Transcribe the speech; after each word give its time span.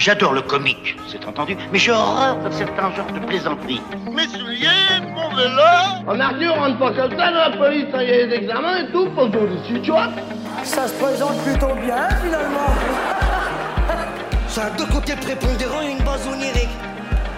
J'adore 0.00 0.32
le 0.32 0.40
comique, 0.40 0.96
c'est 1.06 1.26
entendu, 1.26 1.54
mais 1.70 1.78
j'ai 1.78 1.92
horreur 1.92 2.38
de 2.38 2.50
certains 2.50 2.90
genres 2.94 3.12
de 3.12 3.18
plaisanteries. 3.26 3.82
Mes 4.10 4.26
souliers, 4.28 4.66
mon 5.14 5.28
vélo 5.36 5.60
En 6.06 6.18
Arthur, 6.18 6.54
on 6.56 6.60
rentre 6.60 6.78
pas 6.78 6.92
comme 6.92 7.10
ça 7.18 7.30
dans 7.30 7.50
la 7.50 7.56
police, 7.58 7.84
il 7.92 8.08
y 8.08 8.12
a 8.14 8.26
des 8.26 8.34
examens 8.36 8.78
et 8.78 8.90
tout, 8.92 9.10
pour 9.10 9.30
tout 9.30 9.46
dessus, 9.46 9.78
tu 9.82 9.90
vois 9.90 10.08
Ça 10.62 10.88
se 10.88 10.94
présente 10.94 11.36
plutôt 11.42 11.74
bien, 11.84 12.08
finalement. 12.24 12.72
Ça 14.48 14.64
a 14.64 14.70
deux 14.70 14.86
côtés 14.86 15.16
prépondérants 15.16 15.82
et 15.82 15.90
une 15.90 16.02
base 16.02 16.26
onirique. 16.32 16.70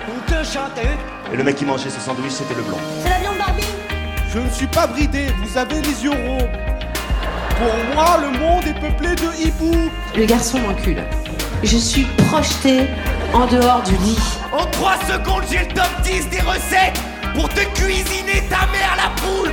Une 0.06 0.32
queue 0.32 0.44
chante, 0.44 0.78
hein 0.78 0.96
Et 1.32 1.36
le 1.36 1.42
mec 1.42 1.56
qui 1.56 1.64
mangeait 1.64 1.90
ses 1.90 1.98
sandwichs, 1.98 2.30
c'était 2.30 2.54
le 2.54 2.62
blanc. 2.62 2.78
C'est 3.02 3.10
la 3.10 3.18
viande 3.18 3.38
Barbie 3.38 3.74
Je 4.32 4.38
ne 4.38 4.48
suis 4.50 4.68
pas 4.68 4.86
bridé, 4.86 5.26
vous 5.42 5.58
avez 5.58 5.82
les 5.82 6.04
yeux 6.04 6.10
ronds. 6.10 6.48
Pour 7.58 7.94
moi, 7.96 8.18
le 8.20 8.38
monde 8.38 8.64
est 8.68 8.78
peuplé 8.80 9.16
de 9.16 9.48
hiboux. 9.48 9.90
Le 10.16 10.26
garçon 10.26 10.60
m'encule. 10.60 11.02
Je 11.64 11.76
suis 11.76 12.04
projetée 12.28 12.80
en 13.32 13.46
dehors 13.46 13.84
du 13.84 13.92
lit. 13.92 14.18
En 14.52 14.66
3 14.66 14.96
secondes, 15.04 15.44
j'ai 15.48 15.60
le 15.60 15.68
top 15.68 16.02
10 16.02 16.28
des 16.30 16.40
recettes 16.40 17.00
pour 17.36 17.48
te 17.48 17.60
cuisiner 17.76 18.42
ta 18.50 18.66
mère 18.72 18.96
la 18.96 19.10
poule 19.22 19.52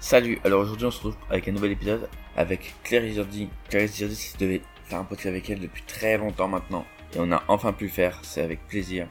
Salut, 0.00 0.40
alors 0.44 0.62
aujourd'hui 0.62 0.86
on 0.86 0.90
se 0.90 0.96
retrouve 0.96 1.16
avec 1.30 1.46
un 1.46 1.52
nouvel 1.52 1.72
épisode 1.72 2.08
avec 2.36 2.74
Claire 2.82 3.04
Izurdi. 3.04 3.48
Claire 3.68 3.84
Izurdi, 3.84 4.16
si 4.16 4.36
devait 4.36 4.62
faire 4.84 4.98
un 4.98 5.04
podcast 5.04 5.28
avec 5.28 5.48
elle 5.48 5.60
depuis 5.60 5.84
très 5.86 6.18
longtemps 6.18 6.48
maintenant. 6.48 6.84
Et 7.14 7.18
on 7.20 7.30
a 7.30 7.44
enfin 7.46 7.72
pu 7.72 7.84
le 7.84 7.90
faire, 7.90 8.18
c'est 8.22 8.42
avec 8.42 8.66
plaisir. 8.66 9.06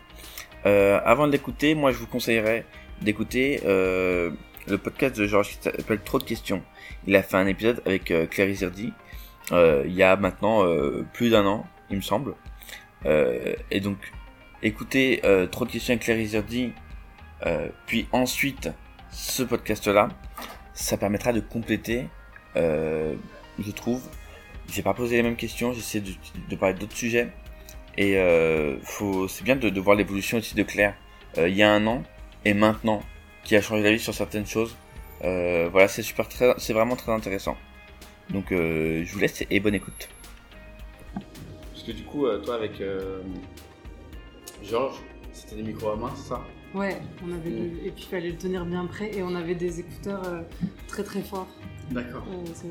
Euh, 0.66 1.00
avant 1.06 1.28
de 1.28 1.32
l'écouter, 1.32 1.76
moi 1.76 1.94
je 1.94 1.98
vous 1.98 2.08
conseillerais 2.08 2.66
d'écouter 3.02 3.62
euh, 3.66 4.32
le 4.68 4.78
podcast 4.78 5.18
de 5.18 5.26
Georges 5.28 5.48
qui 5.48 5.58
s'appelle 5.62 6.02
Trop 6.04 6.20
de 6.20 6.26
questions. 6.26 6.62
Il 7.08 7.16
a 7.16 7.24
fait 7.24 7.38
un 7.38 7.48
épisode 7.48 7.82
avec 7.86 8.12
euh, 8.12 8.26
Claire 8.28 8.50
Izurdi 8.50 8.88
euh, 8.88 9.03
il 9.52 9.94
y 9.94 10.04
a 10.04 10.16
maintenant 10.16 10.66
euh, 10.66 11.06
plus 11.14 11.30
d'un 11.30 11.46
an, 11.46 11.66
il 11.90 11.98
me 11.98 12.02
semble. 12.02 12.36
Euh, 13.06 13.56
et 13.72 13.80
donc, 13.80 13.98
écoutez 14.62 15.22
euh, 15.26 15.48
Izurdi, 16.08 16.72
euh, 17.46 17.68
puis 17.86 18.08
ensuite 18.12 18.70
ce 19.12 19.44
podcast-là, 19.44 20.10
ça 20.74 20.98
permettra 20.98 21.34
de 21.34 21.40
compléter, 21.40 22.08
euh, 22.56 23.16
je 23.60 23.72
trouve. 23.72 24.02
J'ai 24.70 24.82
pas 24.82 24.94
posé 24.94 25.18
les 25.18 25.24
mêmes 25.24 25.36
questions, 25.36 25.74
j'essaie 25.74 26.00
de, 26.00 26.12
de 26.50 26.56
parler 26.56 26.76
d'autres 26.76 26.96
sujets. 26.96 27.30
Et 27.98 28.18
euh, 28.18 28.78
c'est 29.28 29.44
bien 29.44 29.56
de, 29.56 29.70
de 29.70 29.80
voir 29.82 29.96
l'évolution 29.96 30.38
aussi 30.38 30.56
de 30.56 30.64
Claire. 30.64 30.96
Euh, 31.38 31.50
il 31.50 31.56
y 31.56 31.64
a 31.64 31.72
un 31.72 31.86
an 31.86 32.04
et 32.46 32.54
maintenant, 32.54 33.04
qui 33.44 33.56
a 33.56 33.62
changé 33.62 33.84
la 33.84 33.92
vie 33.92 34.00
sur 34.00 34.14
certaines 34.14 34.48
choses. 34.48 34.76
Euh, 35.24 35.70
voilà, 35.72 35.88
c'est 35.88 36.02
super, 36.02 36.28
c'est 36.58 36.74
vraiment 36.74 36.96
très 36.96 37.12
intéressant. 37.12 37.58
Donc 38.34 38.52
euh, 38.52 39.04
je 39.06 39.14
vous 39.14 39.20
laisse 39.20 39.44
et 39.50 39.60
bonne 39.60 39.76
écoute. 39.76 40.10
Parce 41.72 41.84
que 41.86 41.92
du 41.92 42.04
coup, 42.04 42.26
euh, 42.26 42.40
toi 42.40 42.56
avec 42.56 42.82
euh, 42.82 43.22
Georges, 44.64 45.00
c'était 45.34 45.56
des 45.58 45.64
micros 45.64 45.90
à 45.92 45.96
main, 45.96 46.12
c'est 46.16 46.30
ça? 46.30 46.42
Ouais, 46.74 46.98
on 47.24 47.32
avait 47.32 47.50
Mm. 47.52 47.56
le- 47.82 47.86
et 47.88 47.92
puis 47.92 48.04
il 48.06 48.10
fallait 48.10 48.30
le 48.32 48.38
tenir 48.38 48.66
bien 48.66 48.86
près 48.88 49.16
et 49.16 49.22
on 49.22 49.36
avait 49.36 49.54
des 49.56 49.80
écouteurs 49.80 50.24
euh, 50.28 50.42
très 50.88 51.04
très 51.04 51.22
forts. 51.22 51.48
D'accord. 51.92 52.26
Euh, 52.32 52.68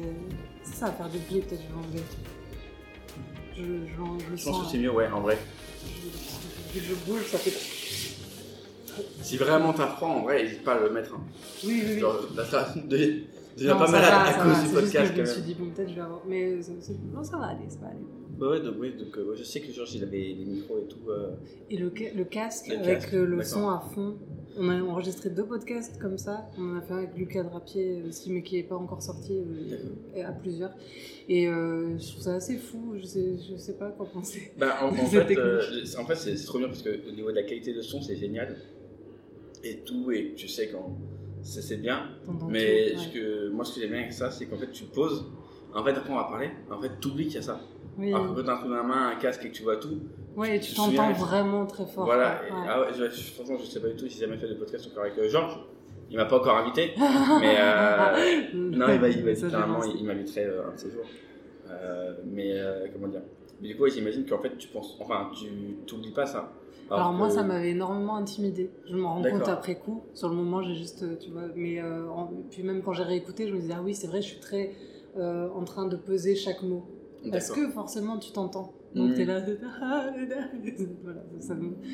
ça, 0.65 0.87
à 0.87 0.93
faire 0.93 1.09
des 1.09 1.19
bruits, 1.19 1.41
peut-être 1.43 1.63
je 1.63 1.69
vais 1.69 1.87
enlever. 1.87 2.03
Je, 3.57 3.63
je, 3.63 4.25
je 4.25 4.31
le 4.31 4.37
Je 4.37 4.45
pense 4.45 4.57
sens. 4.57 4.65
que 4.67 4.73
c'est 4.73 4.79
mieux, 4.79 4.91
ouais, 4.91 5.09
en 5.09 5.21
vrai. 5.21 5.39
Que 6.75 6.81
je 6.81 6.95
bouge, 7.07 7.27
ça 7.27 7.39
fait. 7.39 7.53
Si 9.23 9.37
vraiment 9.37 9.73
t'as 9.73 9.87
froid, 9.89 10.09
en 10.09 10.23
vrai, 10.23 10.43
n'hésite 10.43 10.65
pas 10.65 10.75
à 10.75 10.81
le 10.81 10.91
mettre. 10.91 11.15
hein. 11.15 11.21
Oui, 11.65 11.83
oui, 11.85 11.91
oui. 11.95 12.01
Genre, 12.01 12.17
là, 12.35 12.45
ça 12.45 12.75
devient 13.57 13.69
Non, 13.69 13.79
pas 13.79 13.87
va, 13.87 14.25
à 14.29 14.33
cause 14.35 14.53
va. 14.53 14.53
du 14.53 14.55
C'est 14.55 14.63
juste 14.63 14.75
que 14.75 14.81
podcast 14.81 15.13
je 15.17 15.21
me 15.21 15.27
suis 15.27 15.43
dit, 15.43 15.55
bon, 15.55 15.67
peut-être 15.71 15.89
je 15.91 15.95
vais 15.95 16.01
avoir. 16.01 16.23
Mais 16.27 16.63
c'est- 16.63 16.93
non, 17.15 17.23
ça 17.23 17.37
va 17.39 17.47
aller, 17.47 17.69
ça 17.69 17.79
va 17.81 17.89
aller. 17.89 17.99
Bah 18.39 18.49
ouais, 18.51 18.61
donc, 18.61 18.75
oui, 18.81 18.95
donc 18.99 19.17
euh, 19.19 19.35
je 19.37 19.45
sais 19.45 19.61
que 19.61 19.71
Georges 19.73 19.95
il 19.95 20.03
avait 20.03 20.17
les 20.19 20.45
micros 20.45 20.79
et 20.79 20.87
tout. 20.89 21.09
euh, 21.11 21.33
Et 21.71 21.77
le, 21.77 21.93
ca- 21.97 22.13
le 22.15 22.25
casque 22.25 22.69
Le 22.69 22.77
avec 22.79 23.01
casque, 23.01 23.15
euh, 23.15 23.25
le 23.27 23.43
son 23.43 23.69
à 23.69 23.79
fond. 23.95 24.17
On 24.59 24.69
a 24.69 24.83
enregistré 24.83 25.31
deux 25.31 25.45
podcasts 25.47 25.99
comme 25.99 26.19
ça. 26.19 26.47
On 26.59 26.73
en 26.75 26.79
a 26.79 26.83
fait 26.83 26.93
un 26.93 26.99
avec 26.99 27.17
Lucas 27.17 27.43
Drapier 27.45 28.03
aussi, 28.09 28.31
mais 28.33 28.43
qui 28.43 28.57
n'est 28.57 28.65
pas 28.65 28.75
encore 28.77 29.01
sorti 29.03 29.39
euh, 29.39 30.25
à 30.27 30.33
plusieurs. 30.33 30.73
Et 31.29 31.47
euh, 31.47 31.97
je 31.99 32.09
trouve 32.11 32.23
ça 32.23 32.35
assez 32.35 32.57
fou. 32.57 32.95
Je 32.99 33.05
sais, 33.07 33.35
je 33.51 33.57
sais 33.57 33.75
pas 33.75 33.91
quoi 33.91 34.07
penser. 34.13 34.53
Bah, 34.59 34.77
en, 34.83 34.93
fait, 34.93 35.17
euh, 35.39 35.61
technique. 35.61 35.99
en 35.99 36.05
fait 36.05 36.17
c'est 36.17 36.35
trop 36.45 36.59
bien 36.59 36.69
parce 36.69 36.83
que 36.83 37.09
au 37.09 37.13
niveau 37.13 37.31
de 37.31 37.37
la 37.37 37.45
qualité 37.45 37.73
de 37.75 37.81
son, 37.83 38.03
c'est 38.03 38.17
génial. 38.17 38.57
Et 39.65 39.79
tout, 39.85 40.11
et 40.11 40.33
tu 40.37 40.49
sais 40.49 40.69
quand 40.69 40.97
c'est 41.43 41.63
c'est 41.63 41.77
bien. 41.77 42.09
Mais 42.49 42.97
ce 42.97 43.09
que, 43.09 43.51
moi, 43.51 43.65
ce 43.65 43.75
que 43.75 43.81
j'aime 43.81 43.91
bien 43.91 44.01
avec 44.01 44.13
ça, 44.13 44.31
c'est 44.31 44.47
qu'en 44.47 44.57
fait, 44.57 44.71
tu 44.71 44.85
poses. 44.85 45.27
En 45.75 45.83
fait, 45.85 45.91
après, 45.91 46.13
on 46.13 46.17
va 46.17 46.25
parler. 46.25 46.51
En 46.71 46.81
fait, 46.81 46.91
t'oublies 47.01 47.27
qu'il 47.27 47.37
y 47.37 47.39
a 47.39 47.43
ça. 47.43 47.61
Oui. 47.99 48.13
Alors 48.13 48.29
que 48.31 48.41
quand 48.41 48.45
t'as 48.45 48.55
un 48.55 48.57
truc 48.59 48.71
dans 48.71 48.77
la 48.77 48.83
main, 48.83 49.09
un 49.09 49.17
casque 49.17 49.45
et 49.45 49.49
que 49.51 49.55
tu 49.55 49.63
vois 49.63 49.77
tout. 49.77 50.01
Ouais, 50.37 50.57
et 50.57 50.61
tu 50.61 50.71
tu 50.71 50.77
t'entends 50.77 51.13
vraiment 51.13 51.67
très 51.67 51.85
fort. 51.87 52.05
Voilà. 52.07 52.41
et- 52.47 52.53
ah 52.69 52.81
ouais, 52.81 52.87
je, 52.97 53.05
franchement, 53.35 53.57
je 53.59 53.65
sais 53.67 53.81
pas 53.81 53.89
du 53.89 53.97
tout. 53.97 54.07
J'ai 54.09 54.21
jamais 54.21 54.39
fait 54.39 54.49
de 54.49 54.55
podcast 54.55 54.87
encore 54.91 55.03
avec 55.05 55.19
euh, 55.19 55.29
Georges. 55.29 55.59
Il 56.11 56.17
m'a 56.17 56.25
pas 56.27 56.37
encore 56.37 56.57
invité. 56.57 56.93
mais 57.41 57.57
euh, 57.59 58.43
non, 58.55 58.87
il 58.93 59.01
m'a 59.01 59.09
il 59.09 59.25
pensé. 59.25 59.91
il, 59.95 60.01
il 60.01 60.07
m'inviterait 60.07 60.47
euh, 60.47 60.69
un 60.69 60.73
de 60.75 60.79
ces 60.79 60.91
jours. 60.91 61.05
Euh, 61.71 62.15
mais 62.27 62.55
comment 62.93 63.09
dire 63.09 63.23
Mais 63.61 63.69
du 63.69 63.77
coup, 63.77 63.83
ouais, 63.85 63.91
j'imagine 63.91 64.25
qu'en 64.27 64.39
fait, 64.39 64.57
tu 64.59 64.69
penses. 64.69 64.97
Enfin, 65.01 65.31
tu 65.35 65.47
t'oublies 65.87 66.13
pas 66.13 66.27
ça. 66.27 66.53
Alors 66.95 67.13
moi, 67.13 67.29
que- 67.29 67.35
ça 67.35 67.43
m'avait 67.43 67.71
énormément 67.71 68.17
intimidée. 68.17 68.71
Je 68.89 68.97
m'en 68.97 69.15
rends 69.15 69.23
compte 69.23 69.49
après 69.53 69.77
coup. 69.77 70.03
Sur 70.15 70.29
le 70.29 70.35
moment, 70.37 70.63
j'ai 70.63 70.75
juste, 70.75 71.03
euh, 71.03 71.17
tu 71.21 71.31
vois, 71.31 71.43
mais 71.57 71.81
euh, 71.81 72.09
en- 72.11 72.31
puis 72.51 72.63
même 72.63 72.83
quand 72.83 72.93
j'ai 72.93 73.03
réécouté, 73.05 73.49
je 73.49 73.55
me 73.55 73.61
disais 73.61 73.75
ah 73.77 73.83
oui, 73.83 73.95
c'est 73.95 74.07
vrai, 74.07 74.21
je 74.23 74.29
suis 74.29 74.41
très 74.41 74.73
euh, 75.17 75.49
en 75.55 75.65
train 75.65 75.87
de 75.87 75.97
peser 75.97 76.35
chaque 76.35 76.63
mot. 76.63 76.85
Parce 77.31 77.51
que 77.55 77.69
forcément, 77.71 78.17
tu 78.19 78.33
t'entends. 78.33 78.73
Donc 78.95 79.11
Mhm. 79.11 79.15
t'es 79.15 79.25
là, 79.27 79.41
voilà, 81.03 81.23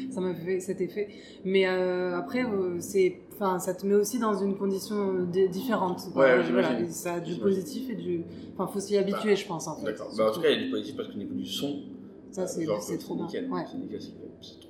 ça 0.08 0.20
m'a 0.20 0.34
fait 0.34 0.60
cet 0.60 0.80
effet. 0.80 1.08
Mais 1.44 1.66
euh, 1.68 2.16
après, 2.16 2.44
euh, 2.44 2.76
c'est, 2.80 3.20
enfin, 3.34 3.58
ça 3.58 3.74
te 3.74 3.86
met 3.86 3.94
aussi 3.94 4.18
dans 4.18 4.34
une 4.34 4.56
condition 4.56 4.96
euh, 4.96 5.26
di- 5.26 5.48
différente. 5.48 6.06
Ouais, 6.06 6.12
voilà, 6.14 6.42
j'imagine. 6.42 6.84
et 6.86 6.90
ça 6.90 7.14
a 7.14 7.20
du 7.20 7.36
positif 7.36 7.90
et 7.90 7.94
du, 7.94 8.24
enfin, 8.54 8.66
faut 8.72 8.80
s'y 8.80 8.96
habituer, 8.96 9.36
je 9.36 9.46
pense 9.46 9.68
en 9.68 9.76
fait. 9.76 9.84
D'accord. 9.86 10.12
Bah, 10.16 10.30
en 10.30 10.32
tout 10.32 10.40
cas, 10.40 10.48
il 10.50 10.58
y 10.58 10.60
a 10.60 10.64
du 10.64 10.70
positif 10.70 10.96
parce 10.96 11.08
qu'au 11.08 11.18
niveau 11.18 11.34
du 11.34 11.46
son, 11.46 11.82
ça 12.30 12.46
c'est, 12.46 12.64
trop 12.98 13.14
bien. 13.14 13.26
Ouais. 13.50 13.64
C'est 14.00 14.67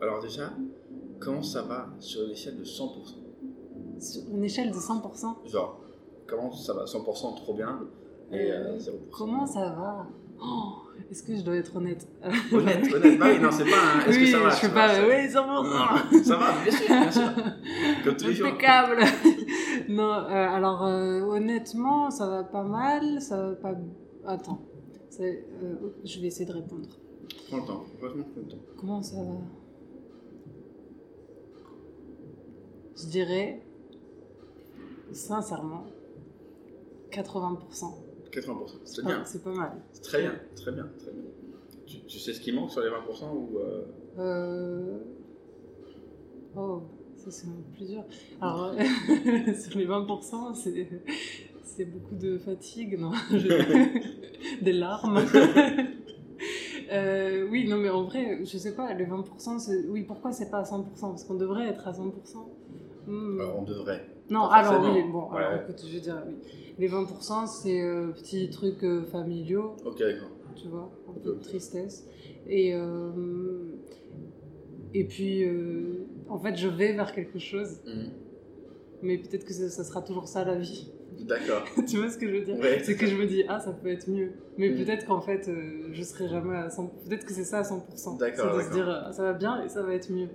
Alors, 0.00 0.20
déjà, 0.20 0.50
comment 1.20 1.42
ça 1.42 1.62
va 1.62 1.88
sur 1.98 2.26
l'échelle 2.26 2.58
de 2.58 2.64
100% 2.64 4.00
Sur 4.00 4.22
une 4.30 4.44
échelle 4.44 4.70
de 4.70 4.76
100%. 4.76 5.48
Genre, 5.48 5.80
comment 6.26 6.52
ça 6.52 6.74
va? 6.74 6.84
100% 6.84 7.36
trop 7.36 7.54
bien? 7.54 7.80
Et 8.32 8.52
euh, 8.52 8.74
Euh, 8.74 8.78
0%. 8.78 8.90
Comment 9.10 9.46
ça 9.46 9.70
va? 9.70 10.06
Oh, 10.40 10.72
Est-ce 11.10 11.22
que 11.24 11.34
je 11.34 11.42
dois 11.42 11.56
être 11.56 11.74
honnête? 11.74 12.06
Honnête, 12.52 12.94
honnête. 12.94 13.18
Bah 13.18 13.38
non, 13.38 13.50
c'est 13.50 13.64
pas 13.64 13.76
un. 13.96 14.00
Est-ce 14.08 14.18
oui, 14.18 14.24
que 14.26 14.30
ça 14.30 14.38
va? 14.38 14.50
Je 14.50 14.66
vois, 14.66 14.74
pas. 14.74 15.06
Oui, 15.08 15.26
100%. 15.26 16.12
Non, 16.12 16.22
ça 16.22 16.36
va, 16.36 16.62
bien 16.62 16.72
sûr, 16.72 16.86
bien 16.88 17.10
sûr. 17.10 17.34
Comme. 18.04 18.46
Impeccable. 18.46 18.96
non, 19.88 20.12
euh, 20.12 20.28
alors 20.30 20.84
euh, 20.84 21.22
honnêtement, 21.22 22.10
ça 22.10 22.28
va 22.28 22.44
pas 22.44 22.62
mal. 22.62 23.20
Ça 23.20 23.36
va 23.48 23.54
pas. 23.56 23.74
Attends. 24.26 24.60
Je 25.18 26.20
vais 26.20 26.26
essayer 26.28 26.46
de 26.46 26.52
répondre. 26.52 26.88
Prends 27.48 27.56
le 27.56 27.64
temps, 27.66 27.84
franchement, 27.98 28.24
prends 28.32 28.40
le 28.40 28.48
temps. 28.48 28.58
Comment 28.78 29.02
ça 29.02 29.16
va? 29.16 29.32
Je 33.00 33.06
dirais, 33.06 33.62
sincèrement, 35.12 35.86
80%. 37.12 37.58
80%, 38.32 38.74
c'est 38.84 39.04
bien. 39.04 39.22
C'est 39.24 39.42
pas 39.42 39.52
mal. 39.54 39.72
C'est 39.92 40.02
très 40.02 40.20
bien, 40.20 40.34
très 40.56 40.72
bien, 40.72 40.86
très 40.98 41.10
bien. 41.12 41.22
Tu, 41.86 42.00
tu 42.00 42.18
sais 42.18 42.32
ce 42.34 42.40
qui 42.40 42.52
manque 42.52 42.70
sur 42.70 42.80
les 42.82 42.88
20% 42.88 42.92
ou. 43.32 43.58
euh, 43.58 43.84
Euh... 44.18 44.98
Oh, 46.56 46.82
ça 47.16 47.30
c'est 47.30 47.46
plusieurs. 47.74 48.04
Alors, 48.40 48.74
sur 48.74 49.78
les 49.78 49.86
20%, 49.86 50.54
c'est... 50.54 50.88
c'est 51.62 51.84
beaucoup 51.86 52.14
de 52.16 52.36
fatigue, 52.38 52.98
non? 52.98 53.12
Je- 53.30 54.62
Des 54.64 54.72
larmes. 54.72 55.20
Euh, 56.90 57.46
oui, 57.50 57.68
non, 57.68 57.76
mais 57.78 57.90
en 57.90 58.04
vrai, 58.04 58.40
je 58.44 58.56
sais 58.58 58.74
pas, 58.74 58.92
les 58.94 59.04
20%, 59.06 59.58
c'est... 59.58 59.86
oui, 59.88 60.02
pourquoi 60.04 60.32
c'est 60.32 60.50
pas 60.50 60.58
à 60.58 60.62
100% 60.64 60.84
Parce 61.00 61.24
qu'on 61.24 61.34
devrait 61.34 61.68
être 61.68 61.86
à 61.88 61.92
100%. 61.92 62.10
Hmm. 63.08 63.40
Alors, 63.40 63.58
on 63.60 63.62
devrait. 63.62 64.04
Non, 64.30 64.48
Pas 64.48 64.56
alors 64.56 64.94
oui, 64.94 65.02
bon, 65.10 65.30
Ouais. 65.32 65.38
alors 65.42 65.62
écoute, 65.62 65.82
je 65.86 65.94
veux 65.94 66.00
dire, 66.00 66.22
oui. 66.26 66.34
Les 66.78 66.88
20%, 66.88 67.46
c'est 67.46 67.80
euh, 67.80 68.08
petits 68.08 68.50
trucs 68.50 68.84
euh, 68.84 69.02
familiaux, 69.06 69.74
Ok, 69.86 69.98
d'accord. 69.98 70.28
tu 70.54 70.68
vois, 70.68 70.90
un 71.08 71.12
peu 71.14 71.20
de 71.34 71.40
tristesse. 71.40 72.06
Et, 72.46 72.74
euh, 72.74 73.10
et 74.94 75.04
puis, 75.04 75.44
euh, 75.44 76.06
en 76.28 76.38
fait, 76.38 76.56
je 76.56 76.68
vais 76.68 76.92
vers 76.92 77.12
quelque 77.12 77.38
chose, 77.38 77.80
Mhm. 77.86 78.10
mais 79.02 79.18
peut-être 79.18 79.44
que 79.44 79.52
ça, 79.52 79.68
ça 79.70 79.82
sera 79.84 80.02
toujours 80.02 80.28
ça 80.28 80.44
la 80.44 80.56
vie. 80.56 80.92
D'accord. 81.20 81.64
tu 81.88 81.96
vois 81.96 82.10
ce 82.10 82.18
que 82.18 82.28
je 82.28 82.32
veux 82.36 82.44
dire? 82.44 82.58
Ouais. 82.58 82.80
C'est 82.84 82.96
que 82.96 83.06
je 83.06 83.16
me 83.16 83.26
dis, 83.26 83.42
ah, 83.48 83.58
ça 83.60 83.72
peut 83.72 83.88
être 83.88 84.08
mieux. 84.08 84.32
Mais 84.56 84.68
Mhm. 84.70 84.84
peut-être 84.84 85.06
qu'en 85.06 85.20
fait, 85.20 85.48
euh, 85.48 85.88
je 85.92 86.02
serai 86.02 86.28
jamais 86.28 86.56
à 86.56 86.68
100%. 86.68 87.08
Peut-être 87.08 87.24
que 87.24 87.32
c'est 87.32 87.44
ça 87.44 87.58
à 87.58 87.64
100%. 87.64 88.16
D'accord, 88.18 88.52
C'est 88.52 88.58
de 88.58 88.68
se 88.68 88.72
dire, 88.74 88.88
ah, 88.88 89.12
ça 89.12 89.22
va 89.24 89.32
bien 89.32 89.64
et 89.64 89.68
ça 89.68 89.82
va 89.82 89.94
être 89.94 90.10
mieux. 90.12 90.28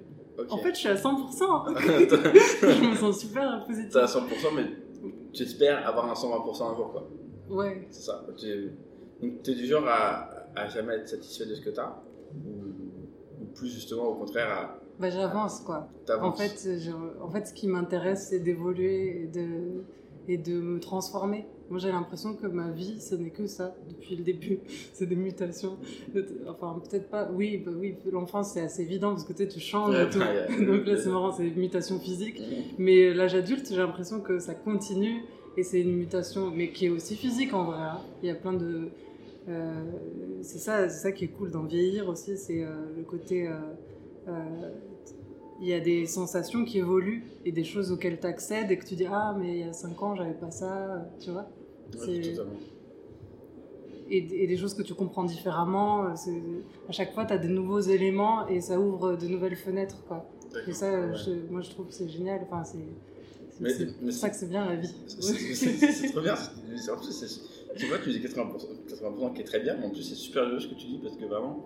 En 0.49 0.57
fait, 0.57 0.73
je 0.73 0.79
suis 0.79 0.87
à 0.89 0.95
100%. 0.95 0.99
je 1.79 2.89
me 2.89 2.95
sens 2.95 3.19
super 3.19 3.63
positive. 3.65 3.91
T'as 3.91 4.03
à 4.03 4.05
100%, 4.05 4.21
mais 4.55 4.65
tu 5.33 5.43
espères 5.43 5.87
avoir 5.87 6.09
un 6.09 6.13
120% 6.13 6.71
un 6.71 6.75
jour, 6.75 6.91
quoi. 6.91 7.07
Ouais. 7.49 7.87
C'est 7.91 8.03
ça. 8.03 8.25
Donc, 8.27 8.37
tu 9.43 9.51
es 9.51 9.55
du 9.55 9.65
genre 9.65 9.85
à, 9.87 10.29
à 10.55 10.67
jamais 10.67 10.95
être 10.95 11.07
satisfait 11.09 11.45
de 11.45 11.55
ce 11.55 11.61
que 11.61 11.69
tu 11.69 11.79
as 11.79 12.01
ou, 12.45 13.41
ou 13.41 13.45
plus 13.53 13.69
justement 13.69 14.03
au 14.07 14.15
contraire 14.15 14.49
à. 14.49 14.79
Bah, 14.99 15.09
j'avance 15.09 15.59
quoi. 15.61 15.87
En 16.21 16.31
fait, 16.33 16.77
je- 16.79 17.21
en 17.21 17.29
fait, 17.29 17.47
ce 17.47 17.53
qui 17.53 17.67
m'intéresse, 17.67 18.27
c'est 18.29 18.39
d'évoluer 18.39 19.23
et 19.23 19.27
de, 19.27 19.83
et 20.27 20.37
de 20.37 20.53
me 20.59 20.79
transformer. 20.79 21.47
Moi, 21.69 21.79
j'ai 21.79 21.91
l'impression 21.91 22.33
que 22.35 22.45
ma 22.47 22.69
vie, 22.69 22.99
ce 22.99 23.15
n'est 23.15 23.29
que 23.31 23.47
ça 23.47 23.75
depuis 23.89 24.15
le 24.15 24.23
début. 24.23 24.59
C'est 24.93 25.05
des 25.07 25.15
mutations. 25.15 25.77
Enfin, 26.47 26.79
peut-être 26.89 27.09
pas. 27.09 27.29
Oui, 27.33 27.57
bah 27.57 27.71
oui, 27.75 27.95
l'enfance, 28.11 28.51
c'est 28.53 28.61
assez 28.61 28.81
évident 28.83 29.11
parce 29.11 29.23
que 29.23 29.33
tu 29.33 29.43
sais, 29.43 29.47
tu 29.47 29.59
changes 29.59 29.95
et 29.95 30.09
tout. 30.09 30.19
Donc 30.65 30.85
là, 30.85 30.97
c'est 30.97 31.09
marrant, 31.09 31.31
c'est 31.31 31.47
une 31.47 31.55
mutation 31.59 31.99
physique. 31.99 32.41
Mais 32.77 33.13
l'âge 33.13 33.33
adulte, 33.35 33.67
j'ai 33.69 33.77
l'impression 33.77 34.19
que 34.19 34.39
ça 34.39 34.53
continue 34.53 35.23
et 35.57 35.63
c'est 35.63 35.81
une 35.81 35.95
mutation, 35.95 36.51
mais 36.51 36.71
qui 36.71 36.85
est 36.87 36.89
aussi 36.89 37.15
physique 37.15 37.53
en 37.53 37.63
vrai. 37.65 37.77
hein. 37.81 37.99
Il 38.21 38.27
y 38.27 38.31
a 38.31 38.35
plein 38.35 38.53
de. 38.53 38.89
euh, 39.49 39.83
c'est 40.41 40.59
ça, 40.59 40.89
ça 40.89 41.11
qui 41.11 41.25
est 41.25 41.29
cool 41.29 41.51
d'en 41.51 41.63
vieillir 41.63 42.07
aussi, 42.09 42.37
c'est 42.37 42.63
euh, 42.63 42.69
le 42.97 43.03
côté. 43.03 43.47
euh, 43.47 43.53
euh, 44.27 44.69
il 45.63 45.69
y 45.69 45.73
a 45.73 45.79
des 45.79 46.05
sensations 46.05 46.65
qui 46.65 46.77
évoluent 46.79 47.23
et 47.45 47.51
des 47.51 47.63
choses 47.63 47.91
auxquelles 47.91 48.19
tu 48.19 48.27
accèdes 48.27 48.69
et 48.69 48.77
que 48.77 48.85
tu 48.85 48.95
dis 48.95 49.05
Ah, 49.09 49.33
mais 49.39 49.51
il 49.51 49.65
y 49.65 49.69
a 49.69 49.73
5 49.73 50.01
ans, 50.03 50.15
j'avais 50.15 50.33
pas 50.33 50.51
ça, 50.51 51.09
tu 51.19 51.31
vois. 51.31 51.47
Ouais, 51.93 51.99
C'est- 52.05 52.31
totalement. 52.31 52.51
et, 54.09 54.43
et 54.43 54.47
des 54.47 54.57
choses 54.57 54.73
que 54.73 54.81
tu 54.83 54.93
comprends 54.93 55.23
différemment. 55.23 56.05
euh, 56.07 56.09
À 56.89 56.91
chaque 56.91 57.13
fois, 57.13 57.25
tu 57.25 57.33
as 57.33 57.37
des 57.37 57.47
nouveaux 57.47 57.79
éléments 57.79 58.47
et 58.47 58.61
ça 58.61 58.79
ouvre 58.79 59.15
de 59.15 59.27
nouvelles 59.27 59.55
fenêtres. 59.55 60.03
Quoi. 60.07 60.25
Et 60.67 60.73
ça, 60.73 60.87
euh, 60.87 61.11
ouais. 61.11 61.17
je- 61.17 61.51
moi, 61.51 61.61
je 61.61 61.69
trouve 61.69 61.87
que 61.87 61.93
c'est 61.93 62.09
génial. 62.09 62.41
Enfin, 62.43 62.63
c'est 62.63 62.77
c'est- 63.69 63.85
pour 63.99 64.11
ça 64.11 64.29
que 64.29 64.35
c'est 64.35 64.49
bien 64.49 64.65
la 64.65 64.75
vie. 64.75 64.93
C'est- 65.07 66.09
trop 66.11 66.21
bien. 66.21 66.33
En 66.35 66.97
plus, 66.97 67.45
tu 67.77 67.85
vois, 67.87 67.97
tu 67.99 68.09
dis 68.11 68.19
80%, 68.21 68.67
80% 68.89 69.33
qui 69.33 69.41
est 69.41 69.45
très 69.45 69.59
bien, 69.61 69.75
mais 69.79 69.85
en 69.85 69.89
plus, 69.89 70.03
c'est 70.03 70.15
super 70.15 70.47
joli 70.49 70.61
ce 70.61 70.67
que 70.67 70.75
tu 70.75 70.87
dis 70.87 70.99
parce 71.01 71.15
que 71.15 71.25
vraiment, 71.25 71.65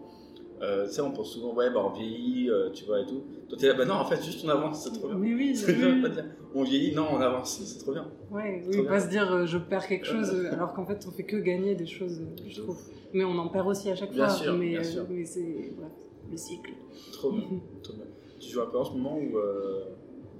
euh, 0.61 0.87
tu 0.87 0.93
sais, 0.93 1.01
on 1.01 1.11
pense 1.11 1.31
souvent, 1.33 1.53
ouais, 1.53 1.69
bah, 1.69 1.81
on 1.85 1.89
vieillit, 1.91 2.49
euh, 2.49 2.69
tu 2.71 2.85
vois, 2.85 3.01
et 3.01 3.05
tout. 3.05 3.23
Toi, 3.49 3.57
t'es 3.59 3.67
là, 3.67 3.73
bah 3.75 3.85
non, 3.85 3.93
en 3.95 4.05
fait, 4.05 4.23
juste 4.23 4.43
on 4.45 4.49
avance, 4.49 4.83
c'est 4.83 4.97
trop 4.97 5.07
bien. 5.09 5.17
Mais 5.17 5.33
oui, 5.33 5.55
oui, 5.67 5.75
on 6.55 6.63
vieillit, 6.63 6.95
non, 6.95 7.05
on 7.13 7.21
avance, 7.21 7.61
c'est 7.63 7.79
trop 7.79 7.93
bien. 7.93 8.07
Ouais, 8.31 8.63
oui, 8.67 8.83
pas 8.83 8.91
bien. 8.91 8.99
se 8.99 9.09
dire 9.09 9.31
euh, 9.31 9.45
je 9.45 9.57
perds 9.57 9.87
quelque 9.87 10.05
chose 10.07 10.33
alors 10.51 10.73
qu'en 10.73 10.85
fait 10.85 11.05
on 11.07 11.11
fait 11.11 11.23
que 11.23 11.37
gagner 11.37 11.75
des 11.75 11.85
choses, 11.85 12.21
je 12.47 12.61
trouve. 12.61 12.77
Mais 13.13 13.23
on 13.23 13.37
en 13.37 13.47
perd 13.49 13.67
aussi 13.67 13.89
à 13.89 13.95
chaque 13.95 14.13
fois. 14.13 14.29
sûr, 14.29 14.53
mais 14.55 14.69
bien 14.71 14.83
sûr. 14.83 15.05
mais 15.09 15.23
c'est 15.25 15.71
bref, 15.77 15.91
le 16.31 16.37
cycle. 16.37 16.71
Trop 17.13 17.31
bien, 17.31 17.43
trop 17.83 17.93
bien. 17.93 18.05
Tu 18.39 18.49
joues 18.49 18.61
un 18.61 18.65
peu 18.67 18.77
en 18.77 18.83
ce 18.85 18.91
moment 18.93 19.17
ou. 19.17 19.37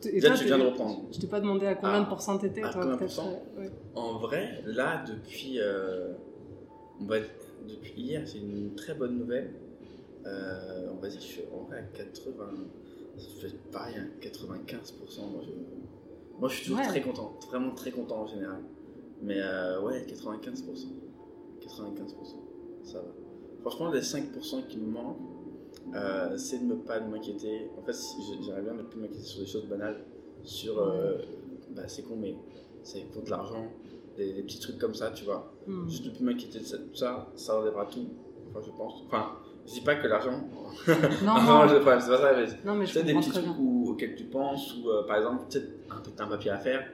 Et 0.06 0.12
Déjà, 0.12 0.30
toi, 0.30 0.38
tu 0.38 0.46
viens 0.46 0.60
de 0.60 0.64
reprendre. 0.66 1.02
Je 1.12 1.20
t'ai 1.20 1.28
pas 1.28 1.40
demandé 1.40 1.66
à 1.66 1.74
combien 1.76 1.96
Ah. 1.96 2.04
de 2.04 2.08
pourcents 2.10 2.38
t'étais, 2.38 2.62
toi, 2.62 2.98
peut-être. 2.98 3.20
ouais. 3.58 3.72
En 3.96 4.18
vrai, 4.20 4.62
là, 4.66 5.04
depuis, 5.08 5.60
on 7.02 7.06
va 7.06 7.20
dire- 7.20 7.30
depuis 7.68 7.94
hier, 8.02 8.22
c'est 8.26 8.38
une 8.38 8.76
très 8.76 8.94
bonne 8.94 9.18
nouvelle. 9.18 9.54
Euh, 10.28 10.90
on 10.92 11.02
va 11.02 11.08
dire, 11.10 11.20
je 11.22 11.26
suis 11.26 11.42
en 11.54 11.64
vrai 11.64 11.80
à 11.80 11.84
80, 11.98 12.46
je 13.18 13.48
fais 13.48 13.56
pareil, 13.72 13.96
à 13.96 14.26
95%. 14.26 15.22
Moi 15.32 15.42
je, 15.44 15.50
moi, 16.40 16.50
je 16.50 16.56
suis 16.56 16.66
toujours 16.66 16.80
Ouais. 16.82 16.88
très 16.88 17.02
content, 17.02 17.34
vraiment 17.50 17.74
très 17.74 17.92
content 17.92 18.22
en 18.22 18.28
général. 18.28 18.60
Mais 19.22 19.40
euh, 19.42 19.82
ouais, 19.82 20.06
95%. 20.06 20.88
95%, 21.62 21.68
ça 22.84 23.00
va. 23.00 23.06
Franchement, 23.62 23.92
les 23.92 24.02
5% 24.02 24.68
qui 24.68 24.78
me 24.78 24.92
manquent, 24.92 25.18
euh, 25.96 26.38
c'est 26.38 26.60
de 26.60 26.66
ne 26.66 26.76
pas 26.76 27.00
m'inquiéter. 27.00 27.70
En 27.78 27.82
fait, 27.84 27.96
j'aimerais 28.44 28.62
bien 28.62 28.74
ne 28.74 28.84
plus 28.84 29.00
m'inquiéter 29.00 29.24
sur 29.24 29.40
des 29.42 29.48
choses 29.48 29.66
banales, 29.68 30.04
sur. 30.44 30.78
euh, 30.80 31.18
bah, 31.72 31.88
c'est 31.88 32.04
con, 32.04 32.16
mais 32.18 32.36
c'est 32.84 33.02
pour 33.12 33.24
de 33.24 33.30
l'argent, 33.30 33.66
des, 34.16 34.34
des 34.34 34.44
petits 34.44 34.60
trucs 34.60 34.78
comme 34.78 34.94
ça, 34.96 35.12
tu 35.12 35.26
vois. 35.26 35.54
Hmm. 35.66 35.88
Juste 35.90 36.06
de 36.06 36.10
plus 36.12 36.24
m'inquiéter 36.24 36.60
de 36.60 36.64
ça, 36.66 36.78
ça, 36.94 37.28
ça 37.36 37.60
enlèvera 37.60 37.86
tout. 37.88 38.08
Enfin, 38.50 38.62
je 38.66 38.72
pense. 38.72 39.02
Enfin, 39.08 39.32
je 39.68 39.74
dis 39.74 39.82
pas 39.82 39.96
que 39.96 40.08
l'argent. 40.08 40.32
Non, 40.32 40.64
Ah, 40.88 41.24
non. 41.24 41.32
enfin, 41.32 41.68
c'est 41.70 41.84
pas 41.84 42.00
ça, 42.00 42.34
mais 42.36 42.46
Non, 42.66 42.76
mais 42.76 42.86
je 42.86 43.00
des 43.00 43.14
petits 43.14 43.30
trucs 43.32 43.46
où- 43.60 43.90
auxquels 43.92 44.16
tu 44.16 44.24
penses, 44.26 44.76
ou 44.78 44.90
euh, 44.90 45.04
par 45.06 45.18
exemple, 45.18 45.44
sais, 45.50 45.64
un, 45.90 46.24
un 46.24 46.28
papier 46.28 46.52
à 46.52 46.58
faire, 46.58 46.86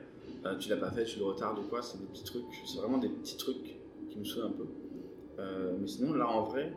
euh, 0.46 0.56
tu 0.58 0.70
l'as 0.70 0.78
pas 0.78 0.90
fait, 0.92 1.04
tu 1.06 1.20
le 1.20 1.26
retardes 1.26 1.60
ou 1.60 1.64
quoi, 1.64 1.82
c'est 1.82 2.00
des 2.00 2.06
petits 2.08 2.24
trucs, 2.24 2.44
c'est 2.66 2.78
vraiment 2.80 2.98
des 2.98 3.10
petits 3.10 3.38
trucs 3.38 3.76
qui 4.10 4.20
me 4.20 4.24
saoulent 4.24 4.46
un 4.46 4.52
peu. 4.52 4.66
Euh, 5.40 5.74
mais 5.80 5.88
sinon, 5.88 6.14
là, 6.14 6.28
en 6.28 6.44
vrai, 6.44 6.72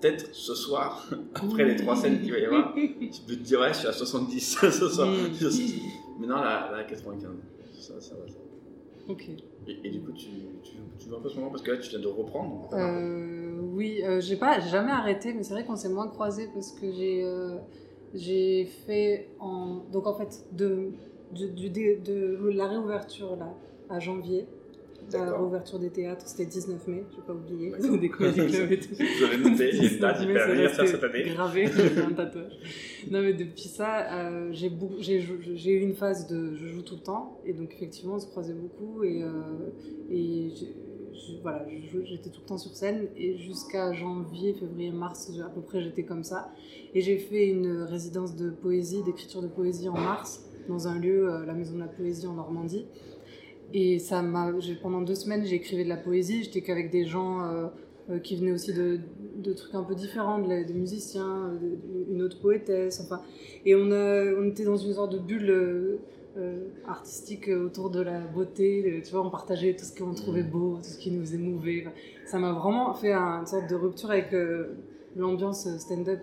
peut-être 0.00 0.34
ce 0.34 0.54
soir, 0.54 1.06
après 1.34 1.64
les 1.64 1.76
trois 1.76 1.96
scènes 1.96 2.20
qu'il 2.22 2.32
va 2.32 2.38
y 2.38 2.44
avoir, 2.46 2.74
tu 2.74 3.20
peux 3.26 3.34
te 3.34 3.42
dire, 3.42 3.60
ouais, 3.60 3.72
je 3.72 3.78
suis 3.78 3.88
à 3.88 3.92
70 3.92 4.40
ce 4.70 4.88
soir. 4.88 5.08
Mm. 5.08 5.48
Mais 6.20 6.26
non, 6.26 6.36
là, 6.36 6.70
là, 6.70 6.78
à 6.78 6.84
95. 6.84 7.30
Ça, 7.80 8.00
ça 8.00 8.14
va, 8.14 8.26
ça. 8.28 8.38
Ok. 9.08 9.28
Et, 9.66 9.78
et 9.84 9.90
du 9.90 10.00
coup, 10.00 10.12
tu, 10.12 10.26
tu, 10.62 10.76
tu 10.98 11.08
joues 11.08 11.16
un 11.16 11.20
peu 11.20 11.28
ce 11.28 11.36
moment 11.36 11.50
parce 11.50 11.62
que 11.62 11.70
là, 11.72 11.76
tu 11.78 11.90
viens 11.90 11.98
de 11.98 12.06
reprendre. 12.06 12.68
Oui, 13.74 14.00
euh, 14.04 14.20
j'ai 14.20 14.36
pas, 14.36 14.60
j'ai 14.60 14.68
jamais 14.70 14.92
arrêté, 14.92 15.32
mais 15.34 15.42
c'est 15.42 15.52
vrai 15.54 15.64
qu'on 15.64 15.76
s'est 15.76 15.88
moins 15.88 16.08
croisés 16.08 16.48
parce 16.54 16.72
que 16.72 16.90
j'ai, 16.92 17.22
euh, 17.24 17.56
j'ai 18.14 18.64
fait 18.86 19.28
en, 19.40 19.82
donc 19.92 20.06
en 20.06 20.14
fait 20.14 20.44
de, 20.52 20.90
du, 21.32 21.48
du- 21.50 21.70
de, 21.70 21.96
de 22.04 22.50
la 22.54 22.66
réouverture 22.68 23.36
là 23.36 23.52
à 23.90 23.98
janvier, 24.00 24.46
la 25.12 25.36
réouverture 25.36 25.78
des 25.78 25.90
théâtres, 25.90 26.26
c'était 26.26 26.46
19 26.46 26.86
mai, 26.88 27.04
j'ai 27.14 27.20
pas 27.22 27.34
oublié, 27.34 27.72
des 28.00 28.08
clubs 28.08 28.72
et 28.72 28.78
tout. 28.78 28.94
J'avais 29.20 29.36
noté, 29.36 29.70
il 29.74 29.82
y 29.82 29.86
a 29.86 29.92
une 29.92 29.98
date 30.00 30.18
19 30.20 30.26
mai, 30.26 30.32
hyper 30.32 30.44
c'est 30.46 30.50
anniversaire 30.52 30.88
cette 30.88 31.04
année. 31.04 31.22
Gravé, 31.34 31.66
j'ai 31.94 32.00
un 32.00 32.12
tatouage. 32.12 32.52
Non 33.10 33.20
mais 33.20 33.34
depuis 33.34 33.68
ça, 33.68 34.10
euh, 34.30 34.48
j'ai 34.52 34.70
bou- 34.70 34.94
j'ai 35.00 35.20
jou- 35.20 35.40
j'ai 35.42 35.72
eu 35.72 35.80
une 35.82 35.92
phase 35.94 36.26
de 36.26 36.54
je 36.54 36.66
joue 36.68 36.80
tout 36.82 36.94
le 36.94 37.02
temps 37.02 37.38
et 37.44 37.52
donc 37.52 37.74
effectivement 37.74 38.14
on 38.14 38.18
se 38.18 38.26
croisait 38.28 38.54
beaucoup 38.54 39.04
et, 39.04 39.22
euh, 39.22 39.28
et 40.10 40.48
j'ai- 40.56 40.74
voilà, 41.42 41.66
j'étais 42.04 42.30
tout 42.30 42.40
le 42.42 42.46
temps 42.46 42.58
sur 42.58 42.74
scène 42.74 43.08
et 43.16 43.36
jusqu'à 43.38 43.92
janvier, 43.92 44.54
février, 44.54 44.90
mars 44.90 45.30
à 45.44 45.48
peu 45.48 45.60
près 45.60 45.80
j'étais 45.80 46.02
comme 46.02 46.24
ça 46.24 46.50
et 46.94 47.00
j'ai 47.00 47.18
fait 47.18 47.46
une 47.48 47.82
résidence 47.82 48.34
de 48.36 48.50
poésie, 48.50 49.02
d'écriture 49.02 49.42
de 49.42 49.48
poésie 49.48 49.88
en 49.88 49.94
mars 49.94 50.44
dans 50.68 50.88
un 50.88 50.98
lieu, 50.98 51.30
euh, 51.30 51.44
la 51.46 51.52
Maison 51.52 51.74
de 51.74 51.80
la 51.80 51.88
Poésie 51.88 52.26
en 52.26 52.32
Normandie. 52.34 52.86
Et 53.72 53.98
ça 53.98 54.22
m'a, 54.22 54.52
pendant 54.82 55.02
deux 55.02 55.14
semaines, 55.14 55.44
j'écrivais 55.44 55.84
de 55.84 55.88
la 55.88 55.96
poésie. 55.96 56.42
J'étais 56.44 56.62
qu'avec 56.62 56.90
des 56.90 57.04
gens 57.04 57.42
euh, 57.44 57.66
euh, 58.10 58.18
qui 58.18 58.36
venaient 58.36 58.52
aussi 58.52 58.72
de, 58.72 59.00
de 59.36 59.52
trucs 59.52 59.74
un 59.74 59.82
peu 59.82 59.94
différents, 59.94 60.38
des 60.38 60.72
musiciens, 60.72 61.52
de- 61.60 62.12
une 62.12 62.22
autre 62.22 62.40
poétesse, 62.40 63.00
enfin. 63.04 63.20
Et 63.66 63.74
on, 63.74 63.90
a, 63.90 64.32
on 64.38 64.48
était 64.48 64.64
dans 64.64 64.76
une 64.76 64.94
sorte 64.94 65.12
de 65.12 65.18
bulle 65.18 65.98
euh, 66.36 66.40
euh, 66.40 66.68
artistique 66.86 67.48
autour 67.48 67.90
de 67.90 68.00
la 68.00 68.20
beauté. 68.20 68.84
euh, 68.86 69.00
Tu 69.02 69.10
vois, 69.12 69.24
on 69.26 69.30
partageait 69.30 69.74
tout 69.76 69.84
ce 69.84 69.96
qu'on 69.96 70.14
trouvait 70.14 70.42
beau, 70.42 70.76
tout 70.78 70.90
ce 70.90 70.98
qui 70.98 71.10
nous 71.10 71.34
émouvait. 71.34 71.84
Ça 72.26 72.38
m'a 72.38 72.52
vraiment 72.52 72.92
fait 72.94 73.12
un- 73.12 73.40
une 73.40 73.46
sorte 73.46 73.68
de 73.68 73.74
rupture 73.74 74.10
avec 74.10 74.32
euh, 74.32 74.74
l'ambiance 75.16 75.68
stand-up. 75.78 76.20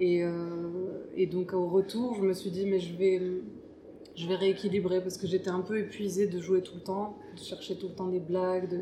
Et, 0.00 0.22
euh, 0.24 0.30
et 1.16 1.26
donc 1.26 1.52
au 1.52 1.66
retour, 1.68 2.14
je 2.16 2.22
me 2.22 2.32
suis 2.32 2.50
dit, 2.50 2.66
mais 2.66 2.80
je 2.80 2.96
vais, 2.96 3.20
je 4.16 4.26
vais 4.26 4.34
rééquilibrer 4.34 5.00
parce 5.02 5.16
que 5.18 5.26
j'étais 5.26 5.50
un 5.50 5.60
peu 5.60 5.78
épuisée 5.78 6.26
de 6.26 6.38
jouer 6.40 6.62
tout 6.62 6.74
le 6.76 6.82
temps, 6.82 7.16
de 7.36 7.40
chercher 7.42 7.76
tout 7.76 7.88
le 7.88 7.94
temps 7.94 8.08
des 8.08 8.20
blagues, 8.20 8.68
de, 8.68 8.80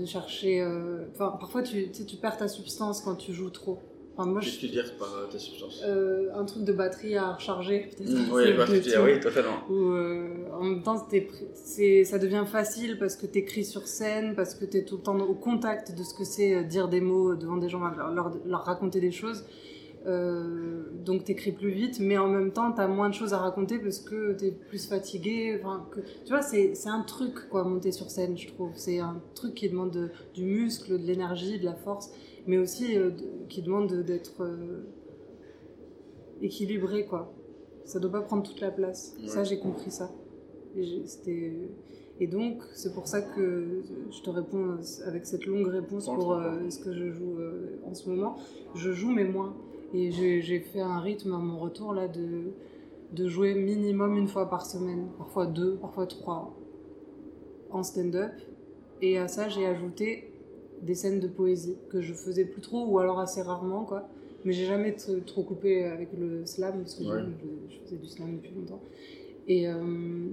de 0.00 0.06
chercher. 0.06 0.60
euh, 0.60 1.06
Enfin, 1.12 1.36
parfois 1.40 1.62
tu, 1.62 1.88
tu 1.88 1.94
sais, 1.94 2.04
tu 2.04 2.16
perds 2.16 2.36
ta 2.36 2.48
substance 2.48 3.00
quand 3.00 3.16
tu 3.16 3.32
joues 3.32 3.50
trop. 3.50 3.78
Enfin, 4.20 4.28
moi, 4.30 4.40
je- 4.40 4.46
Qu'est-ce 4.46 4.56
que 4.56 4.60
tu 4.62 4.66
veux 4.66 4.72
dire 4.82 4.92
par 4.98 5.14
euh, 5.14 5.26
ta 5.30 5.38
substance 5.38 5.80
euh, 5.86 6.28
un 6.34 6.44
truc 6.44 6.64
de 6.64 6.72
batterie 6.72 7.16
à 7.16 7.34
recharger, 7.34 7.88
peut-être. 7.96 8.10
Mmh, 8.10 8.32
Oui, 8.32 8.42
tu 8.82 8.90
truc. 8.90 9.04
oui, 9.04 9.20
totalement. 9.20 9.58
Euh, 9.70 10.26
en 10.58 10.64
même 10.64 10.82
temps, 10.82 11.06
c'est, 11.54 12.02
ça 12.04 12.18
devient 12.18 12.44
facile 12.50 12.98
parce 12.98 13.14
que 13.14 13.26
tu 13.26 13.38
écris 13.38 13.64
sur 13.64 13.86
scène, 13.86 14.34
parce 14.34 14.56
que 14.56 14.64
tu 14.64 14.78
es 14.78 14.84
tout 14.84 14.96
le 14.96 15.02
temps 15.02 15.16
au 15.20 15.34
contact 15.34 15.96
de 15.96 16.02
ce 16.02 16.14
que 16.14 16.24
c'est 16.24 16.64
dire 16.64 16.88
des 16.88 17.00
mots 17.00 17.36
devant 17.36 17.58
des 17.58 17.68
gens, 17.68 17.78
leur, 17.78 18.10
leur, 18.12 18.32
leur 18.44 18.64
raconter 18.64 18.98
des 18.98 19.12
choses. 19.12 19.44
Euh, 20.06 20.84
donc 21.04 21.24
tu 21.24 21.32
écris 21.32 21.52
plus 21.52 21.70
vite, 21.70 21.98
mais 22.00 22.16
en 22.18 22.28
même 22.28 22.52
temps, 22.52 22.72
tu 22.72 22.80
as 22.80 22.88
moins 22.88 23.08
de 23.08 23.14
choses 23.14 23.32
à 23.34 23.38
raconter 23.38 23.78
parce 23.78 23.98
que 23.98 24.32
tu 24.38 24.46
es 24.46 24.50
plus 24.52 24.86
fatigué. 24.88 25.58
Enfin, 25.60 25.86
que, 25.90 26.00
tu 26.00 26.30
vois, 26.30 26.40
c'est, 26.42 26.74
c'est 26.74 26.88
un 26.88 27.02
truc, 27.02 27.48
quoi, 27.50 27.64
monter 27.64 27.92
sur 27.92 28.10
scène, 28.10 28.36
je 28.38 28.48
trouve. 28.48 28.70
C'est 28.76 29.00
un 29.00 29.20
truc 29.34 29.54
qui 29.54 29.68
demande 29.68 29.90
de- 29.90 30.10
du 30.34 30.44
muscle, 30.44 30.92
de 30.92 31.04
l'énergie, 31.06 31.58
de 31.58 31.64
la 31.64 31.74
force, 31.74 32.10
mais 32.46 32.58
aussi 32.58 32.96
euh, 32.96 33.10
de- 33.10 33.24
qui 33.48 33.60
demande 33.62 33.88
de- 33.90 34.02
d'être 34.02 34.42
euh, 34.44 34.84
équilibré, 36.42 37.04
quoi. 37.06 37.32
Ça 37.84 37.98
doit 37.98 38.12
pas 38.12 38.20
prendre 38.20 38.42
toute 38.42 38.60
la 38.60 38.70
place. 38.70 39.14
Ouais. 39.20 39.28
Ça, 39.28 39.44
j'ai 39.44 39.58
compris 39.58 39.90
ça. 39.90 40.10
Et, 40.76 41.52
et 42.20 42.26
donc, 42.26 42.62
c'est 42.74 42.92
pour 42.92 43.06
ça 43.08 43.20
que 43.22 43.82
je 44.10 44.22
te 44.22 44.30
réponds 44.30 44.76
avec 45.06 45.24
cette 45.26 45.46
longue 45.46 45.66
réponse 45.68 46.06
pour 46.06 46.32
euh, 46.34 46.68
ce 46.70 46.78
que 46.80 46.92
je 46.92 47.10
joue 47.10 47.38
euh, 47.38 47.80
en 47.84 47.94
ce 47.94 48.08
moment. 48.10 48.36
Je 48.74 48.92
joue, 48.92 49.10
mais 49.10 49.24
moins. 49.24 49.56
Et 49.94 50.10
j'ai, 50.10 50.60
fait 50.60 50.80
un 50.80 51.00
rythme 51.00 51.32
à 51.32 51.38
mon 51.38 51.58
retour 51.58 51.94
là 51.94 52.08
de, 52.08 52.52
de 53.12 53.26
jouer 53.28 53.54
minimum 53.54 54.16
une 54.16 54.28
fois 54.28 54.50
par 54.50 54.66
semaine, 54.66 55.08
parfois 55.16 55.46
deux, 55.46 55.76
parfois 55.76 56.06
trois, 56.06 56.54
en 57.70 57.82
stand-up. 57.82 58.32
Et 59.00 59.18
à 59.18 59.28
ça, 59.28 59.48
j'ai 59.48 59.66
ajouté 59.66 60.30
des 60.82 60.94
scènes 60.94 61.20
de 61.20 61.28
poésie 61.28 61.76
que 61.90 62.00
je 62.00 62.12
faisais 62.12 62.44
plus 62.44 62.60
trop 62.60 62.84
ou 62.86 62.98
alors 62.98 63.18
assez 63.18 63.42
rarement, 63.42 63.84
quoi. 63.84 64.08
Mais 64.44 64.52
j'ai 64.52 64.66
jamais 64.66 64.94
trop 64.94 65.42
coupé 65.42 65.84
avec 65.84 66.10
le 66.18 66.46
slam 66.46 66.78
parce 66.78 66.94
que 66.94 67.04
Ouais. 67.04 67.22
je, 67.68 67.74
je 67.74 67.80
faisais 67.80 67.96
du 67.96 68.06
slam 68.06 68.36
depuis 68.36 68.52
longtemps. 68.54 68.80
Et 69.48 69.68
euh, 69.68 70.28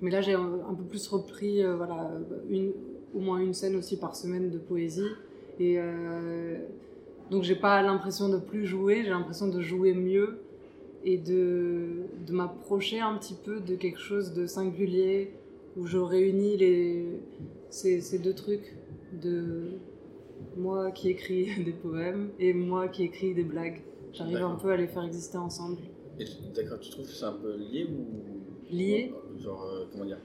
mais 0.00 0.10
là, 0.10 0.20
j'ai 0.20 0.34
un, 0.34 0.58
un 0.68 0.74
peu 0.74 0.82
plus 0.84 1.06
repris, 1.08 1.62
euh, 1.62 1.76
voilà, 1.76 2.10
une, 2.50 2.72
au 3.14 3.20
moins 3.20 3.38
une 3.38 3.54
scène 3.54 3.76
aussi 3.76 3.96
par 3.96 4.16
semaine 4.16 4.50
de 4.50 4.58
poésie. 4.58 5.06
Et 5.60 5.76
euh, 5.78 6.58
donc 7.30 7.42
j'ai 7.42 7.54
pas 7.56 7.82
l'impression 7.82 8.28
de 8.28 8.38
plus 8.38 8.66
jouer, 8.66 9.02
j'ai 9.04 9.10
l'impression 9.10 9.48
de 9.48 9.60
jouer 9.60 9.94
mieux 9.94 10.40
et 11.04 11.18
de, 11.18 12.04
de 12.26 12.32
m'approcher 12.32 13.00
un 13.00 13.16
petit 13.16 13.34
peu 13.34 13.60
de 13.60 13.74
quelque 13.74 13.98
chose 13.98 14.32
de 14.34 14.46
singulier 14.46 15.32
où 15.76 15.86
je 15.86 15.98
réunis 15.98 16.56
les, 16.58 17.06
ces, 17.70 18.00
ces 18.00 18.18
deux 18.18 18.34
trucs 18.34 18.76
de 19.20 19.78
moi 20.56 20.90
qui 20.90 21.08
écris 21.10 21.48
des 21.64 21.72
poèmes 21.72 22.30
et 22.38 22.52
moi 22.52 22.88
qui 22.88 23.04
écris 23.04 23.34
des 23.34 23.44
blagues. 23.44 23.80
J'arrive 24.12 24.42
un 24.42 24.56
peu 24.56 24.70
à 24.70 24.76
les 24.76 24.86
faire 24.88 25.04
exister 25.04 25.38
ensemble. 25.38 25.78
D'accord, 26.54 26.78
tu 26.78 26.90
trouves 26.90 27.06
que 27.06 27.12
c'est 27.12 27.24
un 27.24 27.32
peu 27.32 27.56
lié 27.56 27.86
ou. 27.90 28.04
Lié 28.70 29.12
Genre, 29.38 29.64
euh, 29.64 29.84
comment 29.90 30.04
dire 30.04 30.20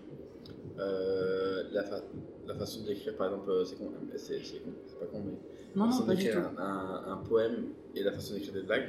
Euh, 0.80 1.64
la, 1.72 1.84
fa- 1.84 2.04
la 2.48 2.56
façon 2.56 2.84
d'écrire, 2.84 3.16
par 3.16 3.28
exemple, 3.28 3.50
euh, 3.50 3.66
c'est 3.66 3.76
con, 3.78 3.92
c'est 4.16 4.44
c'est 4.44 4.64
con, 4.64 4.72
c'est 4.86 5.00
pas 5.00 5.06
con, 5.06 5.22
mais. 5.26 5.34
Non, 5.76 5.84
la 5.84 5.86
non, 5.86 5.92
façon 5.92 6.06
pas 6.06 6.16
du 6.16 6.24
d'écrire 6.24 6.50
tout. 6.50 6.62
Un, 6.62 6.64
un- 6.66 7.12
un 7.14 7.18
poème 7.18 7.66
et 7.96 8.04
la 8.04 8.12
façon 8.12 8.34
d'écrire 8.36 8.54
des 8.54 8.62
blagues, 8.64 8.88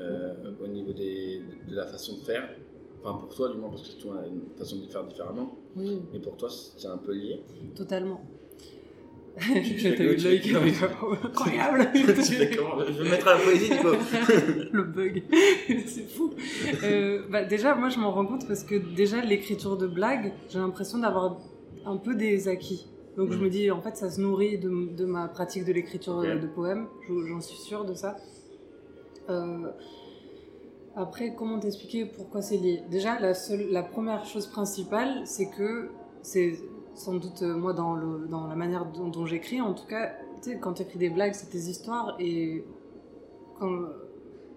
euh, 0.00 0.34
au 0.62 0.66
niveau 0.66 0.92
des, 0.92 1.42
de 1.68 1.74
la 1.74 1.86
façon 1.86 2.14
de 2.18 2.20
faire, 2.22 2.48
enfin 3.02 3.18
pour 3.18 3.34
toi 3.34 3.48
du 3.50 3.58
moins, 3.58 3.70
parce 3.70 3.82
que 3.88 4.00
tu 4.00 4.08
as 4.08 4.26
une 4.26 4.42
façon 4.56 4.76
de 4.78 4.86
faire 4.86 5.04
différemment, 5.04 5.56
Oui, 5.76 6.00
mais 6.12 6.18
pour 6.20 6.36
toi 6.36 6.48
c'est 6.50 6.88
un 6.88 6.98
peu 6.98 7.12
lié. 7.12 7.42
totalement. 7.74 8.20
Eu 9.36 9.62
tu 9.76 9.88
l'œil 10.24 10.40
qui 10.40 10.52
non, 10.52 10.60
incroyable. 11.24 11.88
tu 11.92 12.02
fais 12.04 12.56
comment 12.56 12.78
Je 12.86 12.92
vais 12.92 13.04
me 13.04 13.10
mettre 13.10 13.26
à 13.26 13.34
la 13.34 13.40
poésie 13.40 13.68
du 13.68 13.76
coup. 13.78 13.88
le 14.72 14.82
bug, 14.84 15.24
c'est 15.86 16.08
fou. 16.08 16.32
Euh, 16.84 17.24
bah, 17.28 17.44
déjà, 17.44 17.74
moi, 17.74 17.88
je 17.88 17.98
m'en 17.98 18.12
rends 18.12 18.26
compte 18.26 18.46
parce 18.46 18.62
que 18.62 18.76
déjà, 18.76 19.20
l'écriture 19.24 19.76
de 19.76 19.88
blagues, 19.88 20.32
j'ai 20.48 20.60
l'impression 20.60 20.98
d'avoir 20.98 21.40
un 21.84 21.96
peu 21.96 22.14
des 22.14 22.48
acquis. 22.48 22.86
Donc, 23.16 23.30
je 23.30 23.36
Mhm. 23.36 23.44
me 23.44 23.50
dis, 23.50 23.70
en 23.70 23.80
fait, 23.80 23.96
ça 23.96 24.10
se 24.10 24.20
nourrit 24.20 24.58
de, 24.58 24.68
de 24.94 25.04
ma 25.04 25.28
pratique 25.28 25.64
de 25.64 25.72
l'écriture 25.72 26.18
euh, 26.18 26.38
de 26.38 26.46
poèmes. 26.46 26.88
Je- 27.08 27.26
J'en 27.28 27.40
suis 27.40 27.58
sûre 27.58 27.84
de 27.84 27.94
ça. 27.94 28.16
Euh, 29.28 29.70
après, 30.96 31.34
comment 31.34 31.58
t'expliquer 31.58 32.06
pourquoi 32.06 32.40
c'est 32.42 32.56
lié? 32.56 32.82
Déjà, 32.90 33.18
la, 33.18 33.34
seule, 33.34 33.68
la 33.70 33.82
première 33.82 34.24
chose 34.26 34.46
principale, 34.46 35.22
c'est 35.26 35.50
que 35.50 35.90
c'est 36.22 36.58
sans 36.94 37.14
doute 37.14 37.42
euh, 37.42 37.56
moi 37.56 37.72
dans, 37.72 37.94
le, 37.96 38.26
dans 38.28 38.46
la 38.46 38.54
manière 38.54 38.86
dont, 38.86 39.08
dont 39.08 39.26
j'écris, 39.26 39.60
en 39.60 39.74
tout 39.74 39.86
cas, 39.86 40.12
tu 40.42 40.50
sais, 40.52 40.58
quand 40.60 40.74
tu 40.74 40.82
écris 40.82 40.98
des 40.98 41.10
blagues, 41.10 41.34
c'est 41.34 41.50
tes 41.50 41.58
histoires 41.58 42.14
et 42.20 42.64
quand, 43.58 43.72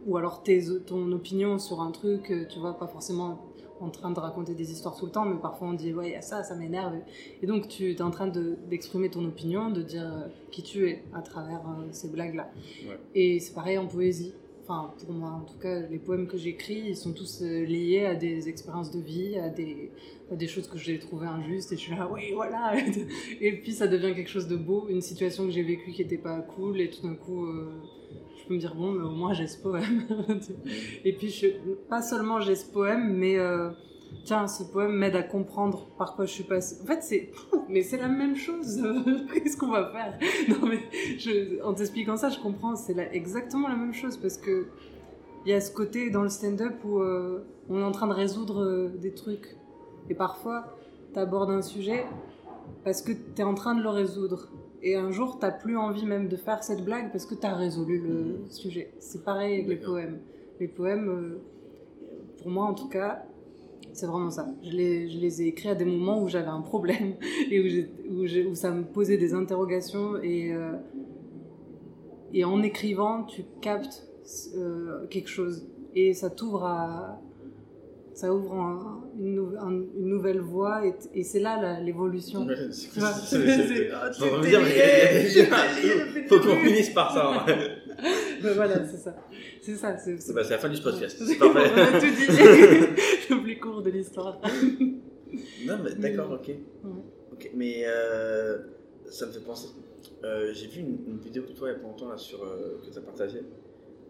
ou 0.05 0.17
alors 0.17 0.43
tes, 0.43 0.63
ton 0.85 1.11
opinion 1.11 1.57
sur 1.59 1.81
un 1.81 1.91
truc, 1.91 2.31
tu 2.49 2.59
vois, 2.59 2.77
pas 2.77 2.87
forcément 2.87 3.46
en 3.79 3.89
train 3.89 4.11
de 4.11 4.19
raconter 4.19 4.53
des 4.53 4.71
histoires 4.71 4.95
tout 4.95 5.05
le 5.05 5.11
temps, 5.11 5.25
mais 5.25 5.39
parfois 5.39 5.67
on 5.69 5.73
dit 5.73 5.93
ouais, 5.93 6.09
il 6.09 6.11
y 6.13 6.15
a 6.15 6.21
ça, 6.21 6.43
ça 6.43 6.55
m'énerve. 6.55 6.95
Et 7.41 7.45
donc 7.47 7.67
tu 7.67 7.91
es 7.91 8.01
en 8.01 8.11
train 8.11 8.27
de- 8.27 8.57
d'exprimer 8.69 9.09
ton 9.09 9.23
opinion, 9.25 9.69
de 9.71 9.81
dire 9.81 10.03
euh, 10.05 10.27
qui 10.51 10.63
tu 10.63 10.87
es 10.89 11.03
à 11.13 11.21
travers 11.21 11.59
euh, 11.67 11.87
ces 11.91 12.09
blagues-là. 12.09 12.49
Ouais. 12.87 12.97
Et 13.15 13.39
c'est 13.39 13.53
pareil 13.53 13.77
en 13.77 13.87
poésie. 13.87 14.33
Enfin, 14.63 14.93
pour 14.99 15.13
moi, 15.13 15.29
en 15.29 15.45
tout 15.45 15.57
cas, 15.59 15.79
les 15.89 15.97
poèmes 15.97 16.27
que 16.27 16.37
j'écris, 16.37 16.83
ils 16.89 16.97
sont 16.97 17.13
tous 17.13 17.41
euh, 17.41 17.63
liés 17.63 18.05
à 18.05 18.15
des 18.15 18.49
expériences 18.49 18.91
de 18.91 18.99
vie, 18.99 19.37
à 19.39 19.47
des, 19.47 19.91
à 20.29 20.35
des 20.35 20.47
choses 20.49 20.67
que 20.67 20.77
j'ai 20.77 20.99
trouvées 20.99 21.27
injustes, 21.27 21.71
et 21.71 21.77
je 21.77 21.81
suis 21.81 21.95
là, 21.95 22.09
oui, 22.11 22.33
voilà. 22.35 22.73
et 23.41 23.53
puis 23.61 23.71
ça 23.71 23.87
devient 23.87 24.13
quelque 24.13 24.29
chose 24.29 24.49
de 24.49 24.57
beau, 24.57 24.87
une 24.89 24.99
situation 25.01 25.45
que 25.45 25.51
j'ai 25.51 25.63
vécue 25.63 25.91
qui 25.91 26.01
était 26.01 26.17
pas 26.17 26.41
cool, 26.41 26.81
et 26.81 26.89
tout 26.89 27.01
d'un 27.07 27.15
coup, 27.15 27.47
peux 28.47 28.53
me 28.55 28.59
dire, 28.59 28.75
bon, 28.75 28.91
mais 28.91 29.03
au 29.03 29.11
moins 29.11 29.33
j'ai 29.33 29.47
ce 29.47 29.57
poème. 29.57 30.03
et 31.05 31.13
puis, 31.13 31.29
je, 31.29 31.47
pas 31.89 32.01
seulement 32.01 32.39
j'ai 32.39 32.55
ce 32.55 32.65
poème, 32.65 33.13
mais 33.17 33.37
euh, 33.37 33.69
tiens, 34.23 34.47
ce 34.47 34.63
poème 34.63 34.93
m'aide 34.93 35.15
à 35.15 35.23
comprendre 35.23 35.87
par 35.97 36.15
quoi 36.15 36.25
je 36.25 36.31
suis 36.31 36.43
passée. 36.43 36.77
En 36.81 36.85
fait, 36.85 37.01
c'est, 37.03 37.31
mais 37.69 37.81
c'est 37.81 37.97
la 37.97 38.07
même 38.07 38.35
chose. 38.35 38.81
Qu'est-ce 39.33 39.57
qu'on 39.57 39.71
va 39.71 39.91
faire? 39.91 40.17
Non, 40.49 40.67
mais 40.67 40.79
je- 41.17 41.61
en 41.63 41.73
t'expliquant 41.73 42.17
ça, 42.17 42.29
je 42.29 42.39
comprends, 42.39 42.75
c'est 42.75 42.93
la- 42.93 43.13
exactement 43.13 43.67
la 43.67 43.75
même 43.75 43.93
chose 43.93 44.17
parce 44.17 44.37
que 44.37 44.67
il 45.45 45.51
y 45.51 45.53
a 45.53 45.61
ce 45.61 45.71
côté 45.71 46.09
dans 46.09 46.23
le 46.23 46.29
stand-up 46.29 46.73
où 46.83 46.99
euh, 46.99 47.45
on 47.69 47.79
est 47.79 47.83
en 47.83 47.91
train 47.91 48.07
de 48.07 48.13
résoudre 48.13 48.63
euh, 48.63 48.89
des 48.97 49.13
trucs. 49.13 49.55
Et 50.09 50.13
parfois, 50.15 50.75
tu 51.13 51.19
abordes 51.19 51.51
un 51.51 51.61
sujet 51.61 52.05
parce 52.83 53.01
que 53.01 53.11
tu 53.13 53.41
es 53.41 53.43
en 53.43 53.53
train 53.53 53.73
de 53.75 53.81
le 53.81 53.87
résoudre. 53.89 54.49
Et 54.83 54.95
un 54.95 55.11
jour, 55.11 55.39
t'as 55.39 55.51
plus 55.51 55.77
envie 55.77 56.05
même 56.05 56.27
de 56.27 56.37
faire 56.37 56.63
cette 56.63 56.83
blague 56.83 57.11
parce 57.11 57.25
que 57.25 57.35
tu 57.35 57.45
as 57.45 57.55
résolu 57.55 57.99
le 57.99 58.45
sujet. 58.49 58.91
C'est 58.99 59.23
pareil 59.23 59.55
avec 59.55 59.67
les 59.67 59.75
poèmes. 59.77 60.19
Les 60.59 60.67
poèmes, 60.67 61.09
euh, 61.09 61.41
pour 62.37 62.49
moi 62.51 62.65
en 62.65 62.73
tout 62.73 62.87
cas, 62.87 63.23
c'est 63.93 64.05
vraiment 64.05 64.29
ça. 64.29 64.47
Je 64.63 64.71
les, 64.71 65.09
je 65.09 65.17
les 65.19 65.41
ai 65.41 65.47
écrits 65.47 65.69
à 65.69 65.75
des 65.75 65.85
moments 65.85 66.21
où 66.21 66.27
j'avais 66.27 66.47
un 66.47 66.61
problème 66.61 67.15
et 67.51 67.87
où, 68.09 68.15
où, 68.15 68.23
où 68.23 68.55
ça 68.55 68.71
me 68.71 68.83
posait 68.83 69.17
des 69.17 69.33
interrogations. 69.33 70.21
Et, 70.21 70.53
euh, 70.53 70.73
et 72.33 72.43
en 72.43 72.61
écrivant, 72.61 73.23
tu 73.23 73.43
captes 73.61 74.07
euh, 74.55 75.07
quelque 75.07 75.29
chose. 75.29 75.67
Et 75.95 76.13
ça 76.13 76.29
t'ouvre 76.29 76.65
à. 76.65 77.21
Ça 78.17 78.33
ouvre 78.33 78.51
un- 78.55 79.03
une, 79.19 79.35
nou- 79.35 79.55
un- 79.59 79.69
une 79.95 80.07
nouvelle 80.07 80.39
voie 80.41 80.81
et, 81.13 81.23
c'est 81.23 81.39
là 81.39 81.79
l'évolution. 81.81 82.47
Tu 82.47 82.99
vois, 82.99 83.11
oh, 83.13 84.41
dire, 84.41 84.59
mais 84.59 85.27
il 85.35 86.25
Faut 86.27 86.39
qu'on 86.39 86.55
finisse 86.55 86.89
par 86.89 87.13
ça. 87.13 87.45
hein. 87.45 87.45
Ben 88.43 88.53
voilà, 88.55 88.85
c'est 88.87 88.97
ça. 88.97 89.15
C'est 89.61 89.75
ça. 89.75 89.97
C'est 89.97 90.33
bah, 90.33 90.41
la 90.49 90.57
fin 90.57 90.69
du 90.69 90.81
podcast. 90.81 91.17
On 91.21 91.25
C'est 91.25 91.35
parfait. 91.37 91.81
a 91.81 91.99
tout 91.99 92.05
dit. 92.05 92.27
Le 93.29 93.41
plus 93.43 93.59
court 93.59 93.81
de 93.83 93.89
l'histoire. 93.91 94.39
Non, 95.65 95.77
mais 95.83 95.93
d'accord, 95.95 96.31
ok. 96.31 96.47
Ouais. 96.47 96.91
Ok, 97.33 97.51
mais 97.55 97.83
euh, 97.85 98.57
ça 99.09 99.25
me 99.27 99.31
fait 99.31 99.39
penser. 99.41 99.67
Euh, 100.23 100.51
J'ai 100.53 100.67
vu 100.67 100.81
une, 100.81 100.97
une 101.07 101.17
vidéo 101.19 101.43
de 101.43 101.51
toi 101.53 101.69
il 101.69 101.73
y 101.73 101.75
a 101.75 101.79
pas 101.79 101.87
longtemps 101.87 102.09
là, 102.09 102.17
sur, 102.17 102.43
euh, 102.43 102.79
que 102.85 102.91
tu 102.91 102.97
as 102.97 103.01
partagée. 103.01 103.41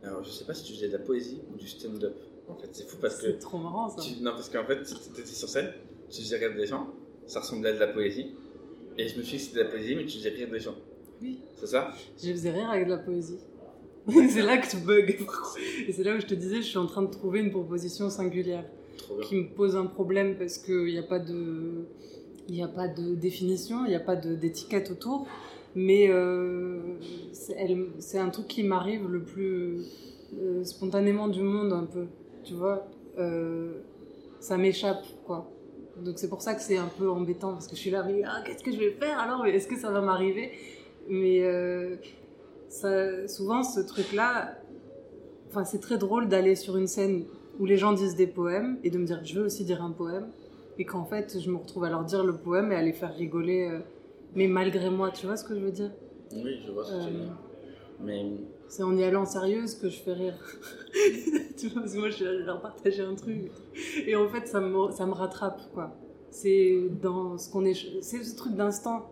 Alors, 0.04 0.24
je 0.24 0.30
sais 0.30 0.46
pas 0.46 0.54
si 0.54 0.64
tu 0.66 0.74
faisais 0.74 0.88
de 0.88 0.94
la 0.94 1.00
poésie 1.00 1.42
ou 1.54 1.58
du 1.58 1.68
stand-up. 1.68 2.16
En 2.50 2.56
fait, 2.56 2.70
c'est 2.72 2.88
fou 2.88 2.98
parce 3.02 3.18
que. 3.18 3.28
C'est 3.28 3.40
trop 3.40 3.58
marrant 3.58 3.90
ça. 3.90 4.02
tu- 4.02 4.22
non, 4.22 4.32
parce 4.32 4.50
qu'en 4.50 4.64
fait, 4.66 4.82
tu 4.84 5.20
étais 5.22 5.26
sur 5.28 5.50
scène, 5.50 5.72
tu 6.10 6.22
faisais 6.22 6.38
rire 6.38 6.56
des 6.56 6.66
gens, 6.66 6.88
ça 7.26 7.42
ressemblait 7.42 7.70
à 7.72 7.74
de 7.74 7.80
la 7.80 7.88
poésie. 7.88 8.36
Et 8.98 9.08
je 9.08 9.18
me 9.18 9.24
suis 9.24 9.38
dit 9.38 9.44
que 9.44 9.50
c'était 9.50 9.60
de 9.60 9.64
la 9.66 9.70
poésie, 9.72 9.96
mais 9.96 10.06
tu 10.06 10.18
faisais 10.18 10.30
rire 10.30 10.50
des 10.50 10.60
gens. 10.60 10.76
Oui. 11.22 11.40
C'est 11.60 11.68
ça? 11.68 11.92
Je 12.22 12.32
faisais 12.32 12.52
rire 12.52 12.70
avec 12.70 12.86
de 12.86 12.92
la 12.92 12.98
poésie. 13.00 13.40
c'est 14.30 14.42
là 14.42 14.58
que 14.58 14.70
tu 14.70 14.78
bugs. 14.78 15.06
Et 15.88 15.92
c'est 15.92 16.04
là 16.04 16.16
où 16.16 16.20
je 16.20 16.26
te 16.26 16.34
disais, 16.34 16.58
je 16.58 16.68
suis 16.68 16.78
en 16.78 16.86
train 16.86 17.02
de 17.02 17.12
trouver 17.12 17.42
une 17.42 17.52
proposition 17.52 18.10
singulière 18.10 18.64
Trop 18.98 19.16
bien. 19.18 19.28
qui 19.28 19.36
me 19.36 19.50
pose 19.54 19.76
un 19.76 19.86
problème 19.86 20.38
parce 20.38 20.58
qu'il 20.58 20.86
n'y 20.86 20.98
a 20.98 21.04
pas 21.04 21.20
de. 21.20 21.86
Il 22.48 22.56
n'y 22.56 22.64
a 22.64 22.70
pas 22.70 22.88
de 22.88 23.14
définition, 23.16 23.84
il 23.86 23.90
n'y 23.90 23.96
a 23.96 24.00
pas 24.00 24.16
d'étiquette 24.16 24.90
autour, 24.90 25.28
mais 25.76 26.10
euh, 26.10 26.80
c'est 27.34 28.18
un 28.20 28.30
truc 28.30 28.48
qui 28.48 28.64
m'arrive 28.64 29.10
le 29.10 29.22
plus 29.22 29.82
euh, 30.40 30.64
spontanément 30.64 31.28
du 31.28 31.42
monde 31.42 31.74
un 31.74 31.84
peu, 31.84 32.06
tu 32.48 32.54
vois. 32.54 32.88
Euh, 33.18 33.82
ça 34.40 34.58
m'échappe, 34.58 35.06
quoi. 35.26 35.50
Donc 36.04 36.20
c'est 36.20 36.30
pour 36.30 36.42
ça 36.42 36.54
que 36.54 36.62
c'est 36.62 36.78
un 36.78 36.90
peu 37.00 37.10
embêtant 37.10 37.54
parce 37.54 37.68
que 37.68 37.76
je 37.76 37.82
suis 37.82 37.90
là, 37.90 38.04
mais 38.04 38.22
ah, 38.26 38.42
qu'est-ce 38.46 38.64
que 38.64 38.72
je 38.72 38.78
vais 38.78 38.92
faire 38.92 39.20
alors? 39.20 39.46
Est-ce 39.46 39.68
que 39.68 39.78
ça 39.78 39.90
va 39.92 40.02
m'arriver? 40.02 40.52
Mais 41.10 41.42
euh, 41.42 41.96
ça, 42.70 43.28
souvent 43.28 43.64
ce 43.64 43.80
truc-là, 43.80 44.60
enfin 45.50 45.64
c'est 45.64 45.80
très 45.80 45.98
drôle 45.98 46.28
d'aller 46.28 46.56
sur 46.56 46.78
une 46.78 46.88
scène 46.88 47.26
où 47.60 47.66
les 47.66 47.78
gens 47.78 47.94
disent 47.94 48.16
des 48.16 48.28
poèmes 48.28 48.78
et 48.84 48.92
de 48.92 48.98
me 49.00 49.06
dire 49.06 49.22
je 49.24 49.40
veux 49.40 49.46
aussi 49.46 49.66
dire 49.66 49.82
un 49.82 49.92
poème 49.92 50.28
et 50.78 50.86
qu'en 50.86 51.06
fait 51.06 51.40
je 51.40 51.50
me 51.50 51.58
retrouve 51.58 51.86
à 51.86 51.90
leur 51.90 52.04
dire 52.04 52.24
le 52.24 52.34
poème 52.34 52.72
et 52.72 52.76
à 52.76 52.84
les 52.84 52.94
faire 52.94 53.16
rigoler, 53.16 53.68
euh, 53.72 53.80
mais 54.36 54.48
malgré 54.48 54.92
moi, 54.92 55.10
tu 55.10 55.26
vois 55.26 55.38
ce 55.38 55.44
que 55.44 55.56
je 55.56 55.62
veux 55.62 55.72
dire? 55.72 55.92
Oui, 56.32 56.60
je 56.64 56.72
vois 56.72 56.86
ce 56.86 56.92
que 56.92 57.06
tu 57.06 57.14
veux 57.14 57.20
dire. 57.22 57.38
Mais 58.04 58.24
C'est 58.70 58.84
en 58.84 58.96
y 58.98 59.04
allant 59.04 59.26
sérieuse 59.26 59.76
que 59.76 59.90
je 59.90 59.98
fais 60.00 60.14
rire. 60.14 60.36
tu 61.58 61.68
vois, 61.70 61.82
parce 61.82 61.94
que 61.94 62.00
moi 62.00 62.10
je 62.10 62.16
suis 62.16 62.26
là, 62.26 62.34
je 62.34 62.40
vais 62.40 62.46
leur 62.46 62.62
partager 62.62 63.02
un 63.02 63.16
truc. 63.16 63.52
Et 64.06 64.16
en 64.16 64.28
fait 64.28 64.48
ça 64.48 64.60
me, 64.60 64.92
ça 64.92 65.06
me 65.06 65.14
rattrape 65.14 65.62
quoi. 65.74 65.96
C'est 66.32 66.78
dans 67.02 67.38
ce 67.38 67.50
qu'on 67.52 67.66
est. 67.66 67.74
C'est 68.02 68.24
ce 68.24 68.36
truc 68.36 68.54
d'instant. 68.56 69.10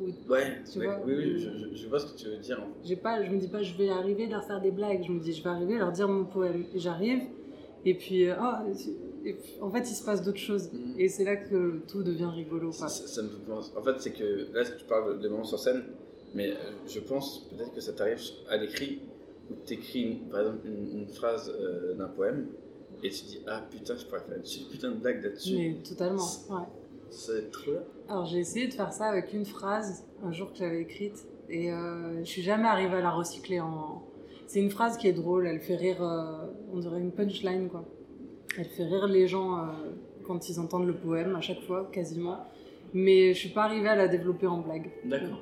où 0.00 0.06
ouais, 0.30 0.58
Tu 0.70 0.78
ouais, 0.80 0.86
vois, 0.86 1.00
oui, 1.06 1.14
oui, 1.16 1.48
je, 1.74 1.86
vois 1.88 1.98
ce 2.00 2.12
que 2.12 2.18
tu 2.18 2.26
veux 2.26 2.36
dire. 2.38 2.60
J'ai 2.84 2.96
pas, 2.96 3.22
je 3.24 3.30
me 3.30 3.38
dis 3.38 3.48
pas 3.48 3.62
je 3.62 3.74
vais 3.76 3.88
arriver 3.90 4.24
à 4.26 4.30
leur 4.30 4.44
faire 4.44 4.60
des 4.60 4.70
blagues. 4.72 5.04
Je 5.06 5.12
me 5.12 5.20
dis 5.20 5.32
je 5.32 5.42
vais 5.42 5.50
arriver 5.50 5.76
à 5.76 5.78
leur 5.78 5.92
dire 5.92 6.08
mon 6.08 6.24
poème. 6.24 6.64
Et 6.74 6.78
j'arrive. 6.80 7.22
Et 7.84 7.94
puis, 7.94 8.28
euh, 8.28 8.34
ah, 8.38 8.64
et 9.24 9.34
puis, 9.34 9.52
en 9.60 9.70
fait 9.70 9.88
il 9.88 9.94
se 9.94 10.04
passe 10.04 10.22
d'autres 10.22 10.36
choses. 10.38 10.68
Mhm. 10.72 10.94
Et 10.98 11.08
c'est 11.08 11.24
là 11.24 11.36
que 11.36 11.80
tout 11.86 12.02
devient 12.02 12.28
rigolo. 12.34 12.72
Ça, 12.72 12.86
Quoi. 12.86 12.88
ça- 12.88 13.22
me 13.22 13.28
En 13.78 13.82
fait, 13.82 13.94
c'est 14.00 14.10
que 14.10 14.52
là, 14.52 14.64
tu 14.64 14.84
parles 14.84 15.20
des 15.20 15.28
moments 15.28 15.44
sur 15.44 15.60
scène, 15.60 15.84
mais 16.34 16.50
euh, 16.50 16.54
je 16.86 17.00
pense 17.00 17.48
peut-être 17.50 17.72
que 17.74 17.80
ça 17.80 17.92
t'arrive 17.92 18.20
à 18.48 18.56
l'écrit 18.56 19.00
où 19.50 19.54
tu 19.66 19.74
écris 19.74 20.22
par 20.30 20.40
exemple 20.40 20.66
une, 20.66 21.00
une 21.00 21.08
phrase 21.08 21.52
euh, 21.58 21.94
d'un 21.94 22.08
poème 22.08 22.48
et 23.02 23.10
tu 23.10 23.24
dis 23.24 23.40
Ah 23.46 23.62
putain, 23.70 23.96
je 23.96 24.04
pourrais 24.04 24.20
faire 24.20 24.36
une 24.36 24.68
putain 24.70 24.90
de 24.90 24.96
blague 24.96 25.22
là-dessus. 25.22 25.56
Mais 25.56 25.76
totalement. 25.88 26.26
Ouais. 26.50 26.66
C'est 27.10 27.50
trop 27.50 27.72
bien. 27.72 27.82
Alors 28.08 28.26
j'ai 28.26 28.38
essayé 28.38 28.68
de 28.68 28.74
faire 28.74 28.92
ça 28.92 29.06
avec 29.06 29.32
une 29.32 29.46
phrase 29.46 30.04
un 30.22 30.32
jour 30.32 30.52
que 30.52 30.58
j'avais 30.58 30.82
écrite 30.82 31.26
et 31.48 31.72
euh, 31.72 32.18
je 32.20 32.28
suis 32.28 32.42
jamais 32.42 32.68
arrivée 32.68 32.96
à 32.96 33.00
la 33.00 33.10
recycler 33.10 33.60
en. 33.60 34.02
C'est 34.46 34.60
une 34.60 34.70
phrase 34.70 34.96
qui 34.96 35.06
est 35.08 35.12
drôle, 35.12 35.46
elle 35.46 35.60
fait 35.60 35.76
rire, 35.76 36.02
euh, 36.02 36.46
on 36.72 36.78
dirait 36.78 37.00
une 37.00 37.12
punchline 37.12 37.68
quoi. 37.68 37.84
Elle 38.56 38.64
fait 38.64 38.84
rire 38.84 39.06
les 39.06 39.28
gens 39.28 39.68
quand 40.26 40.48
ils 40.48 40.58
entendent 40.58 40.86
le 40.86 40.94
poème 40.94 41.36
à 41.36 41.40
chaque 41.40 41.60
fois, 41.60 41.88
quasiment. 41.92 42.38
Mais 42.94 43.34
je 43.34 43.38
suis 43.38 43.48
pas 43.50 43.64
arrivée 43.64 43.88
à 43.88 43.96
la 43.96 44.08
développer 44.08 44.46
en 44.46 44.58
blague. 44.58 44.90
D'accord. 45.04 45.40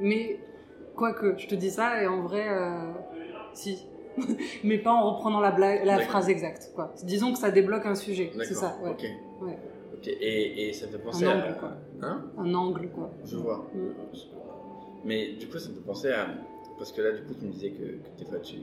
Mais, 0.00 0.38
quoique, 0.96 1.36
je 1.38 1.46
te 1.46 1.54
dis 1.54 1.70
ça, 1.70 2.02
et 2.02 2.06
en 2.06 2.22
vrai, 2.22 2.46
euh, 2.48 2.92
si. 3.54 3.86
mais 4.64 4.78
pas 4.78 4.92
en 4.92 5.12
reprenant 5.14 5.40
la, 5.40 5.52
blague, 5.52 5.84
la 5.84 5.98
phrase 6.00 6.28
exacte, 6.28 6.72
quoi. 6.74 6.92
Disons 7.04 7.32
que 7.32 7.38
ça 7.38 7.50
débloque 7.50 7.86
un 7.86 7.94
sujet, 7.94 8.30
c'est 8.42 8.54
ça, 8.54 8.76
ouais. 8.82 8.90
Ok. 8.90 9.04
Ouais. 9.42 9.58
Ok, 9.94 10.08
et, 10.08 10.68
et 10.68 10.72
ça 10.72 10.86
me 10.86 10.92
fait 10.92 10.98
penser 10.98 11.24
Un 11.26 11.30
à. 11.38 11.44
angle, 11.44 11.56
quoi. 11.58 11.72
Hein 12.02 12.24
Un 12.38 12.54
angle, 12.54 12.88
quoi. 12.88 13.10
Je 13.24 13.36
vois. 13.36 13.68
Mm. 13.74 13.92
Mais 15.04 15.32
du 15.32 15.46
coup, 15.46 15.58
ça 15.58 15.68
me 15.70 15.74
fait 15.74 15.80
penser 15.86 16.10
à. 16.10 16.26
Parce 16.78 16.92
que 16.92 17.02
là, 17.02 17.12
du 17.12 17.22
coup, 17.22 17.34
tu 17.38 17.44
me 17.46 17.52
disais 17.52 17.70
que, 17.70 17.84
que 17.84 18.18
des 18.18 18.24
fois, 18.24 18.38
tu. 18.40 18.56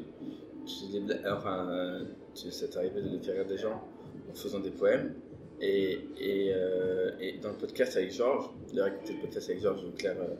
tu 0.65 0.99
bla- 0.99 1.15
Enfin, 1.37 1.67
euh, 1.69 2.03
tu, 2.35 2.51
ça 2.51 2.67
t'arrivait 2.67 3.01
de 3.01 3.17
faire 3.19 3.35
rire 3.35 3.45
des 3.47 3.57
gens 3.57 3.81
en 4.29 4.33
faisant 4.33 4.59
des 4.59 4.71
poèmes. 4.71 5.13
Et, 5.61 5.99
et, 6.19 6.51
euh, 6.53 7.11
et 7.19 7.37
dans 7.39 7.49
le 7.49 7.55
podcast 7.55 7.97
avec 7.97 8.11
Georges, 8.11 8.49
d'ailleurs, 8.69 8.87
écoutez 8.87 9.13
le 9.13 9.19
podcast 9.21 9.49
avec 9.49 9.61
Georges, 9.61 9.83
où 9.83 9.91
Claire 9.97 10.17
euh, 10.19 10.35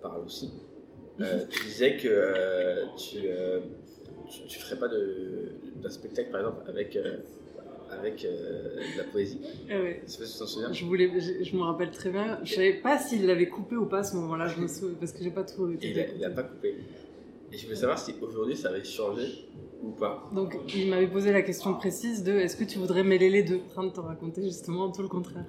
parle 0.00 0.24
aussi, 0.24 0.50
euh, 1.20 1.44
tu 1.50 1.64
disais 1.64 1.96
que 1.96 2.08
euh, 2.08 2.86
tu, 2.96 3.18
euh, 3.26 3.60
tu, 4.30 4.46
tu 4.46 4.58
ferais 4.58 4.78
pas 4.78 4.88
d'un 4.88 5.90
spectacle, 5.90 6.30
par 6.30 6.40
exemple, 6.40 6.62
avec, 6.68 6.96
euh, 6.96 7.18
avec 7.90 8.22
de 8.22 8.98
la 8.98 9.04
poésie. 9.04 9.40
Ah 9.70 9.78
ouais. 9.80 10.02
Je 10.06 10.10
sais 10.10 10.18
pas 10.18 10.24
si 10.24 10.32
tu 10.32 10.38
t'en 10.38 10.46
souviens. 10.46 10.72
Je, 10.72 10.84
voulais, 10.84 11.10
je, 11.20 11.44
je 11.44 11.56
me 11.56 11.62
rappelle 11.62 11.90
très 11.90 12.10
bien. 12.10 12.38
Je 12.44 12.54
savais 12.54 12.74
pas 12.74 12.98
s'il 12.98 13.26
l'avait 13.26 13.48
coupé 13.48 13.76
ou 13.76 13.86
pas 13.86 13.98
à 13.98 14.04
ce 14.04 14.16
moment-là, 14.16 14.48
je 14.48 14.60
me 14.60 14.66
souviens, 14.68 14.96
parce 14.98 15.12
que 15.12 15.22
j'ai 15.22 15.30
pas 15.30 15.44
tout. 15.44 15.70
Il 15.82 15.98
a, 16.00 16.06
il 16.16 16.24
a 16.24 16.30
pas 16.30 16.44
coupé. 16.44 16.76
Et 17.52 17.56
je 17.56 17.64
voulais 17.64 17.76
savoir 17.76 17.98
si 17.98 18.14
aujourd'hui 18.20 18.56
ça 18.56 18.68
avait 18.68 18.84
changé 18.84 19.48
ou 19.82 19.90
pas. 19.90 20.28
Donc, 20.32 20.56
il 20.74 20.88
m'avait 20.90 21.08
posé 21.08 21.32
la 21.32 21.42
question 21.42 21.74
précise 21.74 22.22
de 22.22 22.32
est-ce 22.32 22.56
que 22.56 22.64
tu 22.64 22.78
voudrais 22.78 23.02
mêler 23.02 23.30
les 23.30 23.42
deux? 23.42 23.56
En 23.56 23.68
train 23.68 23.84
de 23.84 23.90
te 23.90 24.00
raconter 24.00 24.42
justement 24.42 24.90
tout 24.92 25.02
le 25.02 25.08
contraire. 25.08 25.46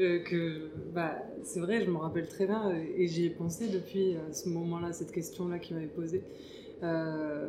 Euh, 0.00 0.20
que, 0.20 0.70
bah, 0.94 1.16
c'est 1.42 1.60
vrai, 1.60 1.84
je 1.84 1.90
me 1.90 1.98
rappelle 1.98 2.26
très 2.26 2.46
bien 2.46 2.70
euh, 2.70 2.82
et 2.96 3.06
j'y 3.06 3.26
ai 3.26 3.30
pensé 3.30 3.68
depuis 3.68 4.14
euh, 4.14 4.32
ce 4.32 4.48
moment-là, 4.48 4.92
cette 4.92 5.12
question-là 5.12 5.58
qu'il 5.58 5.76
m'avait 5.76 5.88
posée. 5.88 6.22
Euh, 6.82 7.48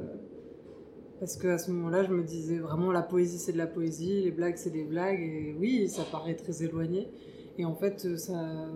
parce 1.19 1.37
qu'à 1.37 1.57
ce 1.57 1.71
moment-là, 1.71 2.03
je 2.03 2.11
me 2.11 2.23
disais 2.23 2.57
vraiment 2.57 2.91
la 2.91 3.03
poésie 3.03 3.37
c'est 3.37 3.53
de 3.53 3.57
la 3.57 3.67
poésie, 3.67 4.23
les 4.23 4.31
blagues 4.31 4.57
c'est 4.57 4.71
des 4.71 4.83
blagues, 4.83 5.21
et 5.21 5.55
oui, 5.57 5.87
ça 5.87 6.03
paraît 6.03 6.35
très 6.35 6.63
éloigné. 6.63 7.07
Et 7.57 7.63
en 7.63 7.75
fait, 7.75 8.17
ça, 8.17 8.67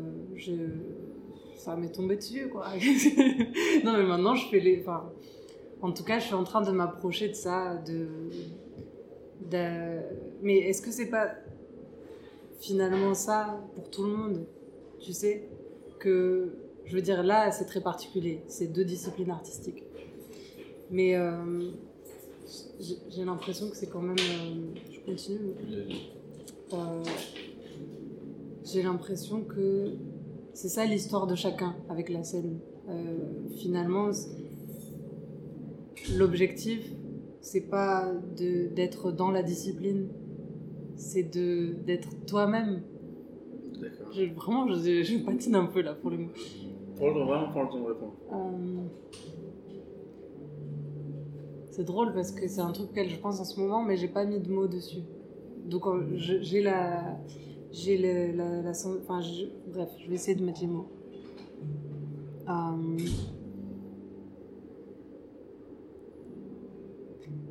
ça 1.58 1.76
m'est 1.76 1.92
tombé 1.92 2.16
dessus, 2.16 2.48
quoi. 2.50 2.66
non, 3.84 3.98
mais 3.98 4.04
maintenant, 4.06 4.36
je 4.36 4.48
fais 4.50 4.60
les. 4.60 4.80
Enfin, 4.82 5.12
en 5.82 5.92
tout 5.92 6.04
cas, 6.04 6.20
je 6.20 6.26
suis 6.26 6.34
en 6.36 6.44
train 6.44 6.62
de 6.62 6.72
m'approcher 6.72 7.28
de 7.30 7.34
ça, 7.34 7.76
de. 7.76 8.08
de- 9.52 10.00
Mais 10.42 10.58
est-ce 10.60 10.82
que 10.82 10.92
c'est 10.92 11.10
pas 11.10 11.32
finalement 12.60 13.14
ça 13.14 13.60
pour 13.76 13.90
tout 13.90 14.04
le 14.04 14.10
monde 14.12 14.46
Tu 15.00 15.14
sais 15.14 15.48
Que. 16.00 16.54
Je 16.86 16.96
veux 16.96 17.02
dire, 17.02 17.22
là, 17.22 17.52
c'est 17.52 17.66
très 17.66 17.82
particulier. 17.82 18.42
C'est 18.48 18.68
deux 18.68 18.86
disciplines 18.86 19.30
artistiques. 19.32 19.84
Mais 20.90 21.16
euh, 21.18 21.72
j'ai 22.80 22.96
j'ai 23.10 23.26
l'impression 23.26 23.70
que 23.70 23.76
c'est 23.76 23.90
quand 23.90 24.02
même. 24.02 24.16
euh, 24.18 24.80
je 24.90 25.00
continue. 25.02 25.52
Euh, 26.74 27.04
j'ai 28.64 28.84
l'impression 28.84 29.42
que 29.44 29.92
c'est 30.58 30.70
ça 30.70 30.86
l'histoire 30.86 31.28
de 31.28 31.36
chacun 31.36 31.76
avec 31.88 32.10
la 32.10 32.24
scène. 32.24 32.58
Euh, 32.90 33.48
finalement, 33.58 34.10
l'objectif, 36.18 36.80
c'est 37.42 37.70
pas 37.70 38.12
d'être 38.36 39.12
dans 39.12 39.30
la 39.30 39.44
discipline, 39.44 40.08
c'est 40.96 41.30
d'être 41.86 42.10
toi-même. 42.26 42.82
D'accord. 43.80 44.08
Vraiment, 44.36 44.68
je, 44.68 45.04
je 45.04 45.24
patine 45.24 45.54
un 45.54 45.68
peu 45.68 45.84
là 45.84 45.94
pour 45.94 46.10
le 46.10 46.18
mot. 46.18 46.30
Prends 46.96 47.08
le 47.10 47.14
temps, 47.14 47.26
vraiment 47.28 47.52
prends 47.52 47.62
le 47.62 47.70
temps 47.70 47.80
de 47.80 47.88
répondre. 47.90 48.14
Euh, 48.34 48.88
C'est 51.70 51.86
drôle 51.86 52.16
parce 52.16 52.32
que 52.32 52.48
c'est 52.48 52.62
un 52.62 52.72
truc 52.72 52.90
auquel 52.90 53.10
je 53.12 53.18
pense 53.18 53.40
en 53.40 53.46
ce 53.46 53.60
moment, 53.60 53.84
mais 53.84 53.96
j'ai 53.96 54.08
pas 54.08 54.26
mis 54.26 54.40
de 54.40 54.52
mots 54.52 54.66
dessus. 54.66 55.04
Donc 55.66 55.86
euh, 55.86 56.04
j'ai 56.16 56.64
la, 56.64 57.20
j'ai 57.78 57.98
le- 57.98 58.36
la, 58.36 58.62
la 58.62 58.74
sen- 58.74 58.98
enfin 59.04 59.22
je- 59.22 59.46
bref, 59.72 59.90
je 60.04 60.08
vais 60.10 60.16
essayer 60.16 60.36
de 60.36 60.44
mettre 60.44 60.62
les 60.62 60.68
mots. 60.68 60.88
Euh, 62.50 62.98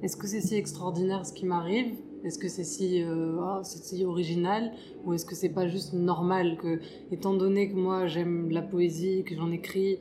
Est-ce 0.02 0.16
que 0.16 0.26
c'est 0.26 0.40
si 0.40 0.54
extraordinaire 0.56 1.24
ce 1.26 1.32
qui 1.32 1.46
m'arrive? 1.46 1.94
Est-ce 2.24 2.38
que 2.38 2.48
c'est 2.48 2.64
si, 2.64 3.02
euh, 3.02 3.36
oh, 3.40 3.60
c'est 3.62 3.82
si 3.82 4.04
original? 4.04 4.72
Ou 5.04 5.14
est-ce 5.14 5.24
que 5.24 5.34
c'est 5.34 5.48
pas 5.48 5.68
juste 5.68 5.92
normal 5.94 6.56
que, 6.58 6.80
étant 7.12 7.34
donné 7.34 7.68
que 7.70 7.74
moi 7.76 8.06
j'aime 8.06 8.50
la 8.50 8.62
poésie, 8.62 9.22
que 9.24 9.34
j'en 9.34 9.50
écris 9.50 9.98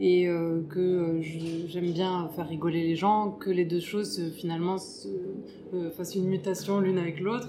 et 0.00 0.28
euh, 0.28 0.62
que 0.68 0.78
euh, 0.78 1.20
j'aime 1.68 1.92
bien 1.92 2.28
faire 2.34 2.48
rigoler 2.48 2.82
les 2.82 2.96
gens, 2.96 3.30
que 3.30 3.50
les 3.50 3.64
deux 3.64 3.80
choses 3.80 4.30
finalement 4.36 4.78
se, 4.78 5.08
fassent 5.96 6.14
une 6.16 6.26
mutation 6.28 6.80
l'une 6.80 6.98
avec 6.98 7.20
l'autre? 7.20 7.48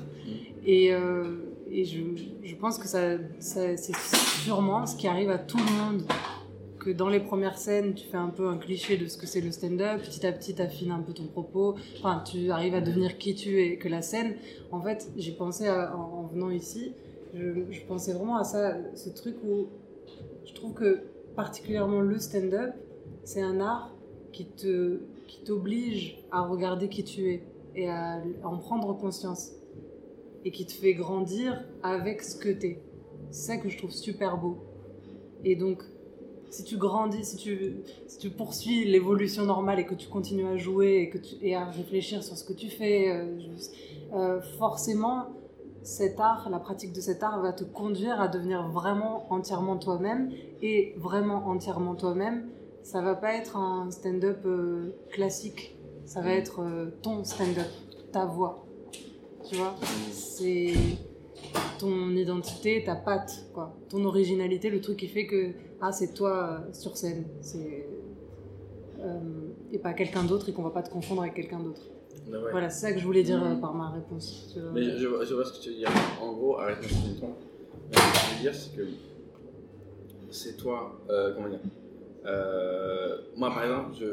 Et, 0.65 0.93
euh, 0.93 1.37
et 1.71 1.85
je, 1.85 1.99
je 2.43 2.55
pense 2.55 2.77
que 2.77 2.87
ça, 2.87 3.17
c'est 3.39 3.95
sûrement 4.43 4.85
ce 4.85 4.95
qui 4.95 5.07
arrive 5.07 5.29
à 5.29 5.37
tout 5.37 5.57
le 5.57 5.63
monde. 5.63 6.03
Que 6.79 6.91
dans 6.91 7.09
les 7.09 7.19
premières 7.19 7.57
scènes, 7.57 7.95
tu 7.95 8.07
fais 8.07 8.17
un 8.17 8.29
peu 8.29 8.47
un 8.47 8.57
cliché 8.57 8.97
de 8.97 9.07
ce 9.07 9.17
que 9.17 9.25
c'est 9.25 9.41
le 9.41 9.51
stand-up, 9.51 10.01
petit 10.01 10.25
à 10.25 10.31
petit, 10.31 10.55
tu 10.55 10.61
affines 10.61 10.91
un 10.91 11.01
peu 11.01 11.11
ton 11.11 11.25
propos, 11.25 11.75
enfin, 11.97 12.23
tu 12.25 12.49
arrives 12.49 12.75
à 12.75 12.81
devenir 12.81 13.17
qui 13.17 13.35
tu 13.35 13.61
es, 13.61 13.77
que 13.77 13.89
la 13.89 14.01
scène. 14.01 14.35
En 14.71 14.81
fait, 14.81 15.09
j'ai 15.17 15.33
pensé 15.33 15.69
en 15.69 16.29
venant 16.31 16.49
ici, 16.49 16.93
je, 17.33 17.65
je 17.71 17.81
pensais 17.81 18.13
vraiment 18.13 18.37
à 18.37 18.45
ça, 18.45 18.77
ce 18.95 19.09
truc 19.09 19.35
où 19.43 19.67
je 20.45 20.53
trouve 20.53 20.73
que 20.73 21.01
particulièrement 21.35 21.99
le 21.99 22.19
stand-up, 22.19 22.73
c'est 23.23 23.41
un 23.41 23.59
art 23.59 23.93
qui 24.31 24.45
te 24.45 24.99
qui 25.27 25.43
t'oblige 25.43 26.17
à 26.31 26.41
regarder 26.41 26.87
qui 26.87 27.03
tu 27.03 27.31
es 27.31 27.43
et 27.75 27.89
à 27.89 28.21
en 28.43 28.57
prendre 28.57 28.93
conscience 28.97 29.51
et 30.47 30.51
qui 30.51 30.65
te 30.65 30.71
fait 30.71 30.93
grandir 30.93 31.61
avec 31.83 32.21
ce 32.21 32.37
que 32.37 32.47
t'es. 32.47 32.81
C'est 33.31 33.47
ça 33.47 33.57
que 33.57 33.67
je 33.67 33.77
trouve 33.77 33.91
super 33.91 34.37
beau. 34.37 34.59
Et 35.43 35.57
donc, 35.57 35.83
si 36.49 36.63
tu 36.63 36.77
grandis, 36.77 37.25
si 37.25 37.35
tu, 37.35 37.75
si 38.07 38.17
tu 38.17 38.29
poursuis 38.29 38.85
l'évolution 38.85 39.43
normale 39.43 39.81
et 39.81 39.85
que 39.85 39.93
tu 39.93 40.07
continues 40.07 40.47
à 40.47 40.55
jouer 40.55 41.01
et, 41.01 41.09
que 41.09 41.17
tu, 41.17 41.35
et 41.41 41.53
à 41.53 41.65
réfléchir 41.65 42.23
sur 42.23 42.37
ce 42.37 42.45
que 42.45 42.53
tu 42.53 42.69
fais, 42.69 43.11
euh, 43.11 43.25
euh, 44.13 44.41
forcément, 44.57 45.25
cet 45.83 46.17
art, 46.21 46.49
la 46.49 46.59
pratique 46.59 46.93
de 46.93 47.01
cet 47.01 47.23
art 47.23 47.41
va 47.41 47.51
te 47.51 47.65
conduire 47.65 48.21
à 48.21 48.29
devenir 48.29 48.69
vraiment 48.69 49.29
entièrement 49.29 49.75
toi-même. 49.75 50.31
Et 50.61 50.93
vraiment 50.95 51.45
entièrement 51.47 51.95
toi-même, 51.95 52.47
ça 52.83 53.01
va 53.01 53.15
pas 53.15 53.33
être 53.33 53.57
un 53.57 53.91
stand-up 53.91 54.45
euh, 54.45 54.95
classique. 55.11 55.75
Ça 56.05 56.21
va 56.21 56.31
être 56.31 56.61
euh, 56.61 56.91
ton 57.01 57.25
stand-up, 57.25 57.67
ta 58.13 58.25
voix. 58.25 58.66
Tu 59.49 59.55
vois 59.55 59.75
C'est 60.11 60.73
ton 61.79 62.09
identité, 62.11 62.83
ta 62.83 62.95
patte, 62.95 63.45
quoi. 63.53 63.75
Ton 63.89 64.03
originalité, 64.05 64.69
le 64.69 64.81
truc 64.81 64.97
qui 64.97 65.07
fait 65.07 65.25
que, 65.27 65.51
ah, 65.81 65.91
c'est 65.91 66.13
toi 66.13 66.61
euh, 66.69 66.73
sur 66.73 66.97
scène. 66.97 67.25
C'est. 67.41 67.87
euh, 68.99 69.19
et 69.71 69.79
pas 69.79 69.93
quelqu'un 69.93 70.23
d'autre 70.23 70.49
et 70.49 70.53
qu'on 70.53 70.63
va 70.63 70.71
pas 70.71 70.81
te 70.83 70.89
confondre 70.89 71.21
avec 71.21 71.35
quelqu'un 71.35 71.59
d'autre. 71.59 71.81
Bah 72.29 72.39
ouais. 72.39 72.51
Voilà, 72.51 72.69
c'est 72.69 72.87
ça 72.87 72.93
que 72.93 72.99
je 72.99 73.05
voulais 73.05 73.23
dire 73.23 73.41
euh, 73.43 73.55
par 73.55 73.73
ma 73.73 73.91
réponse. 73.91 74.49
Tu 74.53 74.59
vois. 74.59 74.71
Mais 74.71 74.83
je, 74.83 74.97
je 74.97 75.07
vois, 75.07 75.45
ce 75.45 75.53
que 75.53 75.63
tu 75.63 75.69
veux 75.69 75.75
dire. 75.75 75.89
En 76.21 76.33
gros, 76.33 76.57
arrête-moi 76.57 76.89
si 76.89 76.95
ce 76.95 77.21
que 77.21 77.27
je 77.91 78.35
veux 78.35 78.41
dire, 78.41 78.53
c'est 78.55 78.75
que 78.75 78.87
c'est 80.31 80.57
toi, 80.57 80.99
euh, 81.09 81.33
comment 81.35 81.47
dire 81.49 81.59
euh, 82.25 83.17
Moi, 83.35 83.49
par 83.49 83.63
exemple, 83.63 83.95
je, 83.99 84.05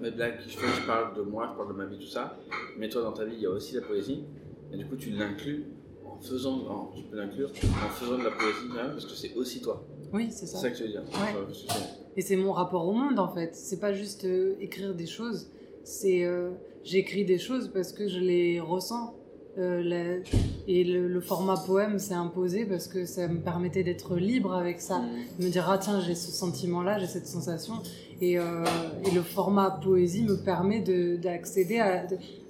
mes 0.00 0.10
blagues 0.10 0.40
je 0.46 0.56
fais, 0.58 0.66
je 0.82 0.86
parle 0.86 1.14
de 1.16 1.22
moi, 1.22 1.48
je 1.52 1.56
parle 1.56 1.68
de 1.72 1.78
ma 1.78 1.86
vie, 1.86 1.98
tout 1.98 2.06
ça. 2.06 2.36
Mais 2.76 2.88
toi, 2.88 3.02
dans 3.02 3.12
ta 3.12 3.24
vie, 3.24 3.34
il 3.36 3.42
y 3.42 3.46
a 3.46 3.50
aussi 3.50 3.74
la 3.76 3.82
poésie. 3.82 4.24
Et 4.72 4.76
du 4.76 4.86
coup, 4.86 4.96
tu 4.96 5.10
l'inclus 5.10 5.64
en 6.06 6.20
faisant, 6.20 6.66
en- 6.68 6.92
tu 6.96 7.02
peux 7.04 7.16
l'inclure 7.16 7.50
en 7.50 7.88
faisant 7.90 8.18
de 8.18 8.24
la 8.24 8.30
poésie, 8.30 8.68
même, 8.74 8.92
parce 8.92 9.06
que 9.06 9.12
c'est 9.12 9.34
aussi 9.34 9.60
toi. 9.60 9.84
Oui, 10.12 10.28
c'est 10.30 10.46
C'est 10.46 10.46
ça. 10.46 10.58
ça 10.58 10.70
que 10.70 10.76
tu 10.76 10.82
veux 10.84 10.88
dire. 10.90 11.02
Ouais. 11.02 11.34
Enfin, 11.68 11.80
Et 12.16 12.20
c'est 12.22 12.36
mon 12.36 12.52
rapport 12.52 12.86
au 12.86 12.92
monde 12.92 13.18
en 13.18 13.32
fait. 13.32 13.54
C'est 13.54 13.80
pas 13.80 13.92
juste 13.92 14.24
euh, 14.24 14.54
écrire 14.60 14.94
des 14.94 15.06
choses. 15.06 15.50
C'est 15.84 16.24
euh, 16.24 16.50
j'écris 16.84 17.24
des 17.24 17.38
choses 17.38 17.70
parce 17.72 17.92
que 17.92 18.06
je 18.08 18.18
les 18.20 18.60
ressens. 18.60 19.14
Euh, 19.58 19.82
la- 19.82 20.18
Et 20.66 20.84
le, 20.84 21.08
le 21.08 21.20
format 21.20 21.56
poème 21.66 21.98
s'est 21.98 22.14
imposé 22.14 22.64
parce 22.64 22.86
que 22.86 23.04
ça 23.04 23.26
me 23.28 23.40
permettait 23.40 23.82
d'être 23.82 24.16
libre 24.16 24.54
avec 24.54 24.80
ça. 24.80 25.02
De 25.38 25.44
me 25.44 25.50
dire 25.50 25.66
ah 25.68 25.76
tiens 25.76 26.00
j'ai 26.00 26.14
ce 26.14 26.30
sentiment 26.30 26.82
là, 26.82 26.98
j'ai 26.98 27.06
cette 27.06 27.26
sensation. 27.26 27.74
Et, 28.22 28.38
euh, 28.38 28.64
et 29.04 29.10
le 29.10 29.20
format 29.22 29.70
poésie 29.82 30.22
me 30.22 30.36
permet 30.36 30.80
de- 30.80 31.16
d'accéder 31.16 31.80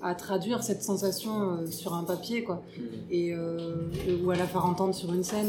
à, 0.02 0.14
traduire 0.14 0.62
cette 0.62 0.82
sensation 0.82 1.42
euh, 1.42 1.66
sur 1.66 1.94
un 1.94 2.04
papier 2.04 2.44
quoi. 2.44 2.62
Et 3.10 3.34
euh, 3.34 3.88
ou 4.22 4.30
à 4.30 4.36
la 4.36 4.46
faire 4.46 4.64
entendre 4.66 4.94
sur 4.94 5.12
une 5.12 5.24
scène. 5.24 5.48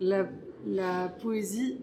La, 0.00 0.26
la 0.66 1.08
poésie 1.22 1.76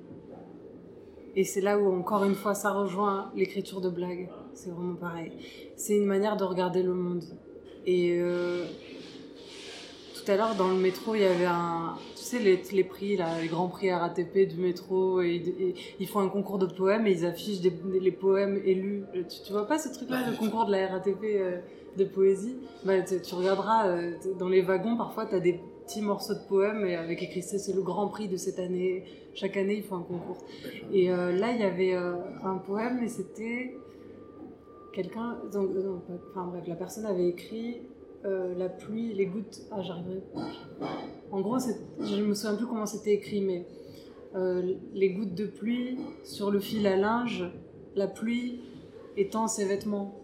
et 1.36 1.46
c'est 1.46 1.62
là 1.62 1.80
où, 1.80 1.90
encore 1.98 2.26
une 2.26 2.36
fois, 2.36 2.54
ça 2.54 2.72
rejoint 2.74 3.32
l'écriture 3.38 3.80
de 3.80 3.90
blagues. 3.90 4.28
C'est 4.54 4.70
vraiment 4.70 4.96
pareil. 4.96 5.32
C'est 5.78 5.96
une 5.96 6.06
manière 6.06 6.36
de 6.36 6.44
regarder 6.44 6.84
le 6.84 6.94
monde. 6.94 7.24
Et 7.86 8.18
euh, 8.20 8.66
tout 10.14 10.32
à 10.32 10.36
l'heure, 10.36 10.56
dans 10.56 10.68
le 10.68 10.76
métro, 10.76 11.16
il 11.16 11.22
y 11.22 11.26
avait 11.26 11.46
un. 11.46 11.96
Tu 12.16 12.24
sais, 12.24 12.40
les, 12.40 12.62
les 12.72 12.84
prix, 12.84 13.18
là, 13.18 13.42
les 13.42 13.48
grands 13.48 13.68
prix 13.68 13.92
RATP 13.92 14.48
du 14.48 14.58
métro, 14.58 15.22
et, 15.22 15.74
ils 16.00 16.08
font 16.08 16.20
un 16.20 16.30
concours 16.30 16.60
de 16.60 16.68
poèmes 16.68 17.08
et 17.08 17.12
ils 17.12 17.26
affichent 17.26 17.62
les 17.62 18.12
poèmes 18.12 18.62
élus. 18.64 19.04
Euh, 19.16 19.24
Tu, 19.28 19.42
tu 19.46 19.52
vois 19.52 19.68
pas 19.68 19.80
ce 19.80 19.90
truc-là, 19.90 20.30
le 20.30 20.38
concours 20.38 20.66
de 20.66 20.72
la 20.72 20.88
RATP 20.88 21.24
euh, 21.24 21.58
de 21.98 22.06
poésie? 22.06 22.58
Bah, 22.86 23.02
tu, 23.02 23.36
regarderas 23.36 23.98
dans 24.38 24.50
les 24.50 24.62
wagons, 24.62 24.96
parfois, 24.96 25.26
tu 25.26 25.36
as 25.36 25.40
des 25.40 25.60
petits 25.86 26.02
morceaux 26.02 26.36
de 26.36 26.48
poèmes 26.48 26.86
et 26.86 26.96
avec 26.96 27.22
écrit 27.24 27.42
c'est 27.42 27.74
le 27.74 27.82
grand 27.82 28.08
prix 28.08 28.28
de 28.28 28.38
cette 28.38 28.60
année. 28.60 29.04
Chaque 29.34 29.58
année, 29.58 29.78
ils 29.78 29.84
font 29.84 29.98
un 29.98 30.04
concours. 30.04 30.38
Et 30.94 31.08
là, 31.08 31.52
il 31.52 31.60
y 31.60 31.64
avait 31.64 31.94
un 31.94 32.58
poème 32.66 33.02
et 33.04 33.08
c'était 33.08 33.76
quelqu'un. 34.94 35.38
donc, 35.52 35.70
euh, 35.76 35.98
Enfin 36.32 36.48
bref, 36.48 36.64
la 36.68 36.76
personne 36.76 37.06
avait 37.06 37.28
écrit 37.28 37.82
euh, 38.24 38.54
la 38.56 38.70
pluie, 38.70 39.14
les 39.14 39.26
gouttes. 39.26 39.62
Ah, 39.72 39.82
j'arriverai. 39.82 40.22
En 41.32 41.42
gros, 41.42 41.58
je 41.60 42.22
me 42.22 42.34
souviens 42.36 42.56
plus 42.56 42.68
comment 42.68 42.86
c'était 42.86 43.14
écrit, 43.14 43.42
mais 43.42 43.66
euh, 44.36 44.76
les 44.94 45.14
gouttes 45.14 45.34
de 45.34 45.46
pluie 45.46 45.98
sur 46.24 46.52
le 46.52 46.60
fil 46.60 46.86
à 46.86 46.98
linge, 46.98 47.46
la 47.96 48.08
pluie 48.08 48.62
étend 49.18 49.48
ses 49.48 49.66
vêtements. 49.66 50.18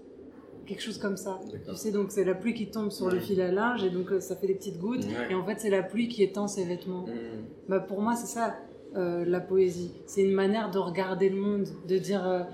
Quelque 0.68 0.82
chose 0.84 0.98
comme 0.98 1.18
ça. 1.18 1.40
Tu 1.50 1.76
sais, 1.76 1.92
donc 1.92 2.12
c'est 2.12 2.26
la 2.26 2.36
pluie 2.36 2.54
qui 2.54 2.70
tombe 2.70 2.92
sur 2.92 3.10
le 3.10 3.20
fil 3.20 3.42
à 3.42 3.52
linge 3.52 3.84
et 3.86 3.90
donc 3.90 4.12
euh, 4.12 4.20
ça 4.20 4.36
fait 4.36 4.48
des 4.48 4.56
petites 4.56 4.80
gouttes. 4.80 5.06
Ouais. 5.06 5.32
Et 5.32 5.34
en 5.34 5.44
fait, 5.46 5.60
c'est 5.60 5.70
la 5.70 5.82
pluie 5.82 6.08
qui 6.10 6.22
étend 6.24 6.48
ses 6.48 6.66
vêtements. 6.66 7.08
Mm. 7.08 7.70
Bah, 7.70 7.80
pour 7.80 8.02
moi, 8.02 8.16
c'est 8.16 8.28
ça, 8.28 8.58
la 8.94 9.40
poésie. 9.40 9.94
C'est 10.08 10.24
une 10.24 10.34
manière 10.34 10.72
de 10.72 10.80
regarder 10.80 11.30
le 11.30 11.40
monde, 11.40 11.68
de 11.88 11.98
dire 11.98 12.48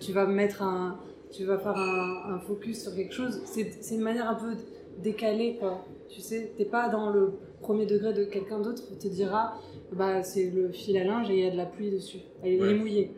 tu 0.00 0.12
vas 0.12 0.26
mettre 0.26 0.62
un. 0.62 0.98
Tu 1.30 1.44
vas 1.44 1.58
faire 1.58 1.76
un, 1.76 2.34
un 2.34 2.38
focus 2.38 2.82
sur 2.84 2.94
quelque 2.94 3.12
chose. 3.12 3.40
C'est 3.44 3.94
une 3.94 4.00
manière 4.02 4.28
un 4.28 4.34
peu 4.34 4.52
décalée, 5.02 5.56
quoi. 5.60 5.84
Tu 6.08 6.20
sais, 6.20 6.52
t'es 6.56 6.64
pas 6.64 6.88
dans 6.88 7.10
le 7.10 7.32
premier 7.60 7.84
degré 7.86 8.14
de 8.14 8.24
quelqu'un 8.24 8.60
d'autre 8.60 8.82
qui 8.86 8.96
te 8.96 9.08
dira 9.08 9.54
bah, 9.92 10.22
c'est 10.22 10.50
le 10.50 10.70
fil 10.70 10.96
à 10.96 11.04
linge 11.04 11.28
et 11.30 11.34
il 11.38 11.44
y 11.44 11.46
a 11.46 11.50
de 11.50 11.56
la 11.56 11.66
pluie 11.66 11.90
dessus. 11.90 12.20
Elle 12.42 12.54
est 12.62 12.74
mouillée. 12.74 13.10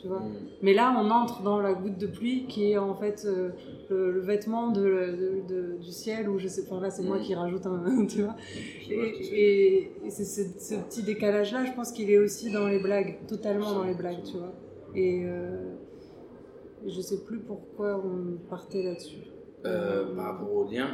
Tu 0.00 0.08
vois 0.08 0.18
Mm. 0.20 0.32
mais 0.62 0.74
là, 0.74 0.92
on 0.98 1.08
entre 1.10 1.42
dans 1.42 1.60
la 1.60 1.74
goutte 1.74 1.96
de 1.98 2.08
pluie 2.08 2.46
qui 2.48 2.72
est 2.72 2.78
en 2.78 2.94
fait 2.94 3.22
euh, 3.24 3.50
le, 3.88 4.10
le 4.10 4.20
vêtement 4.20 4.72
de, 4.72 4.80
de- 4.82 5.42
de- 5.48 5.76
du 5.80 5.90
ciel, 5.92 6.28
ou 6.28 6.38
je 6.40 6.48
sais 6.48 6.64
pas, 6.66 6.80
là 6.80 6.90
c'est 6.90 7.04
moi 7.04 7.18
Mm. 7.18 7.22
qui 7.22 7.34
rajoute 7.36 7.66
un. 7.66 8.06
Tu 8.08 8.22
vois. 8.22 8.34
Et, 8.90 8.94
et- 8.94 9.92
et 10.04 10.10
c'est 10.10 10.24
ce, 10.24 10.42
ce 10.58 10.74
petit 10.82 11.02
décalage-là, 11.04 11.64
je 11.66 11.72
pense 11.72 11.92
qu'il 11.92 12.10
est 12.10 12.18
aussi 12.18 12.50
dans 12.50 12.66
les 12.66 12.80
blagues, 12.80 13.18
totalement 13.28 13.72
dans 13.74 13.84
les 13.84 13.94
blagues, 13.94 14.22
tu 14.24 14.38
vois. 14.38 14.52
Et 14.96 15.22
euh, 15.24 15.74
je 16.86 17.00
sais 17.00 17.22
plus 17.24 17.38
pourquoi 17.40 18.02
on 18.04 18.36
partait 18.48 18.82
là-dessus. 18.82 19.18
Euh, 19.64 20.14
par 20.16 20.24
rapport 20.34 20.52
au 20.52 20.64
lien 20.70 20.88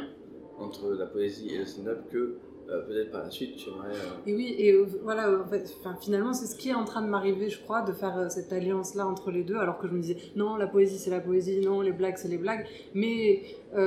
entre 0.59 0.91
la 0.93 1.05
poésie 1.07 1.49
et 1.53 1.57
le 1.57 1.65
stand-up 1.65 2.01
que 2.11 2.37
euh, 2.69 2.81
peut-être 2.85 3.09
par 3.11 3.23
la 3.23 3.31
suite 3.31 3.55
tu 3.55 3.69
aurais. 3.69 3.89
euh, 3.89 4.27
Et 4.27 4.35
oui, 4.35 4.53
et 4.59 4.71
euh, 4.73 4.85
voilà, 5.01 5.39
en 5.39 5.47
fait, 5.47 5.73
finalement, 6.01 6.33
c'est 6.33 6.45
ce 6.45 6.55
qui 6.55 6.69
est 6.69 6.75
en 6.75 6.83
train 6.85 7.01
de 7.01 7.07
m'arriver, 7.07 7.49
je 7.49 7.59
crois, 7.59 7.81
de 7.81 7.91
faire 7.93 8.29
cette 8.31 8.53
alliance-là 8.53 9.07
entre 9.07 9.31
les 9.31 9.43
deux, 9.43 9.55
alors 9.57 9.79
que 9.79 9.87
je 9.87 9.93
me 9.93 9.99
disais, 10.01 10.17
non, 10.35 10.55
la 10.55 10.67
poésie, 10.67 10.99
c'est 10.99 11.09
la 11.09 11.19
poésie, 11.19 11.61
non, 11.61 11.81
les 11.81 11.93
blagues, 11.93 12.17
c'est 12.17 12.27
les 12.27 12.37
blagues. 12.37 12.67
Mais 12.93 13.41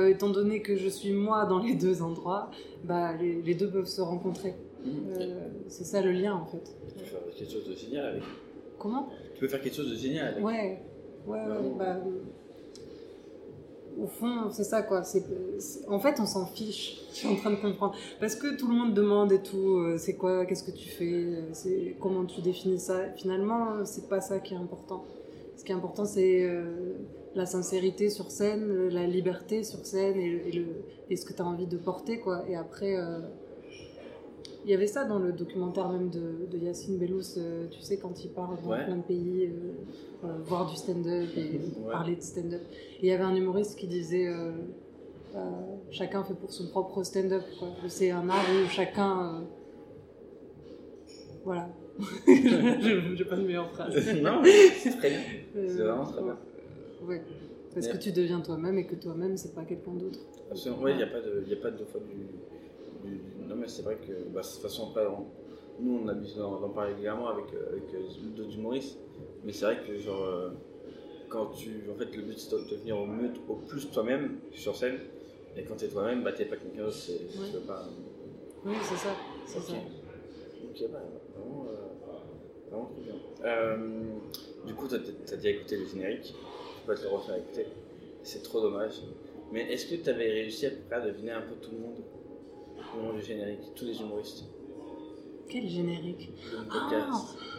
étant 0.09 0.29
donné 0.29 0.61
que 0.61 0.75
je 0.75 0.89
suis 0.89 1.13
moi 1.13 1.45
dans 1.45 1.59
les 1.59 1.75
deux 1.75 2.01
endroits, 2.01 2.51
bah, 2.83 3.13
les, 3.15 3.41
les 3.41 3.55
deux 3.55 3.69
peuvent 3.69 3.85
se 3.85 4.01
rencontrer. 4.01 4.53
mm. 4.83 4.89
Euh, 5.17 5.47
c'est 5.69 5.85
ça 5.85 6.01
le 6.01 6.11
lien, 6.11 6.33
en 6.33 6.45
fait. 6.45 6.75
Tu 6.89 6.93
peux 6.99 7.05
faire 7.05 7.21
quelque 7.37 7.51
chose 7.53 7.69
de 7.69 7.75
génial 7.75 8.05
avec. 8.07 8.23
Comment? 8.79 9.07
Tu 9.35 9.39
peux 9.39 9.47
faire 9.47 9.61
quelque 9.61 9.75
chose 9.77 9.89
de 9.91 9.95
génial 9.95 10.33
avec. 10.33 10.43
Ouais, 10.43 10.81
ouais, 11.27 11.39
ouais, 11.39 11.71
bah, 11.77 11.97
au 14.01 14.07
fond, 14.07 14.49
c'est 14.51 14.63
ça 14.63 14.81
quoi. 14.81 15.03
C'est, 15.03 15.23
en 15.87 15.99
fait, 15.99 16.19
on 16.19 16.25
s'en 16.25 16.45
fiche. 16.47 17.01
Je 17.11 17.15
suis 17.17 17.27
en 17.27 17.35
train 17.35 17.51
de 17.51 17.57
comprendre 17.57 17.95
parce 18.19 18.35
que 18.35 18.55
tout 18.57 18.67
le 18.67 18.73
monde 18.75 18.93
demande 18.95 19.31
et 19.31 19.41
tout. 19.41 19.77
euh, 19.77 19.97
c'est 19.99 20.15
quoi 20.15 20.45
Qu'est-ce 20.45 20.63
que 20.63 20.71
tu 20.75 20.89
fais 20.89 21.13
euh, 21.13 21.41
C'est 21.53 21.95
comment 21.99 22.25
tu 22.25 22.41
définis 22.41 22.79
ça 22.79 23.09
Finalement, 23.15 23.73
euh, 23.73 23.81
c'est 23.85 24.09
pas 24.09 24.19
ça 24.21 24.39
qui 24.39 24.55
est 24.55 24.57
important. 24.57 25.03
Ce 25.57 25.63
qui 25.63 25.71
est 25.71 25.75
important, 25.75 26.05
c'est 26.05 26.43
euh, 26.43 26.93
la 27.35 27.45
sincérité 27.45 28.09
sur 28.09 28.31
scène, 28.31 28.89
la 28.89 29.05
liberté 29.05 29.63
sur 29.63 29.85
scène 29.85 30.17
et, 30.17 30.29
le- 30.29 30.47
et 30.47 30.51
le, 30.51 30.65
et 31.11 31.15
ce 31.15 31.25
que 31.25 31.33
tu 31.33 31.41
as 31.41 31.45
envie 31.45 31.67
de 31.67 31.77
porter 31.77 32.19
quoi. 32.19 32.43
Et 32.49 32.55
après. 32.55 32.95
euh, 32.97 33.19
il 34.65 34.71
y 34.71 34.73
avait 34.73 34.87
ça 34.87 35.03
dans 35.05 35.19
le 35.19 35.31
documentaire 35.33 35.89
même 35.89 36.09
de, 36.09 36.47
de 36.51 36.57
Yacine 36.57 36.97
Bellous, 36.97 37.37
euh, 37.37 37.67
tu 37.69 37.81
sais, 37.81 37.97
quand 37.97 38.23
il 38.23 38.29
part 38.31 38.49
dans 38.63 38.69
Ouais. 38.71 38.85
plein 38.85 38.97
de 38.97 39.01
pays, 39.01 39.49
euh, 40.23 40.27
voir 40.45 40.69
du 40.69 40.75
stand-up 40.75 41.29
et 41.35 41.41
Ouais. 41.85 41.91
parler 41.91 42.15
de 42.15 42.21
stand-up. 42.21 42.61
Il 43.01 43.07
y 43.07 43.11
avait 43.11 43.23
un 43.23 43.35
humoriste 43.35 43.77
qui 43.77 43.87
disait 43.87 44.27
euh, 44.27 44.51
chacun 45.91 46.23
fait 46.23 46.33
pour 46.35 46.51
son 46.51 46.67
propre 46.69 47.03
stand-up. 47.03 47.43
quoi. 47.59 47.69
C'est 47.87 48.11
un 48.11 48.29
art 48.29 48.45
où 48.49 48.69
chacun. 48.69 49.43
Voilà. 51.43 51.69
J'ai 52.27 53.25
pas 53.25 53.35
de 53.35 53.43
meilleure 53.43 53.69
phrase. 53.71 53.93
non, 54.21 54.41
c'est 54.43 54.97
très 54.97 55.09
bien. 55.09 55.19
C'est 55.53 55.83
vraiment 55.83 56.05
très 56.05 56.21
bien. 56.23 56.37
ouais. 57.07 57.21
Parce 57.73 57.87
que 57.87 57.97
tu 57.97 58.11
deviens 58.11 58.39
toi-même 58.39 58.77
et 58.77 58.85
que 58.85 58.93
toi-même, 58.95 59.35
c'est 59.35 59.53
pas 59.55 59.63
quelqu'un 59.63 59.93
d'autre. 59.93 60.19
Absolument. 60.51 60.81
Ouais, 60.83 60.91
il 60.91 60.97
n'y 60.97 61.03
a 61.03 61.07
pas 61.07 61.19
de, 61.21 61.43
y 61.49 61.53
a 61.53 61.57
pas 61.57 61.71
de 61.71 61.83
fois 61.83 61.99
du, 62.01 63.09
du- 63.09 63.15
du- 63.17 63.21
Non, 63.53 63.59
mais 63.61 63.67
c'est 63.67 63.83
vrai 63.83 63.97
que, 63.97 64.11
bah, 64.33 64.41
de 64.41 64.47
toute 64.47 64.61
façon, 64.63 64.89
après, 64.89 65.05
on- 65.05 65.27
nous, 65.79 65.99
on 66.03 66.07
a 66.07 66.13
l'habitude 66.13 66.37
d'en 66.37 66.69
parler 66.69 66.91
régulièrement 66.93 67.27
avec, 67.29 67.53
euh, 67.53 67.69
avec 67.73 67.93
euh, 67.93 67.99
d'autres 68.35 68.55
humoristes. 68.55 68.97
Mais 69.43 69.53
c'est 69.53 69.65
vrai 69.65 69.77
que, 69.85 69.95
genre, 69.99 70.23
euh, 70.23 70.49
quand 71.29 71.47
tu. 71.47 71.83
En 71.93 71.95
fait, 71.95 72.15
le 72.15 72.23
but, 72.23 72.39
c'est 72.39 72.55
de 72.55 72.69
devenir 72.71 72.97
au 72.99 73.05
mieux, 73.05 73.29
au 73.47 73.55
plus 73.55 73.89
toi-même 73.91 74.39
sur 74.53 74.75
scène. 74.75 74.97
Et 75.55 75.63
quand 75.65 75.75
t'es 75.75 75.87
toi-même, 75.87 76.23
bah, 76.23 76.31
t'es 76.31 76.45
pas 76.45 76.55
quelqu'un 76.55 76.85
d'autre, 76.85 76.95
c'est 76.95 77.13
Ouais. 77.13 77.47
tu 77.47 77.53
veux 77.53 77.59
pas. 77.59 77.87
Oui, 78.65 78.75
c'est 78.81 78.95
ça. 78.95 79.09
C'est 79.45 79.59
ça. 79.59 79.73
Ok, 79.73 80.91
bah, 80.91 80.99
vraiment, 81.35 81.65
euh, 81.69 82.69
vraiment 82.71 82.85
trop 82.85 83.01
bien. 83.01 83.13
Euh, 83.45 83.77
du 84.65 84.73
coup, 84.73 84.87
t'as 84.87 84.95
as 84.95 85.35
déjà 85.37 85.49
écouté 85.49 85.77
le 85.77 85.85
générique. 85.85 86.33
Je 86.33 86.87
peux 86.87 86.93
pas 86.93 86.99
te 86.99 87.03
le 87.03 87.09
refaire 87.09 87.35
écouter. 87.35 87.67
C'est 88.23 88.41
trop 88.41 88.61
dommage. 88.61 89.01
Mais 89.51 89.71
est-ce 89.71 89.85
que 89.85 90.01
tu 90.01 90.09
avais 90.09 90.31
réussi 90.31 90.65
à 90.65 90.69
peu 90.71 90.77
près 90.87 90.95
à 90.95 91.01
deviner 91.01 91.31
un 91.31 91.41
peu 91.41 91.53
tout 91.61 91.69
le 91.71 91.77
monde? 91.77 91.97
Moment 93.01 93.13
du 93.13 93.21
générique, 93.23 93.59
tous 93.75 93.85
les 93.85 93.99
humoristes 93.99 94.43
Quel 95.49 95.67
générique. 95.67 96.29
Ah, 96.71 97.11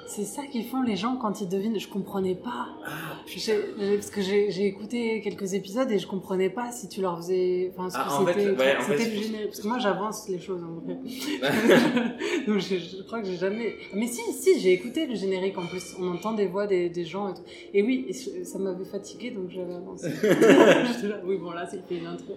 c'est 0.06 0.24
ça 0.24 0.42
qu'ils 0.44 0.66
font 0.66 0.82
les 0.82 0.96
gens 0.96 1.16
quand 1.16 1.40
ils 1.40 1.48
devinent. 1.48 1.78
Je 1.78 1.88
comprenais 1.88 2.34
pas. 2.34 2.68
Ah, 2.84 2.90
parce 3.26 4.10
que 4.10 4.20
j'ai 4.20 4.66
écouté 4.66 5.20
quelques 5.22 5.54
épisodes 5.54 5.90
et 5.90 5.98
je 5.98 6.06
comprenais 6.06 6.50
pas 6.50 6.70
si 6.72 6.88
tu 6.88 7.00
leur 7.00 7.16
faisais. 7.18 7.72
Enfin, 7.74 7.88
ce 7.88 7.96
Ah, 7.98 8.04
que 8.08 8.12
en 8.22 8.26
fait, 8.26 8.32
c'était. 8.34 8.50
ouais, 8.50 8.76
le 8.88 9.22
générique. 9.22 9.46
Parce 9.46 9.60
que 9.60 9.66
moi, 9.68 9.78
j'avance 9.78 10.28
les 10.28 10.38
choses 10.40 10.62
en 10.62 10.74
vrai. 10.80 10.94
Donc, 12.46 12.58
je, 12.58 12.76
je 12.76 13.02
crois 13.04 13.20
que 13.22 13.26
j'ai 13.28 13.36
jamais. 13.36 13.74
Mais 13.94 14.06
si, 14.06 14.20
si, 14.34 14.60
j'ai 14.60 14.72
écouté 14.72 15.06
le 15.06 15.14
générique 15.14 15.56
en 15.56 15.66
plus. 15.66 15.94
On 15.98 16.12
entend 16.12 16.32
des 16.34 16.46
voix 16.46 16.66
des, 16.66 16.90
des 16.90 17.04
gens 17.06 17.30
et 17.30 17.34
tout. 17.34 17.42
Et 17.72 17.82
oui, 17.82 18.04
et 18.08 18.12
ça 18.44 18.58
m'avait 18.58 18.84
fatigué 18.84 19.30
donc 19.30 19.50
j'avais 19.50 19.74
avancé. 19.74 20.08
Oui, 21.24 21.38
bon, 21.38 21.52
là, 21.52 21.66
c'est 21.70 21.80
fait 21.88 21.96
une 21.98 22.06
intro. 22.06 22.36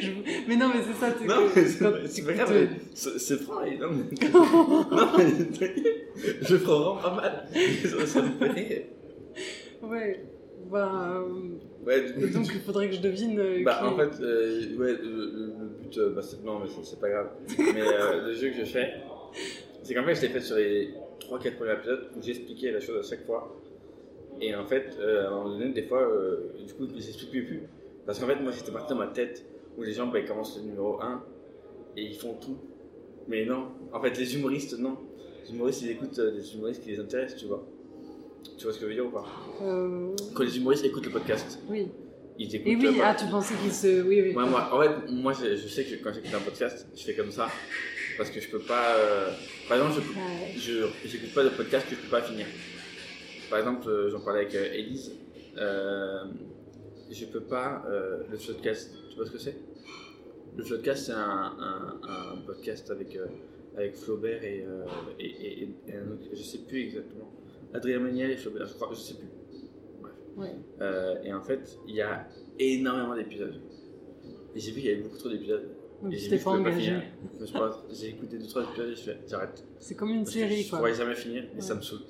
Je- 0.00 0.10
Mais 0.48 0.56
non, 0.56 0.68
mais 0.68 0.80
c'est 0.82 0.98
ça. 0.98 1.08
Non, 1.24 1.48
que- 1.48 1.60
mais 1.60 2.06
c'est 2.08 2.24
pas- 2.24 2.32
grave, 2.32 2.68
c'est 2.94 3.36
franc, 3.42 3.62
et 3.64 3.76
non, 3.78 3.88
mais... 3.90 4.28
non, 4.32 5.08
mais 5.16 5.24
je 6.42 6.56
prends 6.56 6.78
vraiment 6.94 7.02
pas 7.02 7.14
mal. 7.14 7.48
Ça, 7.84 8.06
ça 8.06 8.22
me 8.22 8.30
fait 8.38 8.48
rire. 8.52 8.82
Ouais. 9.82 10.20
Ben, 10.70 11.24
euh, 11.26 11.86
Ouais, 11.86 12.04
et 12.20 12.26
donc 12.30 12.46
il 12.52 12.60
faudrait 12.60 12.88
que 12.90 12.96
je 12.96 13.00
devine. 13.00 13.38
euh, 13.38 13.62
Bah, 13.64 13.78
qui- 13.80 13.86
en 13.86 13.96
fait, 13.96 14.20
euh, 14.22 14.76
ouais, 14.76 14.92
le, 15.02 15.52
but, 15.82 15.96
euh, 15.98 16.10
bah, 16.10 16.20
non, 16.44 16.58
mais 16.60 16.68
c'est- 16.82 17.00
pas 17.00 17.08
grave. 17.08 17.28
Mais 17.58 17.80
le 18.26 18.34
jeu 18.34 18.50
que 18.50 18.56
je 18.56 18.64
fais, 18.64 18.92
c'est 19.82 19.94
qu'en 19.94 20.04
fait, 20.04 20.14
je 20.16 20.22
l'ai 20.22 20.28
fait 20.28 20.40
sur 20.40 20.56
les 20.56 20.90
3-4 21.20 21.56
premiers 21.56 21.72
épisodes 21.74 22.08
où 22.16 22.22
j'expliquais 22.22 22.72
la 22.72 22.80
chose 22.80 22.98
à 23.06 23.08
chaque 23.08 23.24
fois. 23.24 23.56
Et 24.40 24.54
en 24.54 24.66
fait, 24.66 24.90
à 25.00 25.28
un 25.28 25.30
moment 25.30 25.48
donné, 25.56 25.70
des 25.72 25.82
fois, 25.84 26.06
du 26.66 26.72
coup, 26.74 26.86
je 26.88 26.94
n'expliquais 26.94 27.42
plus. 27.42 27.62
Parce 28.08 28.18
qu'en 28.18 28.26
fait, 28.26 28.36
moi, 28.40 28.50
j'étais 28.52 28.72
parti 28.72 28.88
dans 28.94 28.98
ma 28.98 29.08
tête 29.08 29.44
où 29.76 29.82
les 29.82 29.92
gens, 29.92 30.06
bah, 30.06 30.18
ils 30.18 30.24
commencent 30.26 30.56
le 30.56 30.62
numéro 30.62 30.98
1 31.00 31.22
et 31.98 32.02
ils 32.04 32.14
font 32.16 32.32
tout. 32.40 32.56
Mais 33.28 33.44
non, 33.44 33.68
en 33.92 34.00
fait, 34.00 34.16
les 34.18 34.34
humoristes, 34.34 34.78
non. 34.78 34.96
Les 35.44 35.54
humoristes, 35.54 35.82
ils 35.82 35.90
écoutent 35.90 36.18
euh, 36.18 36.30
des 36.30 36.54
humoristes 36.54 36.82
qui 36.82 36.88
les 36.92 37.00
intéressent, 37.00 37.38
tu 37.38 37.46
vois. 37.46 37.64
Tu 38.56 38.64
vois 38.64 38.72
ce 38.72 38.78
que 38.78 38.84
je 38.86 38.88
veux 38.88 38.94
dire 38.94 39.04
ou 39.06 39.10
pas? 39.10 39.26
Euh, 39.62 40.16
Quand 40.34 40.42
les 40.42 40.56
humoristes 40.56 40.86
écoutent 40.86 41.04
le 41.04 41.12
podcast, 41.12 41.58
Oui. 41.68 41.88
ils 42.38 42.54
écoutent. 42.56 42.66
Et 42.66 42.76
oui, 42.76 42.98
ah, 43.02 43.14
tu 43.14 43.26
pensais 43.26 43.54
qu'il 43.62 43.70
se. 43.72 44.00
Oui, 44.02 44.22
oui. 44.22 44.34
Ouais, 44.34 44.46
moi, 44.48 44.70
en 44.72 44.80
fait, 44.80 45.12
moi, 45.12 45.34
je, 45.34 45.54
je 45.56 45.68
sais 45.68 45.84
que 45.84 46.02
quand 46.02 46.12
j'écoute 46.14 46.32
un 46.34 46.40
podcast, 46.40 46.86
je 46.96 47.02
fais 47.04 47.14
comme 47.14 47.30
ça. 47.30 47.48
Parce 48.16 48.30
que 48.30 48.40
je 48.40 48.48
peux 48.48 48.58
pas. 48.60 48.94
euh, 48.96 49.28
Par 49.68 49.76
exemple, 49.76 49.98
Ouais. 50.00 50.54
je 50.56 50.86
je 51.04 51.08
j'écoute 51.08 51.34
pas 51.34 51.44
de 51.44 51.50
podcast 51.50 51.86
que 51.88 51.94
je 51.94 52.00
peux 52.00 52.08
pas 52.08 52.22
finir. 52.22 52.46
Par 53.50 53.58
exemple, 53.60 53.86
euh, 53.88 54.08
j'en 54.10 54.20
parlais 54.20 54.46
avec. 54.46 54.54
Euh, 54.54 56.24
je 57.10 57.26
peux 57.26 57.40
pas. 57.42 57.84
euh, 57.88 58.22
le 58.30 58.36
podcast, 58.36 58.94
tu 59.10 59.16
vois 59.16 59.26
ce 59.26 59.30
que 59.32 59.38
c'est? 59.38 59.56
Le 60.56 60.64
podcast, 60.64 61.06
c'est 61.06 61.12
un, 61.12 61.18
un, 61.58 62.00
un 62.02 62.36
podcast 62.46 62.90
avec, 62.90 63.14
euh, 63.16 63.26
avec 63.76 63.94
Flaubert 63.96 64.42
et, 64.42 64.64
euh, 64.66 64.84
et, 65.20 65.26
et- 65.26 65.68
et 65.88 65.94
un 65.96 66.10
autre. 66.12 66.24
Je 66.32 66.42
sais 66.42 66.58
plus 66.58 66.80
exactement. 66.80 67.30
Adrien 67.72 68.00
Méniel 68.00 68.30
et 68.32 68.36
Flaubert, 68.36 68.66
je 68.66 68.74
crois, 68.74 68.88
je 68.92 68.98
sais 68.98 69.14
plus. 69.14 69.28
Ouais. 70.36 70.50
Euh, 70.80 71.22
et 71.22 71.32
en 71.32 71.42
fait, 71.42 71.78
il 71.86 71.94
y 71.96 72.00
a 72.02 72.28
énormément 72.58 73.14
d'épisodes. 73.14 73.54
Et 74.54 74.60
j'ai 74.60 74.70
vu 74.72 74.80
qu'il 74.80 74.90
y 74.90 74.92
avait 74.92 75.02
beaucoup 75.02 75.18
trop 75.18 75.28
d'épisodes. 75.28 75.68
Donc, 76.02 76.12
Et 76.12 76.16
tu 76.16 76.28
t'es 76.28 76.36
pas 76.38 76.42
je 76.54 76.60
engagé. 76.60 76.92
Je 77.40 77.52
pas- 77.52 77.84
J'ai 77.92 78.08
écouté 78.10 78.38
2-3 78.38 78.62
épisodes 78.70 78.88
et 78.90 78.94
je 78.94 79.00
fais 79.02 79.18
j'arrête. 79.26 79.64
C'est 79.80 79.96
comme 79.96 80.10
une 80.10 80.22
Parce 80.22 80.32
série, 80.32 80.62
Je 80.62 80.70
quoi. 80.70 80.78
pourrais 80.78 80.94
jamais 80.94 81.14
finir 81.16 81.44
et 81.44 81.54
Ouais. 81.56 81.60
ça 81.60 81.74
me 81.74 81.80
saoule. 81.82 82.00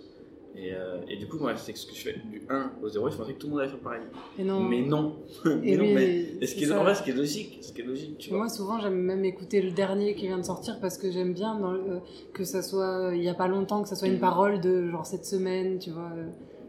Et, 0.57 0.73
euh, 0.75 0.99
et 1.09 1.17
du 1.17 1.29
coup, 1.29 1.39
moi, 1.39 1.55
c'est 1.57 1.77
ce 1.77 1.87
que 1.87 1.95
je 1.95 2.01
fais 2.01 2.15
du 2.15 2.43
1 2.49 2.73
au 2.83 2.89
0. 2.89 3.11
Je 3.11 3.17
pensais 3.17 3.33
que 3.35 3.39
tout 3.39 3.47
le 3.47 3.53
monde 3.53 3.61
allait 3.61 3.71
faire 3.71 3.79
pareil. 3.79 4.01
Et 4.39 4.43
non. 4.45 4.61
Mais 4.61 4.83
non. 4.83 5.17
mais 5.45 5.69
Et 5.71 5.77
non, 5.77 5.85
mais. 5.85 6.25
Et 6.41 6.47
ce 6.47 6.55
qui 6.57 6.65
est, 6.65 6.73
en 6.73 6.83
vrai, 6.83 6.95
ce 6.97 7.03
qui 7.03 7.11
est 7.11 7.15
logique, 7.15 7.59
ce 7.63 7.73
qui 7.73 7.83
est 7.83 7.85
logique, 7.85 8.19
tu 8.19 8.31
vois. 8.31 8.39
Moi, 8.39 8.49
souvent, 8.49 8.81
j'aime 8.81 8.99
même 9.01 9.25
écouter 9.25 9.63
le 9.63 9.71
dernier 9.71 10.15
qui 10.17 10.27
vient 10.27 10.39
de 10.39 10.43
sortir 10.45 10.79
parce 10.81 10.99
que 10.99 11.13
j'aime 11.13 11.33
bien 11.33 11.55
dans 11.59 11.73
le- 11.73 11.79
euh, 11.81 11.99
que 12.33 12.43
ça 12.45 12.63
soit, 12.63 13.13
il 13.15 13.23
y 13.23 13.29
a 13.29 13.35
pas 13.35 13.47
longtemps, 13.47 13.83
que 13.83 13.89
ça 13.89 13.95
soit 13.95 14.09
une 14.09 14.15
Mhm. 14.15 14.21
parole 14.21 14.61
de 14.61 14.89
genre 14.91 15.07
cette 15.07 15.25
semaine, 15.27 15.79
tu 15.79 15.91
vois. 15.91 16.11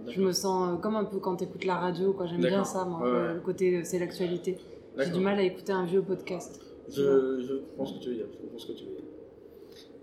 Je 0.08 0.22
me 0.22 0.32
sens 0.34 0.70
euh, 0.74 0.78
comme 0.82 0.96
un 0.96 1.06
peu 1.06 1.18
quand 1.20 1.36
t'écoutes 1.38 1.66
la 1.66 1.76
radio, 1.76 2.14
quoi. 2.14 2.26
J'aime 2.28 2.42
bien 2.42 2.64
ça, 2.64 2.86
moi. 2.86 3.00
Ouais, 3.02 3.34
Le 3.36 3.40
côté, 3.40 3.84
c'est 3.86 3.98
l'actualité. 4.00 4.58
J'ai 4.98 5.10
du 5.12 5.20
mal 5.20 5.40
à 5.40 5.44
écouter 5.44 5.72
un 5.72 5.86
vieux 5.86 6.02
podcast. 6.04 6.62
Je, 6.90 7.40
je 7.42 7.54
ce 7.86 7.94
que 7.94 8.00
tu 8.04 8.10
veux 8.10 8.16
dire. 8.16 8.26
Je 8.56 8.60
ce 8.62 8.68
que 8.68 8.72
tu 8.74 8.84
veux 8.86 8.92
dire. 8.92 9.04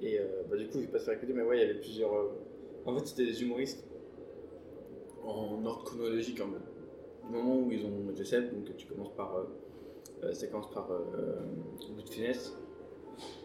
Et 0.03 0.19
euh, 0.19 0.43
bah, 0.51 0.57
du 0.57 0.65
coup, 0.67 0.75
je 0.75 0.81
vais 0.81 0.87
pas 0.87 0.99
te 0.99 1.05
faire 1.05 1.15
écouter, 1.15 1.33
mais 1.35 1.43
ouais, 1.43 1.57
il 1.59 1.61
y 1.61 1.65
avait 1.65 1.81
plusieurs. 1.81 2.12
euh, 2.12 2.29
En 2.87 2.94
fait, 2.96 3.07
c'était 3.07 3.27
des 3.27 3.42
humoristes 3.42 3.85
en 5.25 5.64
ordre 5.64 5.85
chronologique 5.85 6.40
en 6.40 6.46
mode. 6.46 6.62
Du 7.25 7.33
moment 7.37 7.59
où 7.59 7.70
ils 7.72 7.85
ont 7.85 8.11
été 8.11 8.25
célèbres, 8.25 8.55
donc 8.55 8.77
tu 8.77 8.87
commences 8.87 9.14
par. 9.16 9.37
Euh, 9.37 9.44
euh, 10.22 10.33
commence 10.51 10.70
par 10.70 10.90
euh, 10.92 11.40
Louis 11.92 12.05
de 12.05 12.09
Funès, 12.09 12.55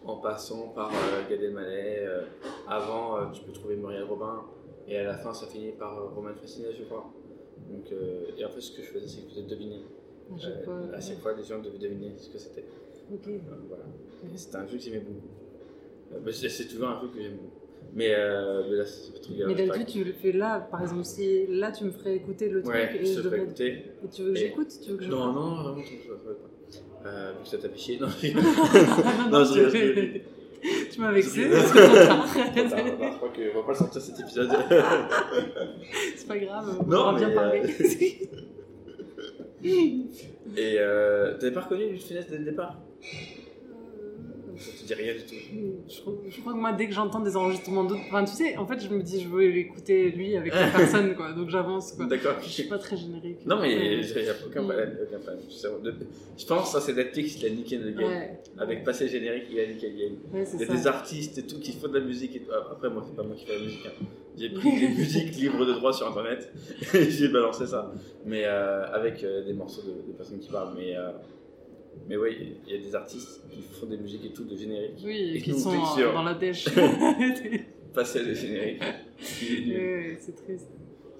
en 0.06 0.17
passant 0.17 0.69
par 0.69 0.89
euh, 0.89 1.27
Gad 1.30 1.41
Elmaleh. 1.41 1.97
euh, 1.99 2.21
avant, 2.67 3.17
euh, 3.17 3.25
tu 3.34 3.41
peux 3.43 3.51
trouver 3.51 3.75
Muriel 3.75 4.04
Robin, 4.04 4.43
et 4.88 4.97
à 4.97 5.04
la 5.04 5.17
fin, 5.17 5.34
ça 5.34 5.47
finit 5.47 5.71
par 5.71 6.13
Roman 6.13 6.34
Fascinet, 6.36 6.71
je 6.73 6.84
crois. 6.84 7.12
Donc, 7.69 7.91
et 8.38 8.45
en 8.45 8.49
fait, 8.49 8.62
ce 8.62 8.75
que 8.75 8.82
je 8.84 8.88
faisais, 8.89 9.08
c'est 9.08 9.21
que 9.21 9.30
je 9.30 9.36
faisais 9.36 9.47
deviner. 9.47 9.82
À 10.34 10.38
chaque 10.38 10.63
fois. 10.63 10.80
à 10.93 10.99
chaque 10.99 11.19
fois, 11.19 11.34
les 11.34 11.43
gens 11.43 11.60
devaient 11.60 11.77
deviner 11.77 12.13
ce 12.17 12.30
que 12.30 12.38
c'était. 12.38 12.65
Ok. 13.13 13.30
Voilà. 13.67 13.84
C'était 14.36 14.56
un 14.56 14.65
jeu 14.65 14.77
que 14.77 14.84
j'aimais 14.84 14.99
beaucoup. 14.99 15.27
Bah, 16.23 16.32
c'est 16.32 16.67
toujours 16.67 16.89
un 16.89 17.01
jeu 17.01 17.08
que 17.10 17.21
j'aime 17.21 17.38
beaucoup. 17.38 17.61
Mais, 17.93 18.13
euh, 18.15 18.63
mais 18.69 18.77
là, 18.77 18.86
c'est 18.86 19.12
pas 19.13 19.19
grave. 19.38 19.47
Mais 19.47 19.56
d'habitude, 19.67 19.88
tu 19.88 20.04
le 20.06 20.13
fais 20.13 20.32
là, 20.32 20.60
par 20.71 20.82
exemple, 20.82 21.04
si 21.04 21.45
là 21.47 21.71
tu 21.71 21.84
me 21.84 21.91
ferais 21.91 22.15
écouter 22.15 22.47
le 22.49 22.62
truc 22.62 22.73
Ouais, 22.73 22.97
et 23.01 23.06
je 23.06 23.15
te 23.15 23.19
devrais- 23.23 23.41
écouter. 23.41 23.84
Et 24.04 24.08
tu 24.10 24.21
veux 24.23 24.32
que 24.34 24.39
j'écoute 24.39 24.67
Tu 24.84 24.91
veux 24.91 24.97
que 24.97 25.04
je 25.04 25.10
Non, 25.10 25.34
non, 25.34 25.56
vraiment, 25.63 25.82
tu 25.84 25.95
ne 25.95 26.13
pas. 26.13 27.10
Euh, 27.10 27.32
vu 27.38 27.43
que 27.43 27.49
ça 27.49 27.58
t'a 27.58 27.67
fait 27.69 27.77
chier. 27.77 27.99
Non, 27.99 28.08
je 28.08 28.27
non, 29.30 29.39
non, 29.39 29.43
je 29.43 29.69
tu- 29.71 30.21
je 30.95 31.01
m'as 31.01 31.12
vexé, 31.12 31.41
Je 31.49 31.56
c'est 31.56 31.63
trop 31.63 31.95
tard. 31.95 32.27
Je 32.36 33.15
crois 33.17 33.30
qu'on 33.30 33.58
va 33.60 33.65
pas 33.65 33.71
le 33.71 33.77
sortir 33.77 34.01
cet 34.01 34.19
épisode. 34.19 34.49
C'est 36.15 36.27
pas 36.27 36.38
grave, 36.38 36.77
on 36.80 36.84
Non, 36.88 36.97
aura 36.99 37.15
bien 37.17 37.27
mais, 37.30 37.34
parlé. 37.36 37.62
Et 39.63 40.75
euh, 40.80 41.38
t'avais 41.38 41.51
pas 41.51 41.62
reconnu 41.62 41.91
de 41.91 41.97
Funès 41.97 42.27
dès 42.30 42.38
le 42.38 42.45
départ? 42.45 42.77
Ça 44.62 44.71
te 44.71 44.88
dit 44.88 44.93
rien 44.93 45.13
du 45.13 45.21
tout. 45.21 45.36
Je, 45.89 46.02
crois- 46.02 46.13
je 46.30 46.39
crois 46.41 46.54
que 46.54 46.58
moi, 46.58 46.71
dès 46.74 46.88
que 46.88 46.93
j'entends 46.93 47.19
des 47.19 47.36
enregistrements 47.36 47.84
d'autres, 47.84 48.02
enfin, 48.08 48.24
tu 48.24 48.34
sais, 48.34 48.56
en 48.58 48.65
fait, 48.67 48.80
je 48.80 48.89
me 48.89 49.02
dis, 49.02 49.21
je 49.21 49.28
veux 49.28 49.47
l'écouter 49.47 50.12
lui 50.12 50.36
avec 50.38 50.54
la 50.54 50.67
personne, 50.78 51.15
quoi. 51.15 51.34
Donc 51.34 51.50
j'avance, 51.50 51.93
quoi. 51.93 52.06
D'accord. 52.06 52.36
Je 52.41 52.47
suis 52.50 52.63
pas 52.63 52.78
très 52.78 52.95
générique. 52.97 53.45
Non, 53.45 53.60
mais 53.60 53.71
il 53.74 54.00
n'y 54.02 54.30
a 54.30 54.34
aucun 54.47 54.63
problème. 54.63 54.97
Je 56.38 56.45
pense 56.45 56.63
que 56.65 56.80
ça, 56.80 56.82
c'est 56.82 56.93
Netflix 56.93 57.36
qui 57.36 57.45
a 57.45 57.50
niqué 57.50 57.78
le 57.78 57.91
game. 57.91 58.10
Ouais. 58.10 58.39
Avec 58.58 58.84
passé 58.84 59.08
générique, 59.08 59.43
il 59.52 59.60
a 59.60 59.67
niqué 59.67 59.89
le 59.89 59.97
game. 59.97 60.17
Ouais, 60.34 60.45
Il 60.54 60.60
y 60.60 60.63
a 60.63 60.67
ça. 60.67 60.74
des 60.74 60.88
artistes 60.88 61.38
et 61.38 61.43
tout 61.43 61.60
qui 61.60 61.74
font 61.74 61.88
de 61.88 61.97
la 62.00 62.06
musique. 62.06 62.36
Et 62.36 62.39
tout. 62.41 62.52
Après, 62.54 62.89
moi, 62.89 63.04
c'est 63.08 63.15
pas 63.15 63.24
moi 63.24 63.36
qui 63.36 63.45
fais 63.45 63.58
la 63.58 63.63
musique. 63.63 63.86
hein. 63.88 64.06
J'ai 64.38 64.50
pris 64.54 64.80
des 64.80 64.88
musiques 64.89 65.36
libres 65.36 65.65
de 65.65 65.74
droit 65.74 65.91
sur 65.93 66.08
internet 66.08 66.52
et 66.93 67.10
j'ai 67.10 67.28
balancé 67.28 67.65
ça. 67.65 67.91
Mais 68.26 68.43
euh, 68.45 68.86
avec 68.93 69.24
euh, 69.24 69.43
des 69.45 69.54
morceaux 69.54 69.82
de, 69.82 70.12
de 70.12 70.15
personnes 70.17 70.39
qui 70.39 70.50
parlent. 70.50 70.74
Mais, 70.78 70.95
euh, 70.95 71.10
mais 72.08 72.17
oui, 72.17 72.58
il 72.67 72.73
y 72.73 72.77
a 72.77 72.82
des 72.82 72.95
artistes 72.95 73.41
qui 73.49 73.62
font 73.62 73.86
des 73.86 73.97
musiques 73.97 74.25
et 74.25 74.34
tout 74.34 74.43
de 74.43 74.56
générique. 74.56 75.01
Oui, 75.04 75.34
et 75.36 75.41
qui 75.41 75.60
sont 75.60 75.71
dans 75.71 76.23
la 76.23 76.34
dèche. 76.34 76.67
passer 77.93 78.23
le 78.23 78.34
générique. 78.34 78.82
Il 79.41 79.54
est 79.54 79.65
nul. 79.65 79.77
Ouais, 79.77 80.17
c'est 80.19 80.36
triste. 80.36 80.67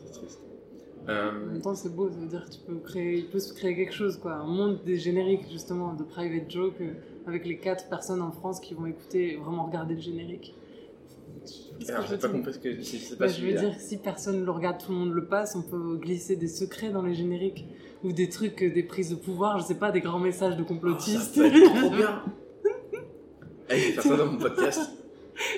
C'est 0.06 0.12
triste. 0.12 0.40
En 1.08 1.10
Euh, 1.10 1.32
même 1.54 1.62
temps, 1.62 1.74
c'est 1.74 1.94
beau, 1.94 2.10
ça 2.10 2.18
veut 2.18 2.28
dire 2.28 2.46
que 2.46 2.52
tu 2.52 2.60
peux 2.60 2.78
créer, 2.80 3.18
il 3.18 3.26
peut 3.26 3.40
se 3.40 3.54
créer 3.54 3.76
quelque 3.76 3.94
chose, 3.94 4.18
quoi. 4.18 4.34
Un 4.36 4.46
monde 4.46 4.84
des 4.86 4.98
génériques, 5.00 5.50
justement, 5.52 5.94
de 5.96 6.04
private 6.04 6.50
joke, 6.50 6.80
euh, 6.80 6.94
avec 7.26 7.46
les 7.46 7.58
quatre 7.58 7.90
personnes 7.90 8.22
en 8.22 8.32
France 8.32 8.60
qui 8.60 8.76
vont 8.76 8.86
écouter 8.86 9.36
vraiment 9.38 9.66
regarder 9.66 9.96
le 9.96 10.00
générique. 10.00 10.54
Alors, 11.90 12.04
je 12.04 12.10
j'ai 12.12 12.18
pas 12.18 12.30
compris 12.30 12.54
ce 12.54 12.60
que 12.60 12.82
c'est 12.84 12.98
c'est 12.98 13.18
Bah, 13.18 13.26
pas 13.26 13.32
je 13.32 13.44
veux 13.44 13.54
dire, 13.54 13.74
si 13.80 13.98
personne 13.98 14.46
le 14.46 14.52
regarde, 14.52 14.80
tout 14.80 14.92
le 14.92 14.98
monde 15.00 15.14
le 15.14 15.26
passe, 15.26 15.56
on 15.56 15.64
peut 15.64 15.98
glisser 15.98 16.36
des 16.36 16.48
secrets 16.48 16.92
dans 16.92 17.02
les 17.02 17.16
génériques. 17.16 17.66
Ou 18.04 18.12
des 18.14 18.30
trucs, 18.30 18.64
euh, 18.64 18.72
des 18.72 18.84
prises 18.84 19.10
de 19.12 19.16
pouvoir, 19.16 19.60
je 19.60 19.64
sais 19.66 19.76
pas, 19.76 19.92
des 19.92 20.02
grands 20.02 20.20
messages 20.20 20.56
de 20.58 20.62
Oh, 20.62 20.66
ça 20.68 20.68
complotistes. 20.74 21.36
peut 21.36 21.46
être 21.46 21.74
trop 21.80 21.90
bien. 21.92 22.22
Eh, 23.74 23.78
je 23.80 23.86
vais 23.88 23.92
faire 23.94 24.04
ça 24.04 24.18
dans 24.18 24.26
mon 24.26 24.38
podcast. 24.38 24.82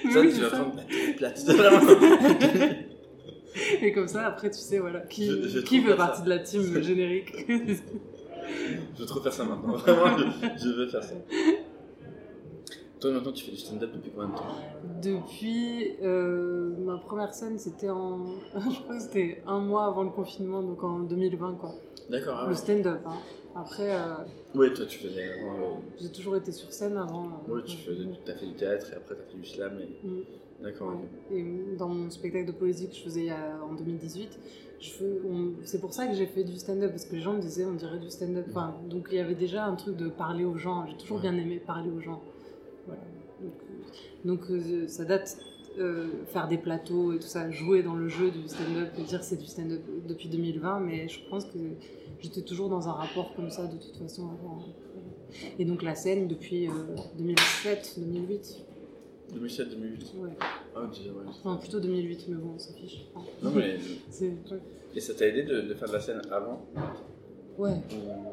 Mais 0.05 0.11
ça, 0.11 0.19
oui, 0.21 0.31
tu 0.33 0.41
vas 0.41 0.49
ça. 0.51 0.57
prendre 0.59 0.75
la 1.19 1.33
Et 3.81 3.91
comme 3.91 4.07
ça, 4.07 4.27
après, 4.27 4.51
tu 4.51 4.59
sais, 4.59 4.77
voilà, 4.79 4.99
qui, 5.01 5.25
Je- 5.27 5.47
je 5.47 5.59
qui 5.61 5.79
pas 5.81 5.95
partie 5.95 6.19
ça. 6.19 6.23
de 6.25 6.29
la 6.29 6.39
team 6.39 6.61
générique. 6.83 7.33
Je 7.47 8.99
veux 8.99 9.05
trop 9.07 9.19
faire 9.21 9.33
ça 9.33 9.43
maintenant. 9.45 9.75
Vraiment, 9.77 10.15
je, 10.17 10.23
je 10.63 10.69
veux 10.69 10.87
faire 10.87 11.03
ça. 11.03 11.13
Toi, 13.03 13.11
maintenant, 13.11 13.33
tu 13.33 13.43
fais 13.43 13.51
du 13.51 13.57
stand-up 13.57 13.91
depuis 13.93 14.11
combien 14.11 14.29
de 14.29 14.35
temps 14.37 14.45
Depuis 15.01 15.91
euh, 16.03 16.73
ma 16.85 16.97
première 16.99 17.33
scène, 17.33 17.59
c'était 17.59 17.89
en. 17.89 18.27
Je 18.55 18.79
crois 18.81 18.95
que 18.95 19.01
c'était 19.01 19.41
un 19.45 19.59
mois 19.59 19.87
avant 19.87 20.03
le 20.03 20.09
confinement, 20.09 20.63
donc 20.63 20.81
en 20.85 20.99
2020, 20.99 21.55
quoi. 21.55 21.75
D'accord, 22.09 22.37
ah 22.45 22.47
Le 22.47 22.55
stand-up, 22.55 23.01
hein. 23.05 23.17
Après, 23.57 23.93
euh, 23.93 24.13
Ouais, 24.55 24.71
toi, 24.73 24.85
tu 24.85 24.99
faisais 24.99 25.33
avant. 25.33 25.53
euh, 25.59 25.79
j'ai 25.99 26.13
toujours 26.13 26.37
été 26.37 26.53
sur 26.53 26.71
scène 26.71 26.95
avant. 26.95 27.25
euh, 27.49 27.55
Ouais, 27.55 27.63
tu 27.65 27.75
faisais, 27.75 28.05
as 28.25 28.35
fait 28.35 28.45
du 28.45 28.53
théâtre 28.53 28.93
et 28.93 28.95
après, 28.95 29.15
tu 29.15 29.21
as 29.21 29.25
fait 29.25 29.37
du 29.37 29.45
slam. 29.49 29.79
Et... 29.81 30.07
Mm. 30.07 30.21
D'accord, 30.63 30.93
Ouais. 31.29 31.37
Et 31.39 31.75
dans 31.77 31.89
mon 31.89 32.09
spectacle 32.09 32.45
de 32.45 32.53
poésie 32.53 32.87
que 32.87 32.95
je 32.95 33.01
faisais 33.03 33.27
en 33.33 33.73
2018, 33.73 34.39
je 34.79 34.89
fais- 34.91 35.19
on- 35.29 35.55
c'est 35.65 35.81
pour 35.81 35.93
ça 35.93 36.07
que 36.07 36.13
j'ai 36.13 36.25
fait 36.25 36.45
du 36.45 36.55
stand-up, 36.55 36.91
parce 36.91 37.03
que 37.03 37.15
les 37.15 37.21
gens 37.21 37.33
me 37.33 37.41
disaient 37.41 37.65
on 37.65 37.73
dirait 37.73 37.99
du 37.99 38.09
stand-up. 38.09 38.45
Enfin, 38.49 38.75
donc 38.89 39.09
il 39.11 39.17
y 39.17 39.19
avait 39.19 39.35
déjà 39.35 39.65
un 39.65 39.75
truc 39.75 39.97
de 39.97 40.07
parler 40.07 40.45
aux 40.45 40.55
gens. 40.55 40.85
J'ai 40.87 40.95
toujours 40.95 41.19
bien 41.19 41.33
aimé 41.33 41.59
parler 41.59 41.89
aux 41.91 41.99
gens. 41.99 42.21
Voilà. 42.87 43.01
Donc, 43.41 43.53
euh, 43.53 44.27
donc, 44.27 44.41
euh, 44.51 44.87
ça 44.87 45.05
date. 45.05 45.37
euh, 45.79 46.05
faire 46.27 46.47
des 46.47 46.59
plateaux 46.59 47.13
et 47.13 47.17
tout 47.17 47.25
ça, 47.27 47.49
jouer 47.49 47.81
dans 47.81 47.95
le 47.95 48.07
jeu 48.07 48.29
du 48.29 48.47
stand-up, 48.47 48.89
dire 49.07 49.23
c'est 49.23 49.37
du 49.37 49.47
stand-up 49.47 49.81
depuis 50.07 50.29
2020, 50.29 50.79
mais 50.81 51.07
je 51.09 51.19
pense 51.31 51.45
que 51.45 51.57
j'étais 52.21 52.43
toujours 52.43 52.69
dans 52.69 52.87
un 52.87 52.91
rapport 52.91 53.33
comme 53.35 53.49
ça 53.49 53.65
de 53.65 53.77
toute 53.77 53.97
façon 53.97 54.27
avant. 54.27 54.59
Et 55.57 55.65
donc 55.65 55.81
la 55.81 55.95
scène 55.95 56.27
depuis 56.27 56.67
2007, 57.17 57.95
2008. 57.97 58.57
2007, 59.33 59.69
2008. 59.71 60.13
Ouais. 60.19 60.29
Ah, 60.75 60.81
disais, 60.93 61.09
ouais. 61.09 61.23
Enfin, 61.27 61.55
plutôt 61.55 61.79
2008, 61.79 62.25
mais 62.29 62.35
bon, 62.35 62.51
on 62.55 62.59
s'en 62.59 62.73
fiche. 62.73 63.05
Non, 63.41 63.49
mais. 63.55 63.77
ouais. 64.21 64.59
Et 64.95 64.99
ça 64.99 65.15
t'a 65.15 65.25
aidé 65.27 65.41
de, 65.41 65.61
de 65.61 65.73
faire 65.73 65.87
de 65.87 65.93
la 65.93 65.99
scène 66.01 66.21
avant? 66.31 66.61
Ouais. 67.57 67.71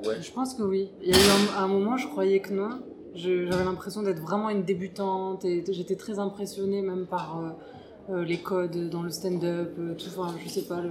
Ou- 0.04 0.06
Ouais. 0.08 0.16
Je 0.20 0.30
pense 0.30 0.52
que 0.54 0.62
oui. 0.62 0.90
Il 1.02 1.08
y 1.08 1.12
a 1.14 1.16
eu 1.16 1.20
un, 1.56 1.62
un 1.64 1.68
moment, 1.68 1.96
je 1.96 2.06
croyais 2.06 2.40
que 2.40 2.52
non. 2.52 2.82
J'avais 3.14 3.64
l'impression 3.64 4.02
d'être 4.02 4.20
vraiment 4.20 4.50
une 4.50 4.62
débutante 4.62 5.44
et 5.44 5.64
j'étais 5.72 5.96
très 5.96 6.18
impressionnée 6.18 6.80
même 6.82 7.06
par 7.06 7.38
euh, 7.40 8.14
euh, 8.14 8.24
les 8.24 8.38
codes 8.38 8.88
dans 8.90 9.02
le 9.02 9.10
stand-up, 9.10 9.72
euh, 9.78 9.94
tout. 9.94 10.06
Enfin, 10.16 10.34
je 10.42 10.48
sais 10.48 10.62
pas. 10.62 10.80
le- 10.80 10.90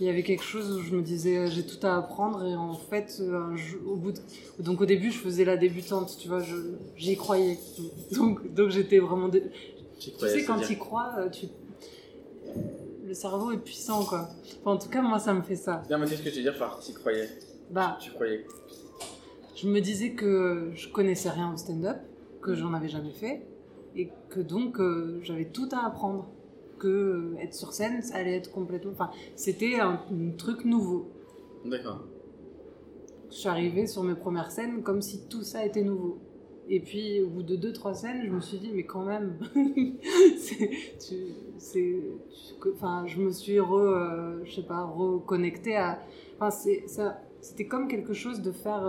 Il 0.00 0.06
y 0.06 0.10
avait 0.10 0.22
quelque 0.22 0.44
chose 0.44 0.70
où 0.78 0.80
je 0.80 0.94
me 0.94 1.02
disais 1.02 1.48
j'ai 1.48 1.66
tout 1.66 1.84
à 1.84 1.96
apprendre 1.96 2.44
et 2.44 2.54
en 2.54 2.72
fait, 2.74 3.20
au 3.84 3.96
bout 3.96 4.12
de... 4.12 4.20
donc 4.60 4.80
au 4.80 4.86
début, 4.86 5.10
je 5.10 5.18
faisais 5.18 5.44
la 5.44 5.56
débutante, 5.56 6.16
tu 6.20 6.28
vois, 6.28 6.40
j'y 6.96 7.16
croyais. 7.16 7.58
Donc, 8.12 8.54
donc 8.54 8.70
j'étais 8.70 8.98
vraiment. 9.00 9.28
dé- 9.28 9.42
Tu 9.98 10.10
sais, 10.28 10.44
quand 10.44 10.58
tu 10.68 10.78
crois, 10.78 11.28
tu... 11.32 11.46
le 13.04 13.12
cerveau 13.14 13.50
est 13.52 13.58
puissant, 13.58 14.04
quoi. 14.04 14.28
Enfin, 14.60 14.72
en 14.72 14.78
tout 14.78 14.88
cas, 14.88 15.02
moi, 15.02 15.18
ça 15.18 15.34
me 15.34 15.42
fait 15.42 15.56
ça. 15.56 15.82
Non, 15.90 15.98
mais 15.98 16.06
qu'est-ce 16.06 16.22
que 16.22 16.28
tu 16.30 16.36
veux 16.36 16.42
dire 16.42 16.56
par 16.58 16.78
t'y 16.78 16.94
croyais 16.94 17.28
Bah, 17.70 17.98
Tu 18.00 18.12
croyais 18.12 18.46
je 19.60 19.68
me 19.68 19.80
disais 19.80 20.12
que 20.12 20.70
je 20.74 20.88
connaissais 20.88 21.30
rien 21.30 21.52
au 21.52 21.56
stand-up, 21.56 21.96
que 22.40 22.54
j'en 22.54 22.72
avais 22.74 22.88
jamais 22.88 23.12
fait, 23.12 23.42
et 23.96 24.10
que 24.30 24.40
donc 24.40 24.78
euh, 24.80 25.18
j'avais 25.22 25.46
tout 25.46 25.68
à 25.72 25.86
apprendre. 25.86 26.28
Que 26.78 26.86
euh, 26.86 27.36
être 27.40 27.54
sur 27.54 27.72
scène, 27.72 28.02
ça 28.02 28.18
allait 28.18 28.36
être 28.36 28.52
complètement. 28.52 28.92
Enfin, 28.92 29.10
c'était 29.34 29.80
un, 29.80 30.00
un 30.12 30.30
truc 30.36 30.64
nouveau. 30.64 31.10
D'accord. 31.64 32.04
Je 33.30 33.34
suis 33.34 33.48
arrivée 33.48 33.88
sur 33.88 34.04
mes 34.04 34.14
premières 34.14 34.52
scènes 34.52 34.84
comme 34.84 35.02
si 35.02 35.26
tout 35.26 35.42
ça 35.42 35.66
était 35.66 35.82
nouveau. 35.82 36.20
Et 36.68 36.78
puis, 36.78 37.20
au 37.22 37.28
bout 37.28 37.42
de 37.42 37.56
deux, 37.56 37.72
trois 37.72 37.94
scènes, 37.94 38.22
je 38.24 38.30
me 38.30 38.40
suis 38.40 38.58
dit, 38.58 38.70
mais 38.72 38.84
quand 38.84 39.04
même, 39.04 39.38
c'est, 41.58 42.04
enfin, 42.74 43.06
je 43.06 43.20
me 43.20 43.32
suis 43.32 43.58
re, 43.58 43.74
euh, 43.74 44.44
je 44.44 44.54
sais 44.54 44.66
pas, 44.66 44.84
reconnectée 44.84 45.74
à, 45.74 45.98
enfin, 46.36 46.50
c'est, 46.50 46.86
ça, 46.86 47.20
c'était 47.40 47.66
comme 47.66 47.88
quelque 47.88 48.12
chose 48.12 48.40
de 48.40 48.52
faire, 48.52 48.86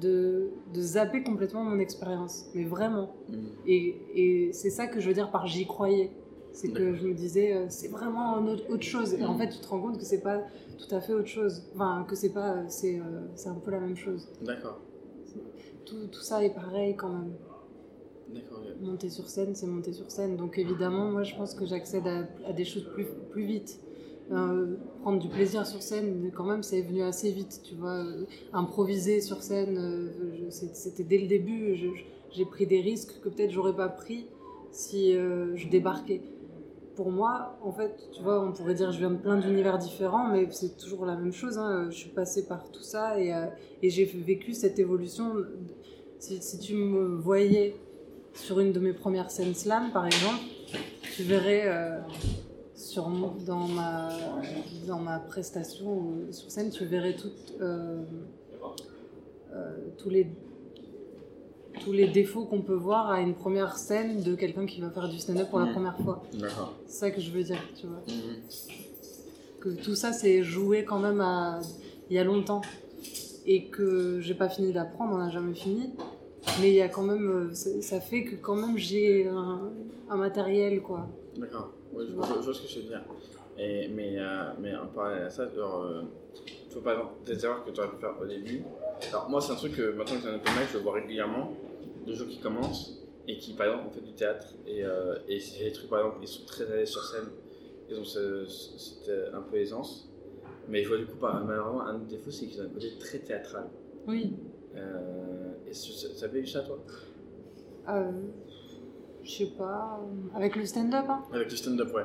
de, 0.00 0.50
de 0.74 0.80
zapper 0.80 1.22
complètement 1.22 1.64
mon 1.64 1.78
expérience, 1.78 2.46
mais 2.54 2.64
vraiment. 2.64 3.14
Mm. 3.28 3.34
Et, 3.66 3.96
et 4.14 4.52
c'est 4.52 4.70
ça 4.70 4.86
que 4.86 5.00
je 5.00 5.08
veux 5.08 5.14
dire 5.14 5.30
par 5.30 5.46
j'y 5.46 5.66
croyais. 5.66 6.10
C'est 6.52 6.68
que 6.68 6.94
je 6.94 7.06
me 7.06 7.12
disais, 7.12 7.52
euh, 7.54 7.66
c'est 7.68 7.88
vraiment 7.88 8.38
autre, 8.38 8.64
autre 8.70 8.82
chose. 8.82 9.12
Et 9.14 9.24
en 9.24 9.34
Mm. 9.34 9.38
fait, 9.38 9.48
tu 9.50 9.58
te 9.58 9.68
rends 9.68 9.80
compte 9.80 9.98
que 9.98 10.04
c'est 10.04 10.22
pas 10.22 10.40
tout 10.78 10.94
à 10.94 11.00
fait 11.02 11.12
autre 11.12 11.28
chose. 11.28 11.64
Enfin, 11.74 12.06
que 12.08 12.16
c'est 12.16 12.32
pas, 12.32 12.66
c'est, 12.68 12.98
euh, 12.98 13.02
c'est 13.34 13.50
un 13.50 13.54
peu 13.54 13.70
la 13.70 13.80
même 13.80 13.96
chose. 13.96 14.26
D'accord. 14.42 14.80
tout, 15.84 16.06
tout 16.10 16.20
ça 16.22 16.42
est 16.42 16.54
pareil 16.54 16.96
quand 16.96 17.10
même. 17.10 17.32
D'accord. 18.34 18.60
Monter 18.80 19.08
sur 19.10 19.28
scène, 19.28 19.54
c'est 19.54 19.66
monter 19.66 19.92
sur 19.92 20.10
scène. 20.10 20.36
Donc 20.36 20.58
évidemment, 20.58 21.10
moi 21.10 21.22
je 21.22 21.34
pense 21.36 21.54
que 21.54 21.64
j'accède 21.66 22.06
à, 22.06 22.26
à 22.48 22.52
des 22.52 22.64
choses 22.64 22.86
plus, 22.94 23.06
plus 23.30 23.44
vite. 23.44 23.78
Euh, 24.32 24.74
prendre 25.02 25.20
du 25.20 25.28
plaisir 25.28 25.64
sur 25.66 25.82
scène, 25.82 26.32
quand 26.34 26.44
même, 26.44 26.62
c'est 26.62 26.82
venu 26.82 27.02
assez 27.02 27.30
vite, 27.30 27.60
tu 27.62 27.74
vois. 27.74 28.04
Euh, 28.04 28.24
improviser 28.52 29.20
sur 29.20 29.42
scène, 29.42 29.78
euh, 29.78 30.50
c'était 30.50 31.04
dès 31.04 31.18
le 31.18 31.28
début. 31.28 31.76
J'ai 32.32 32.44
pris 32.44 32.66
des 32.66 32.80
risques 32.80 33.20
que 33.22 33.28
peut-être 33.28 33.52
j'aurais 33.52 33.76
pas 33.76 33.88
pris 33.88 34.26
si 34.72 35.12
je 35.12 35.68
débarquais. 35.68 36.20
Pour 36.96 37.10
moi, 37.10 37.58
en 37.62 37.72
fait, 37.72 38.08
tu 38.12 38.22
vois, 38.22 38.42
on 38.42 38.52
pourrait 38.52 38.74
dire 38.74 38.90
je 38.90 38.98
viens 38.98 39.10
de 39.10 39.16
plein 39.16 39.38
d'univers 39.38 39.78
différents, 39.78 40.28
mais 40.28 40.48
c'est 40.50 40.76
toujours 40.76 41.06
la 41.06 41.14
même 41.14 41.32
chose. 41.32 41.56
hein. 41.56 41.88
Je 41.90 41.96
suis 41.96 42.10
passée 42.10 42.46
par 42.46 42.70
tout 42.70 42.82
ça 42.82 43.18
et, 43.20 43.32
j'ai 43.82 44.04
vécu 44.04 44.54
cette 44.54 44.78
évolution. 44.78 45.34
Si, 46.18 46.58
tu 46.58 46.74
me 46.74 47.16
voyais 47.16 47.76
sur 48.34 48.60
une 48.60 48.72
de 48.72 48.80
mes 48.80 48.92
premières 48.92 49.30
scènes 49.30 49.54
slam, 49.54 49.92
par 49.92 50.04
exemple, 50.06 50.40
tu 51.14 51.22
verrais 51.22 52.02
sur, 52.96 53.10
dans, 53.46 53.68
ma, 53.68 54.08
dans 54.86 54.98
ma 55.00 55.18
prestation 55.18 56.12
sur 56.30 56.50
scène, 56.50 56.70
tu 56.70 56.86
verrais 56.86 57.14
toutes, 57.14 57.52
euh, 57.60 58.00
euh, 59.52 59.76
tous, 59.98 60.08
les, 60.08 60.26
tous 61.84 61.92
les 61.92 62.06
défauts 62.08 62.46
qu'on 62.46 62.62
peut 62.62 62.72
voir 62.74 63.10
à 63.10 63.20
une 63.20 63.34
première 63.34 63.76
scène 63.76 64.22
de 64.22 64.34
quelqu'un 64.34 64.64
qui 64.64 64.80
va 64.80 64.88
faire 64.90 65.10
du 65.10 65.18
stand-up 65.18 65.50
pour 65.50 65.58
la 65.58 65.66
Mhm. 65.66 65.72
première 65.72 65.98
fois. 65.98 66.22
D'accord. 66.32 66.72
C'est 66.86 66.98
ça 67.00 67.10
que 67.10 67.20
je 67.20 67.30
veux 67.30 67.42
dire, 67.42 67.60
tu 67.78 67.86
vois. 67.86 68.00
Mhm. 68.08 68.36
Que 69.60 69.68
tout 69.82 69.94
ça, 69.94 70.12
c'est 70.14 70.42
joué 70.42 70.84
quand 70.84 70.98
même 70.98 71.20
à, 71.20 71.60
il 72.08 72.16
y 72.16 72.18
a 72.18 72.24
longtemps. 72.24 72.62
Et 73.48 73.66
que 73.66 74.20
j'ai 74.22 74.34
pas 74.34 74.48
fini 74.48 74.72
d'apprendre, 74.72 75.14
on 75.14 75.18
n'a 75.18 75.30
jamais 75.30 75.54
fini. 75.54 75.90
Mais 76.60 76.70
il 76.70 76.74
y 76.76 76.80
a 76.80 76.88
quand 76.88 77.02
même, 77.02 77.28
euh, 77.28 77.54
ça, 77.54 77.70
ça 77.82 78.00
fait 78.00 78.24
que 78.24 78.36
quand 78.36 78.54
même 78.56 78.78
j'ai 78.78 79.28
un, 79.28 79.60
un 80.08 80.16
matériel, 80.16 80.80
quoi. 80.80 81.06
D'accord, 81.36 81.70
ouais, 81.96 82.04
je, 82.06 82.10
je- 82.12 82.40
je 82.40 82.44
vois 82.44 82.54
ce 82.54 82.62
que 82.62 82.66
tu 82.66 82.78
veux 82.80 82.84
dire. 82.88 83.02
Et, 83.58 83.88
mais, 83.88 84.16
euh, 84.18 84.50
mais 84.60 84.74
en 84.76 84.86
parallèle 84.86 85.24
à 85.24 85.30
ça, 85.30 85.48
genre, 85.54 85.82
euh, 85.84 86.02
par 86.84 86.92
exemple 86.92 87.12
des 87.24 87.42
erreurs 87.44 87.64
que 87.64 87.70
tu 87.70 87.80
aurais 87.80 87.88
pu 87.90 87.96
faire 87.96 88.14
au 88.20 88.26
début. 88.26 88.62
Alors 89.08 89.30
moi 89.30 89.40
c'est 89.40 89.52
un 89.52 89.56
truc 89.56 89.74
que 89.76 89.92
maintenant 89.92 90.16
que 90.16 90.22
j'ai 90.22 90.28
un 90.28 90.38
peu 90.38 90.50
mal, 90.54 90.66
je 90.70 90.76
vois 90.78 90.92
régulièrement, 90.92 91.54
de 92.06 92.12
gens 92.12 92.26
qui 92.26 92.38
commencent 92.38 93.00
et 93.26 93.38
qui 93.38 93.54
par 93.54 93.66
exemple 93.66 93.88
ont 93.88 93.90
fait 93.90 94.02
du 94.02 94.12
théâtre 94.12 94.48
et, 94.66 94.84
euh, 94.84 95.16
et 95.26 95.40
c'est 95.40 95.64
des 95.64 95.72
trucs 95.72 95.88
par 95.88 96.00
exemple, 96.00 96.18
ils 96.20 96.28
sont 96.28 96.44
très 96.44 96.66
l'aise 96.66 96.90
sur 96.90 97.02
scène, 97.02 97.28
ils 97.88 97.98
ont 97.98 98.04
ce- 98.04 98.44
ce- 98.46 98.78
cette 98.78 99.34
un 99.34 99.40
peu 99.40 99.56
aisance. 99.56 100.10
Mais 100.68 100.82
je 100.82 100.88
vois 100.88 100.98
du 100.98 101.06
coup 101.06 101.16
par, 101.16 101.42
malheureusement 101.44 101.80
un 101.86 101.94
autre 101.96 102.06
défaut 102.06 102.30
c'est 102.30 102.44
qu'ils 102.46 102.60
ont 102.60 102.64
un 102.66 102.68
côté 102.68 102.92
très 103.00 103.18
théâtral. 103.20 103.68
Oui. 104.06 104.34
Euh, 104.76 105.52
et 105.66 105.72
ça, 105.72 105.92
ça, 105.92 106.14
ça 106.14 106.24
avait 106.26 106.40
eu 106.40 106.46
ça 106.46 106.60
toi? 106.60 106.78
Euh, 107.88 108.10
je 109.26 109.30
sais 109.30 109.50
pas, 109.58 110.00
euh, 110.02 110.36
avec 110.36 110.56
le 110.56 110.64
stand-up, 110.64 111.04
hein. 111.08 111.22
Avec 111.32 111.50
le 111.50 111.56
stand-up, 111.56 111.92
ouais. 111.94 112.04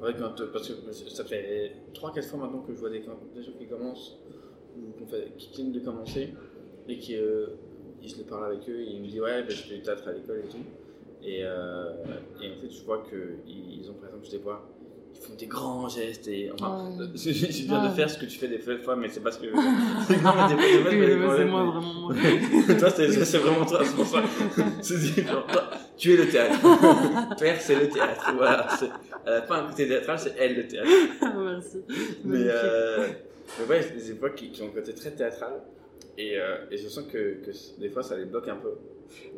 Ouais, 0.00 0.14
quand, 0.18 0.40
euh, 0.40 0.50
parce 0.52 0.68
que 0.68 1.10
ça 1.10 1.24
fait 1.24 1.76
3-4 1.94 2.22
fois 2.22 2.40
maintenant 2.40 2.62
que 2.62 2.74
je 2.74 2.78
vois 2.80 2.90
des, 2.90 3.00
des 3.00 3.42
gens 3.42 3.52
qui 3.58 3.66
commencent, 3.66 4.18
ou 4.76 5.04
qui 5.36 5.50
viennent 5.52 5.72
de 5.72 5.80
commencer, 5.80 6.34
et 6.88 6.98
qui, 6.98 7.16
euh, 7.16 7.46
et 8.02 8.08
je 8.08 8.16
les 8.16 8.24
parle 8.24 8.46
avec 8.46 8.68
eux, 8.68 8.80
et 8.80 8.90
ils 8.90 9.00
me 9.00 9.06
disent 9.06 9.20
Ouais, 9.20 9.42
ben, 9.42 9.50
je 9.50 9.62
fais 9.62 9.74
du 9.76 9.82
théâtre 9.82 10.08
à 10.08 10.12
l'école 10.12 10.38
et 10.44 10.48
tout. 10.48 10.64
Et, 11.22 11.44
euh, 11.44 11.92
et 12.42 12.50
en 12.50 12.56
fait, 12.56 12.70
je 12.70 12.82
vois 12.84 13.04
qu'ils 13.08 13.80
ils 13.80 13.88
ont, 13.90 13.94
par 13.94 14.08
exemple, 14.08 14.26
je 14.28 14.36
vois, 14.38 14.68
ils 15.14 15.20
font 15.20 15.34
des 15.34 15.46
grands 15.46 15.88
gestes, 15.88 16.28
et 16.28 16.50
enfin, 16.52 16.90
je 17.14 17.30
je 17.32 17.62
viens 17.64 17.88
de 17.88 17.94
faire 17.94 18.08
ce 18.08 18.18
que 18.18 18.26
tu 18.26 18.38
fais 18.38 18.48
des 18.48 18.58
fois, 18.58 18.96
mais 18.96 19.08
c'est 19.08 19.20
parce 19.20 19.38
que. 19.38 19.46
non, 19.52 19.60
mais 20.56 21.36
c'est 21.36 21.44
moi, 21.44 21.64
vraiment 21.64 21.92
moi. 21.92 22.14
toi, 22.78 22.90
c'est 22.90 23.38
vraiment 23.38 23.66
toi, 23.66 23.80
c'est 23.84 23.94
pour 23.94 24.06
ça. 24.06 24.22
C'est 24.80 24.98
dit, 24.98 25.22
genre, 25.22 25.46
toi, 25.46 25.70
tu 25.96 26.14
es 26.14 26.16
le 26.16 26.28
théâtre. 26.28 26.58
Père, 27.38 27.60
c'est 27.60 27.76
le 27.76 27.88
théâtre. 27.88 28.32
Voilà. 28.36 28.66
n'a 29.26 29.40
pas 29.42 29.58
un 29.58 29.68
côté 29.68 29.88
théâtral, 29.88 30.18
c'est 30.18 30.34
elle 30.38 30.56
le 30.56 30.66
théâtre. 30.66 30.90
Merci. 31.20 31.78
Mais, 32.24 32.44
euh, 32.48 33.08
mais 33.58 33.66
ouais, 33.66 33.90
des 33.94 34.10
époques 34.10 34.34
qui, 34.34 34.50
qui 34.50 34.62
ont 34.62 34.66
un 34.66 34.70
côté 34.70 34.94
très 34.94 35.10
théâtral. 35.10 35.52
Et, 36.18 36.38
euh, 36.38 36.66
et 36.70 36.76
je 36.76 36.88
sens 36.88 37.04
que, 37.04 37.42
que 37.44 37.50
des 37.80 37.88
fois, 37.88 38.02
ça 38.02 38.16
les 38.16 38.24
bloque 38.26 38.48
un 38.48 38.56
peu. 38.56 38.72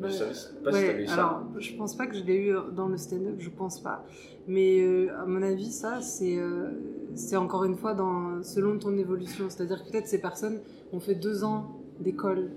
Bah, 0.01 0.09
je 0.09 0.13
savais 0.13 0.31
pas 0.63 0.73
si 0.73 0.79
ouais, 0.79 0.87
t'avais 0.87 1.03
eu 1.03 1.07
ça. 1.07 1.15
alors, 1.15 1.43
je 1.59 1.75
pense 1.77 1.97
pas 1.97 2.07
que 2.07 2.15
je 2.17 2.23
l'ai 2.25 2.37
eu 2.37 2.55
dans 2.77 2.89
le 2.89 2.97
stand-up, 2.97 3.35
je 3.39 3.51
pense 3.51 3.81
pas. 3.81 4.05
Mais 4.47 4.81
euh, 4.81 5.09
à 5.19 5.25
mon 5.27 5.43
avis, 5.43 5.71
ça, 5.73 6.01
c'est 6.01 6.37
euh, 6.39 6.71
c'est 7.15 7.37
encore 7.37 7.65
une 7.65 7.77
fois 7.77 7.95
dans, 7.95 8.43
selon 8.43 8.79
ton 8.79 8.97
évolution. 8.97 9.47
C'est-à-dire 9.51 9.85
que 9.85 9.91
peut-être 9.91 10.07
ces 10.07 10.21
personnes 10.21 10.61
ont 10.93 11.01
fait 11.01 11.15
deux 11.15 11.43
ans 11.45 11.81
d'école. 12.01 12.51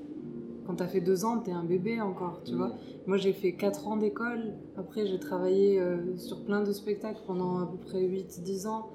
Quand 0.65 0.75
t'as 0.75 0.87
fait 0.87 0.99
deux 0.99 1.23
ans, 1.25 1.39
t'es 1.39 1.51
un 1.51 1.63
bébé 1.63 2.01
encore, 2.01 2.41
tu 2.43 2.51
Mhm. 2.51 2.57
vois. 2.57 2.71
Moi, 3.07 3.17
j'ai 3.17 3.31
fait 3.33 3.53
quatre 3.53 3.87
ans 3.87 3.95
d'école. 3.97 4.53
Après, 4.77 5.05
j'ai 5.07 5.17
travaillé 5.19 5.79
euh, 5.79 6.17
sur 6.17 6.43
plein 6.43 6.61
de 6.61 6.71
spectacles 6.73 7.21
pendant 7.25 7.59
à 7.59 7.65
peu 7.65 7.77
près 7.77 8.01
8-10 8.01 8.67
ans. 8.67 8.89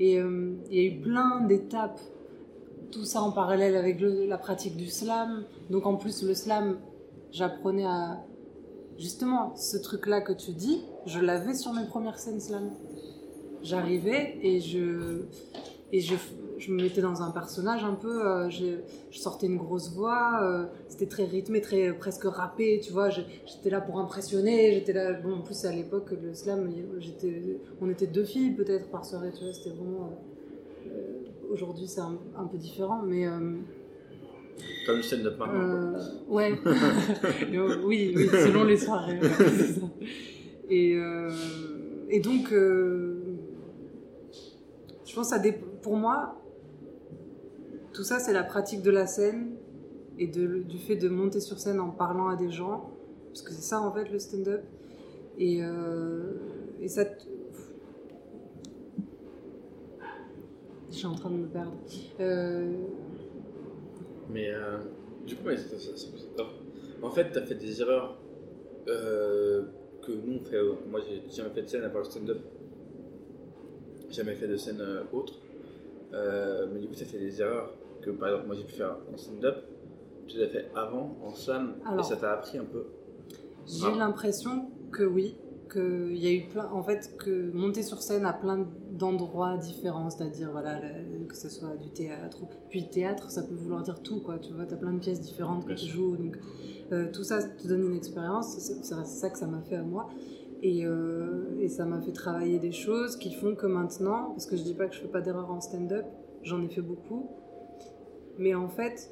Et 0.00 0.18
euh, 0.20 0.54
il 0.70 0.76
y 0.76 0.80
a 0.80 0.90
eu 0.90 1.00
plein 1.00 1.42
d'étapes 1.42 2.00
tout 2.90 3.04
ça 3.04 3.22
en 3.22 3.32
parallèle 3.32 3.76
avec 3.76 4.00
la 4.00 4.38
pratique 4.38 4.76
du 4.76 4.86
slam. 4.86 5.44
Donc 5.70 5.86
en 5.86 5.96
plus, 5.96 6.22
le 6.22 6.34
slam, 6.34 6.78
j'apprenais 7.30 7.86
à... 7.86 8.24
Justement, 8.98 9.54
ce 9.54 9.76
truc-là 9.76 10.20
que 10.20 10.32
tu 10.32 10.52
dis, 10.52 10.82
je 11.06 11.20
l'avais 11.20 11.54
sur 11.54 11.72
mes 11.72 11.86
premières 11.86 12.18
scènes 12.18 12.40
slam. 12.40 12.70
J'arrivais 13.62 14.38
et 14.42 14.60
je... 14.60 15.22
Et 15.90 16.00
je, 16.00 16.14
je 16.58 16.72
me 16.72 16.82
mettais 16.82 17.00
dans 17.00 17.22
un 17.22 17.30
personnage 17.30 17.84
un 17.84 17.94
peu, 17.94 18.26
euh, 18.26 18.50
je, 18.50 18.80
sortais 19.12 19.46
une 19.46 19.56
grosse 19.56 19.92
voix, 19.94 20.40
euh, 20.42 20.66
c'était 20.88 21.06
très 21.06 21.24
rythmé, 21.24 21.60
très 21.60 21.92
presque 21.94 22.24
rappé, 22.24 22.80
tu 22.82 22.92
vois, 22.92 23.08
j'étais 23.10 23.70
là 23.70 23.80
pour 23.80 23.98
impressionner, 23.98 24.74
j'étais 24.74 24.92
là, 24.92 25.12
bon 25.12 25.34
en 25.34 25.40
plus 25.40 25.64
à 25.64 25.72
l'époque 25.72 26.10
le 26.10 26.34
slam, 26.34 26.70
on 27.80 27.88
était 27.88 28.06
deux 28.06 28.24
filles 28.24 28.50
peut-être 28.50 28.90
par 28.90 29.04
soirée, 29.04 29.30
tu 29.32 29.44
vois, 29.44 29.52
c'était 29.52 29.70
vraiment, 29.70 30.06
euh, 30.06 30.27
aujourd'hui 31.50 31.86
c'est 31.88 32.00
un, 32.00 32.18
un 32.36 32.44
peu 32.44 32.56
différent, 32.58 33.02
mais 33.04 33.26
euh, 33.26 33.56
Comme 34.86 34.96
le 34.96 35.02
stand-up 35.02 35.38
maintenant. 35.38 35.54
euh, 35.54 35.98
ouais, 36.28 36.52
Euh, 37.54 37.76
oui, 37.84 38.12
oui, 38.16 38.28
selon 38.28 38.64
les 38.64 38.76
soirées. 38.76 39.18
ouais, 39.20 39.28
c'est 39.38 39.80
ça. 39.80 39.86
Et, 40.70 40.96
et 42.10 42.20
donc, 42.20 42.50
je 42.50 43.14
pense 45.14 45.30
que 45.30 45.36
ça 45.36 45.38
dép- 45.38 45.62
pour 45.82 45.96
moi, 45.96 46.36
tout 47.94 48.04
ça 48.04 48.18
c'est 48.18 48.32
la 48.34 48.44
pratique 48.44 48.82
de 48.82 48.90
la 48.90 49.06
scène 49.06 49.52
et 50.18 50.26
de, 50.26 50.58
du 50.62 50.78
fait 50.78 50.96
de 50.96 51.08
monter 51.08 51.40
sur 51.40 51.58
scène 51.58 51.80
en 51.80 51.90
parlant 51.90 52.28
à 52.28 52.36
des 52.36 52.50
gens, 52.50 52.90
parce 53.28 53.40
que 53.42 53.52
c'est 53.52 53.62
ça 53.62 53.80
en 53.80 53.92
fait 53.92 54.10
le 54.10 54.18
stand-up. 54.18 54.62
Et, 55.38 55.62
euh, 55.62 56.32
et 56.80 56.88
ça. 56.88 57.04
te- 57.04 57.24
Je 60.90 60.96
suis 60.96 61.06
en 61.06 61.14
train 61.14 61.30
de 61.30 61.36
me 61.36 61.46
perdre. 61.46 61.72
Euh, 62.20 62.72
Mais 64.30 64.50
euh, 64.50 64.78
du 65.26 65.36
coup, 65.36 65.46
ouais, 65.46 65.56
ça- 65.56 65.78
ça- 65.78 66.44
en 67.02 67.10
fait, 67.10 67.30
tu 67.30 67.38
as 67.38 67.42
fait 67.42 67.54
des 67.54 67.80
erreurs 67.80 68.18
euh, 68.88 69.62
que 70.02 70.12
nous 70.12 70.38
on 70.40 70.44
fait. 70.44 70.58
moi, 70.90 71.00
j'ai 71.06 71.22
jamais 71.34 71.50
fait 71.50 71.62
de 71.62 71.68
scène 71.68 71.84
à 71.84 71.88
part 71.90 72.00
le 72.02 72.06
stand-up. 72.06 72.38
Jamais 74.10 74.34
fait 74.34 74.48
de 74.48 74.56
scène 74.56 74.82
autre. 75.12 75.34
Mais 76.12 76.80
du 76.80 76.88
coup, 76.88 76.94
tu 76.94 77.02
as 77.02 77.06
fait 77.06 77.18
des 77.18 77.40
erreurs 77.40 77.72
que 78.00 78.10
par 78.10 78.28
exemple, 78.30 78.46
moi 78.46 78.56
j'ai 78.56 78.64
pu 78.64 78.72
faire 78.72 78.96
en 79.12 79.16
stand-up. 79.16 79.56
Tu 80.26 80.38
les 80.38 80.44
as 80.44 80.48
fait 80.48 80.70
avant 80.74 81.16
en 81.22 81.30
slam 81.34 81.74
et 81.98 82.02
ça 82.02 82.16
t'a 82.16 82.32
appris 82.32 82.58
un 82.58 82.64
peu. 82.64 82.84
J'ai 83.66 83.86
Ah. 83.86 83.96
l'impression 83.98 84.70
que 84.90 85.02
oui, 85.04 85.36
qu'il 85.68 86.16
y 86.16 86.26
a 86.26 86.32
eu 86.32 86.48
plein, 86.48 86.70
en 86.72 86.82
fait, 86.82 87.16
que 87.18 87.50
monter 87.52 87.82
sur 87.82 88.02
scène 88.02 88.24
à 88.26 88.32
plein 88.32 88.66
d'endroits 88.92 89.56
différents, 89.56 90.10
c'est-à-dire 90.10 90.50
voilà, 90.52 90.80
que 91.28 91.36
ce 91.36 91.48
soit 91.48 91.76
du 91.76 91.90
théâtre, 91.90 92.42
ou- 92.42 92.48
puis 92.70 92.88
théâtre, 92.88 93.30
ça 93.30 93.42
peut 93.42 93.54
vouloir 93.54 93.82
dire 93.82 94.02
tout, 94.02 94.20
quoi. 94.20 94.38
Tu 94.38 94.52
vois, 94.52 94.66
t'as 94.66 94.76
plein 94.76 94.92
de 94.92 94.98
pièces 94.98 95.20
différentes 95.20 95.62
que 95.62 95.68
Bien 95.68 95.76
tu 95.76 95.86
sûr. 95.86 95.94
joues, 95.94 96.16
donc 96.16 96.36
euh, 96.92 97.06
tout 97.12 97.22
ça 97.24 97.42
te 97.42 97.68
donne 97.68 97.84
une 97.84 97.96
expérience. 97.96 98.56
C'est 98.58 98.82
ça 98.84 99.30
que 99.30 99.38
ça 99.38 99.46
m'a 99.46 99.60
fait 99.62 99.76
à 99.76 99.82
moi. 99.82 100.08
Et, 100.62 100.84
euh, 100.84 101.56
et 101.60 101.68
ça 101.68 101.84
m'a 101.84 102.00
fait 102.00 102.12
travailler 102.12 102.58
des 102.58 102.72
choses 102.72 103.16
qui 103.16 103.32
font 103.32 103.54
que 103.54 103.66
maintenant, 103.66 104.30
parce 104.30 104.46
que 104.46 104.56
je 104.56 104.62
dis 104.62 104.74
pas 104.74 104.86
que 104.88 104.94
je 104.96 105.00
fais 105.00 105.08
pas 105.08 105.20
d'erreur 105.20 105.50
en 105.52 105.60
stand-up, 105.60 106.04
j'en 106.42 106.60
ai 106.62 106.68
fait 106.68 106.80
beaucoup. 106.80 107.28
Mais 108.38 108.54
en 108.54 108.68
fait, 108.68 109.10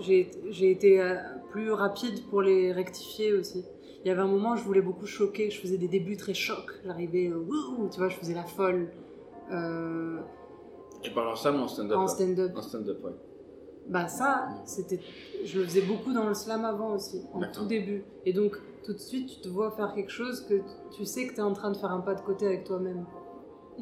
j'ai 0.00 0.70
été 0.70 1.00
euh, 1.00 1.14
plus 1.50 1.72
rapide 1.72 2.24
pour 2.30 2.42
les 2.42 2.72
rectifier 2.72 3.32
aussi. 3.34 3.64
Il 4.04 4.08
y 4.08 4.10
avait 4.10 4.20
un 4.22 4.26
moment, 4.26 4.56
je 4.56 4.64
voulais 4.64 4.82
beaucoup 4.82 5.06
choquer, 5.06 5.50
je 5.50 5.60
faisais 5.60 5.78
des 5.78 5.88
débuts 5.88 6.16
très 6.16 6.34
chocs. 6.34 6.72
J'arrivais, 6.84 7.28
euh, 7.28 7.44
tu 7.90 7.98
vois, 7.98 8.08
je 8.08 8.16
faisais 8.16 8.34
la 8.34 8.42
folle. 8.44 8.88
Euh, 9.52 10.18
Tu 11.02 11.12
parles 11.12 11.28
en 11.28 11.36
slam 11.36 11.56
ou 11.56 11.64
en 11.64 11.68
stand-up 11.68 11.96
en 11.96 12.06
stand-up. 12.08 12.52
En 12.56 12.62
stand-up, 12.62 13.04
ouais. 13.04 13.12
Bah 13.88 14.06
ça, 14.08 14.48
c'était, 14.64 15.00
je 15.44 15.58
le 15.58 15.64
faisais 15.66 15.82
beaucoup 15.82 16.12
dans 16.12 16.28
le 16.28 16.34
slam 16.34 16.64
avant 16.64 16.94
aussi, 16.94 17.20
en 17.32 17.42
tout 17.52 17.66
début. 17.66 18.04
Et 18.26 18.32
donc, 18.32 18.56
tout 18.84 18.92
de 18.92 18.98
suite, 18.98 19.28
tu 19.28 19.40
te 19.40 19.48
vois 19.48 19.70
faire 19.72 19.92
quelque 19.94 20.10
chose 20.10 20.40
que 20.48 20.60
tu 20.96 21.04
sais 21.04 21.26
que 21.26 21.34
tu 21.34 21.38
es 21.38 21.42
en 21.42 21.52
train 21.52 21.70
de 21.70 21.76
faire 21.76 21.90
un 21.90 22.00
pas 22.00 22.14
de 22.14 22.20
côté 22.20 22.46
avec 22.46 22.64
toi-même. 22.64 23.04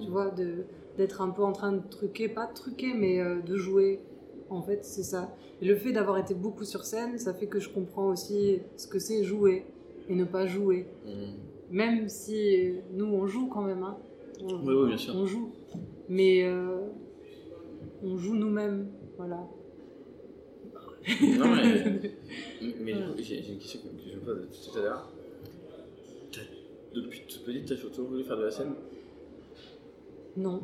Tu 0.00 0.08
vois, 0.08 0.30
de, 0.30 0.64
d'être 0.96 1.20
un 1.20 1.30
peu 1.30 1.42
en 1.42 1.52
train 1.52 1.72
de 1.72 1.82
truquer, 1.88 2.28
pas 2.28 2.46
de 2.46 2.54
truquer, 2.54 2.94
mais 2.94 3.20
euh, 3.20 3.40
de 3.40 3.56
jouer. 3.56 4.00
En 4.48 4.62
fait, 4.62 4.84
c'est 4.84 5.02
ça. 5.02 5.34
Et 5.60 5.64
le 5.66 5.76
fait 5.76 5.92
d'avoir 5.92 6.18
été 6.18 6.34
beaucoup 6.34 6.64
sur 6.64 6.84
scène, 6.84 7.18
ça 7.18 7.32
fait 7.34 7.46
que 7.46 7.60
je 7.60 7.68
comprends 7.68 8.08
aussi 8.08 8.60
ce 8.76 8.86
que 8.86 8.98
c'est 8.98 9.22
jouer 9.22 9.64
et 10.10 10.14
ne 10.14 10.24
pas 10.24 10.44
jouer. 10.46 10.86
Mm. 11.06 11.10
Même 11.74 12.08
si 12.08 12.74
nous, 12.92 13.06
on 13.06 13.26
joue 13.26 13.46
quand 13.48 13.62
même. 13.62 13.82
Hein. 13.82 13.96
On, 14.42 14.54
Oui, 14.66 14.74
oui, 14.74 14.88
bien 14.88 14.96
sûr. 14.98 15.14
on 15.16 15.24
joue. 15.24 15.52
Mais 16.08 16.44
euh, 16.44 16.80
on 18.02 18.16
joue 18.18 18.34
nous-mêmes. 18.34 18.88
Voilà. 19.16 19.46
Non, 21.38 21.54
mais. 21.54 22.00
mais 22.80 22.94
j'ai 23.18 23.38
une 23.52 23.58
question 23.58 23.80
que 23.80 23.86
je 24.10 24.16
me 24.16 24.20
pose 24.20 24.70
tout 24.72 24.78
à 24.78 24.82
l'heure. 24.82 25.08
Depuis 26.92 27.20
toute 27.28 27.44
petite, 27.44 27.66
t'as 27.68 27.76
toujours 27.76 28.08
voulu 28.08 28.24
faire 28.24 28.36
de 28.36 28.42
la 28.42 28.50
scène? 28.50 28.72
Non. 30.36 30.60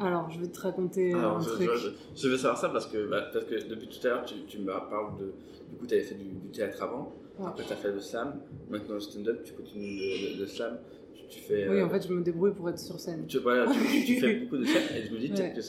Alors, 0.00 0.28
je 0.30 0.40
vais 0.40 0.48
te 0.48 0.60
raconter 0.60 1.12
Alors, 1.12 1.36
un 1.36 1.40
je, 1.40 1.50
truc. 1.50 1.70
je- 1.72 1.76
je- 1.88 1.90
je 2.16 2.28
veux 2.28 2.36
savoir 2.36 2.58
ça 2.58 2.68
parce 2.68 2.86
que, 2.86 3.06
bah, 3.08 3.22
parce 3.32 3.44
que 3.44 3.62
depuis 3.68 3.86
tout 3.88 4.04
à 4.06 4.10
l'heure, 4.10 4.24
tu, 4.24 4.34
tu 4.48 4.58
me 4.58 4.66
parles 4.66 5.16
de. 5.20 5.32
Du 5.70 5.76
coup, 5.76 5.86
tu 5.86 5.94
avais 5.94 6.02
fait 6.02 6.16
du, 6.16 6.24
du 6.24 6.48
théâtre 6.48 6.82
avant. 6.82 7.12
Après, 7.46 7.64
tu 7.64 7.72
as 7.72 7.76
fait 7.76 7.92
le 7.92 8.00
slam, 8.00 8.40
maintenant 8.68 8.94
le 8.94 9.00
stand-up, 9.00 9.42
tu 9.44 9.52
continues 9.54 9.96
le, 9.98 10.34
le- 10.34 10.40
le 10.40 10.46
slam, 10.46 10.78
tu, 11.14 11.22
tu 11.28 11.40
fais. 11.40 11.68
Oui, 11.68 11.76
euh, 11.80 11.86
en 11.86 11.88
fait, 11.90 12.06
je 12.06 12.12
me 12.12 12.22
débrouille 12.22 12.52
pour 12.52 12.68
être 12.70 12.78
sur 12.78 12.98
scène. 12.98 13.26
tu, 13.26 13.38
voilà, 13.38 13.70
tu, 13.70 14.04
tu 14.04 14.20
fais 14.20 14.34
beaucoup 14.40 14.56
de 14.58 14.64
scènes 14.64 14.96
et 14.96 15.06
je 15.06 15.12
me 15.12 15.18
dis 15.18 15.28
peut-être 15.28 15.54
que 15.54 15.60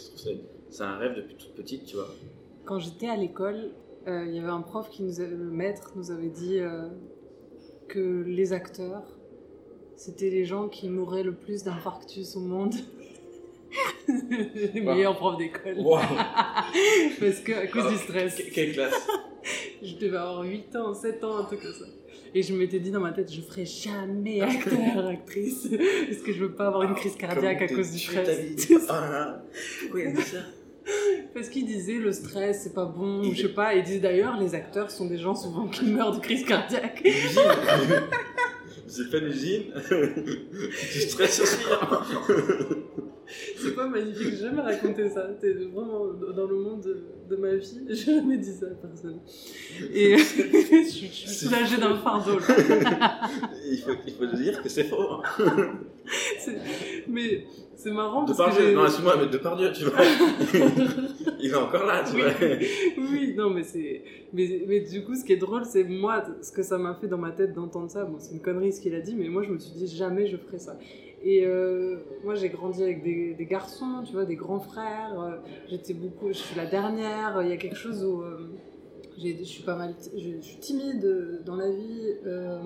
c'est 0.71 0.83
un 0.83 0.97
rêve 0.97 1.15
depuis 1.15 1.35
toute 1.35 1.53
petite, 1.53 1.85
tu 1.85 1.95
vois. 1.95 2.07
Quand 2.65 2.79
j'étais 2.79 3.07
à 3.07 3.15
l'école, 3.15 3.69
euh, 4.07 4.25
il 4.27 4.35
y 4.35 4.39
avait 4.39 4.47
un 4.49 4.61
prof 4.61 4.89
qui 4.89 5.03
nous 5.03 5.19
avait, 5.19 5.29
le 5.35 5.49
maître 5.51 5.91
nous 5.95 6.11
avait 6.11 6.29
dit 6.29 6.59
euh, 6.59 6.87
que 7.87 8.23
les 8.25 8.53
acteurs, 8.53 9.03
c'était 9.95 10.29
les 10.29 10.45
gens 10.45 10.69
qui 10.69 10.87
mouraient 10.89 11.23
le 11.23 11.33
plus 11.33 11.63
d'infarctus 11.63 12.35
au 12.35 12.39
monde. 12.41 12.73
le 14.07 14.81
meilleur 14.81 15.15
prof 15.17 15.37
d'école. 15.37 15.75
Wow. 15.77 15.99
Parce 17.19 17.39
que 17.41 17.51
à 17.53 17.67
cause 17.67 17.83
Oh, 17.87 17.91
du 17.91 17.97
stress. 17.97 18.35
que- 18.35 18.53
Quelle 18.53 18.73
classe 18.73 19.07
Je 19.83 19.95
devais 19.95 20.17
avoir 20.17 20.43
8 20.43 20.75
ans, 20.75 20.93
7 20.93 21.23
ans, 21.23 21.37
un 21.37 21.43
truc 21.45 21.61
comme 21.61 21.73
ça. 21.73 21.85
Et 22.35 22.43
je 22.43 22.53
m'étais 22.53 22.79
dit 22.79 22.91
dans 22.91 22.99
ma 22.99 23.11
tête, 23.11 23.31
je 23.33 23.41
ferai 23.41 23.65
jamais 23.65 24.41
acteur, 24.41 25.07
actrice, 25.07 25.67
parce 26.07 26.21
que 26.21 26.31
je 26.31 26.39
veux 26.39 26.51
pas 26.51 26.67
avoir 26.67 26.83
une 26.83 26.93
crise 26.93 27.15
cardiaque 27.15 27.61
à 27.63 27.67
cause 27.67 27.91
du 27.91 27.97
stress. 27.99 28.67
Oh 28.71 28.77
là 28.91 29.09
là. 29.09 29.43
Pourquoi 29.81 30.01
il 30.01 30.07
a 30.07 30.11
dit 30.11 30.21
ça 30.21 30.37
Parce 31.33 31.49
qu'il 31.49 31.65
disait 31.65 31.97
le 31.97 32.11
stress 32.11 32.61
c'est 32.63 32.73
pas 32.75 32.85
bon, 32.85 33.23
je 33.33 33.41
sais 33.43 33.49
pas. 33.49 33.73
Il 33.73 33.83
disait 33.83 33.97
d'ailleurs 33.99 34.37
les 34.39 34.53
acteurs 34.53 34.91
sont 34.91 35.07
des 35.07 35.17
gens 35.17 35.33
souvent 35.33 35.67
qui 35.67 35.85
meurent 35.85 36.15
de 36.15 36.19
crise 36.21 36.45
cardiaque. 36.45 37.01
J'ai 37.03 39.03
fait 39.05 39.19
l'usine, 39.21 39.63
du 39.89 40.99
stress 41.01 41.39
aussi. 41.41 41.57
hein. 41.81 42.01
C'est 43.57 43.75
pas 43.75 43.87
magnifique, 43.87 44.29
j'ai 44.31 44.37
jamais 44.37 44.61
raconté 44.61 45.09
ça. 45.09 45.27
T'es 45.39 45.53
vraiment 45.53 46.07
dans 46.35 46.47
le 46.47 46.55
monde 46.55 46.81
de, 46.81 47.03
de 47.29 47.35
ma 47.35 47.55
vie, 47.55 47.81
j'ai 47.89 47.95
jamais 48.13 48.37
dit 48.37 48.53
ça 48.53 48.65
à 48.67 48.87
personne. 48.87 49.19
Et 49.93 50.17
je 50.17 50.83
suis 50.83 51.29
soulagée 51.29 51.77
d'un 51.77 51.95
fardeau 51.97 52.39
il, 53.71 53.77
faut, 53.77 53.91
il 54.07 54.13
faut 54.13 54.25
dire 54.35 54.61
que 54.61 54.69
c'est 54.69 54.85
faux. 54.85 55.21
Mais 57.07 57.45
c'est 57.75 57.91
marrant 57.91 58.23
De 58.23 58.33
parce 58.33 58.57
que 58.57 58.73
non, 58.73 58.85
excuse-moi, 58.85 59.15
mais 59.19 59.27
de 59.27 59.37
par 59.37 59.55
Dieu, 59.55 59.71
tu 59.71 59.85
vois. 59.85 60.03
il 61.39 61.49
est 61.51 61.55
encore 61.55 61.85
là, 61.85 62.03
tu 62.03 62.15
Oui. 62.15 62.21
vois. 62.21 63.07
Oui, 63.11 63.33
non, 63.37 63.49
mais 63.51 63.63
c'est. 63.63 64.01
Mais, 64.33 64.63
mais 64.67 64.81
du 64.81 65.03
coup, 65.03 65.15
ce 65.15 65.23
qui 65.23 65.33
est 65.33 65.37
drôle, 65.37 65.63
c'est 65.65 65.83
moi, 65.83 66.23
ce 66.41 66.51
que 66.51 66.61
ça 66.63 66.77
m'a 66.77 66.95
fait 66.95 67.07
dans 67.07 67.17
ma 67.17 67.31
tête 67.31 67.53
d'entendre 67.53 67.89
ça. 67.89 68.03
Bon, 68.05 68.17
c'est 68.19 68.33
une 68.33 68.41
connerie 68.41 68.73
ce 68.73 68.81
qu'il 68.81 68.95
a 68.95 68.99
dit, 69.01 69.15
mais 69.15 69.29
moi, 69.29 69.43
je 69.43 69.51
me 69.51 69.59
suis 69.59 69.71
dit 69.73 69.87
jamais 69.87 70.27
je 70.27 70.37
ferai 70.37 70.59
ça. 70.59 70.77
Et 71.21 71.45
euh, 71.45 71.97
moi, 72.23 72.35
j'ai 72.35 72.49
grandi 72.49 72.81
avec 72.81 73.03
des, 73.03 73.35
garçons, 73.45 74.03
tu 74.05 74.13
vois, 74.13 74.25
des 74.25 74.35
grands 74.35 74.59
frères. 74.59 75.19
euh, 75.19 75.37
J'étais 75.67 75.93
beaucoup. 75.93 76.27
Je 76.29 76.37
suis 76.37 76.55
la 76.55 76.65
dernière. 76.65 77.41
Il 77.41 77.49
y 77.49 77.51
a 77.51 77.57
quelque 77.57 77.75
chose 77.75 78.03
où. 78.05 78.21
euh, 78.21 78.49
je 79.21 79.43
suis 79.43 79.63
pas 79.63 79.75
mal. 79.75 79.95
Je, 80.15 80.39
suis 80.41 80.57
timide 80.59 81.41
dans 81.45 81.55
la 81.55 81.69
vie. 81.69 82.13
euh, 82.25 82.59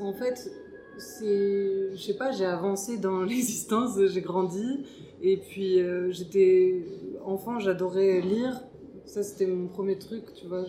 en 0.00 0.12
fait, 0.14 0.50
c'est. 0.98 1.90
Je 1.94 2.02
sais 2.02 2.16
pas, 2.16 2.32
j'ai 2.32 2.46
avancé 2.46 2.96
dans 2.98 3.22
l'existence, 3.24 3.98
j'ai 4.06 4.20
grandi. 4.22 4.84
Et 5.20 5.36
puis, 5.36 5.80
j'étais. 6.10 6.82
Enfant, 7.24 7.58
j'adorais 7.60 8.20
lire. 8.22 8.58
Ça, 9.04 9.22
c'était 9.22 9.46
mon 9.46 9.68
premier 9.68 9.98
truc, 9.98 10.32
tu 10.34 10.46
vois. 10.46 10.64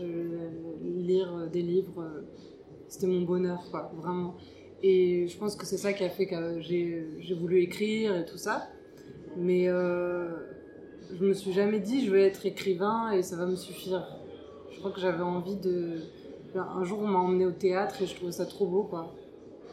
Lire 0.83 1.47
des 1.51 1.61
livres, 1.61 2.05
c'était 2.93 3.07
mon 3.07 3.21
bonheur, 3.21 3.63
quoi, 3.71 3.91
vraiment. 3.97 4.35
Et 4.83 5.27
je 5.27 5.35
pense 5.39 5.55
que 5.55 5.65
c'est 5.65 5.77
ça 5.77 5.93
qui 5.93 6.03
a 6.03 6.09
fait 6.09 6.27
que 6.27 6.59
j'ai 6.59 7.33
voulu 7.33 7.61
écrire 7.61 8.15
et 8.15 8.23
tout 8.23 8.37
ça. 8.37 8.67
Mais 9.35 9.67
euh, 9.67 10.27
je 11.11 11.25
me 11.25 11.33
suis 11.33 11.53
jamais 11.53 11.79
dit, 11.79 12.05
je 12.05 12.11
vais 12.11 12.21
être 12.21 12.45
écrivain 12.45 13.11
et 13.11 13.23
ça 13.23 13.35
va 13.35 13.47
me 13.47 13.55
suffire. 13.55 14.05
Je 14.71 14.77
crois 14.77 14.91
que 14.91 14.99
j'avais 14.99 15.23
envie 15.23 15.55
de. 15.55 16.01
Un 16.55 16.83
jour, 16.83 16.99
on 17.01 17.07
m'a 17.07 17.17
emmené 17.17 17.47
au 17.47 17.51
théâtre 17.51 17.99
et 18.03 18.05
je 18.05 18.15
trouvais 18.15 18.31
ça 18.31 18.45
trop 18.45 18.67
beau, 18.67 18.83
quoi. 18.83 19.11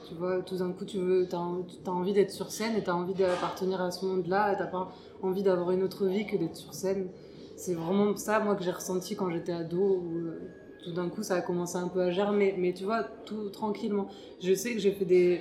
Tu 0.09 0.15
vois, 0.15 0.41
tout 0.41 0.57
d'un 0.57 0.73
coup, 0.73 0.87
tu 0.87 0.97
veux, 0.97 1.29
t'as, 1.29 1.37
as 1.37 1.91
envie 1.91 2.15
d'être 2.15 2.31
sur 2.31 2.51
scène 2.51 2.75
et 2.75 2.83
t'as 2.83 2.95
envie 2.95 3.13
d'appartenir 3.13 3.83
à 3.83 3.91
ce 3.91 4.07
monde-là 4.07 4.55
et 4.55 4.57
t'as 4.57 4.67
pas 4.67 4.91
envie 5.21 5.43
d'avoir 5.43 5.73
une 5.73 5.83
autre 5.83 6.07
vie 6.07 6.25
que 6.25 6.39
d'être 6.39 6.57
sur 6.57 6.73
scène. 6.73 7.09
C'est 7.57 7.75
vraiment 7.75 8.17
ça, 8.17 8.41
moi, 8.41 8.55
que 8.55 8.65
j'ai 8.65 8.71
ressenti 8.71 9.15
quand 9.15 9.29
j'étais 9.29 9.53
ado, 9.53 10.03
euh, 10.07 10.41
tout 10.83 10.93
d'un 10.93 11.09
coup, 11.09 11.23
ça 11.23 11.37
a 11.37 11.41
commencé 11.43 11.77
un 11.77 11.89
peu 11.89 12.01
à 12.01 12.11
germer. 12.11 12.55
Mais 12.59 12.73
tu 12.73 12.85
vois, 12.85 13.05
tout 13.25 13.49
tranquillement. 13.51 14.09
Je 14.43 14.55
sais 14.55 14.73
que 14.75 14.79
j'ai 14.81 14.93
fait 14.93 15.05
des. 15.05 15.41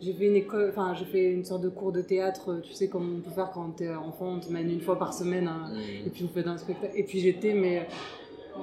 J'ai 0.00 0.12
fait 0.12 0.26
une 0.26 0.36
école, 0.36 0.68
enfin, 0.70 0.92
j'ai 0.94 1.04
fait 1.06 1.32
une 1.32 1.44
sorte 1.44 1.62
de 1.62 1.68
cours 1.70 1.92
de 1.92 2.02
théâtre, 2.02 2.60
tu 2.62 2.74
sais, 2.74 2.88
comme 2.88 3.16
on 3.16 3.20
peut 3.20 3.30
faire 3.30 3.50
quand 3.54 3.70
t'es 3.70 3.88
enfant, 3.94 4.34
on 4.34 4.40
te 4.40 4.52
mène 4.52 4.68
une 4.70 4.80
fois 4.82 4.98
par 4.98 5.14
semaine, 5.14 5.46
hein, 5.48 5.70
et 6.04 6.10
puis 6.10 6.24
on 6.24 6.28
fait 6.28 6.46
un 6.46 6.58
spectacle. 6.58 6.92
Et 6.94 7.04
puis 7.04 7.20
j'étais, 7.20 7.54
mais 7.54 7.86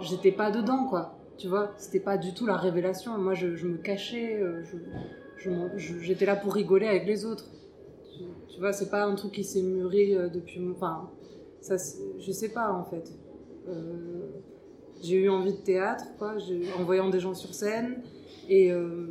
j'étais 0.02 0.32
pas 0.34 0.52
dedans, 0.52 0.86
quoi. 0.88 1.18
Tu 1.38 1.48
vois, 1.48 1.72
c'était 1.78 2.02
pas 2.02 2.18
du 2.18 2.34
tout 2.36 2.46
la 2.46 2.58
révélation. 2.58 3.18
Moi, 3.18 3.34
je, 3.34 3.56
je 3.56 3.66
me 3.66 3.78
cachais, 3.78 4.36
euh, 4.40 4.62
je, 5.38 5.50
j'étais 6.02 6.26
là 6.26 6.36
pour 6.36 6.54
rigoler 6.54 6.86
avec 6.86 7.08
les 7.08 7.26
autres. 7.26 7.46
Tu, 8.14 8.24
tu 8.54 8.60
vois, 8.60 8.74
c'est 8.74 8.90
pas 8.92 9.06
un 9.06 9.16
truc 9.16 9.32
qui 9.32 9.44
s'est 9.44 9.64
mûri 9.64 10.14
euh, 10.14 10.28
depuis. 10.30 10.60
mon- 10.60 10.74
Enfin, 10.76 11.10
ça, 11.62 11.76
je 12.20 12.32
sais 12.32 12.50
pas 12.50 12.72
en 12.72 12.84
fait. 12.84 13.12
Euh, 13.68 14.28
j'ai 15.02 15.18
eu 15.18 15.30
envie 15.30 15.54
de 15.54 15.58
théâtre, 15.58 16.06
quoi, 16.18 16.36
en 16.80 16.84
voyant 16.84 17.10
des 17.10 17.20
gens 17.20 17.34
sur 17.34 17.54
scène. 17.54 18.02
Et, 18.50 18.72
euh, 18.72 19.08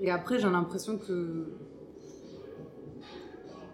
et 0.00 0.10
après, 0.10 0.38
j'ai 0.38 0.48
l'impression 0.50 0.98
que. 0.98 1.46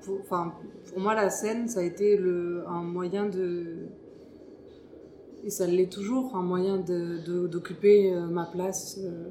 Pour, 0.03 0.21
enfin, 0.21 0.55
pour 0.89 1.01
moi, 1.01 1.15
la 1.15 1.31
scène, 1.31 1.69
ça 1.69 1.81
a 1.81 1.83
été 1.83 2.17
le, 2.17 2.65
un 2.69 2.83
moyen 2.83 3.27
de. 3.29 3.89
Et 5.45 5.51
ça 5.51 5.67
l'est 5.67 5.93
toujours, 5.93 6.35
un 6.37 6.43
moyen 6.43 6.79
de- 6.79 7.19
de- 7.27 7.47
d'occuper 7.47 8.13
euh, 8.15 8.27
ma 8.27 8.47
place 8.47 8.99
euh, 9.03 9.29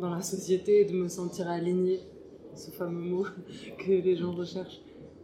dans 0.00 0.10
la 0.10 0.22
société 0.22 0.82
et 0.82 0.84
de 0.84 0.94
me 0.94 1.08
sentir 1.08 1.48
alignée. 1.48 2.00
Ce 2.54 2.70
fameux 2.70 3.00
mot 3.10 3.26
que 3.78 3.92
les 3.92 4.16
gens 4.16 4.32
recherchent. 4.32 4.80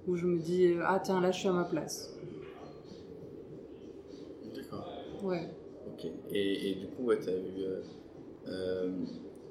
Où 0.09 0.17
je 0.17 0.27
me 0.27 0.39
dis, 0.41 0.75
ah 0.85 1.01
tiens, 1.05 1.21
là, 1.21 1.31
je 1.31 1.39
suis 1.41 1.49
à 1.49 1.53
ma 1.53 1.65
place. 1.65 2.15
D'accord. 4.55 4.87
Ouais. 5.23 5.49
Ok. 6.05 6.11
Et, 6.33 6.71
et 6.71 6.75
du 6.77 6.87
coup, 6.89 7.05
ouais, 7.05 7.19
t'as 7.19 7.33
eu. 7.33 7.65
euh, 7.65 7.81
euh, 8.49 8.91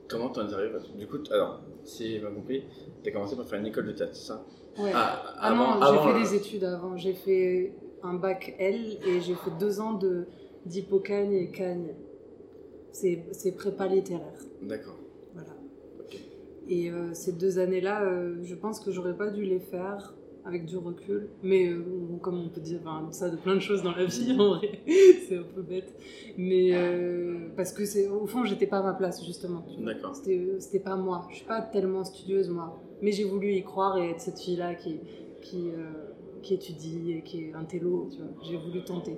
comment 0.09 0.29
t'en 0.29 0.47
es 0.47 0.53
arrivé 0.53 0.75
Du 0.97 1.07
coup, 1.07 1.17
alors, 1.31 1.61
si 1.83 2.11
j'ai 2.11 2.19
bien 2.19 2.31
compris, 2.31 2.63
t'as 3.03 3.11
commencé 3.11 3.35
par 3.35 3.45
faire 3.47 3.59
une 3.59 3.67
école 3.67 3.87
de 3.87 3.91
théâtre, 3.93 4.15
c'est 4.15 4.27
ça 4.27 4.45
Ouais. 4.79 4.91
Ah, 4.93 5.21
Ah 5.37 5.47
avant- 5.47 5.75
non, 5.75 5.81
avant, 5.81 6.03
j'ai 6.03 6.11
fait 6.11 6.17
euh, 6.17 6.23
des 6.23 6.35
études 6.35 6.63
avant. 6.63 6.97
J'ai 6.97 7.13
fait 7.13 7.73
un 8.03 8.13
bac 8.13 8.55
L 8.57 8.97
et 9.05 9.19
j'ai 9.21 9.35
fait 9.35 9.51
deux 9.59 9.79
ans 9.81 9.93
de 9.93 10.25
d'hypocagne 10.65 11.33
et 11.33 11.51
cagne. 11.51 11.93
C'est 12.93 13.25
c'est 13.31 13.51
prépa 13.53 13.87
littéraire. 13.87 14.33
D'accord. 14.61 14.97
Voilà. 15.33 15.49
Et 16.69 16.89
euh, 16.91 17.13
ces 17.13 17.33
deux 17.33 17.57
années-là, 17.59 18.03
euh, 18.03 18.35
je 18.43 18.55
pense 18.55 18.79
que 18.79 18.91
j'aurais 18.91 19.15
pas 19.17 19.29
dû 19.29 19.43
les 19.43 19.59
faire 19.59 20.13
avec 20.45 20.65
du 20.65 20.77
recul. 20.77 21.29
Mais 21.43 21.67
euh, 21.67 21.83
comme 22.21 22.39
on 22.39 22.49
peut 22.49 22.61
dire 22.61 22.79
enfin, 22.81 23.11
ça 23.11 23.29
de 23.29 23.37
plein 23.37 23.55
de 23.55 23.59
choses 23.59 23.83
dans 23.83 23.95
la 23.95 24.05
vie, 24.05 24.35
en 24.39 24.55
vrai, 24.55 24.79
c'est 25.27 25.37
un 25.37 25.43
peu 25.43 25.61
bête. 25.61 25.93
Mais 26.37 26.71
euh, 26.73 27.49
parce 27.55 27.73
que 27.73 27.85
c'est 27.85 28.07
au 28.07 28.25
fond, 28.25 28.45
j'étais 28.45 28.67
pas 28.67 28.79
à 28.79 28.83
ma 28.83 28.93
place 28.93 29.23
justement. 29.25 29.63
tu. 29.67 29.83
D'accord. 29.83 30.15
C'était 30.15 30.59
c'était 30.59 30.79
pas 30.79 30.95
moi. 30.95 31.27
Je 31.29 31.37
suis 31.37 31.45
pas 31.45 31.61
tellement 31.61 32.03
studieuse 32.03 32.49
moi. 32.49 32.81
Mais 33.01 33.11
j'ai 33.11 33.23
voulu 33.23 33.53
y 33.53 33.63
croire 33.63 33.97
et 33.97 34.11
être 34.11 34.21
cette 34.21 34.39
fille-là 34.39 34.75
qui 34.75 34.99
qui 35.41 35.69
euh, 35.69 36.11
qui 36.41 36.55
étudie 36.55 37.13
et 37.13 37.21
qui 37.23 37.45
est 37.45 37.53
un 37.53 37.65
télo. 37.65 38.09
Tu 38.11 38.17
vois. 38.17 38.31
J'ai 38.43 38.57
voulu 38.57 38.83
tenter. 38.83 39.17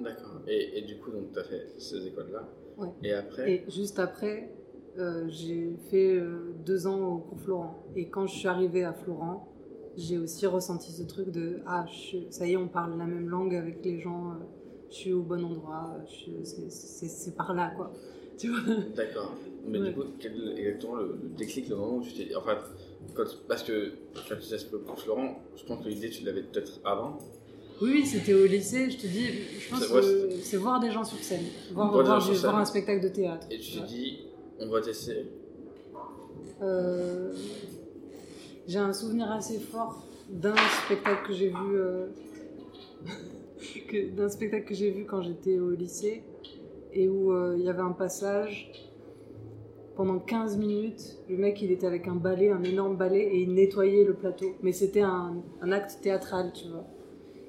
D'accord. 0.00 0.40
Et, 0.46 0.78
et 0.78 0.82
du 0.82 0.98
coup, 0.98 1.10
donc, 1.10 1.32
t'as 1.32 1.44
fait 1.44 1.66
ces 1.78 2.06
écoles-là. 2.06 2.48
Ouais. 2.78 2.88
Et 3.02 3.12
après 3.12 3.50
Et 3.50 3.64
juste 3.70 3.98
après, 3.98 4.50
euh, 4.98 5.26
j'ai 5.28 5.76
fait 5.90 6.16
euh, 6.16 6.54
deux 6.66 6.86
ans 6.86 7.00
au 7.00 7.18
cours 7.18 7.40
Florent. 7.40 7.84
Et 7.96 8.08
quand 8.08 8.26
je 8.26 8.36
suis 8.36 8.48
arrivée 8.48 8.84
à 8.84 8.92
Florent, 8.92 9.51
j'ai 9.96 10.18
aussi 10.18 10.46
ressenti 10.46 10.90
ce 10.92 11.02
truc 11.02 11.30
de 11.30 11.60
ah, 11.66 11.84
je- 11.86 12.18
ça 12.30 12.46
y 12.46 12.52
est, 12.52 12.56
on 12.56 12.68
parle 12.68 12.96
la 12.98 13.04
même 13.06 13.28
langue 13.28 13.54
avec 13.54 13.84
les 13.84 14.00
gens, 14.00 14.30
euh, 14.30 14.44
je 14.90 14.94
suis 14.96 15.12
au 15.12 15.22
bon 15.22 15.44
endroit, 15.44 15.96
suis- 16.14 16.32
c'est- 16.44 16.70
par 17.36 17.54
là, 17.54 17.72
quoi. 17.76 17.92
Tu 18.38 18.48
vois? 18.48 18.60
D'accord. 18.96 19.32
Mais 19.68 19.78
Ouais. 19.78 19.88
du 19.90 19.94
coup, 19.94 20.04
quel 20.18 20.32
est 20.56 20.60
exactement 20.62 20.96
le, 20.96 21.16
le 21.22 21.28
déclic, 21.36 21.68
le 21.68 21.76
moment 21.76 21.96
où 21.98 22.02
tu 22.02 22.12
t'es. 22.14 22.34
Enfin, 22.34 22.58
quand- 23.14 23.24
parce 23.46 23.62
que 23.62 23.92
quand 24.14 24.34
tu 24.40 24.48
t'es 24.48 24.76
pour 24.78 24.98
Florent, 24.98 25.38
je 25.56 25.64
pense 25.64 25.84
que 25.84 25.88
l'idée 25.88 26.10
tu 26.10 26.24
l'avais 26.24 26.42
peut-être 26.42 26.80
avant. 26.84 27.18
Oui, 27.80 28.04
c'était 28.06 28.34
au 28.34 28.46
lycée, 28.46 28.90
je 28.90 28.96
te 28.96 29.06
dis, 29.06 29.26
je 29.60 29.70
pense 29.70 29.86
que 29.86 30.30
c'est 30.42 30.56
voir 30.56 30.80
des 30.80 30.90
gens 30.90 31.04
sur 31.04 31.18
scène, 31.18 31.42
voir, 31.72 31.92
Voir 31.92 32.04
voir 32.04 32.20
gens 32.20 32.26
du- 32.26 32.32
sur 32.32 32.40
scène. 32.42 32.50
voir 32.50 32.62
un 32.62 32.64
spectacle 32.64 33.02
de 33.02 33.08
théâtre. 33.08 33.46
Et 33.50 33.58
tu 33.58 33.72
t'es 33.72 33.80
Ouais. 33.80 33.86
dit, 33.86 34.18
on 34.60 34.68
va 34.68 34.80
tester. 34.80 35.26
Euh, 36.62 37.32
j'ai 38.66 38.78
un 38.78 38.92
souvenir 38.92 39.30
assez 39.30 39.58
fort 39.58 40.06
d'un 40.28 40.54
spectacle 40.84 41.26
que 41.26 41.32
j'ai 41.32 41.48
vu 41.48 41.74
euh, 41.74 42.06
d'un 44.16 44.28
spectacle 44.28 44.64
que 44.64 44.74
j'ai 44.74 44.90
vu 44.90 45.04
quand 45.04 45.22
j'étais 45.22 45.58
au 45.58 45.70
lycée 45.70 46.22
et 46.92 47.08
où 47.08 47.32
euh, 47.32 47.56
il 47.58 47.64
y 47.64 47.68
avait 47.68 47.82
un 47.82 47.92
passage 47.92 48.70
pendant 49.96 50.18
15 50.18 50.56
minutes. 50.56 51.18
Le 51.28 51.36
mec 51.36 51.60
il 51.60 51.70
était 51.70 51.86
avec 51.86 52.08
un 52.08 52.14
balai 52.14 52.50
un 52.50 52.62
énorme 52.62 52.96
balai 52.96 53.20
et 53.20 53.42
il 53.42 53.52
nettoyait 53.52 54.04
le 54.04 54.14
plateau. 54.14 54.54
Mais 54.62 54.72
c'était 54.72 55.02
un, 55.02 55.42
acte 55.70 55.98
théâtral 56.02 56.52
tu 56.54 56.68
vois. 56.68 56.86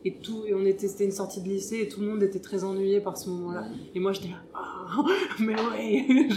Et 0.05 0.15
tout 0.15 0.43
et 0.45 0.53
on 0.53 0.65
était 0.65 0.87
c'était 0.87 1.05
une 1.05 1.11
sortie 1.11 1.41
de 1.41 1.47
lycée 1.47 1.79
et 1.81 1.87
tout 1.87 2.01
le 2.01 2.07
monde 2.07 2.23
était 2.23 2.41
très 2.41 2.63
ennuyé 2.63 2.99
par 2.99 3.17
ce 3.17 3.29
moment-là. 3.29 3.67
Et 3.95 3.99
moi 3.99 4.11
j'étais 4.11 4.29
là 4.29 4.43
Ah, 4.53 5.05
mais 5.39 5.55
ouais 5.55 6.27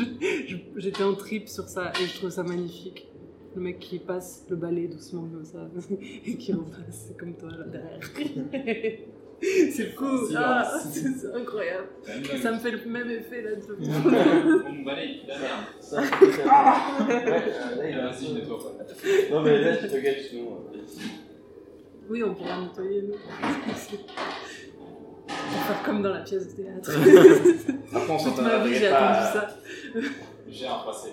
j'étais 0.77 1.03
en 1.03 1.15
trip 1.15 1.49
sur 1.49 1.65
ça 1.69 1.93
et 2.01 2.07
je 2.07 2.19
trouve 2.19 2.31
ça 2.31 2.45
magnifique 2.45 3.09
le 3.57 3.63
mec 3.63 3.79
qui 3.79 3.99
passe 3.99 4.45
le 4.51 4.57
balai 4.57 4.87
doucement 4.87 5.23
comme 5.23 5.45
ça 5.45 5.59
et 6.27 6.37
qui 6.37 6.53
repasse 6.53 7.13
comme 7.19 7.35
toi 7.35 7.49
là 7.51 7.65
derrière. 7.65 8.01
C'est 9.43 9.95
fou. 9.95 10.07
Ah, 10.35 10.67
c'est 10.91 11.35
incroyable. 11.35 11.89
Ça 12.41 12.53
me 12.53 12.59
fait 12.59 12.71
le 12.71 12.83
même 12.87 13.11
effet 13.11 13.43
là 13.43 13.51
de 13.55 13.61
Mon 14.71 14.83
balai, 14.83 15.21
la 15.29 15.39
merde. 15.39 15.67
Vas-y, 18.13 18.33
nettoie 18.33 18.59
pas. 18.59 18.73
Non, 19.31 19.43
mais 19.43 19.61
là, 19.63 19.77
tu 19.77 19.89
te 19.89 19.97
gagnes 19.99 20.23
sinon. 20.27 20.65
euh, 20.73 20.79
oui 22.09 22.23
on 22.23 22.35
pourra 22.35 22.63
nettoyer 22.63 23.03
nous. 23.03 23.15
Comme 25.85 26.01
dans 26.03 26.15
la 26.15 26.21
pièce 26.21 26.57
de 26.57 26.63
théâtre. 26.63 26.91
Après, 27.95 28.13
on 28.13 28.17
toute 28.25 28.41
ma 28.43 28.65
vie 28.65 28.75
j'ai 28.75 28.87
attendu 28.87 29.27
ça. 29.35 29.49
J'ai 30.49 30.67
un 30.67 30.79
passé. 30.79 31.11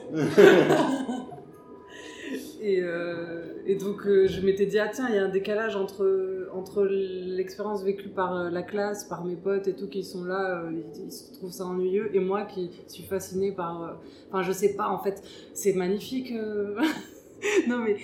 Et, 2.61 2.79
euh, 2.81 3.61
et 3.65 3.75
donc 3.75 4.05
euh, 4.05 4.27
je 4.27 4.41
m'étais 4.41 4.65
dit, 4.65 4.79
ah 4.79 4.87
tiens, 4.87 5.07
il 5.09 5.15
y 5.15 5.17
a 5.17 5.25
un 5.25 5.29
décalage 5.29 5.75
entre, 5.75 6.47
entre 6.53 6.83
l'expérience 6.85 7.83
vécue 7.83 8.09
par 8.09 8.35
euh, 8.35 8.49
la 8.49 8.63
classe, 8.63 9.03
par 9.03 9.25
mes 9.25 9.35
potes 9.35 9.67
et 9.67 9.75
tout 9.75 9.87
qui 9.87 10.03
sont 10.03 10.23
là, 10.23 10.63
ils, 10.71 11.03
ils 11.03 11.37
trouvent 11.37 11.51
ça 11.51 11.65
ennuyeux, 11.65 12.09
et 12.15 12.19
moi 12.19 12.43
qui 12.43 12.71
suis 12.87 13.03
fascinée 13.03 13.51
par... 13.51 13.97
Enfin, 14.29 14.43
je 14.43 14.51
sais 14.51 14.75
pas, 14.75 14.89
en 14.89 14.99
fait, 14.99 15.21
c'est 15.53 15.73
magnifique. 15.73 16.33
non 17.67 17.79
mais 17.79 17.97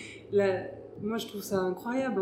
moi 1.01 1.17
je 1.17 1.27
trouve 1.27 1.41
ça 1.41 1.59
incroyable. 1.59 2.21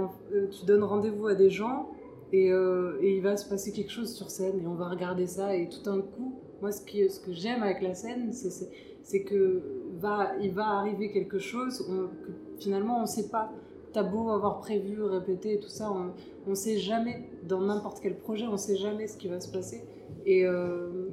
tu 0.52 0.66
donnes 0.66 0.84
rendez-vous 0.84 1.28
à 1.28 1.34
des 1.34 1.50
gens 1.50 1.90
et, 2.34 2.52
euh, 2.52 2.98
et 3.02 3.16
il 3.16 3.22
va 3.22 3.38
se 3.38 3.48
passer 3.48 3.72
quelque 3.72 3.92
chose 3.92 4.14
sur 4.14 4.30
scène 4.30 4.60
et 4.62 4.68
on 4.68 4.76
va 4.76 4.90
regarder 4.90 5.28
ça 5.28 5.56
et 5.56 5.70
tout 5.70 5.82
d'un 5.82 6.02
coup, 6.02 6.36
moi 6.62 6.72
ce, 6.72 6.82
que 6.82 7.32
j'aime 7.32 7.64
avec 7.64 7.82
la 7.82 7.94
scène, 7.94 8.34
c'est- 8.34 9.24
que 9.24 9.62
va, 10.00 10.32
il 10.42 10.52
va 10.54 10.66
arriver 10.80 11.10
quelque 11.12 11.40
chose 11.40 11.80
que 11.88 12.10
finalement 12.60 12.98
on 12.98 13.02
ne 13.04 13.08
sait 13.08 13.30
pas. 13.30 13.52
T'as 13.94 14.04
beau 14.04 14.30
avoir 14.30 14.60
prévu, 14.60 15.02
répété 15.02 15.60
tout 15.60 15.70
ça, 15.70 15.92
on 15.92 16.50
ne 16.50 16.56
sait 16.56 16.78
jamais, 16.78 17.30
dans 17.48 17.62
n'importe 17.62 18.00
quel 18.02 18.18
projet, 18.18 18.46
on 18.46 18.54
ne 18.54 18.58
sait 18.58 18.76
jamais 18.76 19.08
ce 19.08 19.18
qui 19.18 19.30
va 19.30 19.40
se 19.40 19.50
passer. 19.50 19.82
Et, 20.26 20.46
euh, 20.46 21.08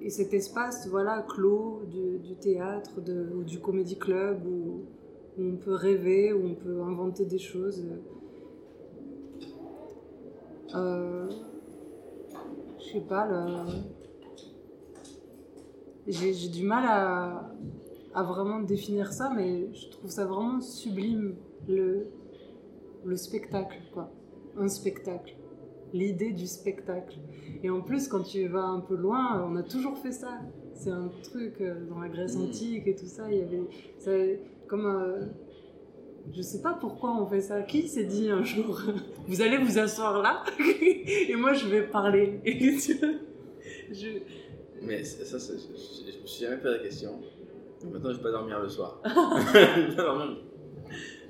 et 0.00 0.10
cet 0.10 0.34
espace, 0.34 0.86
voilà, 0.88 1.24
clos 1.28 1.82
du, 1.90 2.36
théâtre 2.36 3.00
ou 3.34 3.42
du 3.42 3.58
comédie 3.58 3.98
club, 3.98 4.46
où, 4.46 4.82
on 5.36 5.56
peut 5.56 5.74
rêver, 5.74 6.32
où 6.32 6.46
on 6.46 6.54
peut 6.54 6.80
inventer 6.82 7.24
des 7.24 7.38
choses. 7.38 7.84
Je 10.74 11.32
sais 12.92 13.00
pas, 13.00 13.28
j'ai 16.06 16.48
du 16.48 16.64
mal 16.64 16.84
à, 16.86 17.52
à 18.14 18.22
vraiment 18.22 18.60
définir 18.60 19.12
ça, 19.12 19.30
mais 19.34 19.72
je 19.72 19.90
trouve 19.90 20.10
ça 20.10 20.24
vraiment 20.24 20.60
sublime, 20.60 21.34
le, 21.68 22.06
le 23.04 23.16
spectacle, 23.16 23.78
quoi. 23.92 24.10
Un 24.56 24.68
spectacle. 24.68 25.36
L'idée 25.92 26.32
du 26.32 26.46
spectacle. 26.46 27.18
Et 27.62 27.70
en 27.70 27.80
plus, 27.80 28.08
quand 28.08 28.22
tu 28.22 28.46
vas 28.48 28.64
un 28.64 28.80
peu 28.80 28.96
loin, 28.96 29.44
on 29.48 29.56
a 29.56 29.62
toujours 29.62 29.96
fait 29.98 30.12
ça. 30.12 30.40
C'est 30.74 30.90
un 30.90 31.08
truc 31.22 31.60
euh, 31.60 31.86
dans 31.88 32.00
la 32.00 32.08
Grèce 32.08 32.36
antique 32.36 32.86
et 32.86 32.96
tout 32.96 33.06
ça. 33.06 33.30
Il 33.30 33.38
y 33.38 33.42
avait 33.42 33.62
ça, 33.98 34.10
comme 34.66 34.86
euh, 34.86 35.26
je 36.32 36.42
sais 36.42 36.60
pas 36.62 36.72
pourquoi 36.80 37.16
on 37.20 37.26
fait 37.26 37.40
ça. 37.40 37.62
Qui 37.62 37.88
s'est 37.88 38.04
dit 38.04 38.28
un 38.30 38.42
jour, 38.42 38.80
vous 39.28 39.40
allez 39.42 39.58
vous 39.58 39.78
asseoir 39.78 40.22
là 40.22 40.42
et 41.28 41.34
moi 41.36 41.52
je 41.52 41.66
vais 41.68 41.82
parler. 41.82 42.40
Je, 43.92 44.08
Mais 44.82 45.04
ça, 45.04 45.38
c'est- 45.38 45.52
je, 45.58 46.22
me 46.22 46.26
suis 46.26 46.44
jamais 46.44 46.56
posé 46.56 46.76
la 46.78 46.82
question. 46.82 47.12
Maintenant, 47.92 48.10
je 48.12 48.16
vais 48.16 48.22
pas 48.22 48.30
dormir 48.32 48.60
le 48.60 48.68
soir. 48.68 49.00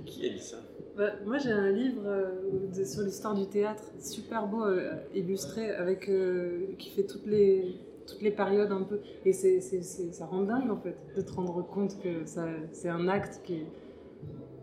Qui 0.06 0.26
a 0.26 0.28
dit 0.30 0.38
ça? 0.40 0.56
Bah, 0.96 1.10
moi, 1.26 1.38
j'ai 1.38 1.50
un 1.50 1.70
livre 1.72 2.02
euh, 2.06 2.28
de- 2.76 2.84
sur 2.84 3.02
l'histoire 3.02 3.34
du 3.34 3.46
théâtre, 3.46 3.82
super 4.00 4.46
beau, 4.46 4.64
euh, 4.64 4.92
illustré, 5.14 5.70
avec, 5.70 6.08
euh, 6.08 6.66
qui 6.78 6.90
fait 6.90 7.02
toutes 7.04 7.26
les, 7.26 7.74
toutes 8.06 8.22
les 8.22 8.30
périodes 8.30 8.70
un 8.70 8.82
peu. 8.82 9.00
Et 9.24 9.32
c'est, 9.32 9.60
ça 9.60 10.26
rend 10.26 10.42
dingue, 10.42 10.70
en 10.70 10.76
fait, 10.78 10.96
de 11.16 11.20
te 11.22 11.32
rendre 11.32 11.66
compte 11.66 11.98
que 12.00 12.24
ça, 12.26 12.46
c'est 12.72 12.88
un 12.88 13.08
acte 13.08 13.40
qui 13.44 13.54
est. 13.54 13.66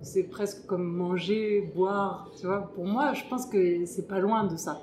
C'est 0.02 0.24
presque 0.24 0.66
comme 0.66 0.84
manger, 0.84 1.72
boire, 1.76 2.32
tu 2.40 2.46
vois. 2.48 2.72
Pour 2.74 2.86
moi, 2.86 3.14
je 3.14 3.24
pense 3.30 3.46
que 3.46 3.86
c'est 3.86 4.08
pas 4.08 4.20
loin 4.20 4.48
de 4.48 4.58
ça. 4.58 4.82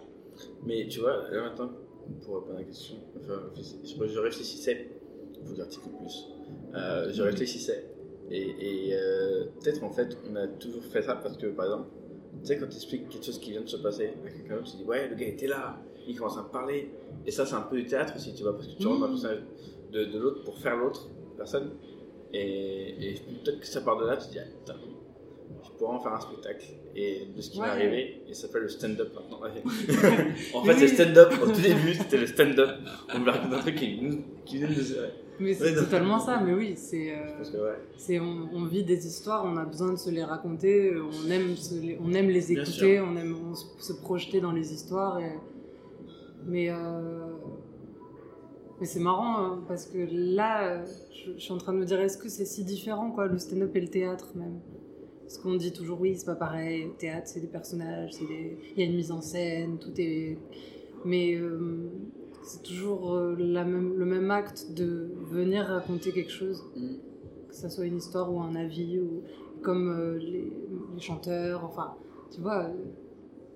Mais 0.65 0.87
tu 0.89 1.01
vois, 1.01 1.29
là 1.31 1.43
maintenant, 1.43 1.71
pour 2.25 2.37
répondre 2.37 2.57
à 2.57 2.61
la 2.61 2.65
question, 2.65 2.97
enfin, 3.17 3.41
je, 3.57 4.07
je 4.07 4.19
réfléchissais, 4.21 4.89
il 5.41 5.45
faut 5.45 5.51
que 5.53 5.57
j'articule 5.57 5.93
plus, 5.99 6.29
euh, 6.75 7.11
je 7.13 7.23
réfléchissais, 7.23 7.85
et, 8.31 8.89
et 8.89 8.95
euh, 8.95 9.47
peut-être 9.61 9.83
en 9.83 9.91
fait, 9.91 10.17
on 10.31 10.37
a 10.37 10.47
toujours 10.47 10.85
fait 10.85 11.03
ça 11.03 11.17
parce 11.17 11.37
que 11.37 11.49
par 11.49 11.67
exemple, 11.67 11.89
tu 12.41 12.47
sais, 12.47 12.59
quand 12.59 12.69
tu 12.69 12.77
expliques 12.77 13.09
quelque 13.09 13.25
chose 13.27 13.41
qui 13.41 13.51
vient 13.51 13.63
de 13.63 13.69
se 13.69 13.79
passer 13.79 14.13
à 14.25 14.31
quelqu'un 14.31 14.63
tu 14.63 14.77
dis 14.77 14.85
ouais, 14.85 15.09
le 15.09 15.17
gars 15.17 15.27
était 15.27 15.49
là, 15.49 15.81
il 16.07 16.17
commence 16.17 16.39
à 16.39 16.45
me 16.45 16.49
parler, 16.49 16.93
et 17.27 17.31
ça, 17.33 17.45
c'est 17.45 17.57
un 17.57 17.63
peu 17.63 17.77
du 17.77 17.87
théâtre 17.87 18.15
aussi, 18.17 18.33
tu 18.35 18.45
vois, 18.45 18.55
parce 18.55 18.69
que 18.69 18.79
tu 18.81 18.87
rentres 18.87 19.01
dans 19.01 19.07
le 19.07 19.13
personnage 19.15 19.43
de, 19.93 20.05
de 20.05 20.19
l'autre 20.19 20.45
pour 20.45 20.57
faire 20.59 20.77
l'autre 20.77 21.09
personne, 21.37 21.71
et, 22.33 23.11
et 23.11 23.15
peut-être 23.45 23.59
que 23.61 23.67
ça 23.67 23.81
part 23.81 23.99
de 23.99 24.07
là, 24.07 24.17
tu 24.17 24.29
te 24.29 24.33
dis, 24.33 24.39
ah, 24.39 24.45
putain, 24.61 24.79
je 25.65 25.71
pourrais 25.79 25.97
en 25.97 26.01
faire 26.01 26.13
un 26.15 26.21
spectacle. 26.21 26.67
Et 26.95 27.23
de 27.37 27.41
ce 27.41 27.51
qui 27.51 27.59
m'est 27.61 27.65
Ouais. 27.67 27.71
arrivé, 27.71 28.23
il 28.29 28.35
s'appelle 28.35 28.63
le 28.63 28.69
stand-up 28.69 29.13
maintenant. 29.15 29.41
en 30.55 30.65
fait, 30.65 30.75
c'est 30.79 30.89
stand-up. 30.89 31.33
Au 31.43 31.47
tout 31.47 31.61
début, 31.61 31.95
c'était 31.95 32.17
le 32.19 32.27
stand-up. 32.27 32.71
On 33.15 33.19
me 33.21 33.31
raconte 33.31 33.53
un 33.53 33.59
truc 33.59 33.77
qui, 33.77 34.01
nous- 34.03 34.23
qui 34.45 34.59
vient 34.59 34.69
de 34.69 34.75
se. 34.75 34.95
Mais 35.41 35.55
c'est 35.55 35.65
Ouais, 35.71 35.75
totalement 35.77 36.19
ça, 36.19 36.41
mais 36.45 36.53
oui, 36.53 36.75
c'est. 36.77 37.13
euh, 37.17 37.77
ouais. 38.09 38.19
on, 38.19 38.49
on 38.57 38.65
vit 38.65 38.83
des 38.83 39.07
histoires, 39.07 39.45
on 39.45 39.57
a 39.57 39.65
besoin 39.65 39.93
de 39.93 39.97
se 39.97 40.11
les 40.11 40.25
raconter, 40.25 40.93
on 40.97 41.31
aime, 41.31 41.55
se 41.57 41.75
les, 41.81 41.97
on 42.05 42.13
aime 42.13 42.29
les 42.29 42.51
écouter, 42.53 43.01
on 43.01 43.15
aime 43.17 43.37
on 43.49 43.55
se, 43.55 43.93
projeter 43.93 44.41
dans 44.41 44.51
les 44.51 44.73
histoires. 44.73 45.21
Et, 45.21 45.31
mais 46.45 46.71
euh, 46.71 46.75
mais 48.81 48.87
c'est 48.87 48.99
marrant 49.01 49.39
hein, 49.39 49.65
parce 49.69 49.87
que 49.87 49.99
là, 50.11 50.69
euh, 50.73 50.85
je, 51.13 51.33
je 51.35 51.39
suis 51.39 51.53
en 51.53 51.59
train 51.59 51.73
de 51.73 51.79
me 51.79 51.85
dire, 51.85 52.01
est-ce 52.01 52.19
que 52.19 52.29
c'est 52.29 52.45
si 52.45 52.65
différent, 52.65 53.11
quoi, 53.13 53.27
le 53.27 53.39
stand-up 53.39 53.75
et 53.77 53.81
le 53.81 53.89
théâtre 53.89 54.29
même? 54.35 54.59
Parce 55.29 55.37
qu'on 55.37 55.57
dit 55.57 55.73
toujours, 55.75 56.01
oui, 56.01 56.17
c'est 56.17 56.25
pas 56.25 56.37
pareil, 56.37 56.85
le 56.85 56.93
théâtre, 56.97 57.27
c'est 57.29 57.41
des 57.41 57.49
personnages, 57.49 58.15
c'est 58.15 58.25
des- 58.27 58.57
il 58.75 58.81
y 58.81 58.83
a 58.83 58.87
une 58.89 58.97
mise 58.97 59.13
en 59.13 59.21
scène, 59.21 59.77
tout 59.79 59.93
est. 59.99 60.39
Mais 61.05 61.35
euh, 61.35 61.91
c'est 62.43 62.63
toujours 62.63 63.13
euh, 63.13 63.37
la 63.39 63.63
même, 63.67 63.99
le 63.99 64.07
même 64.07 64.31
acte 64.31 64.73
de 64.73 65.11
venir 65.31 65.67
raconter 65.67 66.13
quelque 66.13 66.31
chose 66.31 66.65
que 67.47 67.55
ça 67.55 67.69
soit 67.69 67.85
une 67.85 67.99
histoire 67.99 68.33
ou 68.33 68.41
un 68.41 68.55
avis, 68.55 69.01
ou 69.01 69.23
comme 69.61 69.91
euh, 69.91 70.17
les, 70.17 70.51
les 70.95 71.01
chanteurs, 71.01 71.63
enfin, 71.63 71.95
tu 72.35 72.41
vois, 72.41 72.71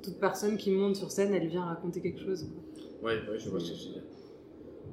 toute 0.02 0.18
personne 0.20 0.58
qui 0.58 0.72
monte 0.72 0.96
sur 0.96 1.10
scène, 1.10 1.32
elle 1.32 1.48
vient 1.48 1.64
raconter 1.64 2.02
quelque 2.02 2.20
chose. 2.20 2.50
Ouais, 3.02 3.14
ouais, 3.30 3.38
je 3.38 3.48
vois 3.48 3.60
ce 3.60 3.72
que 3.72 3.78
tu 3.78 3.88
veux. 3.94 4.02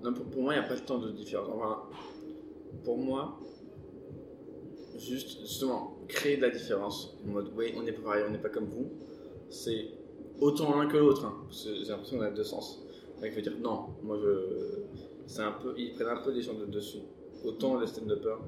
Non, 0.01 0.13
pour, 0.13 0.23
pour 0.27 0.43
moi, 0.43 0.53
il 0.55 0.59
n'y 0.59 0.65
a 0.65 0.67
pas 0.69 0.77
tant 0.77 0.97
de 0.99 1.11
différence. 1.11 1.49
Enfin, 1.53 1.81
pour 2.85 2.97
moi, 2.97 3.37
juste, 4.97 5.41
justement, 5.41 5.97
créer 6.09 6.35
de 6.37 6.41
la 6.41 6.49
différence. 6.49 7.15
En 7.25 7.31
mode, 7.31 7.49
oui, 7.55 7.73
on 7.77 7.83
n'est 7.83 7.93
pas 7.93 8.01
pareil, 8.01 8.23
on 8.27 8.31
n'est 8.31 8.37
pas 8.47 8.49
comme 8.49 8.65
vous. 8.65 8.89
C'est 9.49 9.87
autant 10.41 10.77
l'un 10.77 10.87
que 10.87 10.97
l'autre. 10.97 11.25
hein, 11.25 11.33
parce 11.47 11.63
que 11.65 11.75
j'ai 11.75 11.85
l'impression 11.89 12.17
qu'on 12.17 12.23
a 12.25 12.31
deux 12.31 12.43
sens. 12.43 12.81
Le 13.17 13.21
mec 13.21 13.33
veut 13.35 13.41
dire, 13.41 13.53
non, 13.61 13.85
moi, 14.03 14.17
je. 14.21 14.29
C'est 15.27 15.41
un 15.43 15.51
peu. 15.53 15.73
Ils 15.77 15.93
prennent 15.93 16.07
un 16.07 16.21
peu 16.21 16.31
les 16.31 16.41
gens 16.41 16.53
de 16.55 16.65
dessus. 16.65 16.99
Autant 17.45 17.79
les 17.79 17.87
stand-uppers 17.87 18.39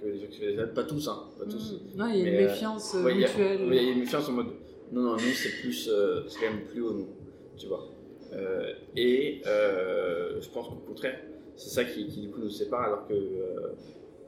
que 0.00 0.06
les 0.06 0.18
gens 0.18 0.26
qui 0.28 0.38
font 0.40 0.46
les 0.46 0.66
Pas 0.66 0.84
tous, 0.84 1.06
hein. 1.08 1.24
Pas 1.38 1.44
tous. 1.44 1.72
Mm. 1.94 1.98
Non, 1.98 2.06
il 2.06 2.16
y 2.18 2.22
a 2.24 2.28
une 2.28 2.34
Mais, 2.36 2.46
méfiance, 2.46 2.94
euh, 2.96 3.04
ouais, 3.04 3.14
il 3.14 3.20
y 3.20 3.24
a- 3.24 3.28
mutuelle. 3.28 3.60
Il 3.68 3.74
y 3.74 3.78
a 3.78 3.82
une 3.92 4.00
méfiance 4.00 4.28
en 4.28 4.32
mode 4.32 4.46
non, 4.92 5.02
non, 5.02 5.12
nous 5.12 5.18
c'est 5.20 5.60
plus. 5.60 5.88
euh, 5.88 6.22
c'est 6.26 6.40
quand 6.40 6.50
même 6.52 6.64
plus 6.64 6.82
haut, 6.82 6.92
nous. 6.92 7.08
Tu 7.56 7.66
vois. 7.68 7.86
Euh, 8.32 8.72
et 8.96 9.40
euh, 9.46 10.40
je 10.40 10.48
pense 10.48 10.68
qu'au 10.68 10.76
contraire, 10.86 11.20
c'est 11.56 11.68
ça 11.70 11.84
qui, 11.84 12.06
qui, 12.08 12.20
du 12.22 12.30
coup 12.30 12.40
nous 12.40 12.50
sépare 12.50 12.82
alors 12.82 13.06
que. 13.06 13.14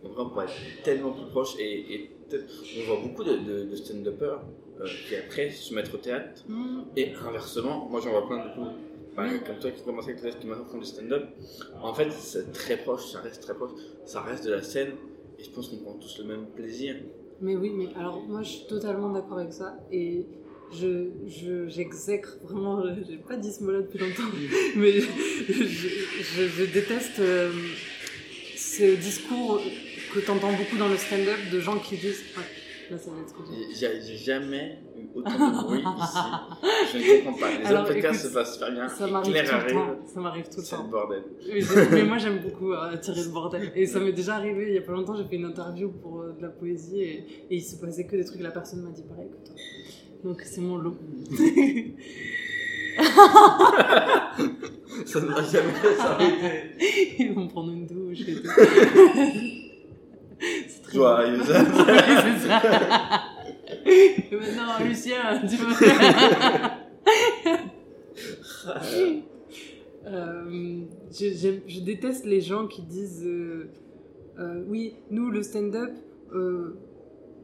Vraiment 0.03 0.31
pour 0.31 0.43
être 0.43 0.53
tellement 0.85 1.13
plus 1.13 1.27
proche 1.31 1.55
et, 1.59 2.11
on 2.33 2.87
voit 2.87 3.01
beaucoup 3.03 3.25
de, 3.25 3.37
de, 3.37 3.65
de 3.71 3.77
stand-uppers 3.77 4.41
euh, 4.81 4.87
qui 5.09 5.17
après 5.17 5.51
se 5.51 5.75
mettent 5.75 5.93
au 5.93 5.99
théâtre. 5.99 6.43
Mm. 6.49 6.81
et 6.97 7.13
inversement, 7.15 7.89
moi 7.91 8.01
j'en 8.03 8.11
vois 8.11 8.27
plein 8.27 8.39
du 8.47 8.53
coup, 8.55 8.67
enfin, 9.13 9.29
comme 9.47 9.59
toi 9.59 9.71
qui 9.71 9.83
commence 9.83 10.05
avec 10.09 10.23
le 10.23 10.31
qui 10.31 10.47
maintenant 10.47 10.65
font 10.65 10.79
du 10.79 10.87
stand-up, 10.87 11.25
en 11.83 11.93
fait 11.95 12.11
c'est 12.13 12.53
très 12.53 12.79
proche, 12.79 13.05
ça 13.13 13.21
reste 13.21 13.43
très 13.43 13.55
proche, 13.55 13.73
ça 14.07 14.23
reste 14.23 14.45
de 14.47 14.51
la 14.53 14.63
scène 14.63 14.93
et 15.39 15.45
je 15.45 15.51
pense 15.51 15.69
qu'on 15.69 15.77
prend 15.77 15.95
tous 15.95 16.19
le 16.21 16.25
même 16.25 16.47
plaisir. 16.57 16.97
Mais 17.43 17.55
oui, 17.57 17.71
mais 17.75 17.89
alors 17.97 18.23
moi 18.23 18.43
je 18.43 18.49
suis 18.51 18.67
totalement 18.67 19.11
d'accord 19.11 19.39
avec 19.39 19.53
ça 19.53 19.77
et 19.93 20.25
je 20.73 21.09
je- 21.27 21.69
j'exècre 21.69 22.39
vraiment, 22.45 22.81
euh, 22.81 22.95
j'ai 23.07 23.19
pas 23.19 23.37
dit 23.37 23.53
ce 23.53 23.63
mot-là 23.63 23.83
depuis 23.83 23.99
longtemps, 23.99 24.31
mais 24.77 24.93
je, 25.01 25.07
je- 25.53 25.65
je- 26.23 26.49
je 26.49 26.65
déteste 26.73 27.19
euh, 27.19 27.51
ce 28.57 28.97
discours 28.97 29.61
que 30.15 30.21
t'entends 30.21 30.53
beaucoup 30.53 30.77
dans 30.79 30.89
le 30.89 30.97
stand-up 30.97 31.39
de 31.53 31.61
gens 31.61 31.79
qui 31.79 31.97
disent. 31.97 32.23
Ouais, 32.37 32.43
là 32.91 32.99
ça 32.99 33.11
va 33.11 33.21
être. 33.21 33.35
J'ai 34.07 34.17
jamais 34.17 34.79
eu 34.97 35.07
autant 35.15 35.31
de 35.31 35.63
bruit 35.65 35.81
ici, 36.03 36.19
je 36.93 36.99
ne 36.99 37.25
comprends 37.25 37.41
pas. 37.41 37.59
Les 37.59 37.65
Alors, 37.67 37.83
autres 37.83 37.93
podcasts 37.95 38.21
écoute, 38.21 38.31
se 38.31 38.35
passent 38.35 38.53
super 38.55 38.73
bien, 38.73 38.89
Ça 38.89 39.07
m'arrive 39.07 39.33
Claire 39.33 39.67
tout 39.67 39.67
le 39.67 39.73
temps. 39.73 39.99
Ça 40.15 40.21
m'arrive 40.21 40.45
tout 40.49 40.59
le 40.59 40.63
c'est 40.63 40.77
temps. 40.77 40.83
le 40.85 40.91
bordel. 40.91 41.23
Mais, 41.49 41.61
mais 41.93 42.03
moi 42.05 42.19
j'aime 42.19 42.39
beaucoup 42.41 42.73
euh, 42.73 42.97
tirer 42.99 43.23
le 43.23 43.31
bordel. 43.31 43.73
Et 43.75 43.87
ça 43.87 44.01
m'est 44.01 44.13
déjà 44.13 44.35
arrivé 44.37 44.67
il 44.69 44.75
y 44.75 44.79
a 44.79 44.83
pas 44.83 44.93
longtemps, 44.93 45.17
j'ai 45.17 45.25
fait 45.25 45.37
une 45.37 45.47
interview 45.47 45.91
pour 45.91 46.21
euh, 46.23 46.33
de 46.37 46.43
la 46.43 46.49
poésie 46.49 47.01
et, 47.01 47.15
et 47.51 47.57
il 47.57 47.63
se 47.63 47.77
passait 47.77 48.05
que 48.07 48.17
des 48.17 48.25
trucs, 48.25 48.41
la 48.41 48.51
personne 48.51 48.83
m'a 48.83 48.91
dit 48.91 49.03
pareil 49.03 49.29
que 49.31 49.47
toi. 49.47 49.55
Donc 50.25 50.43
c'est 50.45 50.61
mon 50.61 50.77
lot. 50.77 50.97
Ça 55.07 55.21
ne 55.21 55.27
va 55.27 55.43
jamais 55.43 55.73
s'arrêter. 55.97 56.75
Ils 57.19 57.33
vont 57.35 57.49
prendre 57.49 57.73
une 57.73 57.87
douche 57.87 58.21
et 58.29 58.35
tout. 58.35 58.49
Oui, 60.95 61.41
c'est 61.47 62.49
ça. 62.49 62.61
Et 63.87 64.15
maintenant, 64.31 64.85
Lucien, 64.85 65.41
tu 65.49 65.57
veux. 65.57 65.87
Euh, 70.05 70.83
je, 71.13 71.81
déteste 71.81 72.25
les 72.25 72.41
gens 72.41 72.67
qui 72.67 72.83
disent 72.83 73.25
euh, 73.25 73.71
euh, 74.39 74.65
oui, 74.69 74.97
nous 75.11 75.31
le 75.31 75.43
stand-up, 75.43 75.93
euh, 76.33 76.77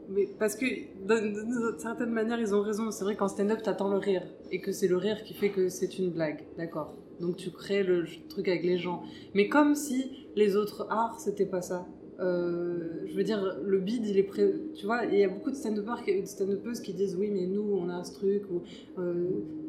mais 0.09 0.28
parce 0.38 0.57
que 0.57 0.66
d'une 0.66 1.32
d'une 1.32 1.78
certaine 1.78 2.11
manière 2.11 2.40
ils 2.40 2.55
ont 2.55 2.62
raison. 2.62 2.90
C'est 2.90 3.05
vrai 3.05 3.16
qu'en 3.16 3.28
stand-up 3.28 3.62
t'attends 3.62 3.90
le 3.90 3.99
rire 3.99 4.22
et 4.51 4.61
que 4.61 4.72
c'est 4.72 4.88
le 4.88 4.96
rire 4.96 5.22
qui 5.22 5.34
fait 5.34 5.51
que 5.51 5.68
c'est 5.68 5.99
une 5.99 6.11
blague, 6.11 6.44
d'accord. 6.57 6.94
Donc 7.20 7.36
tu 7.36 7.51
crées 7.51 7.82
le 7.82 8.07
truc 8.28 8.49
avec 8.49 8.64
les 8.64 8.78
gens, 8.78 9.03
mais 9.34 9.49
comme 9.49 9.74
si 9.74 10.26
les 10.34 10.57
autres 10.57 10.86
arts 10.90 11.20
c'était 11.20 11.46
pas 11.46 11.62
ça. 11.62 11.86
Euh, 12.20 13.04
je 13.06 13.16
veux 13.16 13.22
dire, 13.24 13.58
le 13.64 13.78
bid, 13.78 14.04
il 14.06 14.18
est 14.18 14.22
prêt. 14.24 14.52
Tu 14.74 14.86
vois, 14.86 15.04
il 15.04 15.18
y 15.18 15.24
a 15.24 15.28
beaucoup 15.28 15.50
de 15.50 15.56
stand-uppers, 15.56 16.02
qui- 16.04 16.20
de 16.20 16.26
stand-uppeuses 16.26 16.80
qui 16.80 16.92
disent 16.94 17.16
oui, 17.16 17.30
mais 17.30 17.46
nous, 17.46 17.62
on 17.62 17.88
a 17.88 18.02
ce 18.04 18.14
truc, 18.14 18.42
ou 18.50 18.62
euh, 19.00 19.28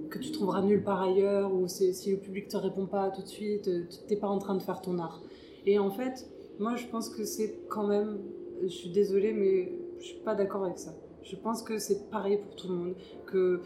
que 0.10 0.18
tu 0.20 0.32
trouveras 0.32 0.62
nulle 0.64 0.84
part 0.84 1.02
ailleurs, 1.04 1.54
ou 1.54 1.68
si 1.68 2.12
le 2.12 2.18
public 2.18 2.47
te 2.47 2.58
répond 2.58 2.88
pas 2.88 3.12
tout 3.12 3.22
de 3.22 3.28
suite, 3.28 3.68
euh, 3.68 3.84
t'es 4.08 4.16
pas 4.16 4.28
en 4.28 4.39
train 4.39 4.56
de 4.56 4.62
faire 4.64 4.82
ton 4.82 4.97
art. 4.97 5.22
Et 5.66 5.78
en 5.78 5.91
fait, 5.91 6.28
moi, 6.60 6.76
je 6.76 6.88
pense 6.88 7.10
que 7.10 7.24
c'est 7.24 7.60
quand 7.70 7.88
même. 7.88 8.18
Je 8.64 8.68
suis 8.68 8.89
désolée, 8.89 9.34
mais 9.34 9.72
je 10.00 10.06
suis 10.06 10.20
pas 10.20 10.36
d'accord 10.36 10.66
avec 10.66 10.80
ça. 10.80 10.93
Je 11.24 11.36
pense 11.36 11.62
que 11.62 11.78
c'est 11.78 12.10
pareil 12.10 12.38
pour 12.38 12.56
tout 12.56 12.68
le 12.68 12.76
monde. 12.76 12.96
Que 13.26 13.62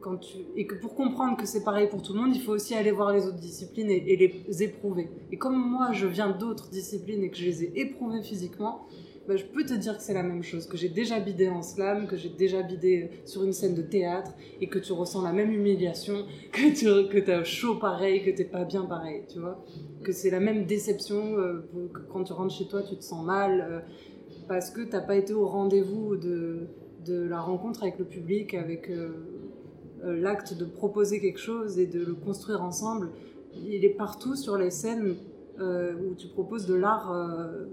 quand 0.00 0.16
tu, 0.16 0.38
et 0.56 0.66
que 0.66 0.74
pour 0.74 0.94
comprendre 0.94 1.36
que 1.36 1.46
c'est 1.46 1.62
pareil 1.62 1.88
pour 1.88 2.02
tout 2.02 2.12
le 2.12 2.20
monde, 2.20 2.34
il 2.34 2.42
faut 2.42 2.52
aussi 2.52 2.74
aller 2.74 2.90
voir 2.90 3.12
les 3.12 3.26
autres 3.26 3.38
disciplines 3.38 3.90
et, 3.90 4.04
et 4.12 4.16
les 4.16 4.62
éprouver. 4.62 5.08
Et 5.30 5.38
comme 5.38 5.56
moi, 5.56 5.92
je 5.92 6.06
viens 6.06 6.30
d'autres 6.30 6.68
disciplines 6.68 7.22
et 7.22 7.30
que 7.30 7.36
je 7.36 7.44
les 7.44 7.64
ai 7.64 7.80
éprouvées 7.80 8.22
physiquement, 8.22 8.86
bah, 9.26 9.36
je 9.36 9.44
peux 9.44 9.64
te 9.64 9.74
dire 9.74 9.96
que 9.96 10.02
c'est 10.04 10.14
la 10.14 10.22
même 10.22 10.44
chose, 10.44 10.66
que 10.68 10.76
j'ai 10.76 10.88
déjà 10.88 11.18
bidé 11.18 11.48
en 11.48 11.60
slam, 11.60 12.06
que 12.06 12.16
j'ai 12.16 12.28
déjà 12.28 12.62
bidé 12.62 13.10
sur 13.24 13.42
une 13.42 13.52
scène 13.52 13.74
de 13.74 13.82
théâtre, 13.82 14.32
et 14.60 14.68
que 14.68 14.78
tu 14.78 14.92
ressens 14.92 15.22
la 15.22 15.32
même 15.32 15.50
humiliation, 15.50 16.26
que 16.52 16.72
tu 16.72 17.08
que 17.08 17.30
as 17.30 17.42
chaud 17.42 17.76
pareil, 17.76 18.22
que 18.22 18.30
t'es 18.30 18.44
pas 18.44 18.64
bien 18.64 18.84
pareil, 18.84 19.22
tu 19.28 19.40
vois. 19.40 19.64
Que 20.04 20.12
c'est 20.12 20.30
la 20.30 20.38
même 20.38 20.64
déception, 20.66 21.38
euh, 21.38 21.68
que 21.92 22.00
quand 22.12 22.22
tu 22.22 22.32
rentres 22.32 22.54
chez 22.54 22.68
toi, 22.68 22.82
tu 22.82 22.96
te 22.96 23.02
sens 23.02 23.24
mal, 23.24 23.66
euh, 23.68 23.80
parce 24.48 24.70
que 24.70 24.80
t'as 24.82 25.00
pas 25.00 25.16
été 25.16 25.32
au 25.32 25.46
rendez-vous 25.46 26.16
de, 26.16 26.66
de 27.04 27.22
la 27.22 27.40
rencontre 27.40 27.82
avec 27.82 27.98
le 27.98 28.04
public, 28.04 28.54
avec 28.54 28.90
euh, 28.90 29.10
euh, 30.04 30.20
l'acte 30.20 30.54
de 30.54 30.64
proposer 30.64 31.20
quelque 31.20 31.38
chose 31.40 31.78
et 31.78 31.86
de 31.86 32.04
le 32.04 32.14
construire 32.14 32.62
ensemble. 32.62 33.10
Il 33.54 33.84
est 33.84 33.96
partout 33.96 34.36
sur 34.36 34.56
les 34.58 34.70
scènes 34.70 35.16
euh, 35.58 35.94
où 35.94 36.14
tu 36.14 36.28
proposes 36.28 36.66
de 36.66 36.74
l'art 36.74 37.10
euh, 37.12 37.64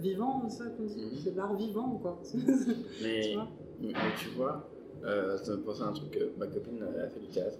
vivant, 0.00 0.42
c'est 0.48 0.58
ça 0.58 0.70
C'est 1.24 1.32
de 1.32 1.36
l'art 1.36 1.54
vivant, 1.56 1.98
quoi. 2.00 2.20
Mais 3.02 3.22
Tu 3.22 3.34
vois? 3.34 3.48
mais 3.80 3.92
tu 4.16 4.28
vois, 4.36 4.68
ça 5.42 5.52
me 5.56 5.62
pensait 5.62 5.82
à 5.82 5.86
un 5.86 5.92
truc, 5.92 6.16
ma 6.38 6.46
copine 6.46 6.80
a 6.82 7.08
fait 7.08 7.18
du 7.18 7.26
théâtre, 7.26 7.58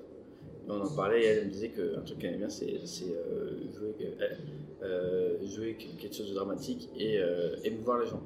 on 0.69 0.81
en 0.81 0.95
parlait, 0.95 1.23
et 1.23 1.27
elle 1.27 1.47
me 1.47 1.51
disait 1.51 1.71
qu'un 1.71 2.01
truc 2.03 2.19
qu'elle 2.19 2.31
aimait 2.31 2.39
bien, 2.39 2.49
c'est 2.49 2.73
euh, 2.73 3.73
jouer, 3.73 3.95
euh, 4.01 4.29
euh, 4.83 5.47
jouer 5.47 5.77
quelque 5.77 6.15
chose 6.15 6.29
de 6.31 6.35
dramatique 6.35 6.89
et 6.97 7.19
euh, 7.19 7.57
émouvoir 7.65 8.01
les 8.01 8.07
gens. 8.07 8.23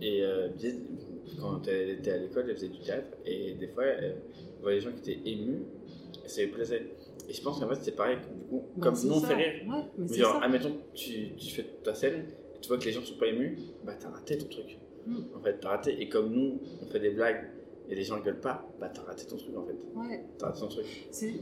Et 0.00 0.24
disait, 0.56 0.78
quand 1.40 1.66
elle 1.68 1.90
était 1.90 2.10
à 2.10 2.18
l'école, 2.18 2.46
elle 2.48 2.56
faisait 2.56 2.68
du 2.68 2.80
théâtre, 2.80 3.16
et 3.24 3.54
des 3.54 3.68
fois, 3.68 3.84
elle 3.84 4.16
voyait 4.60 4.78
les 4.78 4.84
gens 4.84 4.90
qui 4.92 5.12
étaient 5.12 5.30
émus, 5.30 5.62
et 6.24 6.28
ça 6.28 6.42
lui 6.42 6.50
plaisait. 6.50 6.86
Et 7.28 7.32
je 7.32 7.40
pense 7.40 7.60
qu'en 7.60 7.68
fait, 7.68 7.78
c'est 7.80 7.94
pareil, 7.94 8.16
du 8.16 8.44
coup, 8.46 8.64
comme 8.80 8.94
nous 9.04 9.12
on 9.12 9.20
fait 9.20 9.34
rire. 9.34 9.62
Ouais, 9.68 9.82
mais 9.96 10.16
genre, 10.16 10.40
ça. 10.40 10.44
admettons, 10.44 10.76
tu, 10.92 11.36
tu 11.36 11.54
fais 11.54 11.64
ta 11.84 11.94
scène, 11.94 12.24
et 12.56 12.60
tu 12.60 12.66
vois 12.68 12.78
que 12.78 12.84
les 12.84 12.92
gens 12.92 13.02
sont 13.02 13.14
pas 13.14 13.28
émus, 13.28 13.58
bah 13.84 13.94
t'as 13.98 14.08
raté 14.10 14.38
ton 14.38 14.48
truc. 14.48 14.76
Mm. 15.06 15.18
En 15.36 15.40
fait, 15.40 15.58
t'as 15.60 15.68
raté. 15.68 16.02
Et 16.02 16.08
comme 16.08 16.32
nous, 16.32 16.60
on 16.82 16.86
fait 16.86 17.00
des 17.00 17.10
blagues 17.10 17.48
et 17.88 17.94
les 17.94 18.04
gens 18.04 18.14
rigolent 18.16 18.40
pas, 18.40 18.64
bah 18.80 18.88
t'as 18.92 19.02
raté 19.02 19.24
ton 19.26 19.36
truc 19.36 19.56
en 19.56 19.64
fait. 19.64 19.76
Ouais. 19.94 20.24
T'as 20.38 20.46
raté 20.46 20.60
ton 20.60 20.68
truc. 20.68 20.84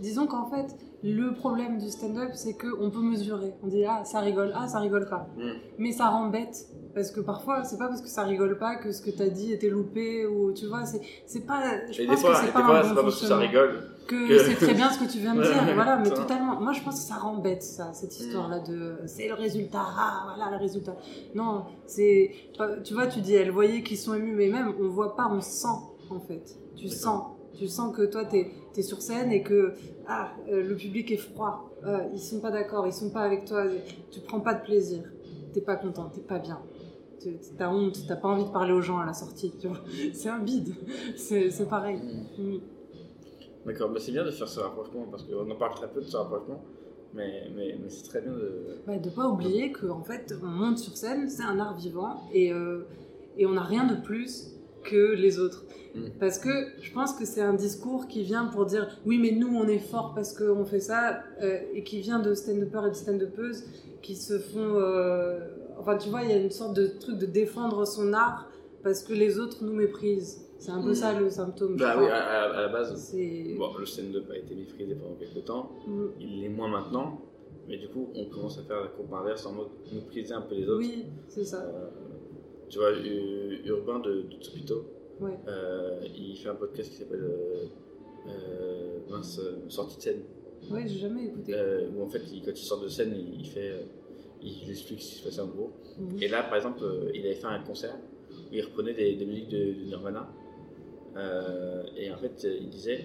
Disons 0.01 0.27
qu'en 0.27 0.47
fait, 0.51 0.75
le 1.03 1.33
problème 1.35 1.79
du 1.79 1.89
stand-up, 1.91 2.31
c'est 2.35 2.55
qu'on 2.55 2.91
peut 2.91 3.03
mesurer. 3.03 3.55
On 3.63 3.69
dit, 3.69 3.85
ah, 3.85 4.05
ça 4.05 4.21
rigole, 4.21 4.53
ah, 4.55 4.67
ça 4.69 4.79
rigole 4.81 5.09
pas. 5.09 5.29
Mm. 5.37 5.51
Mais 5.79 5.93
ça 5.93 6.09
rend 6.09 6.29
bête. 6.29 6.67
Parce 6.95 7.13
que 7.13 7.21
parfois, 7.21 7.63
c'est 7.63 7.79
pas 7.79 7.87
parce 7.87 8.01
que 8.03 8.09
ça 8.09 8.25
rigole 8.25 8.59
pas 8.59 8.75
que 8.75 8.91
ce 8.91 9.01
que 9.01 9.11
t'as 9.11 9.29
dit 9.29 9.53
était 9.53 9.69
loupé 9.69 10.27
ou 10.27 10.53
tu 10.53 10.67
vois, 10.67 10.83
c'est 10.85 11.47
pas. 11.47 11.63
Je 11.93 12.03
Et 12.03 12.07
des 12.07 12.07
pense 12.09 12.21
fois, 12.21 12.31
que 12.33 12.37
c'est 12.39 12.47
des 12.47 12.53
pas 12.53 12.65
fois, 12.65 12.83
c'est 12.83 12.89
bon 12.89 12.95
pas 12.97 13.03
parce 13.05 13.21
que 13.21 13.27
ça 13.27 13.37
rigole 13.37 13.83
Que, 14.09 14.27
que- 14.29 14.39
c'est 14.39 14.55
très 14.57 14.75
bien 14.75 14.91
ce 14.91 14.99
que 14.99 15.09
tu 15.09 15.19
viens 15.19 15.37
de 15.37 15.43
dire, 15.43 15.53
ouais, 15.53 15.75
voilà, 15.75 15.99
mais 15.99 16.11
totalement. 16.11 16.61
Moi, 16.61 16.73
je 16.73 16.83
pense 16.83 16.97
que 16.97 17.07
ça 17.07 17.15
rend 17.15 17.37
bête, 17.37 17.63
ça, 17.63 17.93
cette 17.93 18.11
Mm. 18.19 18.23
histoire-là 18.25 18.59
de 18.59 18.97
c'est 19.07 19.29
le 19.29 19.35
résultat, 19.35 19.79
ah, 19.87 20.33
voilà 20.35 20.51
le 20.51 20.61
résultat. 20.61 20.97
Non, 21.37 21.63
c'est. 21.87 22.33
Tu 22.83 22.93
vois, 22.95 23.07
tu 23.07 23.21
dis, 23.21 23.35
elle 23.37 23.53
voyait 23.53 23.85
qu'ils 23.85 23.97
sont 23.99 24.15
émus, 24.15 24.35
mais 24.35 24.49
même, 24.49 24.75
on 24.81 24.89
voit 24.89 25.15
pas, 25.15 25.29
on 25.31 25.41
sent, 25.41 25.69
en 26.11 26.21
fait. 26.21 26.57
Tu 26.77 26.89
sens. 26.89 27.25
Tu 27.55 27.67
sens 27.67 27.95
que 27.95 28.03
toi, 28.03 28.25
t'es 28.25 28.51
es 28.77 28.83
sur 28.83 29.03
scène 29.03 29.33
et 29.33 29.43
que 29.43 29.75
ah, 30.07 30.31
euh, 30.49 30.63
le 30.63 30.77
public 30.77 31.11
est 31.11 31.17
froid. 31.17 31.71
Euh, 31.85 31.99
ils 32.13 32.21
sont 32.21 32.41
pas 32.41 32.51
d'accord, 32.51 32.87
ils 32.87 32.93
sont 32.93 33.11
pas 33.11 33.23
avec 33.23 33.45
toi. 33.45 33.65
Tu 34.11 34.21
prends 34.21 34.41
pas 34.41 34.55
de 34.55 34.63
plaisir. 34.65 35.03
T'es 35.53 35.61
pas 35.61 35.77
content, 35.77 36.09
t'es 36.15 36.21
pas 36.21 36.39
bien. 36.39 36.61
Tu- 37.21 37.37
T'as 37.59 37.69
honte, 37.71 37.99
t'as 38.07 38.17
pas 38.17 38.29
envie 38.29 38.45
de 38.45 38.51
parler 38.51 38.73
aux 38.73 38.81
gens 38.81 38.99
à 38.99 39.05
la 39.07 39.13
sortie. 39.13 39.53
tu. 39.61 39.69
C'est 40.15 40.29
un 40.29 40.39
bide. 40.39 40.75
C'est 41.17 41.69
pareil. 41.69 41.99
Mm. 42.39 42.59
D'accord, 43.67 43.91
mais 43.91 44.01
c'est 44.01 44.13
bien 44.13 44.25
de 44.25 44.31
faire 44.31 44.49
ce 44.49 44.59
rapprochement 44.61 45.07
parce 45.11 45.23
qu'on 45.25 45.49
en 45.51 45.57
parle 45.57 45.75
très 45.75 45.89
peu 45.91 46.01
de 46.01 46.07
ce 46.07 46.17
rapprochement, 46.17 46.63
mais, 47.13 47.43
mais, 47.55 47.77
mais 47.83 47.91
c'est 47.91 48.09
très 48.09 48.23
bien 48.23 48.33
de. 48.33 48.79
Ouais, 48.89 48.99
de 48.99 49.11
pas 49.11 49.27
oublier 49.29 49.71
qu'en 49.71 49.99
en 49.99 50.03
fait, 50.03 50.33
on 50.43 50.47
monte 50.47 50.79
sur 50.79 50.97
scène, 50.97 51.29
c'est 51.29 51.43
un 51.43 51.59
art 51.59 51.77
vivant 51.77 52.23
et, 52.33 52.53
euh, 52.55 52.87
et 53.37 53.45
on 53.45 53.53
n'a 53.53 53.63
rien 53.65 53.87
de 53.87 53.97
plus 53.97 54.55
que 54.85 55.15
les 55.15 55.39
autres. 55.39 55.65
Mm. 55.95 56.01
Parce 56.21 56.39
que 56.39 56.51
je 56.81 56.93
pense 56.93 57.15
que 57.15 57.25
c'est 57.25 57.41
un 57.43 57.55
discours 57.55 58.07
qui 58.07 58.23
vient 58.23 58.47
pour 58.47 58.65
dire 58.67 58.89
oui, 59.07 59.19
mais 59.19 59.33
nous 59.33 59.49
on 59.55 59.67
est 59.67 59.79
fort 59.79 60.13
parce 60.15 60.33
qu'on 60.37 60.65
fait 60.65 60.81
ça, 60.81 61.21
euh, 61.43 61.59
et 61.75 61.83
qui 61.83 62.01
vient 62.01 62.21
de 62.21 62.33
stand-uppers 62.35 62.87
et 62.87 62.91
de 62.91 62.95
stand-uppeuses 62.95 63.65
qui 64.03 64.15
se 64.17 64.39
font. 64.39 64.75
euh, 64.77 65.39
Enfin, 65.79 65.97
tu 65.97 66.11
vois, 66.11 66.23
il 66.23 66.29
y 66.31 66.33
a 66.35 66.37
une 66.37 66.51
sorte 66.51 66.77
de 66.77 66.87
truc 66.89 67.17
de 67.17 67.25
défendre 67.25 67.87
son 67.87 68.13
art 68.13 68.51
parce 68.83 69.03
que 69.03 69.15
les 69.15 69.39
autres 69.39 69.65
nous 69.65 69.73
méprisent. 69.73 70.47
C'est 70.59 70.73
un 70.73 70.83
peu 70.83 70.91
Mm. 70.91 70.95
ça 70.95 71.19
le 71.19 71.31
symptôme. 71.31 71.77
Bah 71.77 71.95
oui, 71.99 72.05
à, 72.07 72.17
à- 72.17 72.51
à 72.59 72.61
la 72.63 72.69
base, 72.69 72.95
C'est- 72.97 73.55
bon, 73.57 73.71
le 73.79 73.87
stand-up 73.87 74.25
a 74.31 74.37
été 74.37 74.55
méprisé 74.55 74.95
pendant 74.95 75.15
quelques 75.15 75.45
temps, 75.47 75.71
Mm. 75.87 76.05
il 76.21 76.41
l'est 76.43 76.49
moins 76.51 76.69
maintenant, 76.69 77.19
mais 77.67 77.79
du 77.79 77.89
coup, 77.89 78.11
on 78.15 78.27
commence 78.27 78.59
à 78.59 78.63
faire 78.63 78.81
la 78.83 78.89
courbe 78.89 79.13
inverse 79.15 79.47
en 79.47 79.53
mode 79.53 79.69
mépriser 79.91 80.35
un 80.35 80.43
peu 80.43 80.55
les 80.55 80.69
autres. 80.69 80.81
Oui, 80.81 81.07
c'est 81.29 81.45
ça. 81.45 81.63
Euh, 81.65 81.89
tu 82.71 82.79
vois, 82.79 82.93
Urbain 83.67 83.99
de, 84.01 84.23
de 84.23 84.85
Ouais. 85.21 85.37
euh, 85.49 86.01
il 86.17 86.35
fait 86.37 86.49
un 86.49 86.55
podcast 86.55 86.89
qui 86.91 86.97
s'appelle 86.97 87.23
euh, 87.25 87.65
euh, 88.29 88.99
mince, 89.11 89.39
Sortie 89.69 89.99
de 89.99 90.03
scène. 90.03 90.23
Ouais, 90.71 90.85
j'ai 90.87 90.99
jamais 90.99 91.25
écouté. 91.27 91.55
Où 91.95 92.03
en 92.03 92.09
fait, 92.09 92.23
il- 92.33 92.43
quand 92.43 92.53
il 92.53 92.57
sort 92.57 92.81
de 92.81 92.89
scène, 92.89 93.13
il, 93.15 93.41
il 93.41 93.47
fait, 93.47 93.73
il 94.43 94.71
explique 94.71 95.03
ce 95.03 95.11
qui 95.11 95.19
se 95.19 95.25
passait 95.25 95.41
en 95.41 95.49
gros. 95.49 95.73
Mhm. 95.99 96.23
Et 96.23 96.29
là, 96.29 96.43
par 96.45 96.57
exemple, 96.57 96.83
il 97.15 97.21
avait 97.27 97.35
fait 97.35 97.47
un 97.47 97.63
concert 97.63 97.97
où 98.33 98.55
il 98.55 98.63
reprenait 98.65 98.95
des, 98.95 99.15
des 99.17 99.27
musiques 99.27 99.49
de, 99.51 99.59
de 99.59 99.85
Nirvana. 99.85 100.33
Et 101.97 102.11
en 102.11 102.17
fait, 102.17 102.47
il 102.61 102.69
disait 102.71 103.05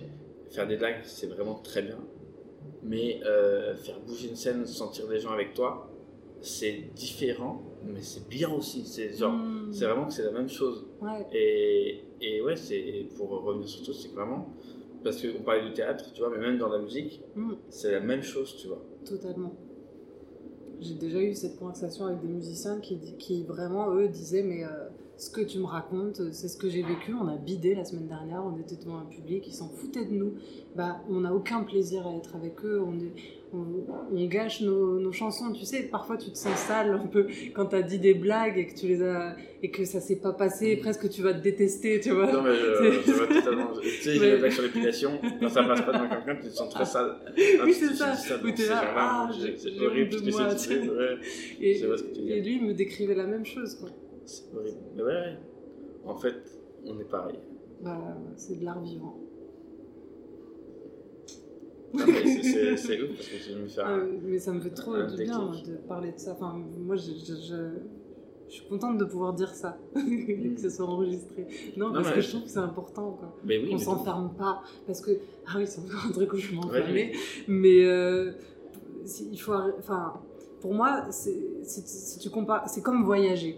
faire 0.51 0.67
des 0.67 0.77
blagues, 0.77 1.01
c'est 1.03 1.27
vraiment 1.27 1.55
très 1.55 1.81
bien, 1.81 1.97
mais 2.83 3.19
faire 3.83 3.99
bouger 4.05 4.29
une 4.29 4.35
scène, 4.35 4.65
sentir 4.65 5.09
les 5.09 5.19
gens 5.19 5.31
avec 5.31 5.53
toi, 5.53 5.89
c'est 6.45 6.93
différent 6.95 7.61
mais 7.87 8.01
c'est 8.01 8.27
bien 8.27 8.51
aussi. 8.51 8.83
C'est 8.85 9.13
genre, 9.15 9.33
Mm. 9.33 9.71
c'est 9.71 9.85
vraiment 9.85 10.07
que 10.07 10.13
c'est 10.13 10.23
la 10.23 10.31
même 10.31 10.49
chose. 10.49 10.87
Ouais. 11.01 11.25
Et, 11.33 12.01
et 12.19 12.41
ouais, 12.41 12.55
c'est 12.55 13.07
pour 13.15 13.29
revenir 13.29 13.67
sur 13.69 13.83
tout, 13.85 13.93
c'est 13.93 14.09
que 14.09 14.15
vraiment, 14.15 14.49
parce 15.03 15.21
qu'on 15.21 15.43
parlait 15.43 15.63
du 15.67 15.73
théâtre, 15.73 16.11
tu 16.13 16.21
vois, 16.21 16.31
mais 16.31 16.39
même 16.39 16.57
dans 16.57 16.69
la 16.69 16.79
musique, 16.79 17.21
Mm. 17.35 17.53
c'est 17.69 17.91
la 17.91 17.99
même 17.99 18.23
chose, 18.23 18.55
tu 18.59 18.67
vois. 18.67 18.81
Totalement. 19.05 19.53
J'ai 20.81 20.95
déjà 20.95 21.19
eu 21.21 21.33
cette 21.35 21.57
conversation 21.57 22.05
avec 22.05 22.21
des 22.21 22.27
musiciens 22.27 22.79
qui, 22.79 22.99
qui 23.17 23.43
vraiment, 23.43 23.93
eux, 23.93 24.07
disaient 24.09 24.43
Mais 24.43 24.63
euh, 24.63 24.84
ce 25.17 25.29
que 25.29 25.41
tu 25.41 25.59
me 25.59 25.65
racontes, 25.65 26.21
c'est 26.33 26.47
ce 26.47 26.57
que 26.57 26.69
j'ai 26.69 26.81
vécu. 26.81 27.13
On 27.13 27.27
a 27.27 27.37
bidé 27.37 27.73
la 27.75 27.85
semaine 27.85 28.07
dernière, 28.07 28.43
on 28.45 28.59
était 28.59 28.75
devant 28.75 28.97
un 28.97 29.05
public, 29.05 29.45
ils 29.47 29.53
s'en 29.53 29.69
foutaient 29.69 30.05
de 30.05 30.13
nous. 30.13 30.33
Bah, 30.75 31.01
on 31.09 31.21
n'a 31.21 31.33
aucun 31.33 31.63
plaisir 31.63 32.05
à 32.05 32.15
être 32.17 32.35
avec 32.35 32.53
eux, 32.65 32.81
on, 32.85 32.93
est- 32.99 33.13
on, 33.53 33.85
on 34.13 34.25
gâche 34.27 34.59
nos, 34.61 34.99
nos 34.99 35.13
chansons. 35.13 35.53
Tu 35.53 35.63
sais, 35.63 35.83
parfois 35.83 36.17
tu 36.17 36.29
te 36.31 36.37
sens 36.37 36.57
sale 36.57 36.91
un 36.91 37.07
peu 37.07 37.27
quand 37.53 37.67
t'as 37.67 37.81
dit 37.81 37.99
des 37.99 38.13
blagues 38.13 38.57
et 38.57 38.67
que, 38.67 38.77
tu 38.77 38.87
les 38.87 39.01
as, 39.03 39.37
et 39.63 39.71
que 39.71 39.85
ça 39.85 40.01
s'est 40.01 40.17
pas 40.17 40.33
passé, 40.33 40.75
presque 40.75 41.09
tu 41.09 41.21
vas 41.21 41.33
te 41.33 41.41
détester, 41.41 42.01
tu 42.01 42.11
vois. 42.11 42.31
Non, 42.31 42.41
mais 42.43 42.53
je, 42.53 43.01
je 43.07 43.11
vois 43.13 43.27
totalement. 43.27 43.71
Tu 43.81 43.89
sais, 43.89 44.15
j'ai 44.15 44.31
des 44.31 44.37
blagues 44.37 44.51
sur 44.51 44.63
l'épilation, 44.63 45.11
quand 45.39 45.49
ça 45.49 45.63
passe 45.63 45.81
pas 45.81 45.93
dans 45.93 46.09
quelqu'un, 46.09 46.35
tu 46.41 46.49
te 46.49 46.53
sens 46.53 46.69
très 46.69 46.85
sale. 46.85 47.15
Oui, 47.65 47.73
c'est 47.73 47.93
ça. 47.95 48.13
T'es 48.55 48.67
là, 48.67 48.81
ah, 48.97 49.29
c'est 49.31 49.69
j'ai 49.69 49.85
horrible, 49.85 50.11
sais. 50.13 50.25
Je 51.79 51.85
vois 51.85 51.97
ce 51.97 52.03
que 52.03 52.13
tu 52.13 52.21
veux 52.21 52.31
et 52.31 52.41
lui, 52.41 52.55
il 52.57 52.65
me 52.65 52.73
décrivait 52.73 53.15
la 53.15 53.25
même 53.25 53.45
chose, 53.45 53.75
quoi. 53.75 53.89
C'est 54.25 54.43
horrible. 54.55 54.77
Mais 54.95 55.03
ouais, 55.03 55.09
ouais. 55.13 55.37
En 56.05 56.15
fait, 56.15 56.35
on 56.85 56.99
est 56.99 57.03
pareil. 57.09 57.39
Bah, 57.81 58.17
c'est 58.35 58.59
de 58.59 58.65
l'art 58.65 58.81
vivant. 58.81 59.17
C'est- 61.95 63.01
ouf 63.01 63.15
parce 63.15 63.27
que 63.29 63.37
je 63.37 63.57
me 63.57 63.67
fais 63.67 63.81
Ah, 63.83 63.93
un. 63.93 64.07
mais 64.23 64.37
ça 64.39 64.51
me 64.51 64.59
fait 64.59 64.71
trop 64.71 65.01
du 65.01 65.15
bien 65.23 65.39
moi, 65.41 65.55
de 65.65 65.75
parler 65.87 66.11
de 66.11 66.19
ça. 66.19 66.33
Enfin, 66.33 66.59
moi, 66.79 66.95
je, 66.97 67.11
je, 67.13 67.35
je- 67.35 67.79
je 68.47 68.53
suis 68.53 68.67
contente 68.67 68.97
de 68.97 69.05
pouvoir 69.05 69.33
dire 69.33 69.53
ça, 69.55 69.77
que 69.95 70.59
ce 70.61 70.69
soit 70.69 70.85
enregistré. 70.85 71.47
Non, 71.77 71.87
Non, 71.87 71.93
parce 71.93 72.11
que 72.11 72.21
je- 72.21 72.29
trouve 72.29 72.43
que 72.43 72.49
c'est 72.49 72.59
important, 72.59 73.11
quoi. 73.13 73.33
Mais 73.45 73.57
oui, 73.59 73.69
mais 73.73 73.77
s'enferme 73.79 74.33
pas. 74.37 74.61
Parce 74.85 74.99
que, 75.01 75.11
ah 75.47 75.53
oui, 75.57 75.65
c'est 75.67 75.79
encore 75.79 76.05
un 76.07 76.11
truc 76.11 76.33
où 76.33 76.37
je. 76.37 76.53
Ouais, 76.55 77.13
Mais 77.47 77.85
euh, 77.85 78.33
il 79.31 79.39
faut. 79.39 79.53
Enfin, 79.79 80.13
pour 80.59 80.73
moi, 80.73 81.05
c'est 81.11 81.37
si, 81.63 81.81
si 81.85 82.19
tu 82.19 82.29
compares, 82.29 82.67
c'est 82.69 82.81
comme 82.81 83.03
voyager. 83.05 83.57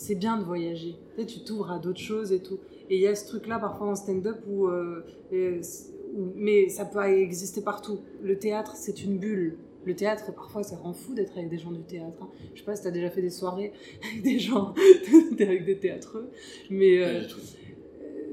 C'est 0.00 0.14
bien 0.14 0.38
de 0.38 0.44
voyager. 0.44 0.94
Tu 1.18 1.26
tu 1.26 1.40
t'ouvres 1.44 1.70
à 1.70 1.78
d'autres 1.78 2.00
choses 2.00 2.32
et 2.32 2.40
tout. 2.40 2.58
Et 2.88 2.96
il 2.96 3.02
y 3.02 3.06
a 3.06 3.14
ce 3.14 3.26
truc-là 3.28 3.58
parfois 3.58 3.88
en 3.88 3.94
stand-up 3.94 4.38
où, 4.48 4.66
euh, 4.68 5.04
où- 5.30 6.32
mais 6.36 6.70
ça 6.70 6.86
peut 6.86 7.02
exister 7.04 7.60
partout. 7.60 8.00
Le 8.22 8.38
théâtre, 8.38 8.72
c'est 8.76 9.04
une 9.04 9.18
bulle. 9.18 9.58
Le 9.84 9.94
théâtre, 9.94 10.32
parfois, 10.34 10.62
ça 10.62 10.76
rend 10.76 10.94
fou 10.94 11.12
d'être 11.14 11.36
avec 11.36 11.50
des 11.50 11.58
gens 11.58 11.70
du 11.70 11.82
théâtre. 11.82 12.16
hein. 12.22 12.28
Je 12.54 12.60
sais 12.60 12.64
pas 12.64 12.76
si 12.76 12.82
t'as 12.82 12.90
déjà 12.90 13.10
fait 13.10 13.20
des 13.22 13.30
soirées 13.30 13.72
avec 14.10 14.22
des 14.22 14.38
gens, 14.38 14.74
avec 15.38 15.64
des 15.66 15.78
théâtreux, 15.78 16.30
mais 16.70 16.98
euh. 17.02 17.20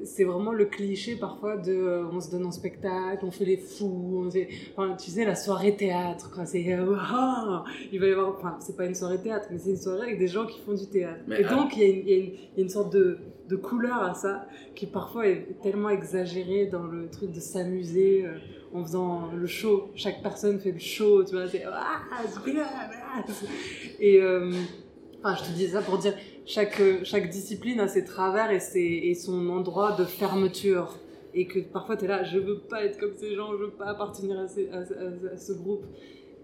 C'est 0.08 0.24
vraiment 0.24 0.52
le 0.54 0.66
cliché 0.66 1.16
parfois 1.16 1.58
de 1.58 1.72
euh, 1.74 2.06
on 2.12 2.20
se 2.22 2.32
donne 2.32 2.46
en 2.46 2.52
spectacle, 2.52 3.24
on 3.24 3.32
fait 3.32 3.46
les 3.46 3.58
fous, 3.58 4.24
on 4.26 4.32
fait- 4.32 4.48
enfin, 4.76 4.96
tu 4.96 5.12
sais, 5.12 5.26
la 5.26 5.36
soirée 5.36 5.76
théâtre, 5.76 6.32
quoi. 6.34 6.46
C'est, 6.46 6.74
euh, 6.74 6.96
ah 7.00 7.64
il 7.92 8.00
va 8.00 8.08
y 8.08 8.12
avoir, 8.12 8.30
enfin, 8.38 8.56
c'est 8.60 8.76
pas 8.78 8.86
une 8.86 8.96
soirée 8.96 9.20
théâtre, 9.22 9.48
mais 9.52 9.58
c'est 9.60 9.72
une 9.72 9.78
soirée 9.78 10.02
avec 10.04 10.20
des 10.20 10.28
gens 10.28 10.46
qui 10.46 10.60
font 10.62 10.74
du 10.74 10.88
théâtre. 10.88 11.20
Mais, 11.28 11.42
Et 11.42 11.44
donc, 11.44 11.76
il 11.78 11.82
y, 11.82 11.86
a 11.86 11.88
une- 11.88 12.08
il 12.08 12.14
y 12.14 12.58
y 12.58 12.60
a 12.60 12.64
une 12.64 12.70
sorte 12.70 12.92
de, 12.94 13.18
de 13.50 13.56
couleur 13.56 14.02
à 14.04 14.14
ça 14.14 14.48
qui 14.76 14.86
parfois 14.88 15.28
est 15.28 15.46
tellement 15.62 15.90
exagérée 15.90 16.66
dans 16.68 16.84
le 16.84 17.08
truc 17.10 17.32
de 17.32 17.40
s'amuser 17.40 18.26
euh, 18.26 18.38
en 18.74 18.84
faisant 18.84 19.32
le 19.36 19.48
show. 19.48 19.90
Chaque 19.96 20.22
personne 20.22 20.60
fait 20.60 20.72
le 20.72 20.80
show, 20.80 21.24
tu 21.24 21.32
vois, 21.36 21.48
c'est 21.48 21.64
ah, 21.66 22.02
c'est 22.28 22.52
bien, 22.52 22.66
ah. 22.66 23.24
Et 24.00 24.22
enfin, 25.24 25.36
je 25.36 25.50
te 25.50 25.56
dis 25.56 25.68
ça 25.68 25.82
pour 25.82 25.98
dire 25.98 26.14
chaque, 26.48 26.82
chaque 27.04 27.30
discipline 27.30 27.80
a 27.80 27.88
ses 27.88 28.04
travers 28.04 28.50
et, 28.52 28.60
ses, 28.60 28.80
et 28.82 29.14
son 29.14 29.50
endroit 29.50 29.92
de 29.92 30.06
fermeture. 30.06 30.98
Et 31.36 31.46
que 31.46 31.60
parfois 31.60 31.98
tu 31.98 32.06
es 32.06 32.08
là, 32.08 32.24
je 32.24 32.40
veux 32.40 32.60
pas 32.62 32.84
être 32.84 32.98
comme 33.00 33.14
ces 33.16 33.36
gens, 33.36 33.52
je 33.52 33.58
veux 33.66 33.70
pas 33.70 33.86
appartenir 33.86 34.40
à, 34.40 34.48
ces- 34.48 34.70
à 34.70 35.38
ce 35.38 35.54
groupe. 35.54 35.86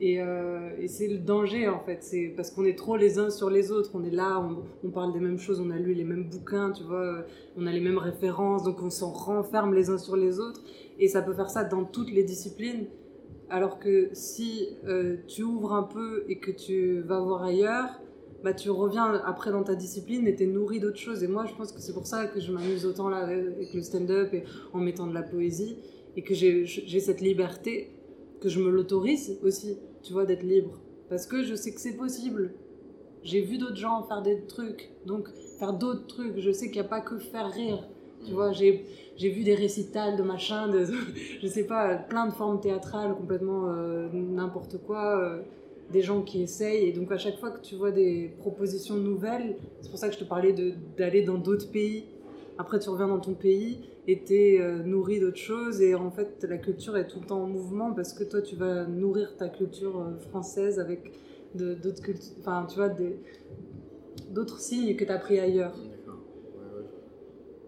Et, 0.01 0.21
euh, 0.21 0.71
et 0.79 0.87
c'est 0.87 1.07
le 1.07 1.19
danger 1.19 1.67
en 1.69 1.79
fait, 1.79 1.99
c'est 2.01 2.33
parce 2.35 2.51
qu'on 2.51 2.65
est 2.65 2.77
trop 2.77 2.97
les 2.97 3.19
uns 3.19 3.29
sur 3.29 3.49
les 3.49 3.71
autres, 3.71 3.91
on 3.93 4.03
est 4.03 4.11
là, 4.11 4.39
on, 4.39 4.63
on 4.87 4.91
parle 4.91 5.13
des 5.13 5.19
mêmes 5.19 5.39
choses, 5.39 5.61
on 5.61 5.69
a 5.69 5.77
lu 5.77 5.93
les 5.93 6.03
mêmes 6.03 6.25
bouquins, 6.25 6.71
tu 6.71 6.83
vois, 6.83 6.99
euh, 6.99 7.21
on 7.55 7.65
a 7.67 7.71
les 7.71 7.79
mêmes 7.79 7.99
références, 7.99 8.63
donc 8.63 8.81
on 8.83 8.89
s'en 8.89 9.11
renferme 9.11 9.73
les 9.73 9.89
uns 9.89 9.97
sur 9.97 10.17
les 10.17 10.39
autres. 10.39 10.61
Et 10.99 11.07
ça 11.07 11.21
peut 11.21 11.33
faire 11.33 11.49
ça 11.49 11.63
dans 11.63 11.85
toutes 11.85 12.11
les 12.11 12.23
disciplines. 12.23 12.87
Alors 13.49 13.79
que 13.79 14.09
si 14.13 14.67
euh, 14.85 15.17
tu 15.27 15.43
ouvres 15.43 15.73
un 15.73 15.83
peu 15.83 16.25
et 16.27 16.37
que 16.39 16.51
tu 16.51 16.99
vas 17.01 17.19
voir 17.21 17.43
ailleurs, 17.43 18.01
bah, 18.43 18.53
tu 18.53 18.69
reviens 18.69 19.13
après 19.25 19.51
dans 19.51 19.63
ta 19.63 19.75
discipline 19.75 20.27
et 20.27 20.35
t'es 20.35 20.45
nourri 20.45 20.79
d'autres 20.79 20.97
choses. 20.97 21.23
Et 21.23 21.27
moi, 21.27 21.45
je 21.45 21.53
pense 21.55 21.71
que 21.71 21.79
c'est 21.79 21.93
pour 21.93 22.05
ça 22.05 22.25
que 22.25 22.39
je 22.39 22.51
m'amuse 22.51 22.85
autant 22.85 23.09
là 23.09 23.17
avec 23.17 23.73
le 23.73 23.81
stand-up 23.81 24.33
et 24.33 24.43
en 24.73 24.79
mettant 24.79 25.07
de 25.07 25.13
la 25.13 25.23
poésie 25.23 25.77
et 26.15 26.23
que 26.23 26.33
j'ai 26.33 26.99
cette 26.99 27.21
liberté, 27.21 27.95
que 28.41 28.49
je 28.49 28.59
me 28.59 28.69
l'autorise 28.69 29.39
aussi, 29.43 29.77
tu 30.03 30.13
vois, 30.13 30.25
d'être 30.25 30.43
libre. 30.43 30.79
Parce 31.09 31.25
que 31.25 31.43
je 31.43 31.55
sais 31.55 31.73
que 31.73 31.79
c'est 31.79 31.95
possible. 31.95 32.53
J'ai 33.23 33.41
vu 33.41 33.57
d'autres 33.57 33.77
gens 33.77 34.03
faire 34.03 34.21
des 34.21 34.41
trucs, 34.45 34.91
donc 35.05 35.29
faire 35.57 35.73
d'autres 35.73 36.07
trucs. 36.07 36.37
Je 36.37 36.51
sais 36.51 36.67
qu'il 36.67 36.81
n'y 36.81 36.85
a 36.85 36.89
pas 36.89 37.01
que 37.01 37.17
faire 37.17 37.49
rire. 37.49 37.87
Tu 38.25 38.31
vois, 38.31 38.51
j'ai 38.51 38.85
vu 39.17 39.43
des 39.43 39.55
récitals 39.55 40.17
de 40.17 40.23
machin, 40.23 40.67
de, 40.67 40.85
je 41.41 41.47
sais 41.47 41.65
pas, 41.65 41.95
plein 41.95 42.27
de 42.27 42.33
formes 42.33 42.59
théâtrales, 42.59 43.15
complètement 43.15 43.69
euh, 43.69 44.09
n'importe 44.13 44.77
quoi, 44.77 45.19
euh, 45.19 45.41
des 45.93 46.01
gens 46.01 46.21
qui 46.23 46.41
essayent. 46.41 46.89
Et 46.89 46.91
donc 46.91 47.11
à 47.11 47.17
chaque 47.17 47.37
fois 47.39 47.51
que 47.51 47.61
tu 47.61 47.75
vois 47.75 47.91
des 47.91 48.33
propositions 48.39 48.95
nouvelles, 48.95 49.55
c'est 49.81 49.89
pour 49.89 49.99
ça 49.99 50.09
que 50.09 50.15
je 50.15 50.19
te 50.19 50.25
parlais 50.25 50.53
d'aller 50.97 51.21
dans 51.21 51.37
d'autres 51.37 51.71
pays. 51.71 52.05
Après 52.57 52.79
tu 52.79 52.89
reviens 52.89 53.07
dans 53.07 53.19
ton 53.19 53.33
pays 53.33 53.79
et 54.07 54.19
t'es 54.19 54.57
euh, 54.59 54.83
nourri 54.83 55.19
d'autres 55.21 55.37
choses. 55.37 55.81
Et 55.81 55.95
en 55.95 56.11
fait 56.11 56.45
la 56.49 56.57
culture 56.57 56.97
est 56.97 57.07
tout 57.07 57.19
le 57.21 57.27
temps 57.27 57.43
en 57.43 57.47
mouvement 57.47 57.93
parce 57.93 58.11
que 58.11 58.23
toi 58.25 58.41
tu 58.41 58.55
vas 58.55 58.85
nourrir 58.85 59.37
ta 59.37 59.47
culture 59.47 59.99
euh, 59.99 60.19
française 60.29 60.79
avec 60.79 61.13
d'autres 61.55 62.01
cultures, 62.01 62.33
enfin 62.39 62.65
tu 62.67 62.77
vois, 62.77 62.89
d'autres 64.31 64.59
signes 64.59 64.95
que 64.95 65.05
tu 65.05 65.11
as 65.11 65.19
pris 65.19 65.39
ailleurs. 65.39 65.75
D'accord. 65.77 66.19
Ouais, 66.55 66.79
ouais. 66.79 66.87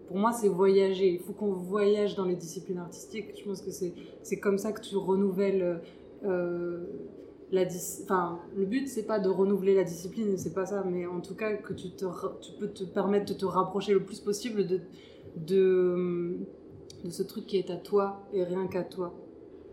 Pour 0.08 0.16
moi, 0.16 0.32
c'est 0.32 0.48
voyager. 0.48 1.08
Il 1.08 1.20
faut 1.20 1.32
qu'on 1.32 1.52
voyage 1.52 2.16
dans 2.16 2.24
les 2.24 2.34
disciplines 2.34 2.78
artistiques. 2.78 3.28
Je 3.38 3.44
pense 3.44 3.62
que 3.62 3.70
c'est 3.70 3.92
c'est 4.22 4.40
comme 4.40 4.58
ça 4.58 4.72
que 4.72 4.80
tu 4.80 4.96
renouvelles 4.96 5.80
euh, 6.24 6.80
la 7.52 7.64
dis- 7.64 8.00
Enfin, 8.02 8.40
le 8.56 8.64
but, 8.64 8.88
c'est 8.88 9.04
pas 9.06 9.18
de 9.20 9.28
renouveler 9.28 9.74
la 9.74 9.84
discipline, 9.84 10.36
c'est 10.36 10.52
pas 10.54 10.66
ça, 10.66 10.82
mais 10.84 11.06
en 11.06 11.20
tout 11.20 11.34
cas 11.34 11.54
que 11.54 11.72
tu, 11.72 11.90
te 11.90 12.04
ra- 12.04 12.36
tu 12.40 12.52
peux 12.58 12.68
te 12.68 12.84
permettre 12.84 13.26
de 13.32 13.38
te 13.38 13.44
rapprocher 13.46 13.92
le 13.92 14.04
plus 14.04 14.20
possible 14.20 14.66
de, 14.66 14.80
de, 15.36 16.38
de 17.04 17.10
ce 17.10 17.22
truc 17.22 17.46
qui 17.46 17.56
est 17.58 17.70
à 17.70 17.76
toi 17.76 18.22
et 18.32 18.42
rien 18.44 18.66
qu'à 18.66 18.82
toi. 18.82 19.14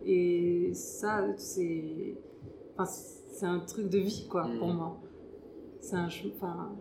Et 0.05 0.71
ça, 0.74 1.26
c'est 1.38 2.15
enfin, 2.78 2.91
un 3.47 3.59
truc 3.59 3.89
de 3.89 3.97
vie, 3.99 4.28
quoi, 4.30 4.43
pour 4.59 4.67
Mhm. 4.67 4.76
moi. 4.76 4.97
C'est 5.80 5.97
enfin, 5.97 6.71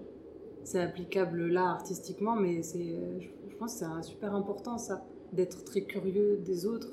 applicable 0.74 1.46
là 1.48 1.70
artistiquement, 1.70 2.36
mais 2.36 2.62
c'est, 2.62 2.96
je, 3.20 3.56
pense 3.56 3.80
que 3.80 3.86
c'est 3.86 4.08
super 4.08 4.34
important 4.34 4.78
ça, 4.78 5.04
d'être 5.32 5.64
très 5.64 5.82
curieux 5.82 6.38
des 6.44 6.66
autres. 6.66 6.92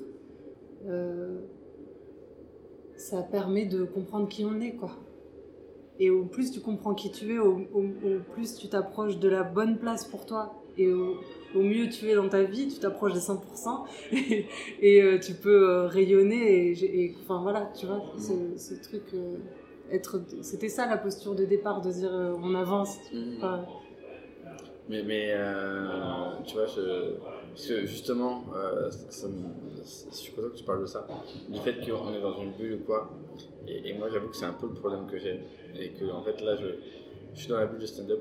Euh, 0.86 1.40
ça 3.00 3.22
permet 3.22 3.66
de 3.66 3.84
comprendre 3.84 4.28
qui 4.28 4.44
on 4.44 4.60
est, 4.60 4.74
quoi. 4.76 4.90
Et 5.98 6.10
au 6.10 6.24
plus 6.24 6.50
tu 6.50 6.60
comprends 6.60 6.94
qui 6.94 7.10
tu 7.10 7.34
es, 7.34 7.38
au, 7.38 7.58
au- 7.72 8.08
au 8.08 8.20
plus 8.32 8.56
tu 8.56 8.68
t'approches 8.68 9.18
de 9.18 9.28
la 9.28 9.42
bonne 9.42 9.78
place 9.78 10.04
pour 10.06 10.24
toi. 10.26 10.64
Et 10.76 10.92
au, 10.92 11.20
au 11.54 11.62
mieux 11.62 11.88
tu 11.88 12.08
es 12.10 12.14
dans 12.14 12.28
ta 12.28 12.42
vie, 12.44 12.68
tu 12.68 12.78
t'approches 12.78 13.12
des 13.12 13.20
100%, 13.20 13.84
et, 14.12 14.46
et, 14.80 15.02
euh, 15.02 15.18
tu 15.18 15.34
peux 15.34 15.68
euh, 15.70 15.86
rayonner. 15.86 16.70
Et, 16.72 17.16
enfin 17.22 17.40
voilà, 17.42 17.70
tu 17.78 17.86
vois, 17.86 18.02
ce, 18.18 18.56
ce 18.56 18.74
truc. 18.74 19.02
euh, 19.14 19.36
être, 19.92 20.22
c'était 20.42 20.68
ça 20.68 20.86
la 20.86 20.96
posture 20.96 21.34
de 21.34 21.44
départ, 21.44 21.80
de 21.82 21.90
dire 21.90 22.14
euh, 22.14 22.34
on 22.42 22.54
avance. 22.54 22.96
Enfin, 23.36 23.66
Mais, 24.88 25.02
mais 25.02 25.34
tu 26.46 26.54
vois, 26.54 26.66
je, 26.66 27.14
parce 27.50 27.66
que 27.66 27.86
justement, 27.86 28.44
euh, 28.54 28.90
ça 28.90 29.28
me- 29.28 29.34
je 30.10 30.14
suis 30.16 30.32
content 30.32 30.48
que 30.48 30.56
tu 30.56 30.64
parles 30.64 30.80
de 30.82 30.86
ça, 30.86 31.06
du 31.48 31.58
fait 31.60 31.74
qu'on 31.80 32.12
est 32.14 32.20
dans 32.20 32.40
une 32.40 32.52
bulle 32.52 32.74
ou 32.74 32.84
quoi. 32.84 33.10
Et, 33.66 33.90
et 33.90 33.94
moi, 33.98 34.08
j'avoue 34.10 34.28
que 34.28 34.36
c'est 34.36 34.44
un 34.46 34.52
peu 34.54 34.66
le 34.66 34.74
problème 34.74 35.06
que 35.06 35.18
j'ai. 35.18 35.40
Et 35.78 35.90
que, 35.90 36.04
en 36.10 36.22
fait, 36.22 36.40
là, 36.42 36.56
je, 36.56 36.66
je 37.34 37.38
suis 37.40 37.48
dans 37.48 37.58
la 37.58 37.66
bulle 37.66 37.80
de 37.80 37.86
stand-up, 37.86 38.20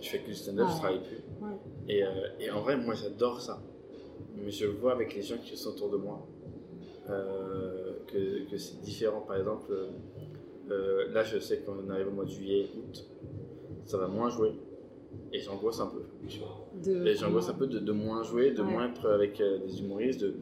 je 0.00 0.08
fais 0.08 0.18
que 0.20 0.26
du 0.26 0.34
stand-up, 0.34 0.66
Ah. 0.68 0.72
je 0.74 0.78
travaille 0.78 1.00
plus. 1.02 1.16
Ouais. 1.40 1.52
Et, 1.88 2.02
euh, 2.04 2.08
et 2.40 2.50
en 2.50 2.60
vrai, 2.62 2.76
moi, 2.76 2.94
j'adore 2.94 3.40
ça. 3.40 3.60
Mais 4.36 4.50
je 4.50 4.66
vois 4.66 4.92
avec 4.92 5.14
les 5.14 5.22
gens 5.22 5.36
qui 5.38 5.56
sont 5.56 5.70
autour 5.70 5.90
de 5.90 5.96
moi, 5.96 6.26
euh, 7.10 7.92
que, 8.06 8.50
que 8.50 8.56
c'est 8.58 8.80
différent. 8.82 9.20
Par 9.22 9.36
exemple, 9.36 9.72
là, 10.68 11.24
je 11.24 11.38
sais 11.38 11.58
qu'on 11.60 11.88
arrive 11.90 12.08
au 12.08 12.12
mois 12.12 12.24
de 12.24 12.30
juillet, 12.30 12.68
août, 12.76 13.04
ça 13.86 13.96
va 13.98 14.06
moins 14.06 14.28
jouer. 14.30 14.52
Et 15.32 15.40
j'angoisse 15.40 15.80
un 15.80 15.86
peu. 15.88 16.02
tu 16.28 16.38
vois. 16.38 16.66
de- 16.82 17.06
Et 17.06 17.14
j'angoisse 17.14 17.48
un 17.48 17.54
peu 17.54 17.66
de, 17.66 17.78
de 17.78 17.92
moins 17.92 18.22
jouer, 18.22 18.50
de 18.52 18.62
Ouais. 18.62 18.70
moins 18.70 18.88
être 18.88 19.06
avec 19.10 19.40
euh, 19.40 19.58
des 19.58 19.80
humoristes, 19.80 20.20
de, 20.22 20.34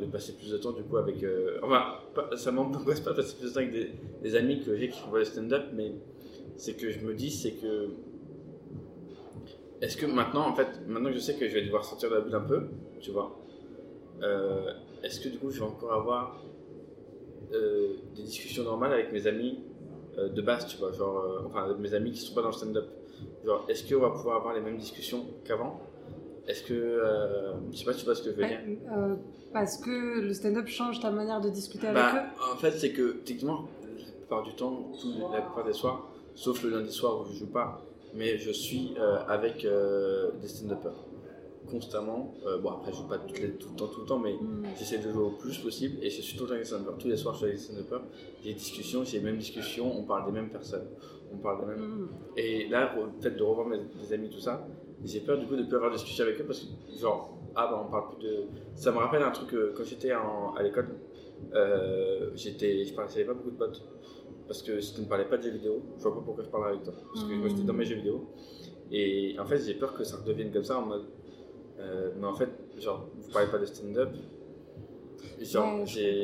de 0.00 0.06
passer 0.06 0.32
plus 0.36 0.50
de 0.50 0.56
temps 0.58 0.72
du 0.72 0.82
coup 0.82 0.96
avec. 0.96 1.22
euh, 1.22 1.58
enfin, 1.62 1.94
pas- 2.14 2.36
ça 2.36 2.50
m'angoisse 2.50 3.00
pas 3.00 3.10
de 3.12 3.16
passer 3.16 3.36
plus 3.36 3.48
de 3.48 3.52
temps 3.54 3.60
avec 3.60 3.72
des, 3.72 3.90
des 4.22 4.36
amis 4.36 4.60
que 4.60 4.76
j'ai 4.76 4.88
qui 4.88 4.98
font 5.00 5.10
pas 5.10 5.18
le 5.18 5.24
stand-up, 5.24 5.64
mais 5.74 5.92
c'est 6.56 6.74
que 6.74 6.90
je 6.90 7.00
me 7.06 7.14
dis, 7.14 7.30
c'est 7.30 7.52
que. 7.52 7.88
Est-ce 9.80 9.96
que 9.96 10.06
maintenant, 10.06 10.48
en 10.48 10.54
fait, 10.54 10.68
maintenant 10.86 11.08
que 11.10 11.16
je 11.16 11.20
sais 11.20 11.34
que 11.34 11.48
je 11.48 11.54
vais 11.54 11.62
devoir 11.64 11.84
sortir 11.84 12.08
de 12.10 12.14
la 12.14 12.20
bulle 12.20 12.34
un 12.36 12.40
peu, 12.40 12.62
tu 13.00 13.10
vois, 13.10 13.36
euh, 14.22 14.72
est-ce 15.02 15.18
que 15.20 15.28
du 15.28 15.38
coup 15.38 15.50
je 15.50 15.58
vais 15.58 15.66
encore 15.66 15.92
avoir 15.92 16.42
des 17.50 18.22
discussions 18.22 18.62
normales 18.64 18.92
avec 18.94 19.12
mes 19.12 19.26
amis 19.26 19.58
de 20.16 20.40
base, 20.42 20.66
tu 20.68 20.76
vois, 20.78 20.92
genre, 20.92 21.42
enfin, 21.46 21.74
mes 21.78 21.92
amis 21.94 22.12
qui 22.12 22.20
sont 22.20 22.34
pas 22.34 22.42
dans 22.42 22.48
le 22.48 22.54
stand-up? 22.54 22.86
Genre, 23.44 23.64
est-ce 23.68 23.92
qu'on 23.92 24.00
va 24.00 24.10
pouvoir 24.10 24.36
avoir 24.36 24.54
les 24.54 24.60
mêmes 24.60 24.76
discussions 24.78 25.24
qu'avant? 25.44 25.80
Est-ce 26.46 26.62
que. 26.64 26.74
euh, 26.74 27.52
je 27.70 27.76
sais 27.78 27.84
pas, 27.84 27.94
tu 27.94 28.04
vois 28.04 28.14
ce 28.14 28.22
que 28.22 28.30
je 28.30 28.36
veux 28.36 28.46
dire. 28.46 28.60
Euh, 28.96 29.14
parce 29.52 29.76
que 29.78 30.20
le 30.20 30.32
stand-up 30.34 30.66
change 30.66 31.00
ta 31.00 31.10
manière 31.10 31.40
de 31.40 31.50
discuter 31.50 31.86
avec 31.88 32.02
Bah, 32.02 32.12
eux. 32.16 32.52
en 32.52 32.56
fait, 32.56 32.72
c'est 32.72 32.92
que 32.92 33.12
techniquement, 33.24 33.68
la 33.82 34.12
plupart 34.18 34.42
du 34.42 34.54
temps, 34.54 34.92
tout, 35.00 35.12
la 35.32 35.42
plupart 35.42 35.64
des 35.64 35.72
soirs, 35.72 36.08
sauf 36.34 36.62
le 36.64 36.70
lundi 36.70 36.92
soir 36.92 37.20
où 37.20 37.24
je 37.32 37.38
joue 37.38 37.46
pas, 37.50 37.82
mais 38.14 38.38
je 38.38 38.50
suis 38.50 38.94
euh, 38.98 39.18
avec 39.28 39.66
des 40.40 40.48
stand-uppers 40.48 40.94
constamment. 41.70 42.34
Euh, 42.46 42.58
bon, 42.58 42.70
après, 42.70 42.92
je 42.92 42.96
joue 42.98 43.08
pas 43.08 43.18
les- 43.26 43.52
tout 43.52 43.70
le 43.70 43.76
temps, 43.76 43.86
tout 43.88 44.00
le 44.00 44.06
temps, 44.06 44.18
mais 44.18 44.34
Mm. 44.34 44.64
j'essaie 44.78 44.98
de 44.98 45.10
jouer 45.10 45.22
au 45.24 45.30
plus 45.30 45.58
possible 45.58 45.98
et 46.02 46.10
je 46.10 46.20
suis 46.22 46.36
tout 46.36 46.44
le 46.44 46.48
temps 46.50 46.54
avec 46.54 46.66
stand-uppers. 46.66 46.98
Tous 46.98 47.08
les 47.08 47.16
soirs, 47.16 47.34
je 47.34 47.38
suis 47.38 47.46
avec 47.46 47.56
des 47.58 47.62
stand-uppers. 47.62 48.02
J'ai 48.42 48.48
des 48.50 48.54
discussions, 48.58 49.04
j'ai 49.04 49.18
les 49.18 49.24
mêmes 49.24 49.38
discussions, 49.38 49.90
on 49.98 50.04
parle 50.04 50.26
des 50.26 50.32
mêmes 50.32 50.50
personnes. 50.50 50.86
On 51.32 51.38
parle 51.38 51.60
des 51.60 51.66
mêmes. 51.66 51.80
Mm. 51.88 52.08
Et 52.36 52.68
là, 52.68 52.94
le 52.96 53.20
fait 53.22 53.30
de 53.30 53.42
revoir 53.42 53.66
mes, 53.66 53.78
mes 53.78 54.12
amis, 54.12 54.28
tout 54.30 54.40
ça, 54.40 54.66
j'ai 55.04 55.20
peur 55.20 55.38
du 55.38 55.46
coup 55.46 55.56
de 55.56 55.62
plus 55.64 55.76
avoir 55.76 55.90
de 55.90 55.96
discussion 55.96 56.24
avec 56.24 56.40
eux 56.40 56.44
parce 56.44 56.60
que, 56.60 56.98
genre, 57.00 57.38
ah 57.54 57.66
bah 57.70 57.84
on 57.86 57.90
parle 57.90 58.14
plus 58.16 58.22
de. 58.26 58.44
Ça 58.74 58.92
me 58.92 58.98
rappelle 58.98 59.22
un 59.22 59.30
truc 59.30 59.52
euh, 59.54 59.72
quand 59.76 59.84
j'étais 59.84 60.10
à 60.10 60.62
l'école, 60.62 60.88
euh, 61.54 62.30
j'étais, 62.34 62.84
je 62.84 62.94
parlais 62.94 63.24
pas 63.24 63.34
beaucoup 63.34 63.50
de 63.50 63.56
potes 63.56 63.82
parce 64.46 64.62
que 64.62 64.80
si 64.80 64.94
tu 64.94 65.00
ne 65.02 65.06
parlais 65.06 65.24
pas 65.24 65.36
de 65.38 65.42
jeux 65.42 65.50
vidéo, 65.50 65.80
je 65.98 66.02
vois 66.02 66.14
pas 66.14 66.20
pourquoi 66.24 66.44
je 66.44 66.48
parlerais 66.50 66.70
avec 66.72 66.82
toi. 66.84 66.94
Parce 67.12 67.24
que 67.26 67.34
moi 67.34 67.48
j'étais 67.48 67.62
dans 67.62 67.72
mes 67.72 67.84
jeux 67.84 67.96
vidéo 67.96 68.26
et 68.90 69.36
en 69.38 69.44
fait 69.44 69.58
j'ai 69.58 69.74
peur 69.74 69.94
que 69.94 70.04
ça 70.04 70.16
redevienne 70.18 70.52
comme 70.52 70.64
ça 70.64 70.78
en 70.78 70.86
mode. 70.86 71.04
Euh, 71.82 72.10
mais 72.18 72.26
en 72.26 72.34
fait, 72.34 72.50
genre, 72.78 73.08
vous 73.20 73.30
parlez 73.32 73.50
pas 73.50 73.58
de 73.58 73.66
stand-up. 73.66 74.10
Genre, 75.40 75.80
Ouais, 75.80 75.86
j'ai. 75.86 76.22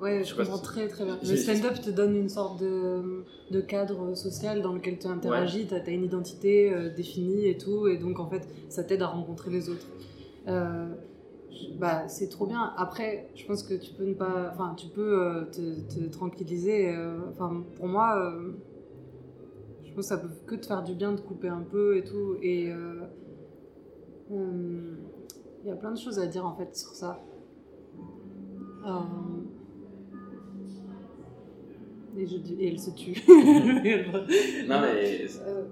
Ouais, 0.00 0.24
Je 0.24 0.34
comprends 0.34 0.56
si- 0.56 0.62
très 0.62 0.88
très 0.88 1.04
bien. 1.04 1.18
Le 1.22 1.36
stand-up 1.36 1.80
te 1.80 1.90
donne 1.90 2.16
une 2.16 2.28
sorte 2.28 2.60
de, 2.60 3.24
de 3.50 3.60
cadre 3.60 4.14
social 4.14 4.62
dans 4.62 4.72
lequel 4.72 4.98
tu 4.98 5.06
interagis, 5.06 5.66
tu 5.66 5.74
as, 5.74 5.90
une 5.90 6.04
identité 6.04 6.72
euh, 6.72 6.90
définie 6.90 7.46
et 7.46 7.56
tout, 7.58 7.86
et 7.86 7.98
donc 7.98 8.18
en 8.18 8.28
fait 8.28 8.48
ça 8.68 8.82
t'aide 8.82 9.02
à 9.02 9.06
rencontrer 9.06 9.50
les 9.50 9.68
autres. 9.68 9.86
Euh, 10.48 10.86
bah, 11.78 12.08
c'est 12.08 12.28
trop 12.28 12.46
bien. 12.46 12.72
Après, 12.76 13.28
je 13.36 13.44
pense 13.46 13.62
que 13.62 13.74
tu 13.74 13.92
peux 13.92 14.04
ne 14.04 14.14
pas. 14.14 14.50
Enfin, 14.52 14.74
tu 14.76 14.88
peux 14.88 15.46
te, 15.52 15.80
te 15.94 16.08
tranquilliser. 16.10 16.92
Enfin, 17.30 17.62
pour 17.76 17.86
moi, 17.86 18.32
je 19.84 19.92
pense 19.94 20.08
que 20.08 20.08
ça 20.08 20.18
peut 20.18 20.28
que 20.46 20.54
te 20.54 20.66
faire 20.66 20.82
du 20.82 20.94
bien 20.94 21.12
de 21.12 21.20
couper 21.20 21.48
un 21.48 21.62
peu 21.62 21.96
et 21.96 22.04
tout. 22.04 22.36
Et 22.42 22.72
euh, 22.72 23.02
il 24.32 25.68
y 25.68 25.70
a 25.70 25.76
plein 25.76 25.92
de 25.92 25.98
choses 25.98 26.18
à 26.18 26.26
dire 26.26 26.44
en 26.46 26.54
fait 26.54 26.74
sur 26.76 26.90
ça. 26.94 27.20
Euh, 28.86 29.00
Et, 32.18 32.68
elle 32.68 32.78
se 32.78 32.90
tue. 32.90 33.14
Non, 34.68 34.80
mais. 34.80 35.26
Euh, 35.46 35.64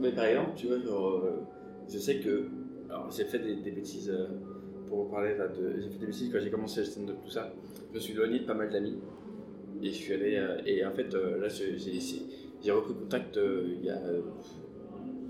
Mais 0.00 0.12
par 0.12 0.24
exemple, 0.26 0.50
tu 0.56 0.66
vois, 0.68 0.76
euh, 0.76 1.40
je 1.88 1.98
sais 1.98 2.20
que. 2.20 2.48
Alors, 2.90 3.10
j'ai 3.10 3.24
fait 3.24 3.38
des, 3.40 3.70
bêtises, 3.70 4.10
euh, 4.10 4.26
pour 4.88 5.10
parler. 5.10 5.34
J'ai 5.80 5.88
fait 5.90 5.98
des 5.98 6.06
bêtises 6.06 6.30
quand 6.32 6.40
j'ai 6.40 6.50
commencé 6.50 6.80
le 6.80 6.86
stand-up, 6.86 7.16
tout 7.24 7.30
ça. 7.30 7.52
Je 7.90 7.94
me 7.94 8.00
suis 8.00 8.12
éloigné 8.12 8.40
de 8.40 8.44
pas 8.44 8.54
mal 8.54 8.70
d'amis. 8.70 8.98
Et 9.82 9.88
je 9.88 9.94
suis 9.94 10.12
allé. 10.14 10.36
euh, 10.36 10.60
et 10.66 10.84
en 10.84 10.92
fait, 10.92 11.12
euh, 11.14 11.38
là, 11.40 11.48
j'ai 11.48 12.70
repris 12.72 12.94
contact 12.94 13.36
euh, 13.36 13.74
il 13.78 13.84
y 13.84 13.90
a. 13.90 13.96
euh, 13.98 14.22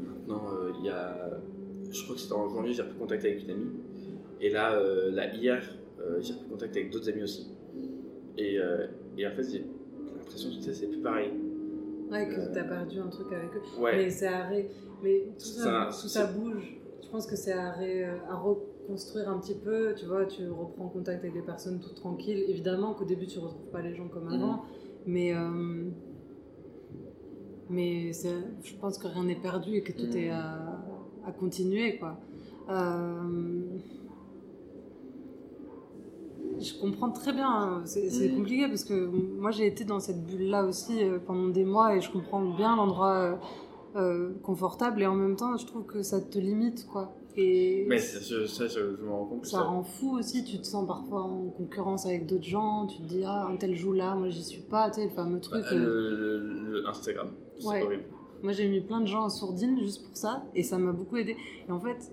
maintenant, 0.07 0.43
euh, 0.53 0.73
il 0.81 0.87
y 0.87 0.91
a. 0.91 1.31
Je 1.91 2.03
crois 2.03 2.15
que 2.15 2.21
c'était 2.21 2.35
en 2.35 2.49
janvier, 2.49 2.73
j'ai 2.73 2.83
repris 2.83 2.99
contact 2.99 3.25
avec 3.25 3.43
une 3.45 3.51
amie. 3.51 3.71
Et 4.41 4.51
là, 4.51 4.75
euh, 4.75 5.11
là 5.11 5.35
hier, 5.35 5.63
euh, 6.01 6.19
j'ai 6.21 6.33
repris 6.35 6.49
contact 6.49 6.77
avec 6.77 6.91
d'autres 6.93 7.09
amis 7.09 7.23
aussi. 7.23 7.49
Et, 8.37 8.59
euh, 8.59 8.87
et 9.17 9.27
en 9.27 9.31
fait, 9.33 9.43
j'ai 9.51 9.65
l'impression 10.17 10.51
que 10.51 10.65
tu 10.65 10.75
c'est 10.75 10.87
plus 10.87 11.01
pareil. 11.01 11.31
Ouais, 12.11 12.27
que 12.29 12.53
t'as 12.55 12.65
perdu 12.65 13.01
un 13.01 13.09
truc 13.09 13.27
avec 13.33 13.51
eux. 13.57 13.81
Ouais. 13.83 13.97
Mais 13.97 14.11
c'est 14.11 14.27
à 14.27 14.45
ré- 14.47 14.71
Mais 15.03 15.25
tout 15.39 15.45
ça, 15.45 15.91
Ça- 15.91 16.03
tout 16.03 16.09
ça 16.09 16.27
bouge. 16.27 16.79
Je 17.03 17.09
pense 17.09 17.27
que 17.27 17.37
c'est 17.37 17.53
à, 17.53 17.71
ré- 17.73 18.05
à 18.05 18.35
reconstruire 18.37 19.29
un 19.29 19.39
petit 19.39 19.55
peu. 19.55 19.95
Tu 19.97 20.07
vois, 20.07 20.25
tu 20.27 20.49
reprends 20.49 20.89
contact 20.89 21.21
avec 21.21 21.35
des 21.35 21.43
personnes 21.43 21.81
toutes 21.81 21.95
tranquilles. 21.97 22.45
Évidemment 22.49 22.95
qu'au 22.95 23.05
début, 23.05 23.27
tu 23.27 23.39
retrouves 23.39 23.71
pas 23.71 23.81
les 23.83 23.95
gens 23.95 24.09
comme 24.09 24.29
avant. 24.29 24.53
Mhm. 24.53 24.59
Mais. 25.07 25.35
euh, 25.35 25.91
Mais 27.71 28.13
je 28.15 28.75
pense 28.81 28.97
que 28.99 29.07
rien 29.09 29.25
n'est 29.25 29.37
perdu 29.41 29.75
et 29.77 29.83
que 29.83 29.93
tout 29.93 30.07
Mhm. 30.07 30.17
est 30.17 30.31
à, 30.31 30.78
à 31.29 31.33
continuer, 31.33 31.99
quoi. 31.99 32.17
Euh, 32.71 33.63
Je 36.61 36.75
comprends 36.81 37.11
très 37.11 37.33
bien, 37.33 37.49
hein. 37.49 37.83
c'est 37.85 38.31
compliqué 38.35 38.67
parce 38.67 38.83
que 38.85 39.07
moi 39.07 39.53
j'ai 39.53 39.67
été 39.67 39.85
dans 39.85 40.01
cette 40.01 40.25
bulle-là 40.27 40.65
aussi 40.65 41.03
euh, 41.05 41.19
pendant 41.25 41.49
des 41.49 41.65
mois 41.65 41.95
et 41.95 42.01
je 42.01 42.11
comprends 42.11 42.43
bien 42.43 42.75
l'endroit 42.75 43.39
euh, 43.95 44.33
confortable 44.43 45.03
et 45.03 45.07
en 45.07 45.15
même 45.15 45.37
temps 45.37 45.57
je 45.57 45.67
trouve 45.67 45.85
que 45.85 46.03
ça 46.03 46.21
te 46.21 46.37
limite 46.39 46.89
quoi. 46.89 47.15
Et 47.37 47.87
Mais 47.89 47.99
je- 47.99 48.47
ça, 48.47 48.67
je, 48.67 48.97
je 48.97 49.05
me 49.05 49.11
rends 49.11 49.27
compte 49.27 49.47
ça 49.47 49.61
rend 49.63 49.85
fou 49.85 50.19
aussi, 50.19 50.43
tu 50.43 50.59
te 50.59 50.67
sens 50.67 50.85
parfois 50.85 51.23
en 51.23 51.45
concurrence 51.57 52.07
avec 52.07 52.27
d'autres 52.27 52.43
gens, 52.43 52.89
tu 52.89 52.99
te 53.03 53.07
dis 53.07 53.23
ah 53.25 53.47
un 53.49 53.57
tel 53.57 53.77
joue 53.77 53.93
là, 53.93 54.17
moi 54.17 54.29
j'y 54.29 54.43
suis 54.43 54.63
pas, 54.63 54.91
tu 54.91 54.97
sais 55.01 55.05
le 55.07 55.11
fameux 55.13 55.39
truc. 55.39 55.63
Bah, 55.63 55.69
euh, 55.73 55.79
le, 55.79 56.41
le- 56.41 56.71
le 56.81 56.89
Instagram, 56.89 57.29
c'est 57.61 57.69
Ouais. 57.69 57.83
horrible. 57.85 58.03
Moi, 58.43 58.53
j'ai 58.53 58.69
mis 58.69 58.81
plein 58.81 59.01
de 59.01 59.07
gens 59.07 59.25
en 59.25 59.29
sourdine 59.29 59.79
juste 59.81 60.07
pour 60.07 60.17
ça, 60.17 60.45
et 60.55 60.63
ça 60.63 60.79
m'a 60.79 60.93
beaucoup 60.93 61.17
aidé. 61.17 61.37
Et 61.69 61.73
en 61.73 61.81
fait, 61.81 62.13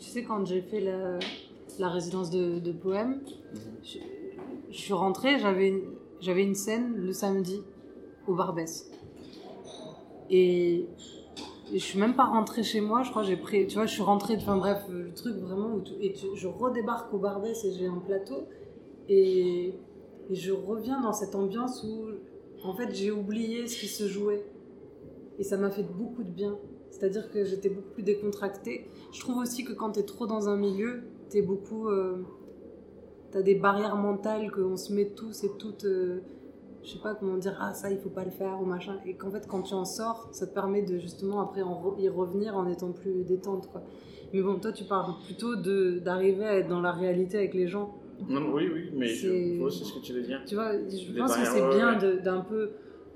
tu 0.00 0.06
sais, 0.08 0.24
quand 0.24 0.44
j'ai 0.44 0.62
fait 0.62 0.80
la, 0.80 1.88
résidence 1.88 2.30
de, 2.30 2.58
de 2.58 2.74
je, 3.82 3.98
suis 4.76 4.92
rentrée, 4.92 5.38
j'avais 5.38 5.68
une, 5.68 5.82
j'avais 6.20 6.42
une 6.42 6.54
scène 6.54 6.94
le 6.96 7.12
samedi 7.12 7.62
au 8.26 8.34
Barbès. 8.34 8.90
Et, 10.28 10.86
et 11.72 11.78
je 11.78 11.84
suis 11.84 11.98
même 11.98 12.14
pas 12.14 12.24
rentrée 12.24 12.64
chez 12.64 12.80
moi, 12.80 13.02
je 13.04 13.10
crois, 13.10 13.22
j'ai 13.22 13.36
pris, 13.36 13.66
tu 13.68 13.76
vois, 13.76 13.86
je 13.86 13.92
suis 13.92 14.02
rentrée, 14.02 14.34
enfin 14.36 14.56
bref, 14.56 14.82
le 14.90 15.12
truc 15.14 15.36
vraiment, 15.36 15.80
et 16.00 16.14
je 16.34 16.48
redébarque 16.48 17.14
au 17.14 17.18
Barbès 17.18 17.64
et 17.64 17.72
j'ai 17.72 17.86
un 17.86 17.98
plateau, 17.98 18.48
et 19.08 19.74
je 20.30 20.52
reviens 20.52 21.00
dans 21.00 21.12
cette 21.12 21.34
ambiance 21.36 21.84
où, 21.84 22.06
en 22.64 22.74
fait, 22.74 22.92
j'ai 22.92 23.10
oublié 23.10 23.68
ce 23.68 23.78
qui 23.78 23.86
se 23.86 24.08
jouait. 24.08 24.44
Et 25.40 25.44
ça 25.44 25.56
m'a 25.56 25.70
fait 25.70 25.82
beaucoup 25.82 26.22
de 26.22 26.30
bien. 26.30 26.56
C'est-à-dire 26.90 27.30
que 27.30 27.44
j'étais 27.44 27.70
beaucoup 27.70 27.90
plus 27.94 28.02
décontractée. 28.04 28.86
Je 29.12 29.20
trouve 29.20 29.38
aussi 29.38 29.64
que 29.64 29.72
quand 29.72 29.90
t'es 29.92 30.02
trop 30.04 30.26
dans 30.26 30.48
un 30.48 30.56
milieu, 30.56 31.00
t'es 31.30 31.42
beaucoup. 31.42 31.88
euh, 31.88 32.18
t'as 33.32 33.42
des 33.42 33.54
barrières 33.54 33.96
mentales 33.96 34.50
qu'on 34.52 34.76
se 34.76 34.92
met 34.92 35.06
tous 35.16 35.44
et 35.44 35.50
toutes. 35.58 35.84
euh, 35.84 36.20
je 36.82 36.92
sais 36.92 36.98
pas 36.98 37.14
comment 37.14 37.36
dire, 37.36 37.56
ah 37.60 37.74
ça 37.74 37.90
il 37.90 37.98
faut 37.98 38.08
pas 38.08 38.24
le 38.24 38.30
faire 38.30 38.58
ou 38.60 38.64
machin. 38.64 38.96
Et 39.06 39.14
qu'en 39.14 39.30
fait, 39.30 39.46
quand 39.46 39.62
tu 39.62 39.74
en 39.74 39.84
sors, 39.84 40.28
ça 40.32 40.46
te 40.46 40.54
permet 40.54 40.82
de 40.82 40.98
justement 40.98 41.40
après 41.40 41.60
en 41.62 41.74
re- 41.74 42.00
y 42.00 42.08
revenir 42.08 42.56
en 42.56 42.66
étant 42.66 42.92
plus 42.92 43.22
détente 43.24 43.70
quoi. 43.70 43.82
Mais 44.32 44.40
bon, 44.42 44.58
toi 44.58 44.72
tu 44.72 44.84
parles 44.84 45.12
plutôt 45.26 45.56
d'arriver 45.56 46.44
à 46.46 46.56
être 46.56 46.68
dans 46.68 46.80
la 46.80 46.92
réalité 46.92 47.36
avec 47.38 47.52
les 47.54 47.66
gens. 47.68 47.94
Non, 48.28 48.52
oui, 48.54 48.68
oui, 48.72 48.90
mais 48.94 49.08
C'est- 49.08 49.58
ce 49.70 49.94
que 49.94 50.00
tu 50.02 50.12
veux 50.14 50.22
dire. 50.22 50.40
Tu 50.46 50.54
vois, 50.54 50.72
je 50.72 51.12
Les 51.12 51.18
pense 51.18 51.36
que 51.36 51.44
c'est 51.44 51.68
bien 51.68 51.98
ouais. 52.00 52.20
d'un 52.22 52.40
peu 52.40 52.70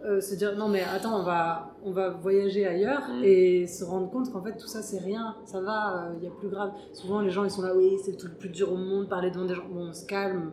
euh, 0.05 0.21
se 0.21 0.35
dire 0.35 0.57
non 0.57 0.69
mais 0.69 0.83
attends, 0.83 1.19
on 1.21 1.23
va, 1.23 1.75
on 1.85 1.93
va 1.93 2.11
voyager 2.11 2.67
ailleurs 2.67 3.03
Mm. 3.09 3.25
et 3.25 3.67
se 3.67 3.85
rendre 3.85 4.11
compte 4.11 4.31
qu'en 4.33 4.43
fait 4.43 4.57
tout 4.57 4.67
ça 4.67 4.83
c'est 4.83 4.99
rien, 4.99 5.37
ça 5.45 5.61
va, 5.61 6.11
il 6.19 6.25
y 6.25 6.27
a 6.27 6.31
plus 6.31 6.49
grave. 6.49 6.73
Souvent 6.93 7.21
les 7.21 7.31
gens 7.31 7.45
ils 7.45 7.51
sont 7.51 7.63
là, 7.63 7.75
oui 7.77 7.97
c'est 8.05 8.11
le 8.13 8.17
truc 8.17 8.33
le 8.33 8.39
plus 8.39 8.49
dur 8.51 8.73
au 8.73 8.77
monde, 8.77 9.09
parler 9.09 9.31
devant 9.31 9.47
des 9.47 9.55
gens, 9.55 9.67
bon 9.71 9.89
on 9.89 9.93
se 9.93 10.07
calme, 10.07 10.53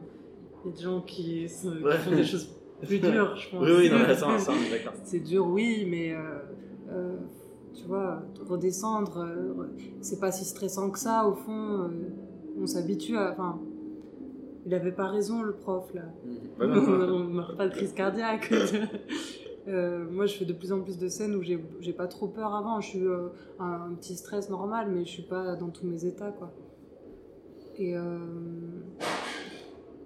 il 0.64 0.72
y 0.72 0.74
a 0.74 0.78
des 0.78 0.84
gens 0.84 1.02
qui, 1.02 1.48
font 1.48 2.16
des 2.16 2.24
choses 2.24 2.50
plus 2.82 3.00
dures 3.12 3.36
je 3.36 3.50
pense. 3.50 3.64
Oui, 3.64 3.72
oui, 3.78 3.90
non, 3.90 3.98
mais 4.00 4.16
ça, 4.16 4.28
ça, 4.40 4.52
on 4.52 4.66
est 4.68 4.70
d'accord. 4.78 4.94
C'est 5.04 5.20
dur 5.20 5.46
oui, 5.48 5.88
mais 5.90 6.14
euh, 6.14 6.20
euh, 6.92 7.16
tu 7.74 7.86
vois, 7.86 8.22
redescendre, 8.48 9.20
euh, 9.20 9.68
c'est 10.02 10.20
pas 10.20 10.32
si 10.32 10.46
stressant 10.46 10.90
que 10.90 11.00
ça 11.00 11.26
au 11.26 11.34
fond, 11.34 11.84
euh, 11.84 11.88
on 12.62 12.68
s'habitue 12.68 13.18
à... 13.18 13.32
Enfin, 13.32 13.60
il 14.66 14.74
avait 14.76 14.92
pas 14.92 15.08
raison 15.08 15.42
le 15.42 15.54
prof 15.54 15.92
là. 15.94 16.04
Ouais, 16.60 16.68
non, 16.68 16.82
non. 16.82 17.16
on 17.16 17.20
ne 17.20 17.34
meurt 17.34 17.58
pas 17.58 17.68
de 17.68 17.74
crise 17.74 17.94
cardiaque. 17.94 18.52
Euh, 19.68 20.06
moi, 20.10 20.26
je 20.26 20.36
fais 20.38 20.46
de 20.46 20.54
plus 20.54 20.72
en 20.72 20.82
plus 20.82 20.98
de 20.98 21.08
scènes 21.08 21.36
où 21.36 21.44
j'ai 21.44 21.94
pas 21.94 22.08
trop 22.08 22.28
peur 22.28 22.56
avant. 22.56 22.82
Je 22.82 22.88
suis 22.90 23.06
euh, 23.06 23.28
un, 23.60 23.90
un 23.92 23.94
petit 23.96 24.16
stress 24.16 24.50
normal, 24.50 24.90
mais 24.92 25.06
je 25.06 25.10
suis 25.10 25.22
pas 25.24 25.56
dans 25.56 25.70
tous 25.70 25.86
mes 25.86 26.04
états, 26.06 26.32
quoi. 26.32 26.52
Et 27.78 27.96
euh, 27.96 28.02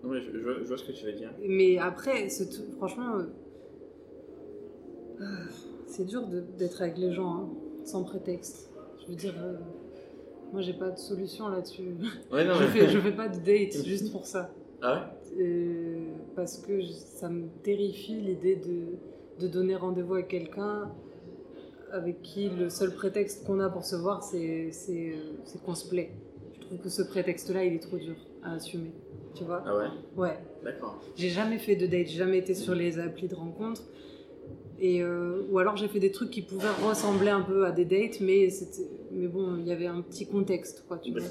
Non, 0.03 0.09
mais 0.11 0.21
je, 0.21 0.31
je 0.37 0.43
vois, 0.43 0.53
je 0.61 0.67
vois 0.67 0.77
ce 0.77 0.83
que 0.83 0.91
tu 0.91 1.05
veux 1.05 1.13
dire. 1.13 1.31
mais 1.47 1.77
après, 1.77 2.27
tout- 2.27 2.71
franchement, 2.77 3.17
c'est 5.87 6.05
dur 6.05 6.27
d'être 6.57 6.81
avec 6.81 6.97
les 6.97 7.11
gens 7.13 7.33
hein, 7.33 7.49
sans 7.85 8.03
prétexte. 8.03 8.69
Je 9.03 9.07
veux 9.11 9.15
dire, 9.15 9.33
moi, 10.51 10.61
j'ai 10.61 10.73
pas 10.73 10.89
de 10.89 10.97
solution 10.97 11.47
là-dessus. 11.47 11.95
Ouais, 12.31 12.45
non, 12.45 12.53
je, 12.59 12.65
fais, 12.67 12.89
je 12.89 12.99
fais 12.99 13.11
pas 13.13 13.29
de 13.29 13.37
date 13.37 13.83
juste 13.85 14.11
pour 14.11 14.25
ça. 14.25 14.51
Ah 14.81 15.11
Euh, 15.39 16.11
parce 16.35 16.57
que 16.57 16.81
ça 16.83 17.29
me 17.29 17.47
terrifie 17.63 18.19
l'idée 18.21 18.55
de 18.57 18.97
de 19.39 19.47
donner 19.47 19.75
rendez-vous 19.75 20.15
avec 20.15 20.27
quelqu'un 20.27 20.91
avec 21.91 22.21
qui 22.21 22.49
le 22.49 22.69
seul 22.69 22.93
prétexte 22.93 23.45
qu'on 23.45 23.59
a 23.59 23.69
pour 23.69 23.85
se 23.85 23.95
voir, 23.95 24.23
c'est 24.23 24.67
euh, 24.67 25.15
c'est 25.45 25.63
qu'on 25.63 25.75
se 25.75 25.87
plaît. 25.87 26.11
Je 26.53 26.65
trouve 26.65 26.79
que 26.79 26.89
ce 26.89 27.01
prétexte-là, 27.03 27.63
il 27.63 27.73
est 27.73 27.79
trop 27.79 27.97
dur 27.97 28.15
à 28.43 28.53
assumer. 28.53 28.91
Tu 29.35 29.43
vois 29.43 29.63
Ah 29.65 29.77
ouais? 29.77 29.87
Ouais. 30.15 30.37
D'accord. 30.63 30.99
J'ai 31.15 31.29
jamais 31.29 31.57
fait 31.57 31.75
de 31.75 31.85
date, 31.85 32.07
j'ai 32.07 32.17
jamais 32.17 32.39
été 32.39 32.53
sur 32.53 32.73
les 32.73 32.99
applis 32.99 33.27
de 33.27 33.35
rencontre. 33.35 33.83
Et 34.79 35.01
euh, 35.01 35.43
ou 35.49 35.59
alors 35.59 35.77
j'ai 35.77 35.87
fait 35.87 35.99
des 35.99 36.11
trucs 36.11 36.31
qui 36.31 36.41
pouvaient 36.41 36.67
ressembler 36.85 37.29
un 37.29 37.41
peu 37.41 37.65
à 37.65 37.71
des 37.71 37.85
dates, 37.85 38.19
mais 38.19 38.49
mais 39.11 39.27
bon, 39.27 39.57
il 39.57 39.67
y 39.67 39.71
avait 39.71 39.87
un 39.87 40.01
petit 40.01 40.27
contexte, 40.27 40.85
quoi, 40.87 40.97
tu 40.97 41.11
vois. 41.11 41.21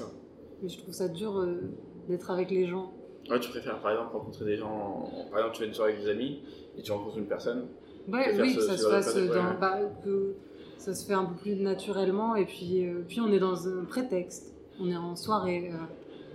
Mais 0.63 0.69
je 0.69 0.79
trouve 0.79 0.93
ça 0.93 1.07
dur 1.07 1.37
euh, 1.37 1.61
d'être 2.09 2.31
avec 2.31 2.49
les 2.49 2.65
gens. 2.65 2.93
Ouais, 3.29 3.39
tu 3.39 3.49
préfères 3.49 3.79
par 3.81 3.91
exemple 3.91 4.13
rencontrer 4.13 4.45
des 4.45 4.57
gens. 4.57 5.09
Par 5.29 5.39
exemple, 5.39 5.55
tu 5.55 5.61
fais 5.61 5.67
une 5.67 5.73
soirée 5.73 5.93
avec 5.93 6.03
des 6.03 6.09
amis 6.09 6.41
et 6.77 6.81
tu 6.81 6.91
rencontres 6.91 7.17
une 7.17 7.27
personne. 7.27 7.67
Ouais, 8.07 8.37
oui, 8.39 8.55
que 8.55 8.61
ça 8.61 8.77
se 8.77 8.83
genre 8.83 8.91
de 8.91 9.01
fasse 9.01 9.13
pratique, 9.13 9.33
dans, 9.33 9.45
ouais. 9.51 9.57
bah, 9.59 9.79
que 10.03 10.35
ça 10.77 10.93
se 10.93 11.05
fait 11.05 11.13
un 11.13 11.25
peu 11.25 11.35
plus 11.35 11.55
naturellement 11.55 12.35
et 12.35 12.45
puis 12.45 12.85
euh, 12.85 13.03
puis 13.07 13.19
on 13.21 13.31
est 13.31 13.39
dans 13.39 13.67
un 13.67 13.85
prétexte. 13.85 14.53
On 14.79 14.89
est 14.89 14.95
en 14.95 15.15
soirée, 15.15 15.71
euh, 15.71 15.77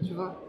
tu 0.06 0.14
vois. 0.14 0.42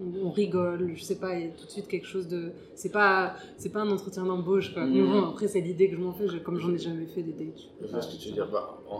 On, 0.00 0.26
on 0.26 0.30
rigole, 0.30 0.92
je 0.94 1.02
sais 1.02 1.18
pas, 1.18 1.38
il 1.38 1.46
y 1.46 1.48
a 1.48 1.52
tout 1.52 1.66
de 1.66 1.70
suite 1.70 1.88
quelque 1.88 2.06
chose 2.06 2.28
de. 2.28 2.52
C'est 2.74 2.90
pas 2.92 3.34
c'est 3.58 3.70
pas 3.72 3.80
un 3.80 3.90
entretien 3.90 4.24
d'embauche 4.24 4.72
quoi. 4.72 4.86
Mais 4.86 5.00
Mhm. 5.00 5.10
bon, 5.12 5.24
après 5.30 5.48
c'est 5.48 5.60
l'idée 5.60 5.88
que 5.90 5.96
je 5.96 6.00
m'en 6.00 6.12
fais, 6.12 6.28
je- 6.28 6.38
comme 6.38 6.58
j'en 6.58 6.72
ai 6.74 6.78
jamais 6.78 7.06
fait 7.06 7.22
des 7.22 7.32
dates. 7.32 7.58
Vois 7.90 8.00
ce 8.02 8.16
que 8.16 8.22
tu 8.22 8.28
veux 8.28 8.34
dire. 8.34 8.48
Bah, 8.50 8.78
en, 8.88 8.96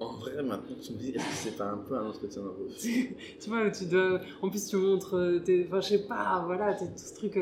en, 0.00 0.04
en 0.06 0.12
vrai, 0.12 0.42
maintenant 0.42 0.76
tu 0.80 0.92
me 0.92 0.98
dis, 0.98 1.10
est-ce 1.10 1.24
que 1.24 1.34
c'est 1.50 1.56
pas 1.56 1.66
un 1.70 1.78
peu 1.78 1.96
un 1.96 2.06
entretien 2.06 2.42
d'embauche? 2.42 2.82
Tu 3.40 3.50
vois, 3.50 3.70
tu 3.70 3.86
dois. 3.86 4.20
En 4.42 4.50
plus, 4.50 4.66
tu 4.66 4.76
montres. 4.76 5.14
euh, 5.14 5.38
tes- 5.40 5.66
Enfin, 5.66 5.80
je 5.80 5.88
sais 5.88 6.06
pas, 6.06 6.42
voilà, 6.46 6.74
tout 6.74 6.84
ce 6.96 7.14
truc. 7.14 7.36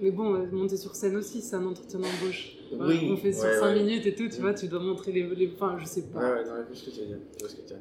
Mais 0.00 0.10
bon, 0.10 0.34
euh, 0.34 0.46
monter 0.52 0.76
sur 0.76 0.94
scène 0.94 1.16
aussi, 1.16 1.40
c'est 1.42 1.56
un 1.56 1.66
entretien 1.66 1.98
d'embauche. 1.98 2.52
Voilà, 2.72 2.92
Oui, 2.94 3.08
On 3.12 3.16
fait 3.16 3.32
sur 3.32 3.44
ouais, 3.44 3.58
5 3.58 3.62
ouais. 3.66 3.74
minutes 3.82 4.06
et 4.06 4.14
tout, 4.14 4.28
tu 4.28 4.40
vois, 4.40 4.54
tu 4.54 4.68
dois 4.68 4.80
montrer 4.80 5.10
les. 5.12 5.22
les... 5.34 5.50
Enfin, 5.54 5.76
je 5.80 5.86
sais 5.86 6.00
Ouais, 6.02 6.06
pas. 6.14 6.20
ouais, 6.20 6.44
non, 6.44 6.52
je 6.62 6.66
vois 6.66 6.74
ce 6.74 6.84
que 6.84 6.90
tu 6.90 7.00
veux 7.00 7.06
dire. 7.06 7.16
Je 7.36 7.40
vois 7.40 7.48
ce 7.48 7.54
que 7.56 7.60
tu 7.62 7.62
veux 7.62 7.68
dire. 7.68 7.78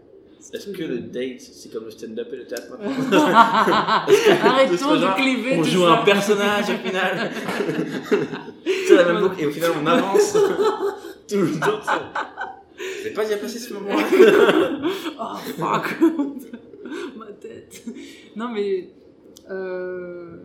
Est-ce 0.53 0.69
que 0.69 0.83
le 0.83 0.99
date, 0.99 1.41
c'est 1.41 1.73
comme 1.73 1.85
le 1.85 1.91
stand-up 1.91 2.27
et 2.31 2.35
le 2.37 2.45
théâtre 2.45 2.77
Arrêtons 4.43 4.95
de 4.95 5.15
cliver 5.15 5.57
On 5.57 5.61
tout 5.63 5.69
joue 5.69 5.81
ça. 5.83 5.99
un 6.01 6.05
personnage 6.05 6.65
au 6.69 6.77
final. 6.87 7.31
c'est 8.87 8.95
la 8.95 9.05
même 9.13 9.21
boucle 9.23 9.41
et 9.41 9.45
au 9.47 9.51
final 9.51 9.71
on 9.81 9.85
avance. 9.87 10.33
tout 11.27 11.37
le 11.41 11.59
temps. 11.59 11.81
ça. 11.83 12.13
C'est 13.03 13.13
pas 13.13 13.23
déjà 13.25 13.37
passé 13.37 13.59
ce 13.59 13.73
moment-là. 13.73 14.03
oh 15.19 15.37
fuck 15.57 15.95
Ma 17.17 17.25
tête. 17.41 17.83
Non 18.35 18.49
mais 18.53 18.89
euh, 19.49 20.37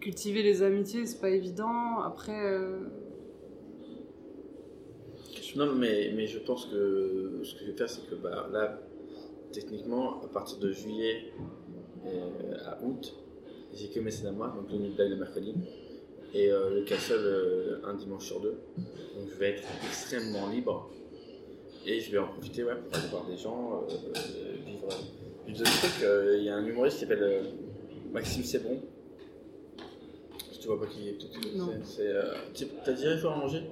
cultiver 0.00 0.42
les 0.42 0.62
amitiés, 0.62 1.06
c'est 1.06 1.20
pas 1.20 1.30
évident. 1.30 2.00
Après, 2.00 2.44
euh, 2.44 2.78
Non, 5.56 5.74
mais, 5.74 6.12
mais 6.14 6.26
je 6.26 6.38
pense 6.38 6.66
que 6.66 7.40
ce 7.42 7.54
que 7.54 7.60
je 7.60 7.70
vais 7.70 7.76
faire, 7.76 7.88
c'est 7.88 8.06
que 8.08 8.14
bah, 8.14 8.48
là, 8.52 8.80
techniquement, 9.52 10.22
à 10.22 10.28
partir 10.28 10.58
de 10.58 10.70
juillet 10.72 11.32
euh, 12.06 12.54
à 12.66 12.82
août, 12.84 13.14
j'ai 13.74 13.88
que 13.88 14.00
mes 14.00 14.26
à 14.26 14.32
moi, 14.32 14.54
donc 14.56 14.70
le 14.70 14.78
midday 14.78 15.08
le 15.08 15.16
mercredi, 15.16 15.54
et 16.34 16.50
euh, 16.50 16.70
le 16.70 16.84
castle 16.84 17.80
un 17.84 17.94
dimanche 17.94 18.26
sur 18.26 18.40
deux. 18.40 18.58
Donc 19.16 19.28
je 19.30 19.34
vais 19.38 19.50
être 19.50 19.62
extrêmement 19.86 20.48
libre. 20.48 20.90
Et 21.86 22.00
je 22.00 22.10
vais 22.12 22.18
en 22.18 22.28
profiter 22.28 22.64
ouais, 22.64 22.74
pour 22.74 22.98
aller 22.98 23.08
voir 23.08 23.24
des 23.26 23.36
gens, 23.38 23.86
vivre, 24.66 24.88
trucs. 25.64 26.02
Euh, 26.02 26.36
Il 26.38 26.44
y 26.44 26.50
a 26.50 26.56
un 26.56 26.66
humoriste 26.66 26.98
qui 26.98 27.06
s'appelle 27.06 27.46
Maxime 28.12 28.42
Sebron. 28.42 28.82
Tu 30.60 30.66
vois 30.66 30.80
pas 30.80 30.86
qui 30.86 31.08
est, 31.08 31.12
tout, 31.12 31.26
Non. 31.56 31.68
c'est- 31.84 31.96
c'est, 32.02 32.08
euh, 32.08 32.34
T'as 32.84 32.92
déjà 32.92 33.16
fait 33.16 33.26
à 33.26 33.36
manger? 33.36 33.62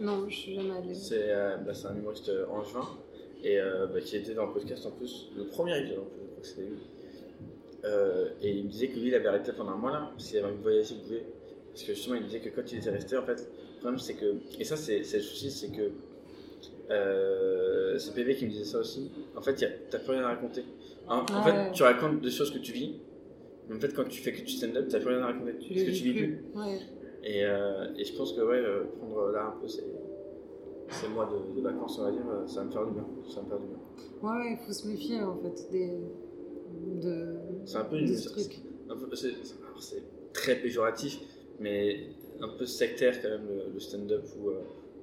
Non, 0.00 0.28
je 0.28 0.34
suis 0.34 0.54
jamais 0.54 0.70
allée. 0.76 0.94
c'est 0.94 1.30
euh, 1.30 1.56
bah, 1.58 1.72
c'est 1.74 1.86
un 1.88 1.96
humoriste 1.96 2.28
euh, 2.30 2.46
angevin 2.48 2.86
et 3.44 3.58
bah, 3.92 4.00
qui 4.00 4.16
était 4.16 4.32
dans 4.34 4.46
le 4.46 4.52
podcast 4.52 4.86
en 4.86 4.90
plus, 4.92 5.28
le 5.36 5.44
premier 5.44 5.78
épisode 5.78 5.98
en 5.98 6.04
plus, 6.04 6.20
je 6.22 6.26
crois 6.30 6.40
que 6.42 6.46
c'était 6.48 6.62
lui. 6.62 6.78
Euh, 7.84 8.30
et 8.40 8.50
il 8.52 8.64
me 8.64 8.70
disait 8.70 8.88
que 8.88 8.98
lui 8.98 9.08
il 9.08 9.14
avait 9.14 9.28
arrêté 9.28 9.52
pendant 9.52 9.72
un 9.72 9.76
mois 9.76 9.90
là, 9.92 10.10
parce 10.14 10.26
qu'il 10.28 10.38
avait 10.38 10.46
envie 10.48 10.56
de 10.56 10.62
voyager, 10.62 10.94
il 10.94 11.00
pouvait. 11.02 11.24
Parce 11.72 11.82
que 11.84 11.92
justement 11.94 12.16
il 12.16 12.24
disait 12.24 12.40
que 12.40 12.48
quand 12.48 12.72
il 12.72 12.78
était 12.78 12.90
resté, 12.90 13.16
en 13.18 13.22
fait, 13.24 13.46
le 13.74 13.80
problème 13.80 13.98
c'est 14.00 14.14
que. 14.14 14.36
Et 14.58 14.64
ça 14.64 14.76
c'est 14.76 15.02
c'est 15.04 15.18
le 15.18 15.22
souci, 15.22 15.50
c'est 15.50 15.68
que. 15.68 15.90
Euh, 16.90 17.98
c'est 17.98 18.14
PV 18.14 18.36
qui 18.36 18.46
me 18.46 18.50
disait 18.50 18.64
ça 18.64 18.78
aussi. 18.78 19.10
En 19.36 19.42
fait, 19.42 19.60
y 19.60 19.64
a- 19.64 19.70
t'as 19.90 19.98
plus 19.98 20.12
rien 20.12 20.22
à 20.24 20.28
raconter. 20.28 20.64
En, 21.06 21.18
en 21.18 21.44
Ouais. 21.44 21.52
fait, 21.52 21.72
tu 21.72 21.82
racontes 21.82 22.20
des 22.20 22.30
choses 22.30 22.50
que 22.50 22.58
tu 22.58 22.72
vis, 22.72 22.94
en 23.72 23.78
fait, 23.80 23.94
quand 23.94 24.04
tu 24.04 24.20
fais 24.20 24.32
que 24.32 24.40
du 24.42 24.48
stand-up, 24.52 24.86
t'as 24.88 24.98
plus 25.00 25.08
rien 25.08 25.22
à 25.22 25.26
raconter. 25.26 25.56
Tu 25.58 25.72
parce 25.74 25.86
que 25.86 25.90
tu 25.90 26.02
vis 26.04 26.12
plus. 26.14 26.44
Ouais. 26.54 26.78
Et, 27.24 27.44
euh, 27.44 27.86
et 27.96 28.04
je 28.04 28.14
pense 28.16 28.32
que 28.34 28.42
ouais, 28.42 28.58
euh, 28.58 28.84
prendre 28.98 29.30
là 29.32 29.54
un 29.56 29.60
peu 29.60 29.66
ces, 29.66 29.84
ces 30.90 31.08
mois 31.08 31.26
de, 31.26 31.56
de 31.56 31.62
vacances, 31.62 31.98
on 31.98 32.04
va 32.04 32.10
dire, 32.12 32.20
euh, 32.30 32.46
ça 32.46 32.60
va 32.60 32.66
me 32.66 32.70
faire 32.72 32.84
du 32.86 32.92
bien. 32.92 33.06
Ça 33.28 33.36
va 33.36 33.42
me 33.42 33.48
faire 33.48 33.58
du 33.60 33.66
bien. 33.68 33.78
Ouais, 34.30 34.52
il 34.52 34.58
faut 34.66 34.72
se 34.72 34.86
méfier 34.88 35.20
en 35.22 35.36
fait 35.38 35.70
des. 35.70 35.98
de. 37.00 37.36
C'est 37.64 37.78
un 37.78 37.84
peu 37.84 37.98
une. 37.98 38.14
c'est, 38.14 40.02
très 40.34 40.56
péjoratif, 40.56 41.20
mais 41.60 42.08
un 42.40 42.48
peu 42.58 42.66
sectaire 42.66 43.22
quand 43.22 43.28
même 43.28 43.46
le, 43.48 43.72
le 43.72 43.80
stand-up 43.80 44.24
où 44.38 44.48
euh, 44.50 44.58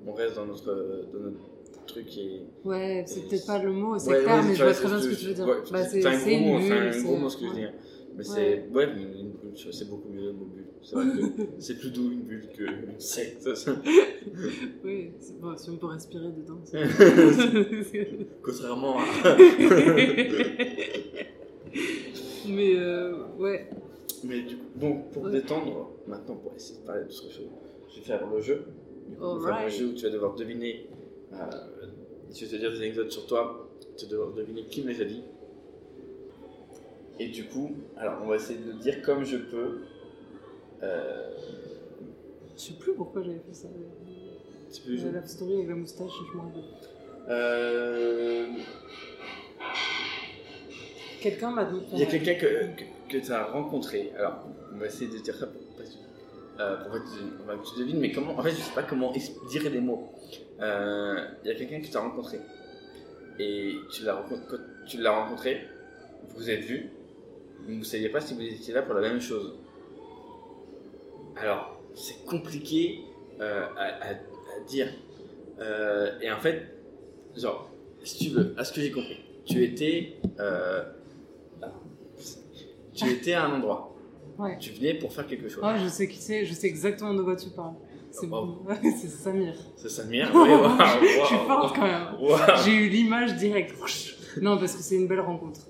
on 0.05 0.11
reste 0.13 0.35
dans 0.35 0.45
notre, 0.45 1.05
dans 1.13 1.19
notre 1.19 1.85
truc 1.87 2.15
et. 2.17 2.41
Ouais, 2.65 3.03
c'est 3.07 3.27
peut-être 3.27 3.47
pas 3.47 3.63
le 3.63 3.71
mot 3.71 3.97
sectaire, 3.97 4.27
ouais, 4.27 4.41
mais 4.43 4.49
tu 4.51 4.57
je 4.59 4.63
vois, 4.63 4.73
très 4.73 4.87
bien 4.87 4.99
ce 4.99 5.09
que 5.09 5.15
tu 5.15 5.25
veux 5.27 5.33
dire. 5.33 5.47
ouais, 5.47 5.55
Bah, 5.71 5.83
c'est 5.85 6.05
un 6.05 6.17
gros 6.19 6.39
mot, 6.39 6.59
c'est 6.61 6.71
un 6.77 7.03
gros 7.03 7.15
mot 7.17 7.29
ce 7.29 7.37
que 7.37 7.43
je 7.45 7.49
veux 7.49 7.55
dire. 7.55 7.73
Mais 8.17 8.23
c'est. 8.23 8.65
Ouais, 8.73 8.85
une 8.85 9.31
bulle, 9.31 9.53
c'est 9.71 9.89
beaucoup 9.89 10.09
mieux 10.09 10.25
le 10.27 10.33
mot 10.33 10.45
bulle. 10.45 10.65
C'est 10.83 10.95
vrai 10.95 11.05
que 11.05 11.43
c'est 11.59 11.75
plus 11.77 11.91
doux 11.91 12.11
une 12.11 12.21
bulle 12.23 12.47
qu'une 12.53 12.99
secte. 12.99 13.47
Oui, 14.83 15.11
c'est- 15.19 15.39
bon, 15.39 15.57
si 15.57 15.69
on 15.69 15.77
peut 15.77 15.87
respirer 15.87 16.27
dedans. 16.29 16.59
Contrairement 18.43 18.99
à. 18.99 19.03
mais 22.47 22.75
euh, 22.77 23.13
ouais. 23.39 23.69
Mais 24.23 24.41
du 24.41 24.57
coup, 24.57 24.65
bon, 24.75 25.01
pour 25.11 25.23
Ouais. 25.23 25.31
détendre, 25.31 25.91
maintenant 26.07 26.35
pour 26.35 26.53
essayer 26.55 26.79
de 26.79 26.85
parler 26.85 27.05
de 27.05 27.11
ce 27.11 27.23
chose, 27.29 27.47
je 27.89 27.99
vais 27.99 28.05
faire 28.05 28.27
le 28.29 28.41
jeu. 28.41 28.63
On 29.19 29.35
va 29.37 29.47
faire 29.55 29.65
un 29.65 29.69
jeu 29.69 29.87
où 29.87 29.93
tu 29.93 30.03
vas 30.03 30.09
devoir 30.11 30.35
deviner. 30.35 30.87
Euh, 31.33 31.37
je 32.33 32.45
vais 32.45 32.51
te 32.51 32.55
dire 32.57 32.71
des 32.71 32.77
anecdotes 32.77 33.11
sur 33.11 33.25
toi, 33.25 33.69
tu 33.97 34.05
vas 34.05 34.11
devoir 34.11 34.31
deviner 34.33 34.63
qui 34.65 34.81
me 34.83 34.89
les 34.89 35.01
a 35.01 35.05
dit. 35.05 35.21
Et 37.21 37.27
du 37.27 37.45
coup, 37.45 37.69
alors 37.97 38.19
on 38.23 38.27
va 38.29 38.37
essayer 38.37 38.57
de 38.57 38.71
le 38.71 38.79
dire 38.79 39.03
comme 39.03 39.23
je 39.23 39.37
peux. 39.37 39.81
Euh, 40.81 41.29
Je 42.57 42.61
sais 42.61 42.73
plus 42.79 42.93
pourquoi 42.93 43.21
j'avais 43.21 43.37
fait 43.47 43.53
ça. 43.53 43.67
tu 44.73 44.81
peux 44.81 44.97
jouer 44.97 45.11
La 45.11 45.23
story 45.23 45.53
avec 45.53 45.67
la 45.67 45.75
moustache, 45.75 46.09
je 46.31 46.35
m'en 46.37 46.45
rappelle. 46.45 46.63
Euh, 47.29 48.47
Quelqu'un 51.21 51.51
m'a 51.51 51.65
demandé. 51.65 51.85
Il 51.93 51.99
y 51.99 52.03
a 52.03 52.07
quelqu'un 52.07 52.33
que, 52.33 52.65
que, 53.07 53.17
tu 53.23 53.31
as 53.31 53.45
rencontré. 53.45 54.11
Alors, 54.17 54.47
on 54.73 54.79
va 54.79 54.87
essayer 54.87 55.11
de 55.11 55.19
dire 55.19 55.35
ça 55.35 55.45
pour, 55.45 55.61
euh, 56.59 56.77
que, 56.77 56.97
tu, 56.97 57.73
que 57.75 57.79
devines, 57.79 57.99
mais 57.99 58.11
comment. 58.11 58.35
En 58.35 58.41
fait, 58.41 58.49
je 58.49 58.55
sais 58.55 58.73
pas 58.73 58.81
comment 58.81 59.11
dire 59.11 59.69
les 59.69 59.79
mots. 59.79 60.11
Euh, 60.59 61.23
Il 61.43 61.51
y 61.51 61.53
a 61.53 61.55
quelqu'un 61.55 61.81
que 61.81 61.85
tu 61.87 61.95
as 61.95 62.01
rencontré. 62.01 62.39
Et 63.37 63.75
tu 63.93 64.05
l'as 64.05 64.15
rencontré, 64.15 64.43
quand 64.49 64.57
tu 64.87 64.97
l'as 64.97 65.11
rencontré, 65.11 65.61
vous 66.29 66.37
vous 66.37 66.49
êtes 66.49 66.61
vus, 66.61 66.89
mais 67.67 67.73
vous 67.73 67.79
ne 67.79 67.83
saviez 67.83 68.09
pas 68.09 68.21
si 68.21 68.33
vous 68.33 68.41
étiez 68.41 68.73
là 68.73 68.81
pour 68.81 68.93
la 68.95 69.01
même 69.01 69.21
chose. 69.21 69.55
Alors, 71.35 71.79
c'est 71.95 72.23
compliqué 72.25 73.01
euh, 73.39 73.65
à, 73.77 74.09
à- 74.09 74.11
à 74.11 74.59
dire. 74.67 74.87
Euh, 75.59 76.11
et 76.21 76.31
en 76.31 76.39
fait, 76.39 76.75
genre, 77.35 77.69
si 78.03 78.25
tu 78.25 78.29
veux, 78.35 78.53
à 78.57 78.63
ce 78.63 78.73
que 78.73 78.81
j'ai 78.81 78.91
compris, 78.91 79.17
tu 79.45 79.63
étais. 79.63 80.17
euh, 80.39 80.83
tu 82.93 83.09
étais 83.09 83.33
à 83.33 83.45
un 83.45 83.55
endroit. 83.57 83.95
Ouais. 84.37 84.57
Tu 84.59 84.71
venais 84.71 84.93
pour 84.95 85.13
faire 85.13 85.27
quelque 85.27 85.47
chose. 85.49 85.63
Ouais, 85.63 85.77
je 85.79 85.87
sais 85.87 86.07
qui 86.07 86.17
c'est, 86.17 86.45
je 86.45 86.53
sais 86.53 86.67
exactement 86.67 87.13
de 87.13 87.21
quoi 87.23 87.35
tu 87.35 87.49
parles. 87.49 87.73
C'est 88.11 88.27
bon. 88.27 88.57
c'est 88.81 89.07
Samir. 89.07 89.53
C'est 89.77 89.89
Samir 89.89 90.27
Je 90.33 91.25
suis 91.25 91.35
waouh, 91.35 91.47
forte 91.47 91.75
quand 91.75 91.83
même. 91.83 92.07
J'ai 92.65 92.73
eu 92.75 92.89
l'image 92.89 93.35
directe. 93.37 93.73
Non, 94.41 94.57
parce 94.57 94.75
que 94.75 94.81
c'est 94.83 94.95
une 94.95 95.07
belle 95.07 95.21
rencontre. 95.21 95.61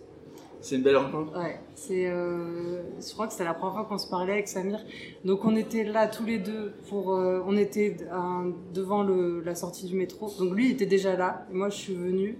C'est 0.61 0.75
une 0.75 0.83
belle 0.83 0.97
rencontre 0.97 1.35
Ouais, 1.37 1.59
c'est. 1.75 2.07
euh, 2.07 2.81
je 2.99 3.11
crois 3.13 3.25
que 3.25 3.33
c'était 3.33 3.45
la 3.45 3.53
première 3.55 3.73
fois 3.75 3.85
qu'on 3.85 3.97
se 3.97 4.07
parlait 4.07 4.33
avec 4.33 4.47
Samir. 4.47 4.79
Donc 5.25 5.43
on 5.43 5.55
était 5.55 5.83
là 5.83 6.07
tous 6.07 6.23
les 6.25 6.37
deux 6.37 6.71
pour. 6.87 7.13
euh, 7.15 7.41
on 7.47 7.57
était 7.57 7.97
devant 8.73 9.03
la 9.03 9.55
sortie 9.55 9.87
du 9.87 9.95
métro. 9.95 10.31
Donc 10.39 10.53
lui 10.55 10.67
il 10.67 10.71
était 10.73 10.85
déjà 10.85 11.17
là. 11.17 11.45
Et 11.51 11.55
moi 11.55 11.69
je 11.69 11.75
suis 11.77 11.95
venue 11.95 12.37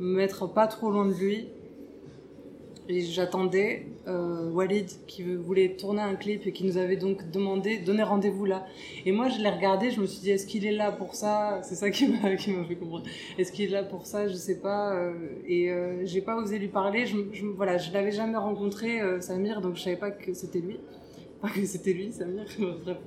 me 0.00 0.16
mettre 0.16 0.46
pas 0.52 0.66
trop 0.66 0.90
loin 0.90 1.06
de 1.06 1.14
lui. 1.14 1.48
Et 2.88 3.00
j'attendais 3.02 3.86
euh, 4.06 4.48
Walid 4.52 4.88
qui 5.08 5.24
voulait 5.24 5.70
tourner 5.76 6.02
un 6.02 6.14
clip 6.14 6.46
et 6.46 6.52
qui 6.52 6.64
nous 6.64 6.76
avait 6.78 6.96
donc 6.96 7.30
demandé, 7.32 7.78
donné 7.78 8.04
rendez-vous 8.04 8.44
là. 8.44 8.64
Et 9.04 9.10
moi 9.10 9.28
je 9.28 9.40
l'ai 9.40 9.48
regardé, 9.50 9.90
je 9.90 10.00
me 10.00 10.06
suis 10.06 10.20
dit 10.20 10.30
est-ce 10.30 10.46
qu'il 10.46 10.64
est 10.64 10.70
là 10.72 10.92
pour 10.92 11.16
ça? 11.16 11.60
C'est 11.64 11.74
ça 11.74 11.90
qui 11.90 12.06
m'a 12.06 12.36
qui 12.36 12.52
m'a 12.52 12.64
fait 12.64 12.76
comprendre. 12.76 13.04
Est-ce 13.38 13.50
qu'il 13.50 13.64
est 13.64 13.72
là 13.72 13.82
pour 13.82 14.06
ça? 14.06 14.28
Je 14.28 14.34
sais 14.34 14.60
pas. 14.60 14.94
euh, 14.94 15.14
et 15.48 15.70
euh, 15.70 16.04
j'ai 16.04 16.20
pas 16.22 16.36
osé 16.36 16.58
lui 16.60 16.68
parler. 16.68 17.06
Je, 17.06 17.16
je- 17.32 17.46
voilà, 17.46 17.76
je 17.76 17.92
l'avais 17.92 18.12
jamais 18.12 18.36
rencontré, 18.38 19.00
euh, 19.00 19.20
Samir, 19.20 19.60
donc 19.60 19.74
je 19.76 19.82
savais 19.82 19.96
pas 19.96 20.12
que 20.12 20.32
c'était 20.32 20.60
lui. 20.60 20.78
Pas 21.42 21.48
que 21.50 21.64
c'était 21.64 21.92
lui, 21.92 22.12
Samir. 22.12 22.44
Bref, 22.84 22.98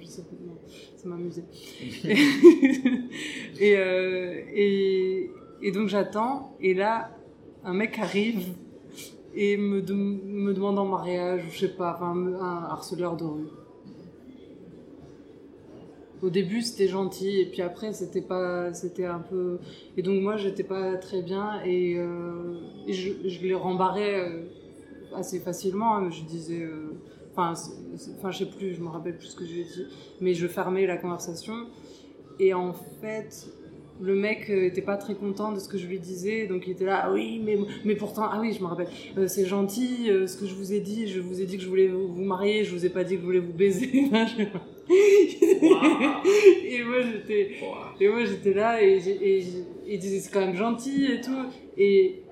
je 0.00 0.06
sais 0.06 0.22
pas, 0.22 0.36
non, 0.46 0.58
ça 0.96 1.08
m'amusait. 1.08 1.44
et, 3.60 3.72
et, 4.54 5.30
et 5.62 5.72
donc 5.72 5.88
j'attends, 5.88 6.56
et 6.60 6.74
là, 6.74 7.10
un 7.64 7.72
mec 7.74 7.98
arrive 7.98 8.48
et 9.40 9.56
me, 9.56 9.80
me 9.80 10.52
demande 10.52 10.80
en 10.80 10.84
mariage, 10.84 11.44
ou 11.46 11.50
je 11.52 11.60
sais 11.60 11.68
pas, 11.68 11.94
enfin, 11.94 12.12
un 12.16 12.64
harceleur 12.64 13.16
de 13.16 13.22
rue. 13.22 13.46
Au 16.20 16.28
début, 16.28 16.60
c'était 16.60 16.88
gentil, 16.88 17.38
et 17.38 17.46
puis 17.46 17.62
après, 17.62 17.92
c'était 17.92 18.20
pas, 18.20 18.74
c'était 18.74 19.04
un 19.04 19.20
peu. 19.20 19.60
Et 19.96 20.02
donc 20.02 20.20
moi, 20.20 20.36
j'étais 20.36 20.64
pas 20.64 20.96
très 20.96 21.22
bien, 21.22 21.62
et, 21.64 21.94
euh, 21.96 22.58
je, 22.88 23.40
les 23.46 23.54
rembarrais 23.54 24.28
euh, 24.28 24.42
assez 25.14 25.38
facilement. 25.38 25.94
hein, 25.98 26.10
je 26.10 26.24
disais, 26.24 26.62
euh, 26.64 26.98
enfin, 27.30 27.52
enfin, 28.18 28.32
je 28.32 28.38
sais 28.38 28.50
plus, 28.50 28.74
je 28.74 28.80
me 28.80 28.88
rappelle 28.88 29.16
plus 29.18 29.28
ce 29.28 29.36
que 29.36 29.46
j'ai 29.46 29.62
dit, 29.62 29.86
mais 30.20 30.34
je 30.34 30.48
fermais 30.48 30.84
la 30.84 30.96
conversation. 30.96 31.54
Et 32.40 32.54
en 32.54 32.72
fait, 32.72 33.46
le 34.00 34.14
mec 34.14 34.48
euh, 34.50 34.66
était 34.66 34.82
pas 34.82 34.96
très 34.96 35.14
content 35.14 35.52
de 35.52 35.58
ce 35.58 35.68
que 35.68 35.78
je 35.78 35.86
lui 35.86 35.98
disais, 35.98 36.46
donc 36.46 36.66
il 36.66 36.72
était 36.72 36.84
là, 36.84 37.02
ah 37.04 37.12
oui, 37.12 37.40
mais, 37.44 37.58
mais 37.84 37.94
pourtant, 37.94 38.28
ah 38.30 38.38
oui, 38.40 38.52
je 38.52 38.62
me 38.62 38.66
rappelle, 38.66 38.88
euh, 39.16 39.26
c'est 39.28 39.46
gentil, 39.46 40.10
euh, 40.10 40.26
ce 40.26 40.36
que 40.36 40.46
je 40.46 40.54
vous 40.54 40.72
ai 40.72 40.80
dit, 40.80 41.08
je 41.08 41.20
vous 41.20 41.40
ai 41.40 41.46
dit 41.46 41.56
que 41.56 41.62
je 41.62 41.68
voulais 41.68 41.88
vous, 41.88 42.08
vous 42.08 42.24
marier, 42.24 42.64
je 42.64 42.72
vous 42.72 42.86
ai 42.86 42.90
pas 42.90 43.04
dit 43.04 43.14
que 43.14 43.20
je 43.20 43.26
voulais 43.26 43.38
vous 43.40 43.52
baiser. 43.52 43.90
Et 44.90 46.82
moi 46.82 47.02
j'étais, 47.02 47.50
et 48.00 48.08
moi 48.08 48.24
j'étais 48.24 48.54
là 48.54 48.82
et, 48.82 48.98
il 49.86 49.98
disait 49.98 50.20
c'est 50.20 50.32
quand 50.32 50.40
même 50.40 50.56
gentil 50.56 51.04
et 51.12 51.20
tout, 51.20 51.44
et 51.76 52.22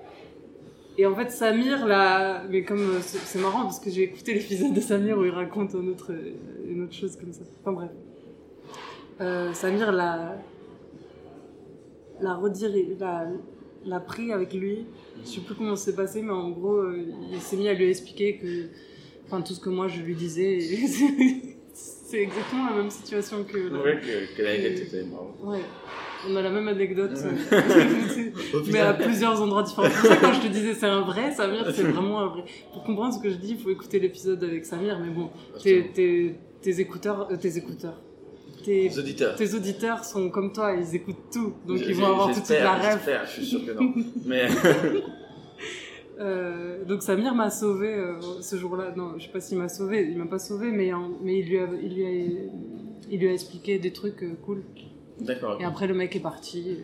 et 0.97 1.05
en 1.05 1.13
fait, 1.15 1.29
Samir, 1.29 1.85
là, 1.85 2.41
mais 2.49 2.63
comme 2.63 2.99
c'est 3.01 3.39
marrant 3.39 3.63
parce 3.63 3.79
que 3.79 3.91
j'ai 3.91 4.03
écouté 4.03 4.33
l'épisode 4.33 4.73
de 4.73 4.81
Samir 4.81 5.19
où 5.19 5.25
il 5.25 5.29
raconte 5.29 5.75
une 5.75 5.89
autre, 5.89 6.11
une 6.67 6.83
autre 6.83 6.93
chose 6.93 7.15
comme 7.15 7.31
ça. 7.31 7.43
Enfin 7.61 7.73
bref. 7.73 7.91
Euh, 9.21 9.53
Samir 9.53 9.91
l'a, 9.91 10.37
l'a 12.21 12.35
rediré, 12.35 12.95
l'a, 12.99 13.27
l'a 13.85 13.99
pris 13.99 14.31
avec 14.31 14.53
lui. 14.53 14.85
Je 15.23 15.29
sais 15.29 15.41
plus 15.41 15.55
comment 15.55 15.75
ça 15.75 15.85
s'est 15.91 15.95
passé, 15.95 16.21
mais 16.21 16.31
en 16.31 16.49
gros, 16.51 16.75
euh, 16.77 17.05
il 17.31 17.39
s'est 17.41 17.57
mis 17.57 17.67
à 17.67 17.73
lui 17.73 17.89
expliquer 17.89 18.37
que, 18.37 18.67
enfin, 19.25 19.41
tout 19.41 19.53
ce 19.53 19.59
que 19.59 19.69
moi 19.69 19.87
je 19.87 20.01
lui 20.01 20.15
disais. 20.15 20.59
c'est 21.73 22.21
exactement 22.21 22.69
la 22.69 22.75
même 22.77 22.89
situation 22.89 23.43
que. 23.43 23.57
la- 23.57 23.81
Ouais, 23.81 23.99
que, 24.01 24.35
que 24.37 24.41
l'anecdote 24.41 24.87
était 24.87 25.03
marrant. 25.03 25.35
Ouais. 25.43 25.59
On 26.27 26.35
a 26.35 26.41
la 26.41 26.49
même 26.49 26.67
anecdote, 26.67 27.11
mais 28.71 28.79
à 28.79 28.93
plusieurs 28.93 29.39
endroits 29.39 29.61
différents. 29.63 29.87
C'est 29.89 29.99
pour 30.01 30.09
ça 30.09 30.15
quand 30.17 30.33
je 30.33 30.41
te 30.41 30.47
disais 30.51 30.73
c'est 30.73 30.87
un 30.87 31.01
vrai, 31.01 31.31
Samir, 31.31 31.71
c'est 31.73 31.83
vraiment 31.83 32.19
un 32.21 32.27
vrai. 32.27 32.43
Pour 32.73 32.83
comprendre 32.83 33.13
ce 33.13 33.19
que 33.21 33.29
je 33.29 33.35
dis, 33.35 33.51
il 33.51 33.57
faut 33.59 33.69
écouter 33.69 33.99
l'épisode 33.99 34.43
avec 34.43 34.65
Samir, 34.65 34.99
mais 34.99 35.11
bon, 35.11 35.29
tes, 35.61 35.87
tes, 35.89 36.35
tes 36.61 36.79
écouteurs, 36.79 37.27
euh, 37.31 37.37
tes 37.37 37.57
écouteurs, 37.57 38.01
tes, 38.67 38.97
auditeurs. 38.99 39.35
tes 39.35 39.53
auditeurs 39.53 40.03
sont 40.03 40.29
comme 40.29 40.51
toi, 40.51 40.73
ils 40.73 40.95
écoutent 40.95 41.31
tout, 41.31 41.53
donc 41.65 41.79
ils 41.87 41.95
vont 41.95 42.07
avoir 42.07 42.33
tout 42.33 42.41
de 42.41 42.45
suite 42.45 42.59
la 42.59 42.73
rêve. 42.73 42.93
j'espère, 42.95 43.25
Je 43.25 43.31
suis 43.31 43.45
sûr 43.45 43.65
que 43.65 43.71
non. 43.71 43.93
Mais. 44.25 44.47
Euh, 46.19 46.83
donc 46.83 47.03
Samir 47.03 47.35
m'a 47.35 47.51
sauvé 47.51 47.93
euh, 47.93 48.19
ce 48.41 48.55
jour-là. 48.55 48.91
Non, 48.95 49.13
je 49.17 49.25
sais 49.25 49.31
pas 49.31 49.39
s'il 49.39 49.59
m'a 49.59 49.69
sauvé, 49.69 50.01
il 50.01 50.17
m'a 50.17 50.25
pas 50.25 50.39
sauvé, 50.39 50.71
mais, 50.71 50.91
mais 51.21 51.39
il, 51.39 51.47
lui 51.47 51.59
a, 51.59 51.67
il, 51.79 51.93
lui 51.93 52.05
a, 52.05 52.09
il 53.11 53.19
lui 53.19 53.27
a 53.27 53.33
expliqué 53.33 53.77
des 53.77 53.93
trucs 53.93 54.23
euh, 54.23 54.33
cool. 54.43 54.63
D'accord. 55.21 55.57
Et 55.61 55.63
après, 55.63 55.85
le 55.85 55.93
mec 55.93 56.15
est 56.15 56.19
parti. 56.19 56.79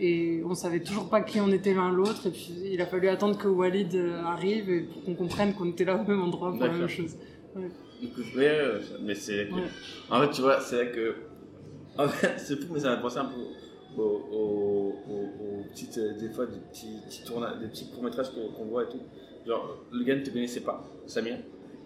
Euh, 0.00 0.04
Et 0.04 0.42
on 0.44 0.54
savait 0.54 0.80
toujours 0.80 1.08
pas 1.08 1.20
qui 1.22 1.40
on 1.40 1.48
était 1.52 1.74
l'un 1.74 1.90
l'autre. 1.92 2.26
Et 2.26 2.30
puis, 2.30 2.52
il 2.72 2.80
a 2.80 2.86
fallu 2.86 3.08
attendre 3.08 3.36
que 3.38 3.48
Walid 3.48 3.94
euh, 3.94 4.22
arrive 4.24 4.70
et 4.70 4.80
pour 4.80 5.04
qu'on 5.04 5.14
comprenne 5.14 5.54
qu'on 5.54 5.66
était 5.70 5.84
là 5.84 5.96
au 5.96 6.04
même 6.08 6.22
endroit 6.22 6.50
pour 6.50 6.60
la 6.60 6.72
même 6.72 6.88
chose. 6.88 7.16
Ouais. 7.54 7.68
Ouais, 8.36 8.40
ouais, 8.40 8.80
mais 9.02 9.14
c'est. 9.14 9.50
Ouais. 9.50 9.62
En 10.10 10.20
fait, 10.22 10.30
tu 10.30 10.40
vois, 10.42 10.60
c'est 10.60 10.76
vrai 10.76 10.92
que. 10.92 11.14
En 11.98 12.08
fait, 12.08 12.34
c'est 12.38 12.56
fou, 12.56 12.72
mais 12.72 12.80
ça 12.80 12.90
m'a 12.90 12.96
pensé 12.96 13.18
un 13.18 13.26
peu 13.26 14.00
aux, 14.00 14.02
aux, 14.02 14.94
aux- 15.08 15.60
aux 15.60 15.64
petites. 15.70 15.98
euh, 15.98 16.16
Des 16.18 16.30
fois, 16.30 16.46
des 16.46 16.58
petits, 16.70 16.96
petits 17.06 17.24
tournages, 17.24 17.58
des 17.58 17.66
petits 17.68 17.90
courts-métrages 17.90 18.30
que- 18.30 18.56
qu'on 18.56 18.64
voit 18.66 18.84
et 18.84 18.88
tout. 18.88 19.00
Genre, 19.46 19.78
le 19.92 20.04
gars 20.04 20.16
ne 20.16 20.22
te 20.22 20.30
connaissait 20.30 20.60
pas, 20.60 20.82
Samir, 21.06 21.36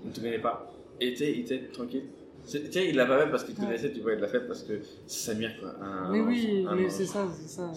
ne 0.05 0.11
te 0.11 0.21
connaissait 0.21 0.43
pas. 0.43 0.71
Et 1.01 1.17
sais, 1.17 1.33
il 1.33 1.41
était 1.41 1.59
tranquille. 1.73 2.05
Sais, 2.45 2.89
il 2.89 2.95
l'a 2.97 3.07
pas 3.07 3.25
fait 3.25 3.31
parce 3.31 3.45
qu'il 3.45 3.55
connaissait, 3.55 3.91
tu 3.93 4.01
vois, 4.01 4.13
il 4.15 4.21
l'a 4.21 4.29
fait 4.29 4.47
parce 4.47 4.63
que 4.63 4.75
c'est 5.07 5.33
Samir, 5.33 5.51
quoi. 5.61 5.75
Un- 5.83 6.13
mais 6.13 6.21
oui, 6.21 6.67
un 6.69 6.75
mais 6.77 6.91
c'est 6.91 7.07
ça, 7.07 7.27
c'est 7.41 7.49
ça. 7.49 7.73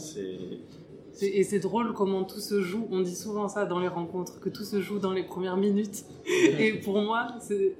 Et 1.21 1.43
c'est 1.43 1.59
drôle 1.59 1.93
comment 1.93 2.23
tout 2.25 2.39
se 2.39 2.61
joue. 2.61 2.87
On 2.91 3.01
dit 3.01 3.15
souvent 3.15 3.47
ça 3.47 3.65
dans 3.65 3.79
les 3.79 3.87
rencontres, 3.87 4.39
que 4.39 4.49
tout 4.49 4.63
se 4.63 4.81
joue 4.81 4.99
dans 4.99 5.13
les 5.13 5.23
premières 5.23 5.57
minutes. 5.57 6.03
Et 6.59 6.73
pour 6.73 7.01
moi, 7.01 7.29
c'est, 7.39 7.75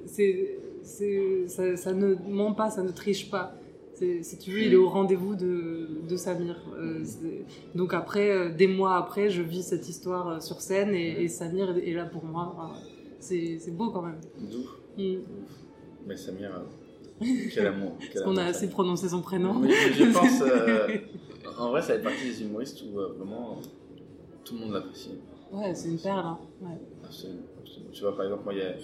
ça, 1.48 1.76
ça 1.78 1.94
ne 1.94 2.16
ment 2.28 2.54
pas, 2.54 2.72
ça 2.72 2.82
ne 2.84 2.92
triche 2.92 3.30
pas. 3.30 3.54
Si 4.22 4.38
tu 4.38 4.52
veux, 4.52 4.62
il 4.62 4.74
est 4.74 4.78
au 4.78 4.90
rendez-vous 4.90 5.36
de, 5.36 5.88
de 6.08 6.18
Samir. 6.18 6.56
Euh, 6.78 7.04
donc 7.74 7.94
après, 7.96 8.30
euh, 8.30 8.50
des 8.50 8.68
mois 8.68 8.96
après, 8.96 9.30
je 9.30 9.42
vis 9.42 9.64
cette 9.64 9.90
histoire 9.90 10.28
euh, 10.30 10.40
sur 10.40 10.62
scène 10.62 10.94
et, 10.94 11.24
et 11.24 11.28
Samir 11.28 11.76
est 11.78 11.94
là 11.94 12.06
pour 12.06 12.24
moi. 12.24 12.56
C'est, 13.20 13.60
beau 13.72 13.90
quand 13.92 14.04
même. 14.04 14.20
D'où 14.40 14.64
Mm. 14.98 15.18
Mais 16.08 16.16
Samir, 16.18 16.50
euh, 16.56 17.26
quel 17.54 17.68
amour. 17.68 17.94
quel 18.00 18.10
Parce 18.14 18.26
qu'on 18.26 18.38
a 18.38 18.46
assez 18.46 18.70
prononcé 18.70 19.10
son 19.10 19.22
prénom. 19.22 19.54
Mais 19.56 19.70
je 19.72 20.12
pense, 20.14 20.42
euh, 20.46 20.88
en 21.60 21.70
vrai, 21.70 21.82
ça 21.82 21.94
fait 21.96 22.02
partie 22.02 22.24
des 22.30 22.42
humoristes 22.44 22.82
où 22.90 23.00
euh, 23.00 23.14
vraiment 23.18 23.60
tout 24.46 24.54
le 24.56 24.62
monde 24.62 24.74
l'apprécie. 24.74 25.12
Ouais, 25.52 25.76
c'est 25.76 25.90
une 25.90 26.00
perle. 26.00 26.26
Hein. 26.26 26.38
Ouais. 26.62 26.78
Absolument, 27.04 27.42
absolument. 27.62 27.92
Tu 27.92 28.02
vois, 28.02 28.16
par 28.16 28.26
exemple, 28.26 28.44
moi, 28.46 28.54
il 28.54 28.60
y 28.60 28.64
a- 28.64 28.76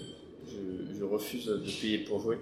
je, 0.45 0.93
je 0.99 1.03
refuse 1.03 1.45
de 1.45 1.57
payer 1.81 1.99
pour 1.99 2.19
jouer, 2.19 2.37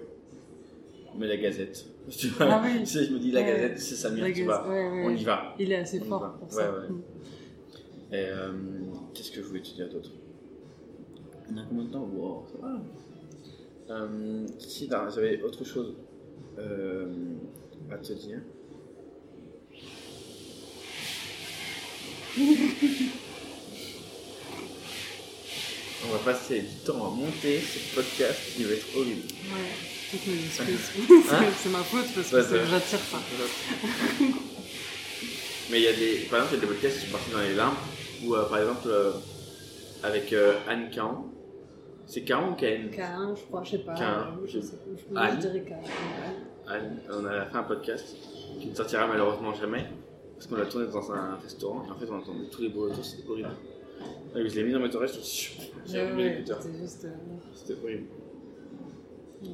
mais 1.16 1.26
la 1.28 1.36
gazette. 1.36 1.86
Tu 2.10 2.26
vois, 2.28 2.46
Ah 2.50 2.62
oui. 2.64 2.80
tu 2.80 2.86
sais, 2.86 3.04
je 3.04 3.12
me 3.12 3.18
dis, 3.20 3.30
la 3.30 3.40
Ouais. 3.42 3.46
gazette, 3.46 3.78
c'est 3.78 3.94
Samir, 3.94 4.24
La 4.24 4.32
tu 4.32 4.42
vois, 4.42 4.68
ouais, 4.68 4.90
ouais, 4.90 5.04
on 5.06 5.10
y 5.10 5.22
va. 5.22 5.54
Il 5.60 5.70
est 5.70 5.76
assez 5.76 6.00
On 6.00 6.04
fort 6.06 6.32
pour 6.32 6.48
Ouais, 6.48 6.54
ça. 6.64 6.72
ouais. 6.72 6.86
Et 8.18 8.24
euh, 8.26 8.50
qu'est-ce 9.14 9.30
que 9.30 9.40
je 9.40 9.46
voulais 9.46 9.60
te 9.62 9.72
dire 9.72 9.88
d'autre? 9.88 10.10
On 11.52 11.56
a 11.58 11.62
combien 11.68 11.84
de 11.84 11.90
temps? 11.92 12.08
Wow, 12.12 12.44
ça 12.50 12.58
va. 12.60 12.80
Euh, 13.92 14.46
si, 14.58 14.88
j'avais 14.88 15.42
autre 15.42 15.64
chose 15.64 15.94
euh, 16.58 17.04
à 17.90 17.98
te 17.98 18.14
dire. 18.14 18.38
On 26.04 26.12
va 26.12 26.18
passer 26.24 26.60
du 26.60 26.74
temps 26.86 27.06
à 27.06 27.10
monter 27.10 27.60
ce 27.60 27.94
podcast 27.94 28.40
qui 28.56 28.64
va 28.64 28.72
être 28.72 28.96
horrible. 28.96 29.22
Ouais. 29.52 29.70
Hein 31.32 31.44
c'est 31.62 31.70
ma 31.70 31.82
faute 31.82 32.04
parce 32.14 32.30
que 32.30 32.66
j'attire 32.66 32.98
ça. 32.98 33.18
Mais 35.70 35.80
il 35.80 35.84
y 35.84 35.86
a 35.86 35.92
des, 35.94 36.26
par 36.30 36.40
exemple, 36.40 36.52
il 36.52 36.54
y 36.54 36.58
a 36.58 36.60
des 36.60 36.66
podcasts 36.66 36.98
qui 37.00 37.06
sont 37.06 37.12
partis 37.12 37.30
dans 37.30 37.40
les 37.40 37.54
limbes, 37.54 37.72
où 38.24 38.34
euh, 38.34 38.44
par 38.44 38.58
exemple, 38.58 38.90
avec 40.02 40.34
Anne 40.68 40.90
Caen, 40.94 41.31
c'est 42.06 42.26
Caen 42.28 42.50
ou 42.52 42.56
Caen 42.58 42.88
K1, 42.90 43.36
je 43.36 43.42
crois, 43.46 43.62
je 43.64 43.70
sais 43.72 43.78
pas. 43.78 43.94
K1, 43.94 44.46
je, 44.46 44.60
sais, 44.60 44.76
je, 44.96 45.16
Anne. 45.16 45.34
je 45.36 45.48
dirais 45.48 45.64
K1. 45.68 46.70
Anne, 46.72 46.98
on 47.10 47.24
a 47.26 47.46
fait 47.46 47.56
un 47.56 47.62
podcast 47.62 48.16
qui 48.60 48.68
ne 48.68 48.74
sortira 48.74 49.06
malheureusement 49.06 49.52
jamais, 49.54 49.86
parce 50.34 50.46
qu'on 50.46 50.56
l'a 50.56 50.66
tourné 50.66 50.86
dans 50.86 51.12
un 51.12 51.36
restaurant, 51.36 51.84
et 51.86 51.90
en 51.90 51.94
fait 51.96 52.06
on 52.10 52.16
entendait 52.16 52.48
tous 52.50 52.62
les 52.62 52.68
bruits 52.68 52.90
autour, 52.92 53.04
c'était 53.04 53.28
horrible. 53.28 53.50
Et 54.34 54.48
je 54.48 54.54
l'ai 54.56 54.64
mis 54.64 54.72
dans 54.72 54.80
mes 54.80 54.94
oreilles, 54.94 55.08
je 55.14 55.20
suis 55.20 55.70
j'ai 55.86 56.00
allumé 56.00 56.22
ouais, 56.24 56.28
l'écouteur. 56.36 56.62
c'était 56.62 56.78
juste. 56.78 57.04
euh, 57.04 57.08
C'était 57.54 57.74
horrible. 57.82 58.06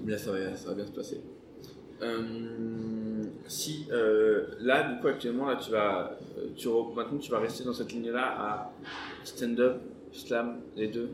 Mais 0.04 0.12
là, 0.12 0.18
ça 0.18 0.32
va, 0.32 0.54
ça 0.56 0.68
va 0.68 0.74
bien 0.74 0.86
se 0.86 0.92
passer. 0.92 1.20
Euh, 2.02 2.22
si 3.46 3.86
euh, 3.90 4.46
là, 4.60 4.92
du 4.92 5.00
coup, 5.00 5.08
actuellement, 5.08 5.46
là, 5.46 5.56
tu 5.56 5.70
vas, 5.70 6.16
euh, 6.38 6.48
tu 6.56 6.68
maintenant, 6.94 7.18
tu 7.18 7.30
vas 7.30 7.40
rester 7.40 7.64
dans 7.64 7.72
cette 7.72 7.92
ligne-là 7.92 8.22
à 8.38 8.72
stand-up, 9.24 9.80
slam, 10.12 10.60
les 10.76 10.88
deux. 10.88 11.10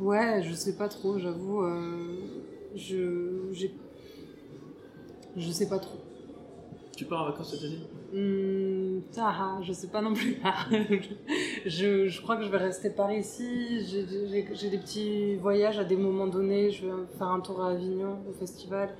Ouais, 0.00 0.42
je 0.42 0.52
sais 0.54 0.76
pas 0.76 0.88
trop, 0.88 1.18
j'avoue. 1.18 1.62
euh, 1.62 2.16
je. 2.74 3.48
j'ai- 3.52 3.74
Je 5.36 5.50
sais 5.50 5.68
pas 5.68 5.78
trop. 5.78 5.98
Tu 6.96 7.04
pars 7.04 7.22
en 7.22 7.26
vacances 7.26 7.50
cet 7.54 7.62
été 7.70 7.76
Hmm, 8.14 9.00
ah, 9.18 9.58
je 9.62 9.72
sais 9.72 9.88
pas 9.88 10.00
non 10.00 10.14
plus. 10.14 10.36
je, 11.66 12.06
je 12.06 12.22
crois 12.22 12.36
que 12.36 12.44
je 12.44 12.48
vais 12.50 12.56
rester 12.56 12.88
par 12.90 13.12
ici. 13.12 13.84
J'ai- 13.86 14.70
des 14.70 14.78
petits 14.78 15.36
voyages 15.36 15.78
à 15.78 15.84
des 15.84 15.96
moments 15.96 16.26
donnés. 16.26 16.70
Je 16.70 16.86
vais 16.86 16.92
faire 17.18 17.26
un 17.28 17.40
tour 17.40 17.62
à 17.62 17.70
Avignon 17.72 18.18
au 18.28 18.32
festival. 18.32 18.96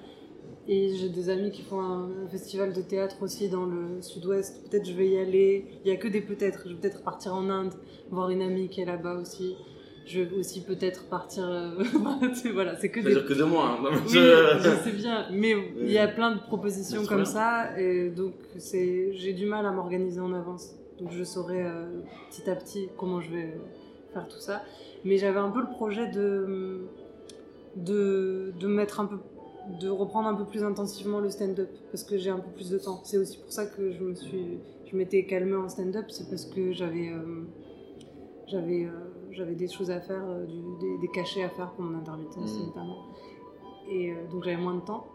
Et 0.68 0.94
j'ai 0.96 1.08
des 1.08 1.30
amis 1.30 1.50
qui 1.52 1.62
font 1.62 1.80
un, 1.80 2.24
un 2.24 2.28
festival 2.28 2.72
de 2.74 2.82
théâtre 2.82 3.16
aussi 3.22 3.48
dans 3.48 3.64
le 3.64 4.02
sud-ouest. 4.02 4.68
Peut-être 4.68 4.84
je 4.86 4.92
vais 4.92 5.08
y 5.08 5.18
aller. 5.18 5.64
Il 5.84 5.88
y 5.90 5.94
a 5.94 5.96
que 5.96 6.08
des 6.08 6.20
peut-être. 6.20 6.64
Je 6.68 6.74
vais 6.74 6.80
peut-être 6.80 7.02
partir 7.02 7.34
en 7.34 7.48
Inde, 7.48 7.72
voir 8.10 8.28
une 8.30 8.42
amie 8.42 8.68
qui 8.68 8.80
est 8.82 8.84
là-bas 8.86 9.14
aussi. 9.14 9.56
Je 10.06 10.20
vais 10.20 10.36
aussi 10.36 10.62
peut-être 10.62 11.08
partir. 11.08 11.44
euh, 11.48 11.82
voilà, 12.54 12.76
c'est 12.76 12.90
que 12.90 13.00
des. 13.00 13.12
que 13.26 13.32
deux 13.34 13.44
mois. 13.44 13.78
Hein. 13.82 13.90
Oui, 14.06 14.12
je- 14.12 14.84
sais 14.84 14.92
bien, 14.92 15.26
mais 15.32 15.54
il 15.80 15.90
y 15.90 15.98
a 15.98 16.06
plein 16.08 16.30
de 16.34 16.38
propositions 16.40 17.04
comme 17.06 17.24
ça, 17.24 17.76
et 17.78 18.08
donc 18.10 18.34
c'est, 18.56 19.12
j'ai 19.14 19.32
du 19.32 19.46
mal 19.46 19.66
à 19.66 19.72
m'organiser 19.72 20.20
en 20.20 20.32
avance. 20.32 20.74
Donc 21.00 21.10
je 21.12 21.24
saurai 21.24 21.62
euh, 21.62 21.86
petit 22.30 22.48
à 22.48 22.54
petit 22.54 22.88
comment 22.96 23.20
je 23.20 23.30
vais 23.32 23.58
faire 24.12 24.28
tout 24.28 24.38
ça. 24.38 24.62
Mais 25.04 25.18
j'avais 25.18 25.40
un 25.40 25.50
peu 25.50 25.60
le 25.60 25.68
projet 25.70 26.06
de, 26.08 26.82
de, 27.76 28.52
de 28.58 28.66
mettre 28.66 29.00
un 29.00 29.06
peu 29.06 29.16
de 29.80 29.88
reprendre 29.88 30.28
un 30.28 30.34
peu 30.34 30.44
plus 30.44 30.62
intensivement 30.62 31.18
le 31.18 31.28
stand-up 31.28 31.68
parce 31.90 32.04
que 32.04 32.16
j'ai 32.16 32.30
un 32.30 32.38
peu 32.38 32.50
plus 32.54 32.70
de 32.70 32.78
temps. 32.78 33.00
C'est 33.04 33.18
aussi 33.18 33.38
pour 33.38 33.52
ça 33.52 33.66
que 33.66 33.90
je 33.90 34.02
me 34.04 34.14
suis 34.14 34.58
je 34.90 34.96
m'étais 34.96 35.24
calmée 35.26 35.56
en 35.56 35.68
stand-up, 35.68 36.04
c'est 36.08 36.30
parce 36.30 36.44
que 36.46 36.72
j'avais 36.72 37.08
euh, 37.08 37.42
j'avais 38.46 38.84
euh, 38.84 38.90
j'avais 39.36 39.54
des 39.54 39.68
choses 39.68 39.90
à 39.90 40.00
faire, 40.00 40.24
euh, 40.28 40.44
du, 40.46 40.60
des, 40.80 40.98
des, 40.98 41.08
cachets 41.08 41.42
à 41.44 41.48
faire 41.50 41.70
pour 41.72 41.84
mon 41.84 41.98
intermittence 41.98 42.56
Mm. 42.58 42.66
notamment. 42.66 43.06
Et 43.90 44.10
euh, 44.12 44.26
donc 44.30 44.42
j'avais 44.44 44.56
moins 44.56 44.74
de 44.74 44.80
temps. 44.80 45.06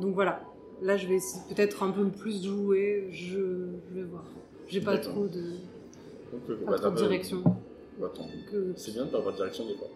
Donc 0.00 0.14
voilà. 0.14 0.42
Là, 0.80 0.96
je 0.96 1.08
vais 1.08 1.18
peut-être 1.48 1.82
un 1.82 1.90
peu 1.90 2.08
plus 2.08 2.44
jouer. 2.44 3.08
Je, 3.10 3.68
je 3.90 3.94
vais 3.94 4.04
voir. 4.04 4.24
J'ai 4.68 4.80
pas 4.80 4.96
trop 4.98 5.26
de, 5.26 5.54
pas 6.64 6.70
bah, 6.72 6.78
trop 6.78 6.90
de 6.90 6.96
direction. 6.96 7.42
Bah. 7.98 8.12
Que- 8.50 8.72
C'est 8.76 8.92
bien 8.92 9.06
de 9.06 9.10
pas 9.10 9.18
avoir 9.18 9.32
de 9.32 9.38
direction 9.38 9.66
des 9.66 9.74
fois. 9.74 9.88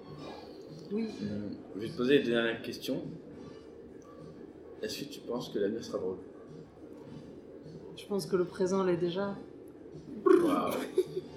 Oui. 0.93 1.07
Hum, 1.23 1.51
Je 1.77 1.81
vais 1.81 1.89
te 1.89 1.97
poser 1.97 2.21
une 2.21 2.27
dernière 2.27 2.61
question. 2.63 3.01
Est-ce 4.83 5.05
que 5.05 5.11
tu 5.11 5.21
penses 5.21 5.49
que 5.51 5.59
l'avenir 5.61 5.85
sera 5.85 5.99
drôle? 5.99 6.17
Je 7.97 8.07
pense 8.07 8.27
que 8.27 8.35
le 8.37 8.45
présent 8.45 8.83
l'est 8.83 8.97
déjà. 8.97 9.37
Co- 10.25 10.33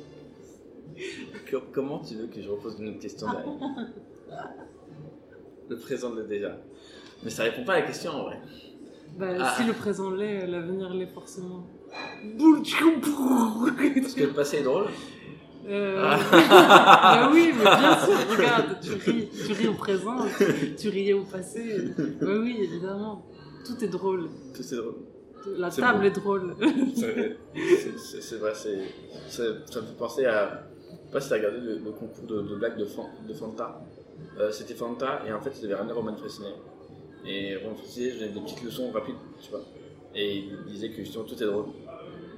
Comment 1.74 2.00
tu 2.00 2.16
veux 2.16 2.28
que 2.28 2.42
je 2.42 2.50
repose 2.50 2.78
une 2.80 2.90
autre 2.90 3.00
question 3.00 3.28
derrière 3.32 3.54
Le 5.70 5.78
présent 5.78 6.14
l'est 6.14 6.28
déjà. 6.28 6.58
Mais 7.24 7.30
ça 7.30 7.44
répond 7.44 7.64
pas 7.64 7.74
à 7.74 7.80
la 7.80 7.86
question 7.88 8.12
en 8.12 8.24
vrai. 8.26 8.40
Bah, 9.18 9.28
Ah. 9.40 9.56
si 9.58 9.64
le 9.66 9.74
présent 9.74 10.12
l'est, 10.12 10.46
l'avenir 10.46 10.94
l'est 10.94 11.08
forcément. 11.08 11.66
Parce 12.38 14.14
que 14.14 14.24
le 14.24 14.34
passé 14.34 14.58
est 14.58 14.64
drôle 14.64 14.88
Euh, 15.68 15.98
Ah. 15.98 16.20
bah 17.26 17.32
oui, 17.34 17.52
mais 17.58 17.64
bien 17.64 17.98
sûr, 17.98 18.14
regarde, 18.38 18.78
tu 18.82 18.92
ris, 18.94 19.30
tu 19.48 19.54
ris 19.54 19.68
au 19.68 19.74
présent, 19.74 20.18
tu 20.78 20.90
riais 20.90 21.14
au 21.14 21.24
passé. 21.24 21.80
Bah 22.22 22.28
oui, 22.40 22.58
évidemment. 22.60 23.26
Tout 23.66 23.84
est 23.84 23.88
drôle. 23.88 24.30
Tout 24.54 24.62
est 24.62 24.76
drôle. 24.78 24.96
La 25.58 25.70
table 25.72 26.06
est 26.06 26.12
drôle. 26.12 26.56
C'est- 26.96 28.36
vrai, 28.38 28.54
c'est, 28.54 28.78
c'est- 29.28 29.72
ça 29.72 29.82
me 29.82 29.86
fait 29.88 29.98
penser 29.98 30.26
à. 30.26 30.68
Pas 31.16 31.22
si 31.22 31.30
t'as 31.30 31.36
regardé 31.38 31.60
le, 31.62 31.76
le 31.76 31.92
concours 31.92 32.26
de, 32.28 32.42
de 32.42 32.56
blagues 32.56 32.78
de, 32.78 32.84
Fan- 32.86 33.06
de 33.26 33.34
Fanta. 33.34 33.82
Euh, 34.38 34.52
c'était 34.52 34.74
Fanta 34.74 35.22
et 35.26 35.32
en 35.32 35.40
fait, 35.40 35.52
il 35.58 35.62
devait 35.64 35.76
ramener 35.76 35.94
Roman 35.94 36.16
Fresnay. 36.18 36.54
Et 37.26 37.56
Roman 37.56 37.76
Fresnay, 37.76 38.12
je 38.12 38.20
donnais 38.20 38.32
des 38.34 38.42
petites 38.42 38.64
leçons 38.64 38.92
rapides, 38.92 39.16
tu 39.42 39.50
vois. 39.50 39.62
Et 40.14 40.40
il 40.40 40.58
disait 40.68 40.90
que 40.90 40.98
justement 40.98 41.24
tout 41.24 41.42
est 41.42 41.46
drôle. 41.46 41.68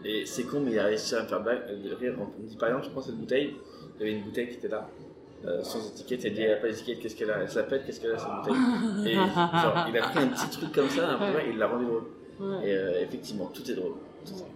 Et 0.06 0.26
c'est 0.28 0.44
con, 0.44 0.60
mais 0.62 0.74
il 0.74 0.80
a 0.80 0.84
réussi 0.86 1.16
à 1.16 1.24
me 1.24 1.28
faire 1.28 1.41
blague, 1.41 1.62
euh, 1.70 1.90
de 1.90 1.95
rire. 1.95 2.14
On 2.20 2.41
me 2.44 2.48
dit 2.48 2.56
par 2.56 2.70
exemple, 2.70 2.86
je 2.86 2.91
prends 2.91 3.02
cette 3.02 3.16
bouteille, 3.18 3.56
il 3.95 4.06
y 4.06 4.10
avait 4.10 4.18
une 4.20 4.24
bouteille 4.24 4.48
qui 4.49 4.56
était 4.58 4.68
là. 4.68 4.88
euh, 5.45 5.64
sans 5.64 5.80
étiquette, 5.90 6.24
elle 6.26 6.34
dit 6.36 6.41
elle 6.44 6.54
a 6.54 6.58
pas 6.58 6.68
d'étiquette, 6.68 6.99
qu'est-ce 6.99 7.16
qu'elle 7.16 7.32
a? 7.32 7.40
Elle 7.41 7.49
s'appelle, 7.49 7.82
qu'est-ce 7.84 7.99
qu'elle 7.99 8.12
a 8.12 8.18
cette 8.20 8.30
bouteille? 8.30 9.12
Et 9.12 9.14
genre, 9.16 9.86
il 9.90 9.98
a 9.98 10.02
pris 10.10 10.20
un 10.20 10.28
petit 10.28 10.49
truc 10.52 10.72
comme 10.72 10.90
ça, 10.90 11.18
et 11.45 11.49
il 11.49 11.58
l'a 11.58 11.68
rendu 11.68 11.86
drôle. 11.86 12.04
Ouais. 12.40 12.68
Et 12.70 12.74
euh, 12.78 13.02
effectivement, 13.02 13.48
tout 13.54 13.70
est 13.72 13.74
drôle. 13.76 13.94
Tout 14.24 14.34
est 14.34 14.38
drôle. 14.38 14.48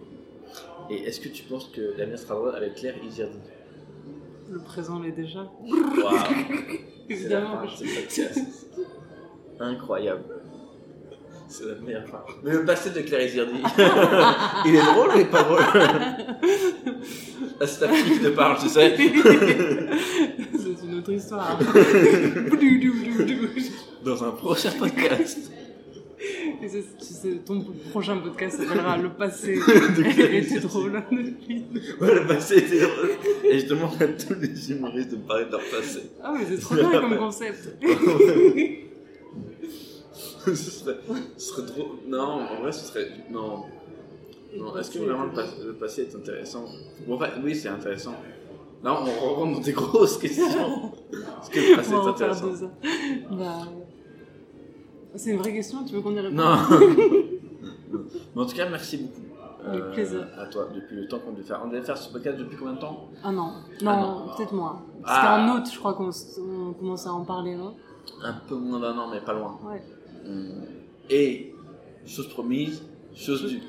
Et 0.91 1.03
est-ce 1.07 1.19
que 1.19 1.29
tu 1.29 1.43
penses 1.43 1.67
que 1.73 1.93
l'avenir 1.97 2.19
sera 2.19 2.35
drôle 2.35 2.55
avec 2.55 2.75
Claire 2.75 2.95
Izerdi? 3.03 3.37
Le 4.51 4.59
présent 4.59 4.99
l'est 4.99 5.11
déjà. 5.11 5.39
La 6.03 6.27
Évidemment. 7.09 7.61
Incroyable. 9.59 10.23
C'est 11.47 11.65
la 11.65 11.75
meilleure 11.75 12.07
fin. 12.07 12.21
Mais 12.43 12.51
le 12.51 12.63
passé 12.65 12.89
de 12.91 13.01
Claire 13.01 13.25
Izerdi, 13.27 13.59
il 14.65 14.75
est 14.75 14.81
drôle 14.81 15.09
ou 15.09 15.15
il 15.15 15.21
est 15.21 15.25
pas 15.25 15.43
drôle 15.43 15.59
Ah, 17.59 17.67
C'est 17.67 17.79
ta 17.79 17.89
fille 17.89 18.13
qui 18.13 18.19
te 18.23 18.29
parle, 18.29 18.57
tu 18.59 18.69
sais. 18.69 18.95
C'est 18.97 20.85
une 20.85 20.97
autre 20.99 21.11
histoire. 21.11 21.57
Dans 24.05 24.23
un 24.23 24.31
prochain 24.31 24.71
podcast. 24.79 25.37
Et 26.19 26.19
c'est- 26.21 26.59
tu 26.59 26.60
sais, 26.60 26.60
ton 27.45 27.61
prochain 27.91 28.17
podcast 28.17 28.57
s'appellera 28.57 28.97
Le 29.01 29.09
passé 29.09 29.59
était 30.33 30.59
drôle. 30.59 31.03
Ouais, 32.01 32.15
le 32.15 32.27
passé 32.27 32.57
était 32.57 32.81
drôle. 32.81 33.09
Et 33.43 33.59
je 33.59 33.67
demande 33.67 34.01
à 34.01 34.07
tous 34.07 34.33
les 34.39 34.71
humoristes 34.71 35.11
de 35.11 35.17
me 35.17 35.21
parler 35.23 35.45
de 35.45 35.51
leur 35.51 35.61
passé. 35.61 36.01
Ah 36.23 36.33
mais 36.37 36.45
c'est 36.49 36.59
trop 36.59 36.75
bien 36.75 36.89
comme 37.01 37.17
concept. 37.17 37.69
ce, 40.45 40.55
serait, 40.55 40.97
ce 41.37 41.53
serait 41.53 41.65
trop. 41.65 41.95
Non, 42.07 42.19
en 42.47 42.61
vrai, 42.61 42.71
ce 42.71 42.85
serait. 42.85 43.07
Non. 43.31 43.63
Non, 44.57 44.75
est-ce 44.77 44.91
que 44.91 44.99
vraiment 44.99 45.25
le, 45.25 45.31
pas- 45.31 45.45
le 45.65 45.73
passé 45.73 46.01
est 46.01 46.15
intéressant? 46.15 46.65
Bon, 47.07 47.17
oui, 47.43 47.55
c'est 47.55 47.69
intéressant. 47.69 48.15
Là, 48.83 48.99
on 48.99 49.05
rentre 49.05 49.53
dans 49.53 49.59
des 49.61 49.71
grosses 49.71 50.17
questions. 50.17 50.91
Est-ce 51.13 51.49
que 51.51 51.59
le 51.59 51.75
passé 51.77 51.91
est 51.93 51.95
intéressant? 51.95 52.47
ans. 52.47 52.71
Bah, 53.31 53.67
c'est 55.15 55.31
une 55.31 55.37
vraie 55.37 55.53
question, 55.53 55.83
tu 55.85 55.93
veux 55.93 56.01
qu'on 56.01 56.13
y 56.15 56.19
réponde 56.19 56.35
Non. 56.37 56.55
Mais 58.35 58.41
en 58.41 58.45
tout 58.45 58.55
cas, 58.55 58.69
merci 58.69 58.97
beaucoup. 58.97 59.21
euh, 59.65 59.71
Avec 59.71 59.91
plaisir. 59.91 60.27
À 60.39 60.45
toi, 60.47 60.69
depuis 60.73 60.95
le 60.95 61.07
temps 61.07 61.19
qu'on 61.19 61.31
devait 61.33 61.43
faire. 61.43 61.61
On 61.63 61.67
devait 61.67 61.81
faire 61.81 61.97
ce 61.97 62.11
podcast 62.11 62.37
depuis 62.37 62.57
combien 62.57 62.73
de 62.75 62.79
temps? 62.79 63.09
Ah 63.23 63.31
non, 63.31 63.53
non, 63.81 63.91
Ah 63.91 64.01
non. 64.01 64.35
peut-être 64.35 64.53
moins. 64.53 64.81
C'était 64.99 65.09
Ah. 65.09 65.45
en 65.47 65.57
août, 65.57 65.69
je 65.71 65.77
crois 65.77 65.93
qu'on 65.93 66.09
commençait 66.79 67.09
à 67.09 67.13
en 67.13 67.25
parler, 67.25 67.55
non? 67.55 67.75
Un 68.23 68.33
peu 68.47 68.55
moins 68.55 68.79
d'un 68.79 68.97
an, 68.97 69.09
mais 69.11 69.19
pas 69.21 69.33
loin. 69.33 69.59
Ouais. 69.65 69.81
Hum. 70.25 70.63
Et, 71.09 71.53
chose 72.05 72.29
promise, 72.29 72.83
chose 73.13 73.45
due. 73.47 73.61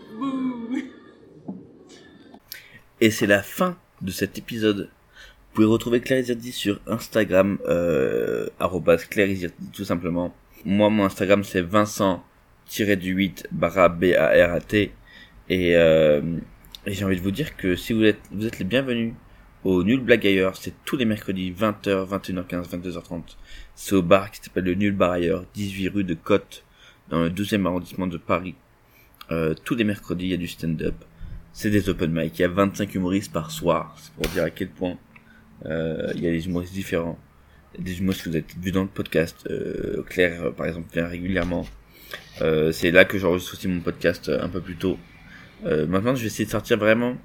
Et 3.01 3.11
c'est 3.11 3.27
la 3.27 3.43
fin 3.43 3.77
de 4.01 4.11
cet 4.11 4.39
épisode. 4.39 4.89
Vous 4.89 5.55
pouvez 5.57 5.67
retrouver 5.67 6.01
Claire 6.01 6.25
sur 6.53 6.79
Instagram, 6.87 7.59
euh, 7.67 8.47
arrobas 8.61 8.99
Claire 8.99 9.29
Izerdi, 9.29 9.71
tout 9.73 9.85
simplement. 9.85 10.33
Moi, 10.65 10.91
mon 10.91 11.05
Instagram, 11.05 11.43
c'est 11.43 11.61
Vincent-du-8 11.61 13.47
barra 13.51 13.89
B-A-R-A-T. 13.89 14.93
Et, 15.49 15.77
euh, 15.77 16.39
et 16.87 16.93
j'ai 16.93 17.05
envie 17.05 17.17
de 17.17 17.21
vous 17.21 17.33
dire 17.33 17.57
que 17.57 17.75
si 17.75 17.93
vous 17.93 18.05
êtes, 18.05 18.21
vous 18.31 18.47
êtes 18.47 18.61
les 18.61 18.65
bienvenus 18.65 19.15
au 19.65 19.83
Nul 19.83 20.01
Blague 20.01 20.25
ailleurs, 20.27 20.57
c'est 20.57 20.75
tous 20.85 20.97
les 20.97 21.05
mercredis, 21.05 21.53
20h, 21.53 22.09
21h15, 22.09 22.69
22h30. 22.71 23.37
C'est 23.75 23.97
au 23.97 24.03
bar 24.03 24.31
qui 24.31 24.41
s'appelle 24.41 24.65
le 24.65 24.75
Nul 24.75 24.93
Bar 24.93 25.13
ailleurs, 25.13 25.45
18 25.55 25.89
rue 25.89 26.05
de 26.05 26.15
Côte, 26.15 26.65
dans 27.09 27.23
le 27.23 27.31
12e 27.31 27.67
arrondissement 27.67 28.07
de 28.07 28.17
Paris. 28.17 28.55
Euh, 29.33 29.55
tous 29.65 29.75
les 29.75 29.85
mercredis, 29.85 30.27
il 30.27 30.31
y 30.31 30.35
a 30.35 30.37
du 30.37 30.49
stand-up. 30.49 30.95
C'est 31.53 31.71
des 31.71 31.89
open 31.89 32.13
mic. 32.13 32.39
Il 32.39 32.43
y 32.43 32.45
a 32.45 32.49
25 32.49 32.95
humoristes 32.95 33.33
par 33.33 33.51
soir. 33.51 33.97
C'est 33.99 34.13
pour 34.15 34.27
dire 34.29 34.45
à 34.45 34.51
quel 34.51 34.69
point 34.69 34.97
euh, 35.67 36.13
il 36.15 36.23
y 36.23 36.29
a 36.29 36.31
des 36.31 36.47
humoristes 36.47 36.73
différents. 36.73 37.19
Humoristes 37.79 38.23
que 38.23 38.29
vous 38.29 38.33
peut-être 38.35 38.57
vus 38.61 38.73
dans 38.73 38.83
le 38.83 38.89
podcast. 38.89 39.47
Euh, 39.51 40.03
Claire, 40.03 40.45
euh, 40.45 40.51
par 40.51 40.67
exemple, 40.67 40.89
vient 40.93 41.07
régulièrement. 41.07 41.65
Euh, 42.41 42.73
c'est 42.73 42.91
là 42.91 43.05
que 43.05 43.19
j'enregistre 43.19 43.55
aussi 43.55 43.69
mon 43.69 43.81
podcast 43.81 44.29
euh, 44.29 44.43
un 44.43 44.49
peu 44.49 44.61
plus 44.61 44.77
tôt. 44.77 44.99
Euh, 45.65 45.87
maintenant, 45.87 46.15
je 46.15 46.23
vais 46.23 46.27
essayer 46.27 46.45
de 46.45 46.51
sortir 46.51 46.79
vraiment 46.79 47.17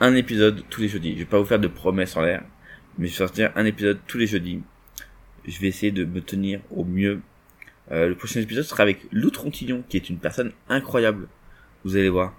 un 0.00 0.14
épisode 0.14 0.62
tous 0.70 0.82
les 0.82 0.88
jeudis. 0.88 1.12
Je 1.14 1.18
vais 1.20 1.24
pas 1.24 1.38
vous 1.38 1.46
faire 1.46 1.58
de 1.58 1.68
promesses 1.68 2.16
en 2.16 2.22
l'air, 2.22 2.42
mais 2.98 3.06
je 3.06 3.12
vais 3.12 3.18
sortir 3.18 3.52
un 3.56 3.64
épisode 3.64 3.98
tous 4.06 4.18
les 4.18 4.26
jeudis. 4.26 4.62
Je 5.46 5.58
vais 5.60 5.68
essayer 5.68 5.92
de 5.92 6.04
me 6.04 6.20
tenir 6.20 6.60
au 6.70 6.84
mieux. 6.84 7.20
Euh, 7.90 8.08
le 8.08 8.14
prochain 8.14 8.40
épisode 8.40 8.64
sera 8.64 8.82
avec 8.82 9.06
Lou 9.12 9.30
Trontillon, 9.30 9.84
qui 9.88 9.96
est 9.96 10.10
une 10.10 10.18
personne 10.18 10.52
incroyable. 10.68 11.28
Vous 11.84 11.96
allez 11.96 12.08
voir. 12.08 12.34